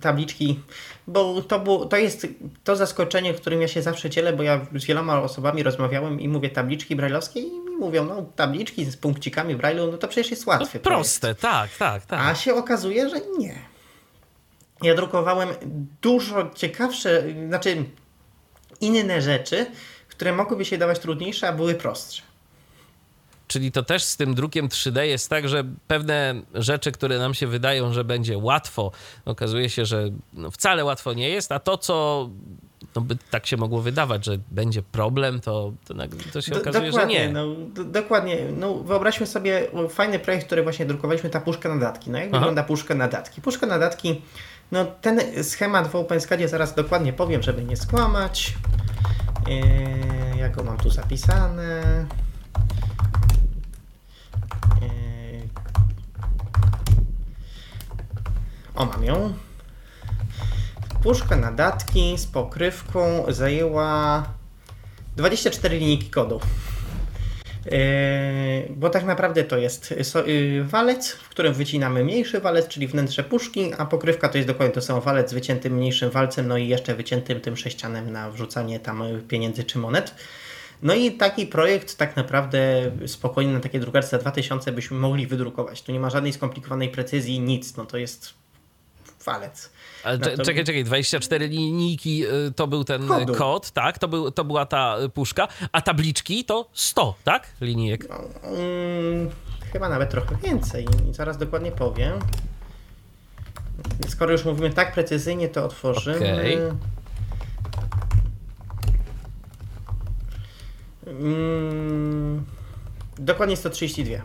tabliczki, 0.00 0.60
bo 1.06 1.42
to, 1.42 1.60
było, 1.60 1.86
to 1.86 1.96
jest 1.96 2.26
to 2.64 2.76
zaskoczenie, 2.76 3.34
którym 3.34 3.60
ja 3.62 3.68
się 3.68 3.82
zawsze 3.82 4.10
dzielę, 4.10 4.32
bo 4.32 4.42
ja 4.42 4.66
z 4.74 4.84
wieloma 4.84 5.22
osobami 5.22 5.62
rozmawiałem 5.62 6.20
i 6.20 6.28
mówię 6.28 6.50
tabliczki 6.50 6.96
brajlowskie 6.96 7.40
i 7.40 7.60
mi 7.60 7.76
mówią, 7.76 8.04
no 8.04 8.22
tabliczki 8.36 8.84
z 8.84 8.96
punkcikami 8.96 9.56
brajlu, 9.56 9.92
no 9.92 9.98
to 9.98 10.08
przecież 10.08 10.30
jest 10.30 10.46
łatwe. 10.46 10.78
No, 10.78 10.80
proste, 10.90 11.34
tak, 11.34 11.70
tak, 11.78 12.06
tak. 12.06 12.20
A 12.20 12.34
się 12.34 12.54
okazuje, 12.54 13.08
że 13.08 13.16
nie. 13.38 13.54
Ja 14.82 14.94
drukowałem 14.94 15.48
dużo 16.02 16.50
ciekawsze, 16.54 17.22
znaczy 17.48 17.84
inne 18.80 19.22
rzeczy, 19.22 19.66
które 20.08 20.32
mogłyby 20.32 20.64
się 20.64 20.78
dawać 20.78 20.98
trudniejsze, 20.98 21.48
a 21.48 21.52
były 21.52 21.74
prostsze. 21.74 22.22
Czyli 23.48 23.72
to 23.72 23.82
też 23.82 24.02
z 24.02 24.16
tym 24.16 24.34
drukiem 24.34 24.68
3D 24.68 25.00
jest 25.00 25.30
tak, 25.30 25.48
że 25.48 25.64
pewne 25.86 26.42
rzeczy, 26.54 26.92
które 26.92 27.18
nam 27.18 27.34
się 27.34 27.46
wydają, 27.46 27.92
że 27.92 28.04
będzie 28.04 28.38
łatwo, 28.38 28.90
okazuje 29.24 29.70
się, 29.70 29.84
że 29.84 30.10
no 30.32 30.50
wcale 30.50 30.84
łatwo 30.84 31.12
nie 31.12 31.28
jest, 31.28 31.52
a 31.52 31.58
to, 31.58 31.78
co 31.78 32.28
no 32.96 33.02
by 33.02 33.16
tak 33.30 33.46
się 33.46 33.56
mogło 33.56 33.82
wydawać, 33.82 34.24
że 34.24 34.38
będzie 34.50 34.82
problem, 34.82 35.40
to, 35.40 35.72
to, 35.84 35.94
to 36.32 36.40
się 36.40 36.56
okazuje, 36.56 36.92
że 36.92 37.06
nie. 37.06 37.28
No, 37.28 37.46
dokładnie. 37.84 38.38
No, 38.56 38.74
wyobraźmy 38.74 39.26
sobie 39.26 39.66
fajny 39.90 40.18
projekt, 40.18 40.46
który 40.46 40.62
właśnie 40.62 40.86
drukowaliśmy, 40.86 41.30
ta 41.30 41.40
puszka 41.40 41.68
na 41.68 41.76
datki. 41.76 42.10
No 42.10 42.18
jak 42.18 42.28
Aha. 42.28 42.38
wygląda 42.38 42.62
puszka 42.62 42.94
na 42.94 43.08
datki? 43.08 43.40
Puszka 43.40 43.66
na 43.66 43.78
datki, 43.78 44.22
no 44.72 44.84
ten 44.84 45.44
schemat 45.44 45.88
w 45.88 45.96
OpenSCADzie 45.96 46.48
zaraz 46.48 46.74
dokładnie 46.74 47.12
powiem, 47.12 47.42
żeby 47.42 47.64
nie 47.64 47.76
skłamać. 47.76 48.54
Yy, 49.46 50.38
jak 50.38 50.56
go 50.56 50.64
mam 50.64 50.76
tu 50.76 50.90
zapisane? 50.90 51.82
Yy. 54.80 55.48
O, 58.74 58.84
mam 58.84 59.04
ją. 59.04 59.34
Puszka 61.02 61.36
na 61.36 61.52
datki 61.52 62.18
z 62.18 62.26
pokrywką 62.26 63.24
zajęła 63.28 64.24
24 65.16 65.78
linijki 65.78 66.10
kodu. 66.10 66.40
Yy, 67.66 68.74
bo 68.76 68.90
tak 68.90 69.04
naprawdę 69.04 69.44
to 69.44 69.58
jest 69.58 69.94
yy, 70.26 70.64
walec, 70.64 71.12
w 71.12 71.28
którym 71.28 71.54
wycinamy 71.54 72.04
mniejszy 72.04 72.40
walec, 72.40 72.68
czyli 72.68 72.86
wnętrze 72.86 73.24
puszki, 73.24 73.72
a 73.78 73.86
pokrywka 73.86 74.28
to 74.28 74.38
jest 74.38 74.48
dokładnie 74.48 74.74
to 74.74 74.82
samo 74.82 75.00
walec 75.00 75.30
z 75.30 75.34
wyciętym 75.34 75.72
mniejszym 75.72 76.10
walcem, 76.10 76.48
no 76.48 76.56
i 76.56 76.68
jeszcze 76.68 76.94
wyciętym 76.94 77.40
tym 77.40 77.56
sześcianem 77.56 78.12
na 78.12 78.30
wrzucanie 78.30 78.80
tam 78.80 79.02
pieniędzy 79.28 79.64
czy 79.64 79.78
monet. 79.78 80.14
No 80.82 80.94
i 80.94 81.12
taki 81.12 81.46
projekt 81.46 81.96
tak 81.96 82.16
naprawdę 82.16 82.90
spokojnie 83.06 83.52
na 83.52 83.60
takie 83.60 83.80
drukarce 83.80 84.10
za 84.10 84.18
2000 84.18 84.72
byśmy 84.72 84.96
mogli 84.96 85.26
wydrukować. 85.26 85.82
Tu 85.82 85.92
nie 85.92 86.00
ma 86.00 86.10
żadnej 86.10 86.32
skomplikowanej 86.32 86.88
precyzji, 86.88 87.40
nic, 87.40 87.76
no 87.76 87.86
to 87.86 87.98
jest 87.98 88.34
walec. 89.24 89.70
Ale 90.04 90.18
czekaj, 90.18 90.64
czekaj, 90.64 90.84
24 90.84 91.48
linijki 91.48 92.24
to 92.56 92.66
był 92.66 92.84
ten 92.84 93.08
Kodu. 93.08 93.34
kod, 93.34 93.70
tak? 93.70 93.98
To, 93.98 94.08
był, 94.08 94.30
to 94.30 94.44
była 94.44 94.66
ta 94.66 94.96
puszka, 95.14 95.48
a 95.72 95.82
tabliczki 95.82 96.44
to 96.44 96.68
100, 96.72 97.14
tak? 97.24 97.46
Linijek. 97.60 98.08
No, 98.08 98.16
um, 98.50 99.30
chyba 99.72 99.88
nawet 99.88 100.10
trochę 100.10 100.36
więcej. 100.36 100.86
Zaraz 101.12 101.38
dokładnie 101.38 101.72
powiem. 101.72 102.18
Skoro 104.08 104.32
już 104.32 104.44
mówimy 104.44 104.70
tak 104.70 104.92
precyzyjnie, 104.92 105.48
to 105.48 105.64
otworzymy. 105.64 106.32
Okay. 106.34 106.72
Um, 111.06 112.44
dokładnie 113.18 113.56
132. 113.56 114.16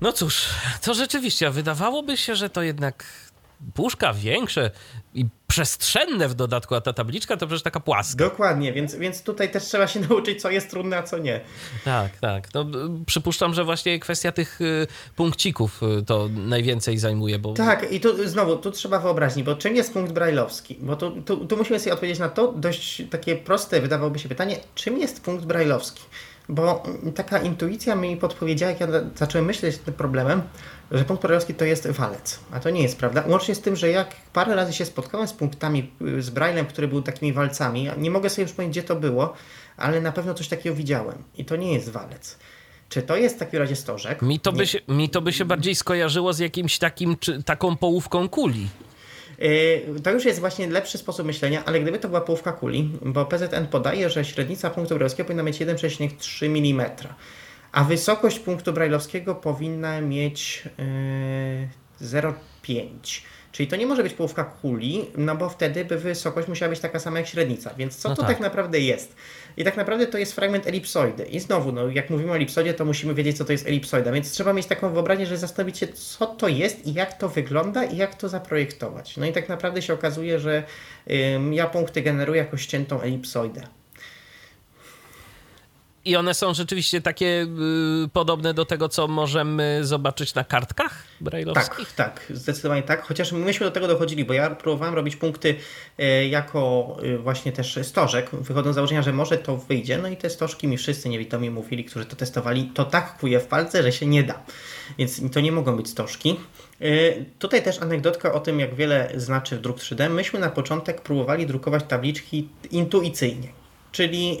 No 0.00 0.12
cóż, 0.12 0.48
to 0.82 0.94
rzeczywiście, 0.94 1.50
wydawałoby 1.50 2.16
się, 2.16 2.36
że 2.36 2.50
to 2.50 2.62
jednak 2.62 3.04
puszka 3.74 4.12
większe 4.12 4.70
i 5.14 5.26
przestrzenne 5.46 6.28
w 6.28 6.34
dodatku, 6.34 6.74
a 6.74 6.80
ta 6.80 6.92
tabliczka 6.92 7.36
to 7.36 7.46
przecież 7.46 7.62
taka 7.62 7.80
płaska. 7.80 8.24
Dokładnie, 8.24 8.72
więc, 8.72 8.94
więc 8.94 9.22
tutaj 9.22 9.50
też 9.50 9.64
trzeba 9.64 9.86
się 9.86 10.00
nauczyć, 10.08 10.42
co 10.42 10.50
jest 10.50 10.70
trudne, 10.70 10.98
a 10.98 11.02
co 11.02 11.18
nie. 11.18 11.40
Tak, 11.84 12.16
tak. 12.20 12.54
No, 12.54 12.66
przypuszczam, 13.06 13.54
że 13.54 13.64
właśnie 13.64 13.98
kwestia 13.98 14.32
tych 14.32 14.60
y, 14.60 14.86
punkcików 15.16 15.80
y, 15.82 16.02
to 16.02 16.28
najwięcej 16.28 16.98
zajmuje. 16.98 17.38
Bo... 17.38 17.52
Tak, 17.52 17.92
i 17.92 18.00
tu 18.00 18.28
znowu, 18.28 18.56
tu 18.56 18.70
trzeba 18.70 18.98
wyobraźni, 18.98 19.44
bo 19.44 19.56
czym 19.56 19.76
jest 19.76 19.92
punkt 19.92 20.12
brajlowski? 20.12 20.76
Bo 20.80 20.96
tu, 20.96 21.22
tu, 21.22 21.46
tu 21.46 21.56
musimy 21.56 21.80
sobie 21.80 21.92
odpowiedzieć 21.92 22.18
na 22.18 22.28
to 22.28 22.52
dość 22.52 23.02
takie 23.10 23.36
proste, 23.36 23.80
wydawałoby 23.80 24.18
się 24.18 24.28
pytanie, 24.28 24.56
czym 24.74 24.98
jest 24.98 25.24
punkt 25.24 25.44
brajlowski? 25.44 26.02
Bo 26.48 26.82
taka 27.14 27.38
intuicja 27.38 27.94
mi 27.94 28.16
podpowiedziała, 28.16 28.70
jak 28.72 28.80
ja 28.80 28.86
zacząłem 29.16 29.46
myśleć 29.46 29.76
nad 29.76 29.84
tym 29.84 29.94
problemem, 29.94 30.42
że 30.92 31.04
punkt 31.04 31.22
brajlowski 31.22 31.54
to 31.54 31.64
jest 31.64 31.90
walec, 31.90 32.40
a 32.50 32.60
to 32.60 32.70
nie 32.70 32.82
jest 32.82 32.98
prawda. 32.98 33.24
Łącznie 33.26 33.54
z 33.54 33.60
tym, 33.60 33.76
że 33.76 33.90
jak 33.90 34.16
parę 34.32 34.54
razy 34.54 34.72
się 34.72 34.84
spotkałem 34.84 35.28
z 35.28 35.32
punktami, 35.32 35.90
z 36.18 36.30
Braillem, 36.30 36.66
który 36.66 36.88
był 36.88 37.02
takimi 37.02 37.32
walcami, 37.32 37.88
nie 37.98 38.10
mogę 38.10 38.30
sobie 38.30 38.42
już 38.42 38.52
powiedzieć, 38.52 38.72
gdzie 38.72 38.88
to 38.88 38.96
było, 38.96 39.34
ale 39.76 40.00
na 40.00 40.12
pewno 40.12 40.34
coś 40.34 40.48
takiego 40.48 40.76
widziałem 40.76 41.18
i 41.36 41.44
to 41.44 41.56
nie 41.56 41.74
jest 41.74 41.88
walec. 41.88 42.38
Czy 42.88 43.02
to 43.02 43.16
jest 43.16 43.36
w 43.36 43.38
takim 43.38 43.58
razie 43.58 43.76
stożek? 43.76 44.22
Mi 44.22 44.40
to, 44.40 44.52
by 44.52 44.66
się, 44.66 44.78
mi 44.88 45.08
to 45.08 45.20
by 45.20 45.32
się 45.32 45.44
bardziej 45.44 45.74
skojarzyło 45.74 46.32
z 46.32 46.38
jakimś 46.38 46.78
takim, 46.78 47.16
czy, 47.20 47.42
taką 47.42 47.76
połówką 47.76 48.28
kuli. 48.28 48.68
To 50.02 50.10
już 50.10 50.24
jest 50.24 50.40
właśnie 50.40 50.66
lepszy 50.66 50.98
sposób 50.98 51.26
myślenia, 51.26 51.64
ale 51.64 51.80
gdyby 51.80 51.98
to 51.98 52.08
była 52.08 52.20
połówka 52.20 52.52
kuli, 52.52 52.90
bo 53.02 53.26
PZN 53.26 53.66
podaje, 53.70 54.10
że 54.10 54.24
średnica 54.24 54.70
punktu 54.70 54.94
brajlowskiego 54.94 55.26
powinna 55.26 55.42
mieć 55.42 55.58
1,3 55.58 56.46
mm, 56.46 56.90
a 57.72 57.84
wysokość 57.84 58.38
punktu 58.38 58.72
brajlowskiego 58.72 59.34
powinna 59.34 60.00
mieć 60.00 60.64
yy, 62.00 62.08
0,5. 62.08 63.22
Czyli 63.52 63.68
to 63.68 63.76
nie 63.76 63.86
może 63.86 64.02
być 64.02 64.14
połówka 64.14 64.44
kuli, 64.44 65.04
no 65.16 65.36
bo 65.36 65.48
wtedy 65.48 65.84
by 65.84 65.98
wysokość 65.98 66.48
musiała 66.48 66.70
być 66.70 66.80
taka 66.80 66.98
sama 66.98 67.18
jak 67.18 67.28
średnica. 67.28 67.74
Więc 67.74 67.96
co 67.96 68.08
no 68.08 68.14
to 68.16 68.22
tak. 68.22 68.30
tak 68.30 68.40
naprawdę 68.40 68.80
jest? 68.80 69.16
I 69.56 69.64
tak 69.64 69.76
naprawdę 69.76 70.06
to 70.06 70.18
jest 70.18 70.32
fragment 70.32 70.66
elipsoidy. 70.66 71.24
I 71.24 71.40
znowu, 71.40 71.72
no, 71.72 71.88
jak 71.88 72.10
mówimy 72.10 72.32
o 72.32 72.36
elipsoidzie, 72.36 72.74
to 72.74 72.84
musimy 72.84 73.14
wiedzieć, 73.14 73.36
co 73.36 73.44
to 73.44 73.52
jest 73.52 73.66
elipsoida. 73.66 74.12
Więc 74.12 74.30
trzeba 74.30 74.52
mieć 74.52 74.66
taką 74.66 74.92
wyobraźnię, 74.92 75.26
że 75.26 75.38
zastanowić 75.38 75.78
się, 75.78 75.88
co 75.88 76.26
to 76.26 76.48
jest 76.48 76.86
i 76.86 76.92
jak 76.92 77.18
to 77.18 77.28
wygląda 77.28 77.84
i 77.84 77.96
jak 77.96 78.14
to 78.14 78.28
zaprojektować. 78.28 79.16
No 79.16 79.26
i 79.26 79.32
tak 79.32 79.48
naprawdę 79.48 79.82
się 79.82 79.94
okazuje, 79.94 80.38
że 80.38 80.62
ym, 81.34 81.54
ja 81.54 81.66
punkty 81.66 82.02
generuję 82.02 82.38
jako 82.38 82.56
ściętą 82.56 83.00
elipsoidę. 83.00 83.66
I 86.04 86.16
one 86.16 86.34
są 86.34 86.54
rzeczywiście 86.54 87.00
takie 87.00 87.46
y, 88.04 88.08
podobne 88.12 88.54
do 88.54 88.64
tego, 88.64 88.88
co 88.88 89.08
możemy 89.08 89.80
zobaczyć 89.82 90.34
na 90.34 90.44
kartkach 90.44 91.04
brailleowskich? 91.20 91.92
Tak, 91.92 92.26
tak, 92.26 92.36
zdecydowanie 92.36 92.82
tak. 92.82 93.02
Chociaż 93.02 93.32
myśmy 93.32 93.66
do 93.66 93.72
tego 93.72 93.88
dochodzili, 93.88 94.24
bo 94.24 94.32
ja 94.32 94.50
próbowałem 94.50 94.94
robić 94.94 95.16
punkty 95.16 95.54
y, 96.00 96.28
jako 96.28 96.96
y, 97.04 97.18
właśnie 97.18 97.52
też 97.52 97.78
stożek, 97.82 98.30
wychodząc 98.30 98.74
z 98.74 98.76
założenia, 98.76 99.02
że 99.02 99.12
może 99.12 99.38
to 99.38 99.56
wyjdzie. 99.56 99.98
No 99.98 100.08
i 100.08 100.16
te 100.16 100.30
stożki 100.30 100.68
mi 100.68 100.78
wszyscy 100.78 101.08
niewitomi 101.08 101.50
mówili, 101.50 101.84
którzy 101.84 102.06
to 102.06 102.16
testowali, 102.16 102.70
to 102.74 102.84
tak 102.84 103.18
kuje 103.18 103.40
w 103.40 103.46
palce, 103.46 103.82
że 103.82 103.92
się 103.92 104.06
nie 104.06 104.22
da. 104.22 104.42
Więc 104.98 105.32
to 105.32 105.40
nie 105.40 105.52
mogą 105.52 105.76
być 105.76 105.88
stożki. 105.88 106.36
Y, 106.82 107.24
tutaj 107.38 107.62
też 107.62 107.82
anegdotka 107.82 108.32
o 108.32 108.40
tym, 108.40 108.60
jak 108.60 108.74
wiele 108.74 109.12
znaczy 109.16 109.58
druk 109.58 109.78
3D. 109.78 110.10
Myśmy 110.10 110.40
na 110.40 110.50
początek 110.50 111.00
próbowali 111.00 111.46
drukować 111.46 111.84
tabliczki 111.88 112.48
intuicyjnie 112.70 113.61
czyli 113.92 114.38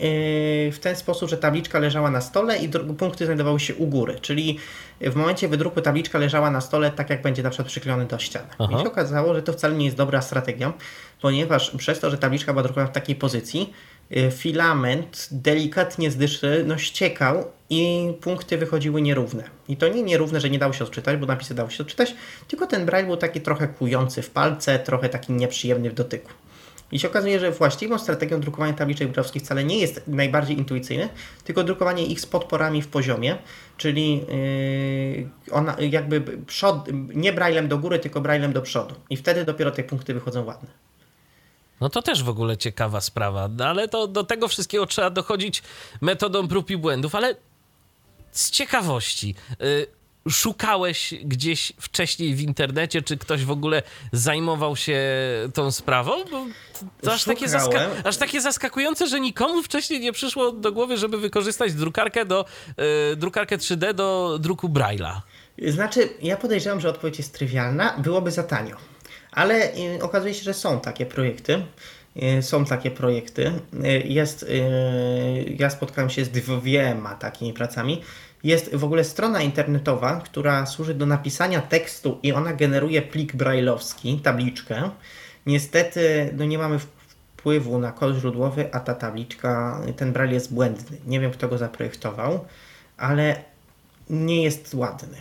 y, 0.68 0.72
w 0.72 0.78
ten 0.78 0.96
sposób, 0.96 1.30
że 1.30 1.36
tabliczka 1.36 1.78
leżała 1.78 2.10
na 2.10 2.20
stole 2.20 2.58
i 2.58 2.68
punkty 2.98 3.24
znajdowały 3.24 3.60
się 3.60 3.74
u 3.74 3.86
góry, 3.86 4.18
czyli 4.20 4.58
w 5.00 5.14
momencie 5.14 5.48
wydruku 5.48 5.80
tabliczka 5.80 6.18
leżała 6.18 6.50
na 6.50 6.60
stole 6.60 6.90
tak, 6.90 7.10
jak 7.10 7.22
będzie 7.22 7.42
na 7.42 7.50
przykład 7.50 7.68
przyklejony 7.68 8.06
do 8.06 8.18
ściany. 8.18 8.46
Aha. 8.58 8.72
I 8.78 8.82
się 8.82 8.88
okazało, 8.88 9.34
że 9.34 9.42
to 9.42 9.52
wcale 9.52 9.74
nie 9.74 9.84
jest 9.84 9.96
dobra 9.96 10.22
strategia, 10.22 10.72
ponieważ 11.20 11.70
przez 11.70 12.00
to, 12.00 12.10
że 12.10 12.18
tabliczka 12.18 12.52
była 12.52 12.62
drukowana 12.62 12.90
w 12.90 12.94
takiej 12.94 13.16
pozycji, 13.16 13.72
y, 14.16 14.30
filament 14.30 15.28
delikatnie 15.30 16.10
z 16.10 16.16
dyszy 16.16 16.64
no, 16.66 16.78
ściekał 16.78 17.44
i 17.70 18.12
punkty 18.20 18.58
wychodziły 18.58 19.02
nierówne. 19.02 19.44
I 19.68 19.76
to 19.76 19.88
nie 19.88 20.02
nierówne, 20.02 20.40
że 20.40 20.50
nie 20.50 20.58
dało 20.58 20.72
się 20.72 20.84
odczytać, 20.84 21.16
bo 21.16 21.26
napisy 21.26 21.54
dało 21.54 21.70
się 21.70 21.82
odczytać, 21.82 22.14
tylko 22.48 22.66
ten 22.66 22.86
braille 22.86 23.06
był 23.06 23.16
taki 23.16 23.40
trochę 23.40 23.68
kujący 23.68 24.22
w 24.22 24.30
palce, 24.30 24.78
trochę 24.78 25.08
taki 25.08 25.32
nieprzyjemny 25.32 25.90
w 25.90 25.94
dotyku. 25.94 26.32
I 26.92 26.98
się 26.98 27.08
okazuje, 27.08 27.40
że 27.40 27.50
właściwą 27.50 27.98
strategią 27.98 28.40
drukowania 28.40 28.72
tabliczek 28.72 29.08
brajlowskich 29.08 29.42
wcale 29.42 29.64
nie 29.64 29.78
jest 29.78 30.02
najbardziej 30.06 30.58
intuicyjne, 30.58 31.08
tylko 31.44 31.64
drukowanie 31.64 32.06
ich 32.06 32.20
z 32.20 32.26
podporami 32.26 32.82
w 32.82 32.88
poziomie, 32.88 33.38
czyli 33.76 34.16
yy, 34.16 35.28
ona 35.50 35.76
jakby 35.80 36.20
przod, 36.46 36.88
nie 37.14 37.32
braillem 37.32 37.68
do 37.68 37.78
góry, 37.78 37.98
tylko 37.98 38.20
braillem 38.20 38.52
do 38.52 38.62
przodu. 38.62 38.94
I 39.10 39.16
wtedy 39.16 39.44
dopiero 39.44 39.70
te 39.70 39.84
punkty 39.84 40.14
wychodzą 40.14 40.44
ładne. 40.44 40.68
No 41.80 41.88
to 41.88 42.02
też 42.02 42.22
w 42.22 42.28
ogóle 42.28 42.56
ciekawa 42.56 43.00
sprawa, 43.00 43.48
no 43.48 43.66
ale 43.66 43.88
to 43.88 44.06
do 44.06 44.24
tego 44.24 44.48
wszystkiego 44.48 44.86
trzeba 44.86 45.10
dochodzić 45.10 45.62
metodą 46.00 46.48
prób 46.48 46.70
i 46.70 46.76
błędów, 46.76 47.14
ale 47.14 47.36
z 48.32 48.50
ciekawości. 48.50 49.34
Yy, 49.60 49.86
szukałeś 50.30 51.14
gdzieś 51.24 51.72
wcześniej 51.80 52.34
w 52.34 52.40
internecie, 52.40 53.02
czy 53.02 53.16
ktoś 53.16 53.44
w 53.44 53.50
ogóle 53.50 53.82
zajmował 54.12 54.76
się 54.76 55.00
tą 55.54 55.70
sprawą? 55.70 56.12
Bo 56.30 56.46
to 57.02 57.12
aż 57.12 57.24
takie, 57.24 57.48
zaska 57.48 57.86
aż 58.04 58.16
takie 58.16 58.40
zaskakujące, 58.40 59.06
że 59.06 59.20
nikomu 59.20 59.62
wcześniej 59.62 60.00
nie 60.00 60.12
przyszło 60.12 60.52
do 60.52 60.72
głowy, 60.72 60.96
żeby 60.96 61.18
wykorzystać 61.18 61.72
drukarkę, 61.72 62.24
do, 62.24 62.44
yy, 62.76 63.16
drukarkę 63.16 63.58
3D 63.58 63.94
do 63.94 64.38
druku 64.40 64.68
Braille'a. 64.68 65.20
Znaczy, 65.68 66.08
ja 66.22 66.36
podejrzewam, 66.36 66.80
że 66.80 66.88
odpowiedź 66.88 67.18
jest 67.18 67.34
trywialna, 67.34 67.98
byłoby 67.98 68.30
za 68.30 68.42
tanio. 68.42 68.76
Ale 69.32 69.72
yy, 69.76 70.02
okazuje 70.02 70.34
się, 70.34 70.42
że 70.42 70.54
są 70.54 70.80
takie 70.80 71.06
projekty. 71.06 71.66
Yy, 72.16 72.42
są 72.42 72.64
takie 72.64 72.90
projekty. 72.90 73.52
Jest, 74.04 74.46
ja 75.58 75.70
spotkałem 75.70 76.10
się 76.10 76.24
z 76.24 76.28
dwiema 76.28 77.14
takimi 77.14 77.52
pracami. 77.52 78.02
Jest 78.44 78.76
w 78.76 78.84
ogóle 78.84 79.04
strona 79.04 79.42
internetowa, 79.42 80.20
która 80.24 80.66
służy 80.66 80.94
do 80.94 81.06
napisania 81.06 81.60
tekstu 81.60 82.18
i 82.22 82.32
ona 82.32 82.52
generuje 82.52 83.02
plik 83.02 83.36
brailleowski, 83.36 84.20
tabliczkę. 84.20 84.90
Niestety 85.46 86.32
no 86.36 86.44
nie 86.44 86.58
mamy 86.58 86.78
wpływu 86.78 87.78
na 87.78 87.92
kod 87.92 88.16
źródłowy, 88.16 88.74
a 88.74 88.80
ta 88.80 88.94
tabliczka, 88.94 89.80
ten 89.96 90.12
braille 90.12 90.34
jest 90.34 90.54
błędny. 90.54 90.96
Nie 91.06 91.20
wiem, 91.20 91.30
kto 91.30 91.48
go 91.48 91.58
zaprojektował, 91.58 92.44
ale 92.96 93.36
nie 94.10 94.42
jest 94.42 94.74
ładny. 94.74 95.16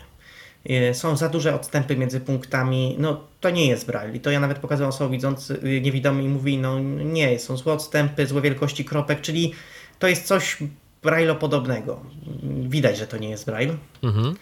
E, 0.70 0.94
są 0.94 1.18
za 1.18 1.30
duże 1.30 1.56
odstępy 1.56 1.98
między 1.98 2.20
punktami. 2.20 2.96
No, 3.00 3.24
to 3.40 3.50
nie 3.50 3.68
jest 3.68 3.86
braille. 3.86 4.20
To 4.20 4.32
ja 4.32 4.40
nawet 4.40 4.60
pokazałem 4.60 4.90
osobom 4.90 5.12
widzący, 5.12 5.60
e, 5.64 5.82
niewidomy 5.82 6.24
i 6.24 6.28
mówi, 6.28 6.58
no 6.58 6.80
nie, 6.80 7.40
są 7.40 7.58
złe 7.58 7.74
odstępy, 7.74 8.28
złe 8.28 8.42
wielkości 8.42 8.86
kropek, 8.86 9.22
czyli 9.22 9.54
to 10.00 10.08
jest 10.08 10.26
coś 10.26 10.58
braille 11.04 11.36
podobnego. 11.36 12.02
Widać, 12.70 12.98
że 12.98 13.08
to 13.08 13.18
nie 13.18 13.30
jest 13.30 13.46
braille. 13.46 13.78
Mhm. 14.04 14.36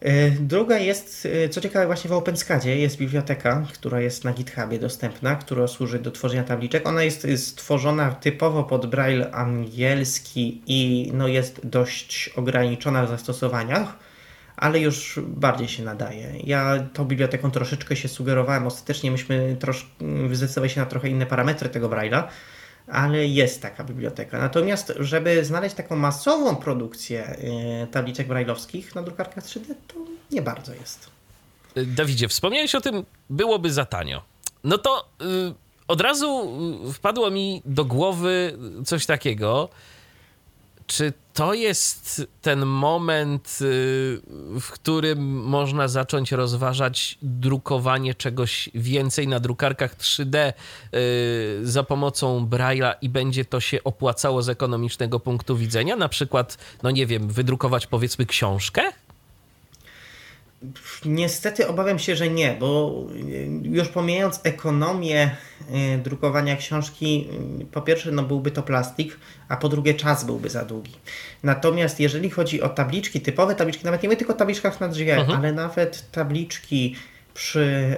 E, 0.00 0.30
druga 0.30 0.78
jest, 0.78 1.28
e, 1.44 1.48
co 1.48 1.60
ciekawe, 1.60 1.86
właśnie 1.86 2.10
w 2.10 2.12
OpenSCADzie 2.12 2.76
jest 2.76 2.96
biblioteka, 2.96 3.64
która 3.74 4.00
jest 4.00 4.24
na 4.24 4.32
GitHubie 4.32 4.78
dostępna, 4.78 5.36
która 5.36 5.66
służy 5.66 5.98
do 5.98 6.10
tworzenia 6.10 6.44
tabliczek. 6.44 6.86
Ona 6.86 7.02
jest 7.02 7.26
stworzona 7.36 8.10
typowo 8.10 8.64
pod 8.64 8.86
braille 8.86 9.30
angielski 9.32 10.62
i 10.66 11.10
no, 11.14 11.28
jest 11.28 11.66
dość 11.66 12.28
ograniczona 12.36 13.06
w 13.06 13.08
zastosowaniach, 13.08 13.96
ale 14.56 14.80
już 14.80 15.20
bardziej 15.26 15.68
się 15.68 15.82
nadaje. 15.82 16.32
Ja 16.44 16.88
tą 16.92 17.04
biblioteką 17.04 17.50
troszeczkę 17.50 17.96
się 17.96 18.08
sugerowałem. 18.08 18.66
Ostatecznie 18.66 19.10
myśmy 19.10 19.56
trosz, 19.60 19.90
zdecydowali 20.32 20.70
się 20.70 20.80
na 20.80 20.86
trochę 20.86 21.08
inne 21.08 21.26
parametry 21.26 21.68
tego 21.68 21.88
braille'a 21.88 22.22
ale 22.90 23.26
jest 23.26 23.62
taka 23.62 23.84
biblioteka. 23.84 24.38
Natomiast, 24.38 24.92
żeby 24.98 25.44
znaleźć 25.44 25.74
taką 25.74 25.96
masową 25.96 26.56
produkcję 26.56 27.26
e, 27.26 27.86
tabliczek 27.86 28.28
brajlowskich 28.28 28.94
na 28.94 29.02
drukarkach 29.02 29.44
3D, 29.44 29.74
to 29.88 29.94
nie 30.30 30.42
bardzo 30.42 30.74
jest. 30.74 31.10
Dawidzie, 31.76 32.28
wspomniałeś 32.28 32.74
o 32.74 32.80
tym, 32.80 33.04
byłoby 33.30 33.72
za 33.72 33.84
tanio. 33.84 34.22
No 34.64 34.78
to 34.78 35.08
yy, 35.20 35.54
od 35.88 36.00
razu 36.00 36.52
wpadło 36.92 37.30
mi 37.30 37.62
do 37.64 37.84
głowy 37.84 38.58
coś 38.86 39.06
takiego, 39.06 39.68
czy 40.90 41.12
to 41.34 41.54
jest 41.54 42.22
ten 42.42 42.66
moment, 42.66 43.58
y, 43.60 44.20
w 44.60 44.70
którym 44.70 45.42
można 45.42 45.88
zacząć 45.88 46.32
rozważać 46.32 47.18
drukowanie 47.22 48.14
czegoś 48.14 48.70
więcej 48.74 49.28
na 49.28 49.40
drukarkach 49.40 49.96
3D 49.96 50.52
y, 50.94 51.60
za 51.62 51.82
pomocą 51.82 52.46
Braille'a 52.46 52.94
i 53.02 53.08
będzie 53.08 53.44
to 53.44 53.60
się 53.60 53.84
opłacało 53.84 54.42
z 54.42 54.48
ekonomicznego 54.48 55.20
punktu 55.20 55.56
widzenia? 55.56 55.96
Na 55.96 56.08
przykład, 56.08 56.58
no 56.82 56.90
nie 56.90 57.06
wiem, 57.06 57.28
wydrukować 57.28 57.86
powiedzmy 57.86 58.26
książkę? 58.26 58.82
Niestety 61.04 61.68
obawiam 61.68 61.98
się, 61.98 62.16
że 62.16 62.28
nie, 62.28 62.56
bo 62.60 62.94
już 63.62 63.88
pomijając 63.88 64.40
ekonomię 64.42 65.30
y, 65.94 65.98
drukowania 65.98 66.56
książki, 66.56 67.28
po 67.72 67.82
pierwsze 67.82 68.10
no 68.10 68.22
byłby 68.22 68.50
to 68.50 68.62
plastik, 68.62 69.16
a 69.48 69.56
po 69.56 69.68
drugie 69.68 69.94
czas 69.94 70.24
byłby 70.24 70.50
za 70.50 70.64
długi. 70.64 70.92
Natomiast 71.42 72.00
jeżeli 72.00 72.30
chodzi 72.30 72.62
o 72.62 72.68
tabliczki, 72.68 73.20
typowe 73.20 73.54
tabliczki, 73.54 73.84
nawet 73.84 74.02
nie 74.02 74.08
mówię 74.08 74.16
tylko 74.16 74.32
o 74.32 74.36
tabliczkach 74.36 74.80
na 74.80 74.88
drzwiach, 74.88 75.18
mhm. 75.18 75.38
ale 75.38 75.52
nawet 75.52 76.10
tabliczki 76.10 76.96
przy 77.40 77.96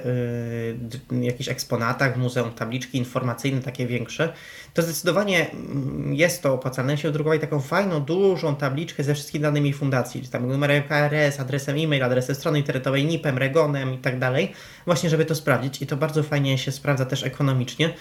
y, 1.13 1.25
jakichś 1.25 1.49
eksponatach 1.49 2.15
w 2.15 2.19
muzeum, 2.19 2.53
tabliczki 2.53 2.99
informacyjne 2.99 3.61
takie 3.61 3.87
większe, 3.87 4.33
to 4.75 4.83
zdecydowanie 4.83 5.51
mm, 5.51 6.15
jest 6.15 6.43
to 6.43 6.55
opłacalne 6.55 6.99
się 6.99 7.11
drukować 7.11 7.41
taką 7.41 7.61
fajną, 7.61 8.01
dużą 8.01 8.57
tabliczkę 8.57 9.05
ze 9.05 9.15
wszystkimi 9.15 9.43
danymi 9.43 9.73
fundacji, 9.73 10.29
tam 10.29 10.49
numerem 10.49 10.83
KRS, 10.83 11.41
adresem 11.41 11.77
e-mail, 11.79 12.03
adresem 12.03 12.35
strony 12.35 12.59
internetowej, 12.59 13.05
NIP-em, 13.05 13.39
REGONem 13.39 13.95
i 13.95 13.99
tak 13.99 14.19
dalej, 14.19 14.53
właśnie 14.87 15.11
żeby 15.11 15.25
to 15.25 15.35
sprawdzić 15.35 15.83
i 15.83 15.87
to 15.87 15.97
bardzo 15.97 16.23
fajnie 16.23 16.59
się 16.59 16.73
sprawdza 16.73 17.07
też 17.07 17.23
ekonomicznie. 17.23 17.95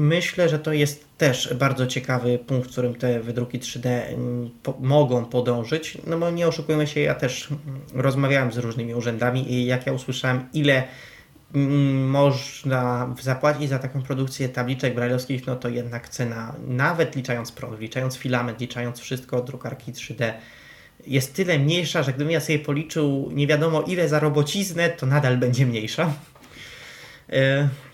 Myślę, 0.00 0.48
że 0.48 0.58
to 0.58 0.72
jest 0.72 1.04
też 1.18 1.54
bardzo 1.54 1.86
ciekawy 1.86 2.38
punkt, 2.38 2.68
w 2.68 2.72
którym 2.72 2.94
te 2.94 3.20
wydruki 3.20 3.60
3D 3.60 3.88
mm, 3.88 4.50
po 4.62 4.74
mogą 4.80 5.24
podążyć. 5.24 5.98
No 6.06 6.18
bo 6.18 6.30
nie 6.30 6.48
oszukujmy 6.48 6.86
się, 6.86 7.00
ja 7.00 7.14
też 7.14 7.48
mm, 7.50 7.80
rozmawiałem 7.94 8.52
z 8.52 8.58
różnymi 8.58 8.94
urzędami 8.94 9.52
i 9.52 9.66
jak 9.66 9.86
ja 9.86 9.92
usłyszałem, 9.92 10.48
ile 10.52 10.84
mm, 11.54 12.10
można 12.10 13.14
zapłacić 13.20 13.68
za 13.68 13.78
taką 13.78 14.02
produkcję 14.02 14.48
tabliczek 14.48 14.94
brajlowskich, 14.94 15.46
no 15.46 15.56
to 15.56 15.68
jednak 15.68 16.08
cena, 16.08 16.54
nawet 16.68 17.16
liczając 17.16 17.52
prąd, 17.52 17.80
liczając 17.80 18.16
filament, 18.16 18.60
liczając 18.60 19.00
wszystko 19.00 19.42
drukarki 19.42 19.92
3D, 19.92 20.32
jest 21.06 21.34
tyle 21.34 21.58
mniejsza, 21.58 22.02
że 22.02 22.12
gdybym 22.12 22.32
ja 22.32 22.40
sobie 22.40 22.58
policzył 22.58 23.30
nie 23.32 23.46
wiadomo 23.46 23.82
ile 23.82 24.08
za 24.08 24.20
robociznę, 24.20 24.90
to 24.90 25.06
nadal 25.06 25.38
będzie 25.38 25.66
mniejsza. 25.66 26.12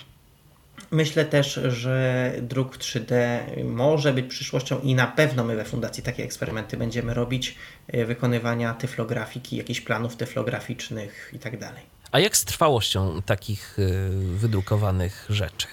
Myślę 0.96 1.24
też, 1.24 1.60
że 1.68 2.32
druk 2.42 2.78
3D 2.78 3.38
może 3.64 4.12
być 4.12 4.26
przyszłością 4.26 4.80
i 4.80 4.94
na 4.94 5.06
pewno 5.06 5.44
my 5.44 5.56
we 5.56 5.64
Fundacji 5.64 6.02
takie 6.02 6.24
eksperymenty 6.24 6.76
będziemy 6.76 7.14
robić, 7.14 7.56
e, 7.88 8.04
wykonywania 8.04 8.74
tyflografiki, 8.74 9.56
jakichś 9.56 9.80
planów 9.80 10.16
tyflograficznych 10.16 11.30
itd. 11.32 11.58
Tak 11.58 11.74
A 12.12 12.20
jak 12.20 12.36
z 12.36 12.44
trwałością 12.44 13.22
takich 13.22 13.78
e, 13.78 13.82
wydrukowanych 14.36 15.26
rzeczy? 15.30 15.66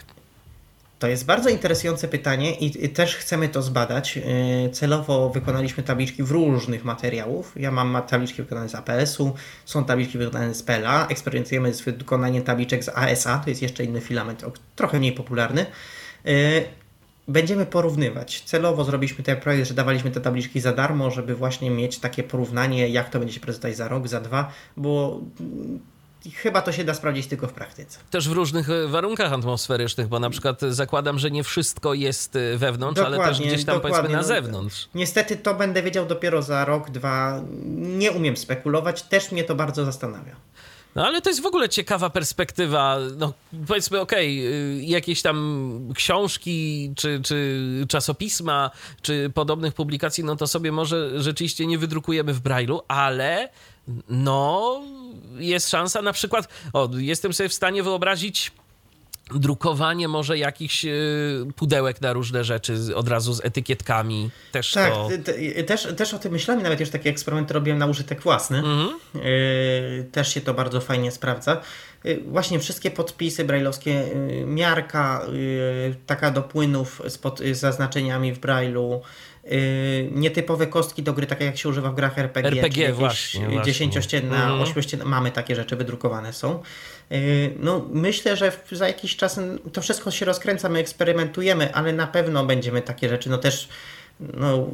To 1.04 1.08
jest 1.08 1.26
bardzo 1.26 1.50
interesujące 1.50 2.08
pytanie 2.08 2.56
i 2.56 2.90
też 2.90 3.16
chcemy 3.16 3.50
to 3.50 3.62
zbadać. 3.62 4.18
E, 4.18 4.70
celowo 4.70 5.30
wykonaliśmy 5.30 5.84
tabliczki 5.84 6.24
w 6.24 6.32
różnych 6.32 6.86
materiałów. 6.86 7.54
Ja 7.56 7.72
mam 7.72 8.02
tabliczki 8.08 8.42
wykonane 8.42 8.70
z 8.70 8.76
APS-u, 8.76 9.34
są 9.66 9.86
tabliczki 9.86 10.18
wykonane 10.18 10.54
z 10.54 10.64
PLA. 10.64 11.08
Eksperymentujemy 11.08 11.74
z 11.74 11.82
wykonaniem 11.82 12.44
tabliczek 12.44 12.84
z 12.84 12.90
ASA, 12.90 13.38
to 13.38 13.50
jest 13.50 13.62
jeszcze 13.62 13.84
inny 13.84 14.02
filament, 14.02 14.46
trochę 14.76 15.00
mniej 15.00 15.12
popularny. 15.12 15.66
E, 16.26 16.32
będziemy 17.28 17.66
porównywać. 17.66 18.44
Celowo 18.46 18.84
zrobiliśmy 18.84 19.24
ten 19.24 19.38
projekt, 19.38 19.68
że 19.68 19.74
dawaliśmy 19.74 20.12
te 20.12 20.22
tabliczki 20.22 20.60
za 20.60 20.74
darmo, 20.74 21.12
żeby 21.12 21.36
właśnie 21.36 21.70
mieć 21.70 22.00
takie 22.00 22.24
porównanie, 22.24 22.90
jak 22.90 23.10
to 23.10 23.20
będzie 23.20 23.34
się 23.34 23.40
prezentować 23.40 23.78
za 23.78 23.88
rok, 23.88 24.08
za 24.08 24.22
dwa, 24.22 24.52
bo 24.78 25.22
chyba 26.32 26.62
to 26.62 26.72
się 26.72 26.84
da 26.84 26.94
sprawdzić 26.94 27.28
tylko 27.28 27.48
w 27.48 27.54
praktyce. 27.54 28.00
Też 28.12 28.30
w 28.30 28.32
różnych 28.32 28.70
e, 28.70 28.88
warunkach 28.88 29.34
atmosferycznych, 29.34 30.08
bo 30.08 30.20
na 30.20 30.30
przykład 30.30 30.62
zakładam, 30.62 31.20
że 31.20 31.32
nie 31.32 31.44
wszystko 31.44 31.94
jest 31.94 32.36
e, 32.36 32.58
wewnątrz, 32.58 33.02
dokładnie, 33.02 33.24
ale 33.24 33.30
też 33.30 33.48
gdzieś 33.48 33.66
tam 33.66 33.82
powiedzmy 33.82 34.10
na 34.10 34.24
zewnątrz. 34.24 34.90
Niestety 34.96 35.38
to 35.38 35.54
będę 35.54 35.84
wiedział 35.84 36.06
dopiero 36.06 36.42
za 36.42 36.66
rok, 36.66 36.90
dwa. 36.90 37.42
Nie 37.76 38.12
umiem 38.12 38.38
spekulować, 38.38 39.02
też 39.02 39.32
mnie 39.32 39.44
to 39.44 39.56
bardzo 39.56 39.86
zastanawia. 39.86 40.36
No 40.96 41.06
ale 41.06 41.22
to 41.22 41.30
jest 41.30 41.42
w 41.42 41.46
ogóle 41.46 41.70
ciekawa 41.70 42.10
perspektywa. 42.10 42.98
No, 43.18 43.34
powiedzmy, 43.68 44.00
okej, 44.00 44.48
okay, 44.48 44.84
jakieś 44.86 45.22
tam 45.22 45.94
książki, 45.96 46.92
czy, 46.96 47.22
czy 47.24 47.60
czasopisma, 47.90 48.72
czy 49.02 49.32
podobnych 49.34 49.74
publikacji, 49.74 50.24
no 50.24 50.36
to 50.36 50.48
sobie 50.48 50.72
może 50.72 51.22
rzeczywiście 51.22 51.66
nie 51.66 51.78
wydrukujemy 51.78 52.34
w 52.34 52.42
Braille'u, 52.42 52.80
ale 52.88 53.50
no 54.10 54.82
jest 55.38 55.70
szansa 55.70 56.02
na 56.02 56.14
przykład, 56.14 56.48
o, 56.74 56.90
jestem 56.98 57.34
sobie 57.34 57.50
w 57.50 57.54
stanie 57.54 57.84
wyobrazić 57.84 58.52
drukowanie 59.36 60.08
może 60.08 60.38
jakichś 60.38 60.86
pudełek 61.56 62.02
na 62.02 62.14
różne 62.14 62.44
rzeczy 62.44 62.78
od 62.96 63.08
razu 63.08 63.34
z 63.34 63.46
etykietkami. 63.46 64.30
Też 64.52 64.72
tak, 64.72 64.94
to... 64.94 65.10
też, 65.68 65.88
też 65.98 66.14
o 66.14 66.20
tym 66.20 66.32
myślałem, 66.32 66.64
nawet 66.64 66.80
już 66.80 66.90
taki 66.90 67.10
eksperyment 67.10 67.52
robiłem 67.52 67.80
na 67.80 67.86
użytek 67.86 68.22
własny. 68.22 68.58
Mhm. 68.58 68.90
Też 70.12 70.34
się 70.34 70.42
to 70.42 70.54
bardzo 70.54 70.82
fajnie 70.82 71.12
sprawdza. 71.12 71.62
Właśnie 72.28 72.60
wszystkie 72.60 72.92
podpisy 72.92 73.46
brajlowskie, 73.46 74.06
miarka 74.46 75.26
taka 76.06 76.32
do 76.32 76.42
płynów 76.42 77.02
z, 77.08 77.18
pod, 77.18 77.40
z 77.40 77.58
zaznaczeniami 77.58 78.34
w 78.34 78.40
brailu, 78.40 79.02
nietypowe 80.12 80.68
kostki 80.68 81.04
do 81.04 81.14
gry, 81.14 81.28
takie 81.28 81.46
jak 81.46 81.58
się 81.58 81.70
używa 81.70 81.92
w 81.92 81.96
grach 81.96 82.20
RPG. 82.20 82.62
RPG 82.62 82.94
właśnie. 82.94 83.62
Dziesięciościenna, 83.66 84.36
mhm. 84.36 84.62
ośmiościenna, 84.62 85.06
mamy 85.06 85.32
takie 85.32 85.56
rzeczy 85.56 85.76
wydrukowane 85.76 86.34
są. 86.34 86.62
Yy, 87.10 87.20
no, 87.60 87.86
myślę, 87.92 88.38
że 88.38 88.52
za 88.72 88.88
jakiś 88.88 89.16
czas 89.16 89.40
to 89.74 89.82
wszystko 89.82 90.12
się 90.12 90.26
rozkręca, 90.26 90.70
my 90.70 90.80
eksperymentujemy, 90.80 91.74
ale 91.74 91.94
na 91.94 92.08
pewno 92.08 92.46
będziemy 92.46 92.82
takie 92.82 93.10
rzeczy, 93.10 93.30
no 93.30 93.38
też 93.38 93.70
no, 94.20 94.68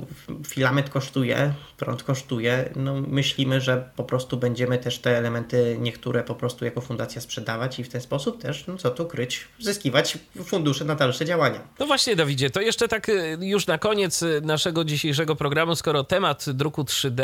filament 0.47 0.89
kosztuje, 0.89 1.53
prąd 1.77 2.03
kosztuje. 2.03 2.69
No, 2.75 3.01
myślimy, 3.07 3.61
że 3.61 3.89
po 3.95 4.03
prostu 4.03 4.37
będziemy 4.37 4.77
też 4.77 4.99
te 4.99 5.17
elementy 5.17 5.77
niektóre 5.81 6.23
po 6.23 6.35
prostu 6.35 6.65
jako 6.65 6.81
fundacja 6.81 7.21
sprzedawać 7.21 7.79
i 7.79 7.83
w 7.83 7.89
ten 7.89 8.01
sposób 8.01 8.41
też, 8.41 8.67
no 8.67 8.77
co 8.77 8.89
tu 8.89 9.05
kryć, 9.05 9.47
zyskiwać 9.59 10.17
fundusze 10.45 10.85
na 10.85 10.95
dalsze 10.95 11.25
działania. 11.25 11.59
No 11.79 11.85
właśnie, 11.85 12.15
Dawidzie, 12.15 12.49
to 12.49 12.61
jeszcze 12.61 12.87
tak 12.87 13.09
y, 13.09 13.37
już 13.41 13.67
na 13.67 13.77
koniec 13.77 14.21
y, 14.21 14.41
naszego 14.43 14.83
dzisiejszego 14.83 15.35
programu, 15.35 15.75
skoro 15.75 16.03
temat 16.03 16.49
druku 16.49 16.83
3D 16.83 17.23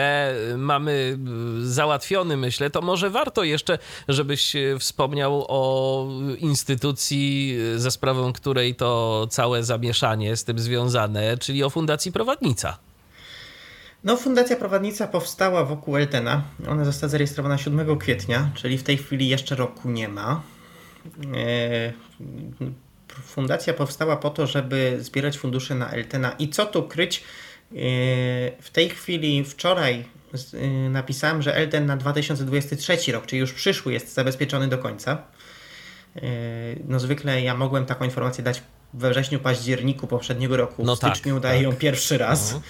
y, 0.53 0.57
mamy 0.57 1.17
załatwiony, 1.61 2.37
myślę, 2.37 2.69
to 2.69 2.81
może 2.81 3.09
warto 3.09 3.43
jeszcze, 3.43 3.77
żebyś 4.07 4.53
wspomniał 4.79 5.45
o 5.47 6.07
instytucji, 6.39 7.57
za 7.75 7.91
sprawą 7.91 8.33
której 8.33 8.75
to 8.75 9.27
całe 9.29 9.63
zamieszanie 9.63 10.35
z 10.35 10.43
tym 10.43 10.59
związane, 10.59 11.37
czyli 11.37 11.63
o 11.63 11.69
Fundacji 11.69 12.04
Prowadnica. 12.11 12.77
No, 14.05 14.17
Fundacja 14.17 14.55
Prowadnica 14.55 15.07
powstała 15.07 15.65
wokół 15.65 15.97
Eltena. 15.97 16.43
Ona 16.67 16.85
została 16.85 17.09
zarejestrowana 17.09 17.57
7 17.57 17.97
kwietnia, 17.97 18.51
czyli 18.55 18.77
w 18.77 18.83
tej 18.83 18.97
chwili 18.97 19.29
jeszcze 19.29 19.55
roku 19.55 19.89
nie 19.89 20.07
ma. 20.07 20.41
E, 21.35 21.93
fundacja 23.07 23.73
powstała 23.73 24.17
po 24.17 24.29
to, 24.29 24.47
żeby 24.47 24.97
zbierać 24.99 25.37
fundusze 25.37 25.75
na 25.75 25.91
Eltena. 25.91 26.31
I 26.39 26.49
co 26.49 26.65
tu 26.65 26.83
kryć? 26.83 27.17
E, 27.17 27.23
w 28.61 28.69
tej 28.71 28.89
chwili, 28.89 29.45
wczoraj 29.45 30.05
e, 30.53 30.67
napisałem, 30.89 31.41
że 31.41 31.55
Elten 31.55 31.85
na 31.85 31.97
2023 31.97 33.11
rok, 33.11 33.25
czyli 33.25 33.39
już 33.39 33.53
przyszły, 33.53 33.93
jest 33.93 34.13
zabezpieczony 34.13 34.67
do 34.67 34.77
końca. 34.77 35.17
No 36.87 36.99
zwykle 36.99 37.41
ja 37.41 37.55
mogłem 37.55 37.85
taką 37.85 38.05
informację 38.05 38.43
dać 38.43 38.61
we 38.93 39.09
wrześniu, 39.09 39.39
październiku 39.39 40.07
poprzedniego 40.07 40.57
roku. 40.57 40.83
No 40.85 40.95
w 40.95 40.99
tak, 40.99 41.15
styczniu 41.15 41.33
tak, 41.33 41.43
daję 41.43 41.63
tak. 41.63 41.63
ją 41.63 41.75
pierwszy 41.75 42.17
raz. 42.17 42.53
No. 42.53 42.61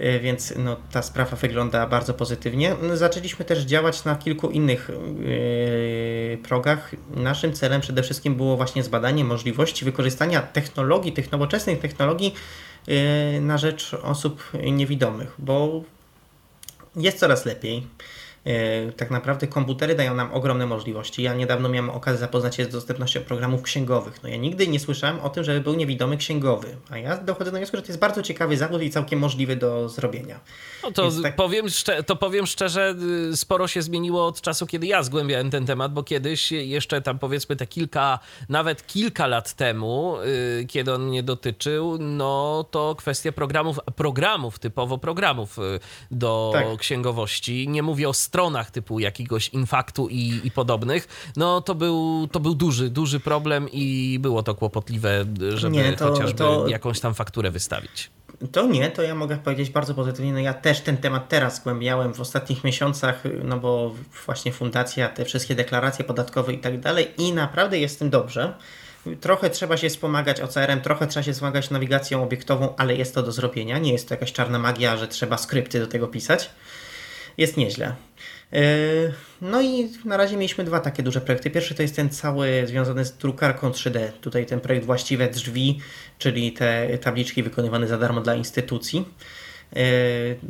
E, 0.00 0.20
więc 0.20 0.54
no, 0.56 0.76
ta 0.90 1.02
sprawa 1.02 1.36
wygląda 1.36 1.86
bardzo 1.86 2.14
pozytywnie. 2.14 2.76
Zaczęliśmy 2.94 3.44
też 3.44 3.58
działać 3.58 4.04
na 4.04 4.16
kilku 4.16 4.50
innych 4.50 4.90
yy, 5.20 6.38
progach. 6.38 6.90
Naszym 7.10 7.52
celem 7.52 7.80
przede 7.80 8.02
wszystkim 8.02 8.34
było 8.34 8.56
właśnie 8.56 8.82
zbadanie 8.82 9.24
możliwości 9.24 9.84
wykorzystania 9.84 10.42
technologii, 10.42 11.12
tych 11.12 11.32
nowoczesnych 11.32 11.80
technologii 11.80 12.34
yy, 12.86 13.40
na 13.40 13.58
rzecz 13.58 13.94
osób 14.02 14.42
niewidomych, 14.72 15.34
bo 15.38 15.82
jest 16.96 17.18
coraz 17.18 17.46
lepiej. 17.46 17.86
E, 18.44 18.92
tak 18.92 19.10
naprawdę 19.10 19.46
komputery 19.46 19.94
dają 19.94 20.14
nam 20.14 20.32
ogromne 20.32 20.66
możliwości. 20.66 21.22
Ja 21.22 21.34
niedawno 21.34 21.68
miałem 21.68 21.90
okazję 21.90 22.20
zapoznać 22.20 22.56
się 22.56 22.64
z 22.64 22.68
dostępnością 22.68 23.20
programów 23.20 23.62
księgowych. 23.62 24.22
No 24.22 24.28
ja 24.28 24.36
nigdy 24.36 24.68
nie 24.68 24.80
słyszałem 24.80 25.20
o 25.20 25.28
tym, 25.28 25.44
żeby 25.44 25.60
był 25.60 25.74
niewidomy 25.74 26.16
księgowy, 26.16 26.76
a 26.90 26.98
ja 26.98 27.16
dochodzę 27.16 27.50
do 27.50 27.56
wniosku, 27.56 27.76
że 27.76 27.82
to 27.82 27.88
jest 27.88 28.00
bardzo 28.00 28.22
ciekawy 28.22 28.56
zawód 28.56 28.82
i 28.82 28.90
całkiem 28.90 29.18
możliwy 29.18 29.56
do 29.56 29.88
zrobienia. 29.88 30.40
No 30.82 30.90
to, 30.92 31.10
tak... 31.22 31.36
powiem, 31.36 31.66
to 32.06 32.16
powiem 32.16 32.46
szczerze, 32.46 32.94
y, 33.32 33.36
sporo 33.36 33.68
się 33.68 33.82
zmieniło 33.82 34.26
od 34.26 34.40
czasu, 34.40 34.66
kiedy 34.66 34.86
ja 34.86 35.02
zgłębiałem 35.02 35.50
ten 35.50 35.66
temat, 35.66 35.92
bo 35.92 36.02
kiedyś 36.02 36.52
jeszcze 36.52 37.02
tam 37.02 37.18
powiedzmy 37.18 37.56
te 37.56 37.66
kilka, 37.66 38.18
nawet 38.48 38.86
kilka 38.86 39.26
lat 39.26 39.54
temu, 39.54 40.16
y, 40.60 40.66
kiedy 40.66 40.94
on 40.94 41.02
mnie 41.02 41.22
dotyczył, 41.22 41.98
no 41.98 42.64
to 42.70 42.94
kwestia 42.94 43.32
programów, 43.32 43.78
programów 43.96 44.58
typowo 44.58 44.98
programów 44.98 45.58
y, 45.58 45.80
do 46.10 46.50
tak. 46.54 46.78
księgowości. 46.78 47.68
Nie 47.68 47.82
mówię 47.82 48.08
o 48.08 48.14
stronach 48.30 48.70
typu 48.70 49.00
jakiegoś 49.00 49.48
infaktu 49.48 50.08
i, 50.08 50.40
i 50.44 50.50
podobnych, 50.50 51.32
no 51.36 51.60
to 51.60 51.74
był, 51.74 52.28
to 52.32 52.40
był 52.40 52.54
duży, 52.54 52.90
duży 52.90 53.20
problem 53.20 53.68
i 53.72 54.18
było 54.20 54.42
to 54.42 54.54
kłopotliwe, 54.54 55.24
żeby 55.54 55.76
nie, 55.76 55.92
to, 55.92 56.10
chociażby 56.10 56.38
to... 56.38 56.68
jakąś 56.68 57.00
tam 57.00 57.14
fakturę 57.14 57.50
wystawić. 57.50 58.10
To 58.52 58.66
nie, 58.66 58.90
to 58.90 59.02
ja 59.02 59.14
mogę 59.14 59.36
powiedzieć 59.36 59.70
bardzo 59.70 59.94
pozytywnie. 59.94 60.32
No 60.32 60.38
ja 60.38 60.54
też 60.54 60.80
ten 60.80 60.96
temat 60.96 61.28
teraz 61.28 61.56
zgłębiałem 61.56 62.14
w 62.14 62.20
ostatnich 62.20 62.64
miesiącach, 62.64 63.22
no 63.44 63.58
bo 63.58 63.94
właśnie 64.26 64.52
fundacja, 64.52 65.08
te 65.08 65.24
wszystkie 65.24 65.54
deklaracje 65.54 66.04
podatkowe 66.04 66.52
i 66.52 66.58
tak 66.58 66.80
dalej 66.80 67.08
i 67.18 67.32
naprawdę 67.32 67.78
jest 67.78 67.98
tym 67.98 68.10
dobrze. 68.10 68.54
Trochę 69.20 69.50
trzeba 69.50 69.76
się 69.76 69.88
wspomagać 69.88 70.40
OCR-em, 70.40 70.80
trochę 70.80 71.06
trzeba 71.06 71.24
się 71.24 71.32
wspomagać 71.32 71.70
nawigacją 71.70 72.22
obiektową, 72.22 72.76
ale 72.76 72.94
jest 72.94 73.14
to 73.14 73.22
do 73.22 73.32
zrobienia. 73.32 73.78
Nie 73.78 73.92
jest 73.92 74.08
to 74.08 74.14
jakaś 74.14 74.32
czarna 74.32 74.58
magia, 74.58 74.96
że 74.96 75.08
trzeba 75.08 75.38
skrypty 75.38 75.80
do 75.80 75.86
tego 75.86 76.08
pisać. 76.08 76.50
Jest 77.38 77.56
nieźle. 77.56 77.94
E, 78.52 78.62
no 79.40 79.62
i 79.62 79.88
na 80.04 80.16
razie 80.16 80.36
mieliśmy 80.36 80.64
dwa 80.64 80.80
takie 80.80 81.02
duże 81.02 81.20
projekty. 81.20 81.50
Pierwszy 81.50 81.74
to 81.74 81.82
jest 81.82 81.96
ten 81.96 82.10
cały 82.10 82.66
związany 82.66 83.04
z 83.04 83.12
drukarką 83.12 83.70
3D. 83.70 84.08
Tutaj 84.20 84.46
ten 84.46 84.60
projekt 84.60 84.86
Właściwe 84.86 85.28
Drzwi, 85.28 85.80
czyli 86.18 86.52
te 86.52 86.98
tabliczki 86.98 87.42
wykonywane 87.42 87.88
za 87.88 87.98
darmo 87.98 88.20
dla 88.20 88.34
instytucji. 88.34 89.04
E, 89.76 89.82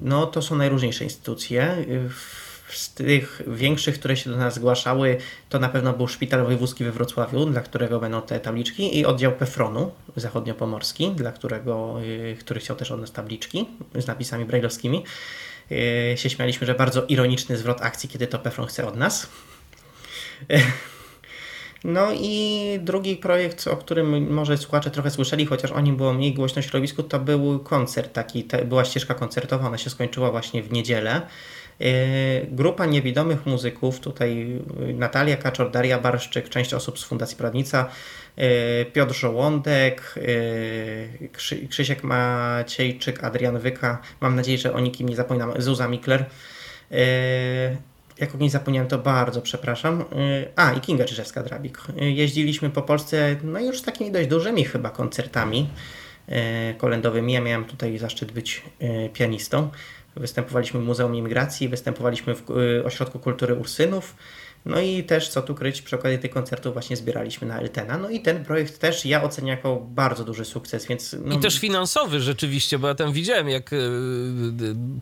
no 0.02 0.26
to 0.26 0.42
są 0.42 0.56
najróżniejsze 0.56 1.04
instytucje. 1.04 1.76
Z 2.68 2.94
tych 2.94 3.42
większych, 3.46 3.98
które 3.98 4.16
się 4.16 4.30
do 4.30 4.36
nas 4.36 4.54
zgłaszały, 4.54 5.16
to 5.48 5.58
na 5.58 5.68
pewno 5.68 5.92
był 5.92 6.08
Szpital 6.08 6.44
Wojewódzki 6.44 6.84
we 6.84 6.92
Wrocławiu, 6.92 7.46
dla 7.46 7.60
którego 7.60 8.00
będą 8.00 8.22
te 8.22 8.40
tabliczki, 8.40 8.98
i 8.98 9.06
oddział 9.06 9.32
Pefronu 9.32 9.92
zachodniopomorski, 10.16 11.10
dla 11.10 11.32
którego, 11.32 11.96
e, 12.32 12.34
który 12.34 12.60
chciał 12.60 12.76
też 12.76 12.90
od 12.90 13.00
nas 13.00 13.12
tabliczki 13.12 13.66
z 13.94 14.06
napisami 14.06 14.44
brajlowskimi. 14.44 15.04
Yy, 15.70 16.16
się 16.16 16.30
śmialiśmy, 16.30 16.66
że 16.66 16.74
bardzo 16.74 17.04
ironiczny 17.06 17.56
zwrot 17.56 17.82
akcji, 17.82 18.08
kiedy 18.08 18.26
to 18.26 18.38
Pefron 18.38 18.66
chce 18.66 18.86
od 18.86 18.96
nas. 18.96 19.28
No 21.84 22.08
i 22.12 22.78
drugi 22.82 23.16
projekt, 23.16 23.66
o 23.66 23.76
którym 23.76 24.32
może 24.32 24.56
słuchacze 24.56 24.90
trochę 24.90 25.10
słyszeli, 25.10 25.46
chociaż 25.46 25.72
o 25.72 25.80
nim 25.80 25.96
było 25.96 26.12
mniej 26.12 26.34
głośno 26.34 26.62
w 26.62 26.64
środowisku, 26.64 27.02
to 27.02 27.20
był 27.20 27.58
koncert 27.58 28.12
taki, 28.12 28.48
była 28.64 28.84
ścieżka 28.84 29.14
koncertowa, 29.14 29.66
ona 29.66 29.78
się 29.78 29.90
skończyła 29.90 30.30
właśnie 30.30 30.62
w 30.62 30.72
niedzielę. 30.72 31.22
Yy, 31.80 31.88
grupa 32.50 32.86
niewidomych 32.86 33.46
muzyków, 33.46 34.00
tutaj 34.00 34.58
Natalia 34.94 35.36
Kaczor, 35.36 35.70
Daria 35.70 35.98
Barszczyk, 35.98 36.48
część 36.48 36.74
osób 36.74 36.98
z 36.98 37.04
Fundacji 37.04 37.36
Pradnica, 37.36 37.86
E, 37.86 38.19
Piotr 38.92 39.14
Żołądek, 39.14 40.14
e, 41.62 41.66
Krzysiek 41.68 42.04
Maciejczyk, 42.04 43.24
Adrian 43.24 43.58
Wyka, 43.58 43.98
mam 44.20 44.36
nadzieję, 44.36 44.58
że 44.58 44.72
o 44.72 44.80
nikim 44.80 45.08
nie 45.08 45.16
zapominam, 45.16 45.52
Zuza 45.58 45.88
Mikler. 45.88 46.24
E, 46.92 46.96
jak 48.18 48.34
o 48.34 48.38
niej 48.38 48.50
zapomniałem, 48.50 48.88
to 48.88 48.98
bardzo 48.98 49.42
przepraszam. 49.42 50.04
A, 50.56 50.72
i 50.72 50.80
Kinga 50.80 51.04
Czyżewska-Drabik. 51.04 51.78
Jeździliśmy 51.96 52.70
po 52.70 52.82
Polsce, 52.82 53.36
no 53.42 53.60
już 53.60 53.78
z 53.78 53.82
takimi 53.82 54.12
dość 54.12 54.28
dużymi 54.28 54.64
chyba 54.64 54.90
koncertami 54.90 55.68
kolendowymi. 56.78 57.32
Ja 57.32 57.40
miałem 57.40 57.64
tutaj 57.64 57.98
zaszczyt 57.98 58.32
być 58.32 58.62
pianistą. 59.12 59.70
Występowaliśmy 60.16 60.80
w 60.80 60.82
Muzeum 60.82 61.14
Imigracji, 61.14 61.68
występowaliśmy 61.68 62.34
w 62.34 62.42
Ośrodku 62.84 63.18
Kultury 63.18 63.54
Ursynów, 63.54 64.14
no 64.64 64.80
i 64.80 65.04
też, 65.04 65.28
co 65.28 65.42
tu 65.42 65.54
kryć, 65.54 65.82
przy 65.82 65.96
okazji 65.96 66.18
tych 66.18 66.30
koncertów 66.30 66.72
właśnie 66.72 66.96
zbieraliśmy 66.96 67.48
na 67.48 67.60
Eltena. 67.60 67.98
No 67.98 68.10
i 68.10 68.20
ten 68.20 68.44
projekt 68.44 68.78
też 68.78 69.06
ja 69.06 69.22
oceniam 69.22 69.48
jako 69.48 69.76
bardzo 69.76 70.24
duży 70.24 70.44
sukces, 70.44 70.86
więc... 70.86 71.16
No... 71.24 71.34
I 71.34 71.38
też 71.38 71.58
finansowy 71.58 72.20
rzeczywiście, 72.20 72.78
bo 72.78 72.88
ja 72.88 72.94
tam 72.94 73.12
widziałem, 73.12 73.48
jak 73.48 73.72
yy, 73.72 73.80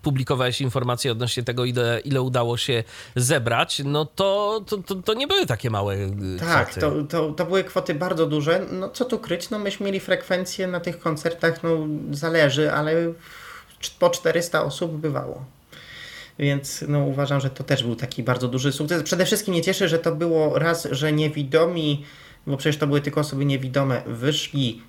publikowałeś 0.03 0.61
informacje 0.61 1.13
odnośnie 1.13 1.43
tego, 1.43 1.65
ile, 1.65 2.01
ile 2.05 2.23
udało 2.23 2.57
się 2.57 2.85
zebrać, 3.17 3.83
no 3.85 4.05
to, 4.05 4.61
to, 4.67 4.79
to, 4.79 4.95
to 4.95 5.15
nie 5.15 5.27
były 5.27 5.47
takie 5.47 5.71
małe 5.71 5.95
e, 5.95 6.09
Tak, 6.41 6.75
to, 6.75 7.05
to, 7.05 7.33
to 7.33 7.45
były 7.45 7.65
kwoty 7.65 7.95
bardzo 7.95 8.27
duże. 8.27 8.67
No 8.73 8.89
co 8.89 9.05
tu 9.05 9.19
kryć, 9.19 9.51
no 9.51 9.59
myśmy 9.59 9.87
mieli 9.87 10.01
frekwencję 10.01 10.67
na 10.67 10.81
tych 10.81 10.99
koncertach, 10.99 11.63
no 11.63 11.71
zależy, 12.11 12.73
ale 12.73 13.13
po 13.99 14.11
400 14.11 14.65
osób 14.65 14.93
bywało. 14.93 15.58
Więc 16.39 16.85
no, 16.89 17.05
uważam, 17.05 17.41
że 17.41 17.51
to 17.51 17.65
też 17.65 17.83
był 17.83 17.97
taki 17.97 18.23
bardzo 18.23 18.49
duży 18.49 18.73
sukces. 18.73 19.03
Przede 19.03 19.25
wszystkim 19.25 19.55
mnie 19.55 19.63
cieszy, 19.63 19.89
że 19.89 19.99
to 19.99 20.15
było 20.15 20.59
raz, 20.59 20.89
że 20.91 21.13
niewidomi, 21.13 22.05
bo 22.47 22.57
przecież 22.57 22.77
to 22.77 22.87
były 22.87 23.01
tylko 23.01 23.21
osoby 23.21 23.45
niewidome, 23.45 24.03
wyszli 24.07 24.83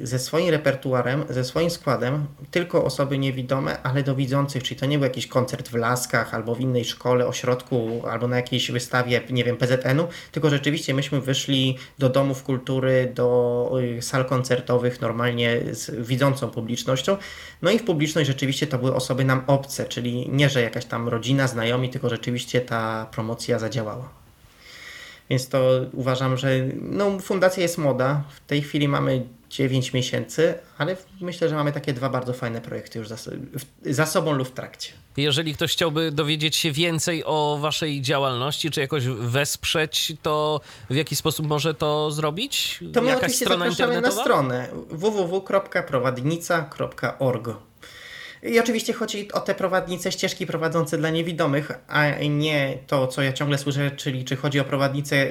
ze 0.00 0.18
swoim 0.18 0.50
repertuarem, 0.50 1.24
ze 1.30 1.44
swoim 1.44 1.70
składem, 1.70 2.26
tylko 2.50 2.84
osoby 2.84 3.18
niewidome, 3.18 3.82
ale 3.82 4.02
do 4.02 4.14
widzących, 4.14 4.62
czyli 4.62 4.80
to 4.80 4.86
nie 4.86 4.98
był 4.98 5.04
jakiś 5.04 5.26
koncert 5.26 5.68
w 5.68 5.74
Laskach 5.74 6.34
albo 6.34 6.54
w 6.54 6.60
innej 6.60 6.84
szkole, 6.84 7.26
ośrodku, 7.26 8.02
albo 8.10 8.28
na 8.28 8.36
jakiejś 8.36 8.70
wystawie, 8.70 9.20
nie 9.30 9.44
wiem, 9.44 9.56
PZN-u, 9.56 10.08
tylko 10.32 10.50
rzeczywiście 10.50 10.94
myśmy 10.94 11.20
wyszli 11.20 11.78
do 11.98 12.08
domów 12.08 12.42
kultury, 12.42 13.12
do 13.14 13.70
y, 13.98 14.02
sal 14.02 14.24
koncertowych 14.24 15.00
normalnie 15.00 15.60
z 15.70 16.06
widzącą 16.06 16.50
publicznością, 16.50 17.16
no 17.62 17.70
i 17.70 17.78
w 17.78 17.84
publiczność 17.84 18.26
rzeczywiście 18.26 18.66
to 18.66 18.78
były 18.78 18.94
osoby 18.94 19.24
nam 19.24 19.42
obce, 19.46 19.84
czyli 19.84 20.28
nie, 20.32 20.48
że 20.48 20.62
jakaś 20.62 20.84
tam 20.84 21.08
rodzina, 21.08 21.46
znajomi, 21.46 21.90
tylko 21.90 22.08
rzeczywiście 22.08 22.60
ta 22.60 23.06
promocja 23.10 23.58
zadziałała. 23.58 24.24
Więc 25.30 25.48
to 25.48 25.70
uważam, 25.92 26.36
że 26.36 26.48
no, 26.82 27.18
fundacja 27.18 27.62
jest 27.62 27.78
moda. 27.78 28.22
W 28.30 28.40
tej 28.46 28.62
chwili 28.62 28.88
mamy 28.88 29.26
9 29.54 29.92
miesięcy, 29.92 30.54
ale 30.78 30.96
myślę, 31.20 31.48
że 31.48 31.54
mamy 31.54 31.72
takie 31.72 31.92
dwa 31.92 32.08
bardzo 32.08 32.32
fajne 32.32 32.60
projekty 32.60 32.98
już 32.98 33.08
za, 33.08 33.16
za 33.86 34.06
sobą 34.06 34.32
lub 34.32 34.48
w 34.48 34.52
trakcie. 34.52 34.92
Jeżeli 35.16 35.54
ktoś 35.54 35.72
chciałby 35.72 36.12
dowiedzieć 36.12 36.56
się 36.56 36.72
więcej 36.72 37.24
o 37.24 37.58
waszej 37.60 38.02
działalności, 38.02 38.70
czy 38.70 38.80
jakoś 38.80 39.06
wesprzeć, 39.06 40.12
to 40.22 40.60
w 40.90 40.94
jaki 40.94 41.16
sposób 41.16 41.46
może 41.46 41.74
to 41.74 42.10
zrobić? 42.10 42.80
To 42.92 43.02
my 43.02 43.08
Jakaś 43.08 43.22
oczywiście 43.22 43.44
strona 43.44 43.70
zapraszamy 43.70 44.00
na 44.00 44.10
stronę 44.10 44.68
www.prowadnica.org. 44.88 47.48
I 48.42 48.60
oczywiście 48.60 48.92
chodzi 48.92 49.32
o 49.32 49.40
te 49.40 49.54
prowadnice, 49.54 50.12
ścieżki 50.12 50.46
prowadzące 50.46 50.98
dla 50.98 51.10
niewidomych, 51.10 51.72
a 51.88 52.04
nie 52.30 52.78
to, 52.86 53.06
co 53.06 53.22
ja 53.22 53.32
ciągle 53.32 53.58
słyszę, 53.58 53.90
czyli 53.90 54.24
czy 54.24 54.36
chodzi 54.36 54.60
o 54.60 54.64
prowadnicę 54.64 55.26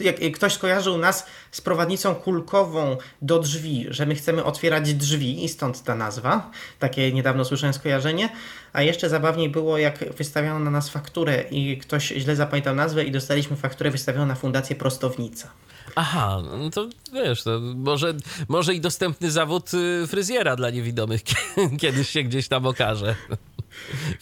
jak 0.00 0.16
ktoś 0.34 0.52
skojarzył 0.52 0.98
nas 0.98 1.26
z 1.50 1.60
prowadnicą 1.60 2.14
kulkową 2.14 2.96
do 3.22 3.38
drzwi, 3.38 3.86
że 3.90 4.06
my 4.06 4.14
chcemy 4.14 4.44
otwierać 4.44 4.94
drzwi 4.94 5.44
i 5.44 5.48
stąd 5.48 5.82
ta 5.82 5.94
nazwa. 5.94 6.50
Takie 6.78 7.12
niedawno 7.12 7.44
słyszałem 7.44 7.74
skojarzenie. 7.74 8.28
A 8.72 8.82
jeszcze 8.82 9.08
zabawniej 9.08 9.48
było, 9.48 9.78
jak 9.78 10.14
wystawiano 10.14 10.58
na 10.58 10.70
nas 10.70 10.88
fakturę 10.88 11.44
i 11.50 11.78
ktoś 11.78 12.08
źle 12.08 12.36
zapamiętał 12.36 12.74
nazwę 12.74 13.04
i 13.04 13.10
dostaliśmy 13.10 13.56
fakturę 13.56 13.90
wystawioną 13.90 14.26
na 14.26 14.34
Fundację 14.34 14.76
Prostownica. 14.76 15.50
Aha, 15.94 16.42
no 16.58 16.70
to 16.70 16.88
wiesz, 17.12 17.42
to 17.42 17.60
może, 17.60 18.14
może 18.48 18.74
i 18.74 18.80
dostępny 18.80 19.30
zawód 19.30 19.74
y, 19.74 20.06
fryzjera 20.06 20.56
dla 20.56 20.70
niewidomych 20.70 21.20
kiedyś 21.80 22.08
się 22.08 22.22
gdzieś 22.22 22.48
tam 22.48 22.66
okaże. 22.66 23.14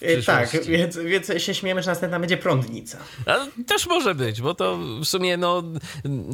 E, 0.01 0.23
tak, 0.23 0.65
więc, 0.65 0.97
więc 0.97 1.33
się 1.39 1.55
śmiemy, 1.55 1.83
że 1.83 1.91
następna 1.91 2.21
będzie 2.21 2.37
prądnica. 2.37 2.99
A 3.27 3.47
też 3.67 3.87
może 3.87 4.15
być, 4.15 4.43
bo 4.43 4.55
to 4.55 4.79
w 4.79 5.05
sumie 5.05 5.37
no, 5.37 5.63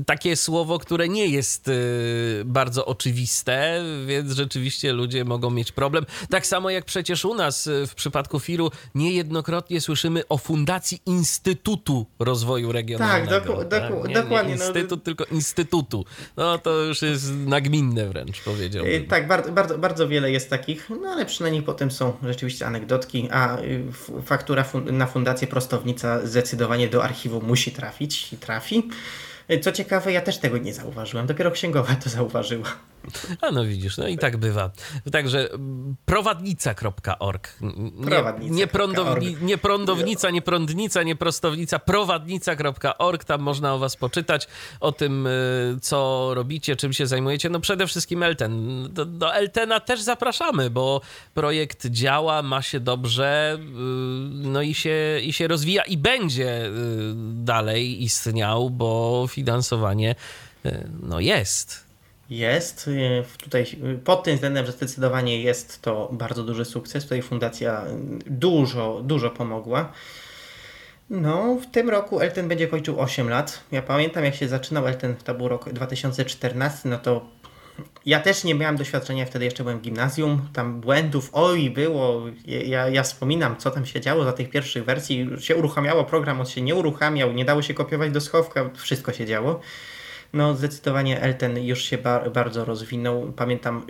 takie 0.06 0.36
słowo, 0.36 0.78
które 0.78 1.08
nie 1.08 1.26
jest 1.26 1.68
y, 1.68 2.42
bardzo 2.44 2.86
oczywiste, 2.86 3.82
więc 4.06 4.32
rzeczywiście 4.32 4.92
ludzie 4.92 5.24
mogą 5.24 5.50
mieć 5.50 5.72
problem. 5.72 6.06
Tak 6.30 6.46
samo 6.46 6.70
jak 6.70 6.84
przecież 6.84 7.24
u 7.24 7.34
nas 7.34 7.66
y, 7.66 7.86
w 7.86 7.94
przypadku 7.94 8.40
Firu 8.40 8.70
niejednokrotnie 8.94 9.80
słyszymy 9.80 10.28
o 10.28 10.38
Fundacji 10.38 11.02
Instytutu 11.06 12.06
Rozwoju 12.18 12.72
Regionalnego. 12.72 13.30
Tak, 13.30 13.46
doku, 13.46 13.64
tak? 13.64 13.90
Doku, 13.90 14.06
nie, 14.06 14.14
dokładnie. 14.14 14.54
Nie 14.54 14.64
instytut, 14.64 14.90
no, 15.00 15.04
tylko 15.04 15.24
Instytutu. 15.24 16.04
No 16.36 16.58
to 16.58 16.70
już 16.80 17.02
jest 17.02 17.32
nagminne 17.34 18.08
wręcz, 18.08 18.40
powiedziałbym. 18.40 18.94
E, 18.94 19.00
tak, 19.00 19.28
bardzo, 19.28 19.52
bardzo, 19.52 19.78
bardzo 19.78 20.08
wiele 20.08 20.30
jest 20.30 20.50
takich, 20.50 20.90
no 21.02 21.08
ale 21.08 21.26
przynajmniej 21.26 21.62
potem 21.62 21.90
są 21.90 22.16
rzeczywiście 22.22 22.66
anegdoty 22.66 23.03
a 23.30 23.58
y, 23.60 23.82
faktura 24.24 24.64
na 24.92 25.06
Fundację 25.06 25.48
Prostownica 25.48 26.26
zdecydowanie 26.26 26.88
do 26.88 27.04
archiwum 27.04 27.44
musi 27.44 27.72
trafić 27.72 28.32
i 28.32 28.36
trafi. 28.36 28.88
Y, 29.50 29.60
co 29.60 29.72
ciekawe, 29.72 30.12
ja 30.12 30.20
też 30.20 30.38
tego 30.38 30.58
nie 30.58 30.74
zauważyłem, 30.74 31.26
dopiero 31.26 31.50
księgowa 31.50 31.94
to 31.94 32.10
zauważyła. 32.10 32.93
A 33.40 33.50
no 33.50 33.64
widzisz, 33.64 33.96
no 33.96 34.08
i 34.08 34.18
tak 34.18 34.36
bywa. 34.36 34.70
Także 35.12 35.48
prowadnica.org. 36.04 37.58
Nie, 38.40 38.50
nie, 38.50 38.66
prądowni, 38.66 39.36
nie 39.42 39.58
prądownica, 39.58 40.30
nie 40.30 40.42
prądnica, 40.42 41.02
nie 41.02 41.16
prostownica, 41.16 41.78
prowadnica.org. 41.78 43.24
Tam 43.24 43.40
można 43.40 43.74
o 43.74 43.78
was 43.78 43.96
poczytać, 43.96 44.48
o 44.80 44.92
tym, 44.92 45.26
y, 45.26 45.76
co 45.82 46.30
robicie, 46.34 46.76
czym 46.76 46.92
się 46.92 47.06
zajmujecie. 47.06 47.48
No 47.50 47.60
przede 47.60 47.86
wszystkim 47.86 48.22
Elten. 48.22 48.82
Do, 48.92 49.04
do 49.04 49.34
Eltena 49.34 49.80
też 49.80 50.00
zapraszamy, 50.00 50.70
bo 50.70 51.00
projekt 51.34 51.86
działa, 51.86 52.42
ma 52.42 52.62
się 52.62 52.80
dobrze, 52.80 53.58
y, 53.58 53.64
no 54.30 54.62
i 54.62 54.74
się, 54.74 55.20
i 55.22 55.32
się 55.32 55.48
rozwija 55.48 55.82
i 55.82 55.96
będzie 55.96 56.66
y, 56.66 56.70
dalej 57.34 58.02
istniał, 58.02 58.70
bo 58.70 59.26
finansowanie 59.28 60.14
no 61.02 61.20
jest 61.20 61.83
jest. 62.30 62.88
Y, 62.88 63.24
tutaj 63.38 63.66
y, 63.94 63.98
pod 63.98 64.24
tym 64.24 64.34
względem, 64.34 64.66
że 64.66 64.72
zdecydowanie 64.72 65.42
jest 65.42 65.82
to 65.82 66.08
bardzo 66.12 66.44
duży 66.44 66.64
sukces. 66.64 67.04
Tutaj 67.04 67.22
fundacja 67.22 67.84
dużo, 68.26 69.00
dużo 69.04 69.30
pomogła. 69.30 69.92
No, 71.10 71.58
w 71.62 71.70
tym 71.70 71.90
roku 71.90 72.20
Elten 72.20 72.48
będzie 72.48 72.68
kończył 72.68 73.00
8 73.00 73.28
lat. 73.28 73.64
Ja 73.72 73.82
pamiętam, 73.82 74.24
jak 74.24 74.34
się 74.34 74.48
zaczynał 74.48 74.86
Elten, 74.86 75.16
to 75.16 75.34
był 75.34 75.48
rok 75.48 75.72
2014, 75.72 76.88
no 76.88 76.98
to 76.98 77.26
ja 78.06 78.20
też 78.20 78.44
nie 78.44 78.54
miałem 78.54 78.76
doświadczenia, 78.76 79.26
wtedy 79.26 79.44
jeszcze 79.44 79.62
byłem 79.62 79.78
w 79.78 79.82
gimnazjum, 79.82 80.48
tam 80.52 80.80
błędów 80.80 81.30
oj 81.32 81.70
było, 81.70 82.22
ja, 82.46 82.88
ja 82.88 83.02
wspominam 83.02 83.56
co 83.56 83.70
tam 83.70 83.86
się 83.86 84.00
działo 84.00 84.24
za 84.24 84.32
tych 84.32 84.50
pierwszych 84.50 84.84
wersji, 84.84 85.28
się 85.38 85.56
uruchamiało 85.56 86.04
program, 86.04 86.40
on 86.40 86.46
się 86.46 86.62
nie 86.62 86.74
uruchamiał, 86.74 87.32
nie 87.32 87.44
dało 87.44 87.62
się 87.62 87.74
kopiować 87.74 88.12
do 88.12 88.20
schowka, 88.20 88.70
wszystko 88.74 89.12
się 89.12 89.26
działo. 89.26 89.60
No 90.34 90.54
zdecydowanie 90.54 91.20
Elten 91.20 91.58
już 91.58 91.82
się 91.84 91.98
bar 91.98 92.32
bardzo 92.32 92.64
rozwinął. 92.64 93.32
Pamiętam, 93.36 93.86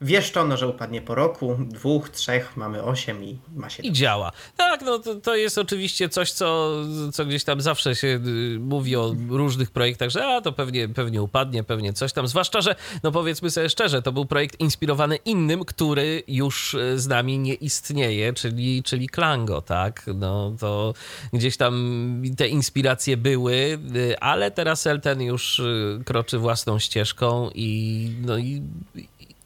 wieszczono, 0.00 0.56
że 0.56 0.68
upadnie 0.68 1.02
po 1.02 1.14
roku, 1.14 1.56
dwóch, 1.58 2.10
trzech, 2.10 2.56
mamy 2.56 2.82
osiem 2.82 3.24
i 3.24 3.38
ma 3.56 3.70
się... 3.70 3.82
I 3.82 3.92
działa. 3.92 4.32
Tak, 4.56 4.82
no 4.82 4.98
to, 4.98 5.14
to 5.14 5.36
jest 5.36 5.58
oczywiście 5.58 6.08
coś, 6.08 6.32
co, 6.32 6.76
co 7.12 7.24
gdzieś 7.24 7.44
tam 7.44 7.60
zawsze 7.60 7.96
się 7.96 8.08
y, 8.08 8.58
mówi 8.60 8.96
o 8.96 9.14
różnych 9.28 9.70
projektach, 9.70 10.10
że 10.10 10.26
a, 10.26 10.40
to 10.40 10.52
pewnie, 10.52 10.88
pewnie 10.88 11.22
upadnie, 11.22 11.64
pewnie 11.64 11.92
coś 11.92 12.12
tam. 12.12 12.28
Zwłaszcza, 12.28 12.60
że 12.60 12.74
no 13.02 13.12
powiedzmy 13.12 13.50
sobie 13.50 13.70
szczerze, 13.70 14.02
to 14.02 14.12
był 14.12 14.24
projekt 14.26 14.60
inspirowany 14.60 15.16
innym, 15.16 15.64
który 15.64 16.22
już 16.28 16.74
y, 16.74 16.98
z 16.98 17.06
nami 17.06 17.38
nie 17.38 17.54
istnieje, 17.54 18.32
czyli, 18.32 18.82
czyli 18.82 19.08
Klango, 19.08 19.62
tak? 19.62 20.06
No 20.14 20.56
to 20.60 20.94
gdzieś 21.32 21.56
tam 21.56 22.22
te 22.36 22.48
inspiracje 22.48 23.16
były, 23.16 23.78
y, 23.96 24.18
ale 24.20 24.50
teraz 24.50 24.86
Elten 24.86 25.22
już 25.22 25.53
Y, 25.58 26.04
kroczy 26.04 26.38
własną 26.38 26.78
ścieżką 26.78 27.50
i, 27.54 28.10
no 28.20 28.38
i, 28.38 28.62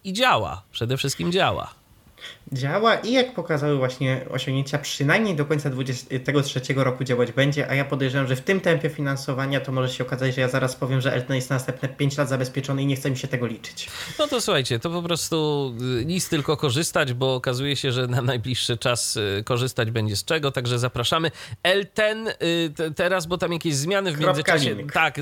i 0.05 0.13
działa. 0.13 0.63
Przede 0.73 0.97
wszystkim 0.97 1.33
działa 1.33 1.78
działa 2.53 2.95
i 2.95 3.13
jak 3.13 3.35
pokazały 3.35 3.77
właśnie 3.77 4.25
osiągnięcia, 4.31 4.79
przynajmniej 4.79 5.37
do 5.37 5.45
końca 5.45 5.71
2023 5.71 6.75
roku 6.75 7.05
działać 7.05 7.33
będzie, 7.33 7.71
a 7.71 7.75
ja 7.75 7.85
podejrzewam, 7.85 8.29
że 8.29 8.37
w 8.37 8.41
tym 8.41 8.61
tempie 8.61 8.91
finansowania 8.91 9.61
to 9.61 9.73
może 9.73 9.89
się 9.89 10.05
okazać, 10.05 10.35
że 10.35 10.41
ja 10.41 10.49
zaraz 10.49 10.77
powiem, 10.77 11.01
że 11.01 11.13
Elton 11.13 11.37
jest 11.37 11.51
na 11.51 11.57
następne 11.57 11.89
5 11.89 12.17
lat 12.17 12.29
zabezpieczony 12.29 12.83
i 12.83 12.87
nie 12.87 12.97
chce 12.97 13.11
mi 13.11 13.17
się 13.17 13.29
tego 13.29 13.47
liczyć. 13.47 13.91
No 14.19 14.27
to 14.27 14.41
słuchajcie, 14.41 14.79
to 14.79 14.91
po 14.91 15.03
prostu 15.03 15.75
y, 16.01 16.05
nic 16.05 16.29
tylko 16.29 16.57
korzystać, 16.57 17.13
bo 17.13 17.35
okazuje 17.35 17.77
się, 17.77 17.93
że 17.93 18.07
na 18.07 18.23
najbliższy 18.23 18.77
czas 18.77 19.17
y, 19.17 19.43
korzystać 19.45 19.91
będzie 19.91 20.17
z 20.17 20.25
czego, 20.25 20.51
także 20.51 20.79
zapraszamy. 20.79 21.31
Elten 21.63 22.29
y, 22.29 22.35
teraz, 22.97 23.27
bo 23.27 23.39
tam 23.39 23.53
jakieś 23.53 23.75
zmiany 23.75 24.13
w 24.13 24.21
międzyczasie, 24.21 24.75
link. 24.75 24.93
tak, 24.93 25.21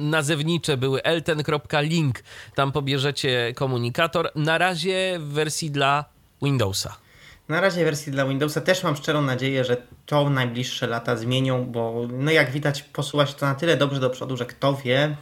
nazewnicze 0.00 0.76
były 0.76 1.02
elten.link, 1.02 2.22
tam 2.54 2.72
pobierzecie 2.72 3.52
komunikator. 3.56 4.30
Na 4.34 4.58
razie 4.58 5.16
w 5.18 5.24
wersji 5.24 5.70
dla 5.70 6.04
Windowsa. 6.42 6.96
Na 7.48 7.60
razie 7.60 7.84
wersji 7.84 8.12
dla 8.12 8.26
Windowsa 8.26 8.60
też 8.60 8.82
mam 8.82 8.96
szczerą 8.96 9.22
nadzieję, 9.22 9.64
że 9.64 9.76
to 10.06 10.30
najbliższe 10.30 10.86
lata 10.86 11.16
zmienią, 11.16 11.66
bo 11.66 12.06
no 12.12 12.30
jak 12.30 12.50
widać 12.50 12.82
posuwa 12.82 13.26
się 13.26 13.34
to 13.34 13.46
na 13.46 13.54
tyle 13.54 13.76
dobrze 13.76 14.00
do 14.00 14.10
przodu, 14.10 14.36
że 14.36 14.46
kto 14.46 14.74
wie, 14.74 15.16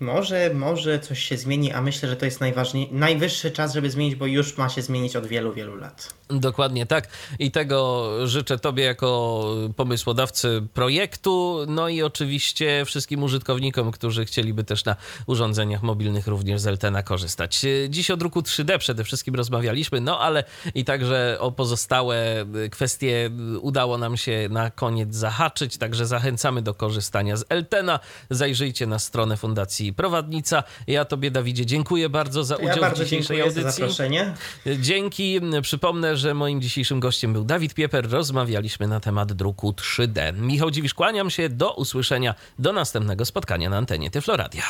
może, 0.00 0.50
może 0.54 0.98
coś 0.98 1.18
się 1.18 1.36
zmieni, 1.36 1.72
a 1.72 1.82
myślę, 1.82 2.08
że 2.08 2.16
to 2.16 2.24
jest 2.24 2.40
najważniejszy, 2.40 2.94
najwyższy 2.94 3.50
czas, 3.50 3.74
żeby 3.74 3.90
zmienić, 3.90 4.14
bo 4.14 4.26
już 4.26 4.56
ma 4.56 4.68
się 4.68 4.82
zmienić 4.82 5.16
od 5.16 5.26
wielu, 5.26 5.52
wielu 5.52 5.76
lat. 5.76 6.14
Dokładnie 6.30 6.86
tak. 6.86 7.08
I 7.38 7.50
tego 7.50 8.10
życzę 8.24 8.58
Tobie 8.58 8.84
jako 8.84 9.44
pomysłodawcy 9.76 10.62
projektu, 10.74 11.58
no 11.68 11.88
i 11.88 12.02
oczywiście 12.02 12.84
wszystkim 12.86 13.22
użytkownikom, 13.22 13.90
którzy 13.90 14.24
chcieliby 14.24 14.64
też 14.64 14.84
na 14.84 14.96
urządzeniach 15.26 15.82
mobilnych 15.82 16.26
również 16.26 16.60
z 16.60 16.66
Eltena 16.66 17.02
korzystać. 17.02 17.60
Dziś 17.88 18.10
o 18.10 18.16
druku 18.16 18.40
3D 18.40 18.78
przede 18.78 19.04
wszystkim 19.04 19.34
rozmawialiśmy, 19.34 20.00
no 20.00 20.20
ale 20.20 20.44
i 20.74 20.84
także 20.84 21.36
o 21.40 21.52
pozostałe 21.52 22.46
kwestie 22.70 23.30
udało 23.60 23.98
nam 23.98 24.16
się 24.16 24.48
na 24.50 24.70
koniec 24.70 25.14
zahaczyć, 25.14 25.76
także 25.76 26.06
zachęcamy 26.06 26.62
do 26.62 26.74
korzystania 26.74 27.36
z 27.36 27.44
Eltena. 27.48 28.00
Zajrzyjcie 28.30 28.86
na 28.86 28.98
stronę 28.98 29.36
Fundacji 29.36 29.92
Prowadnica. 29.92 30.62
Ja 30.86 31.04
Tobie, 31.04 31.30
Dawidzie, 31.30 31.66
dziękuję 31.66 32.08
bardzo 32.08 32.44
za 32.44 32.56
udział 32.56 32.68
ja 32.68 32.80
bardzo 32.80 33.02
w 33.02 33.04
dzisiejszej 33.04 33.40
audycji. 33.40 33.62
Za 33.62 33.70
zaproszenie. 33.70 34.34
Dzięki. 34.80 35.40
Przypomnę, 35.62 36.16
że 36.20 36.34
moim 36.34 36.60
dzisiejszym 36.60 37.00
gościem 37.00 37.32
był 37.32 37.44
Dawid 37.44 37.74
Pieper. 37.74 38.10
Rozmawialiśmy 38.10 38.88
na 38.88 39.00
temat 39.00 39.32
druku 39.32 39.70
3D. 39.70 40.34
Michał 40.38 40.70
Dziwisz, 40.70 40.94
kłaniam 40.94 41.30
się. 41.30 41.48
Do 41.48 41.74
usłyszenia. 41.74 42.34
Do 42.58 42.72
następnego 42.72 43.24
spotkania 43.24 43.70
na 43.70 43.76
antenie 43.76 44.10
Tyfloradia. 44.10 44.62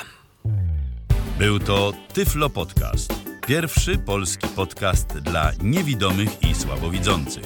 Był 1.39 1.59
to 1.59 1.93
Tyflo 2.12 2.51
Podcast. 2.51 3.14
Pierwszy 3.47 3.98
polski 3.98 4.48
podcast 4.48 5.18
dla 5.18 5.52
niewidomych 5.62 6.43
i 6.43 6.55
słabowidzących. 6.55 7.44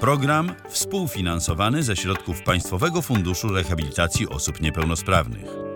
Program 0.00 0.52
współfinansowany 0.68 1.82
ze 1.82 1.96
środków 1.96 2.42
Państwowego 2.42 3.02
Funduszu 3.02 3.48
Rehabilitacji 3.48 4.28
Osób 4.28 4.60
Niepełnosprawnych. 4.60 5.71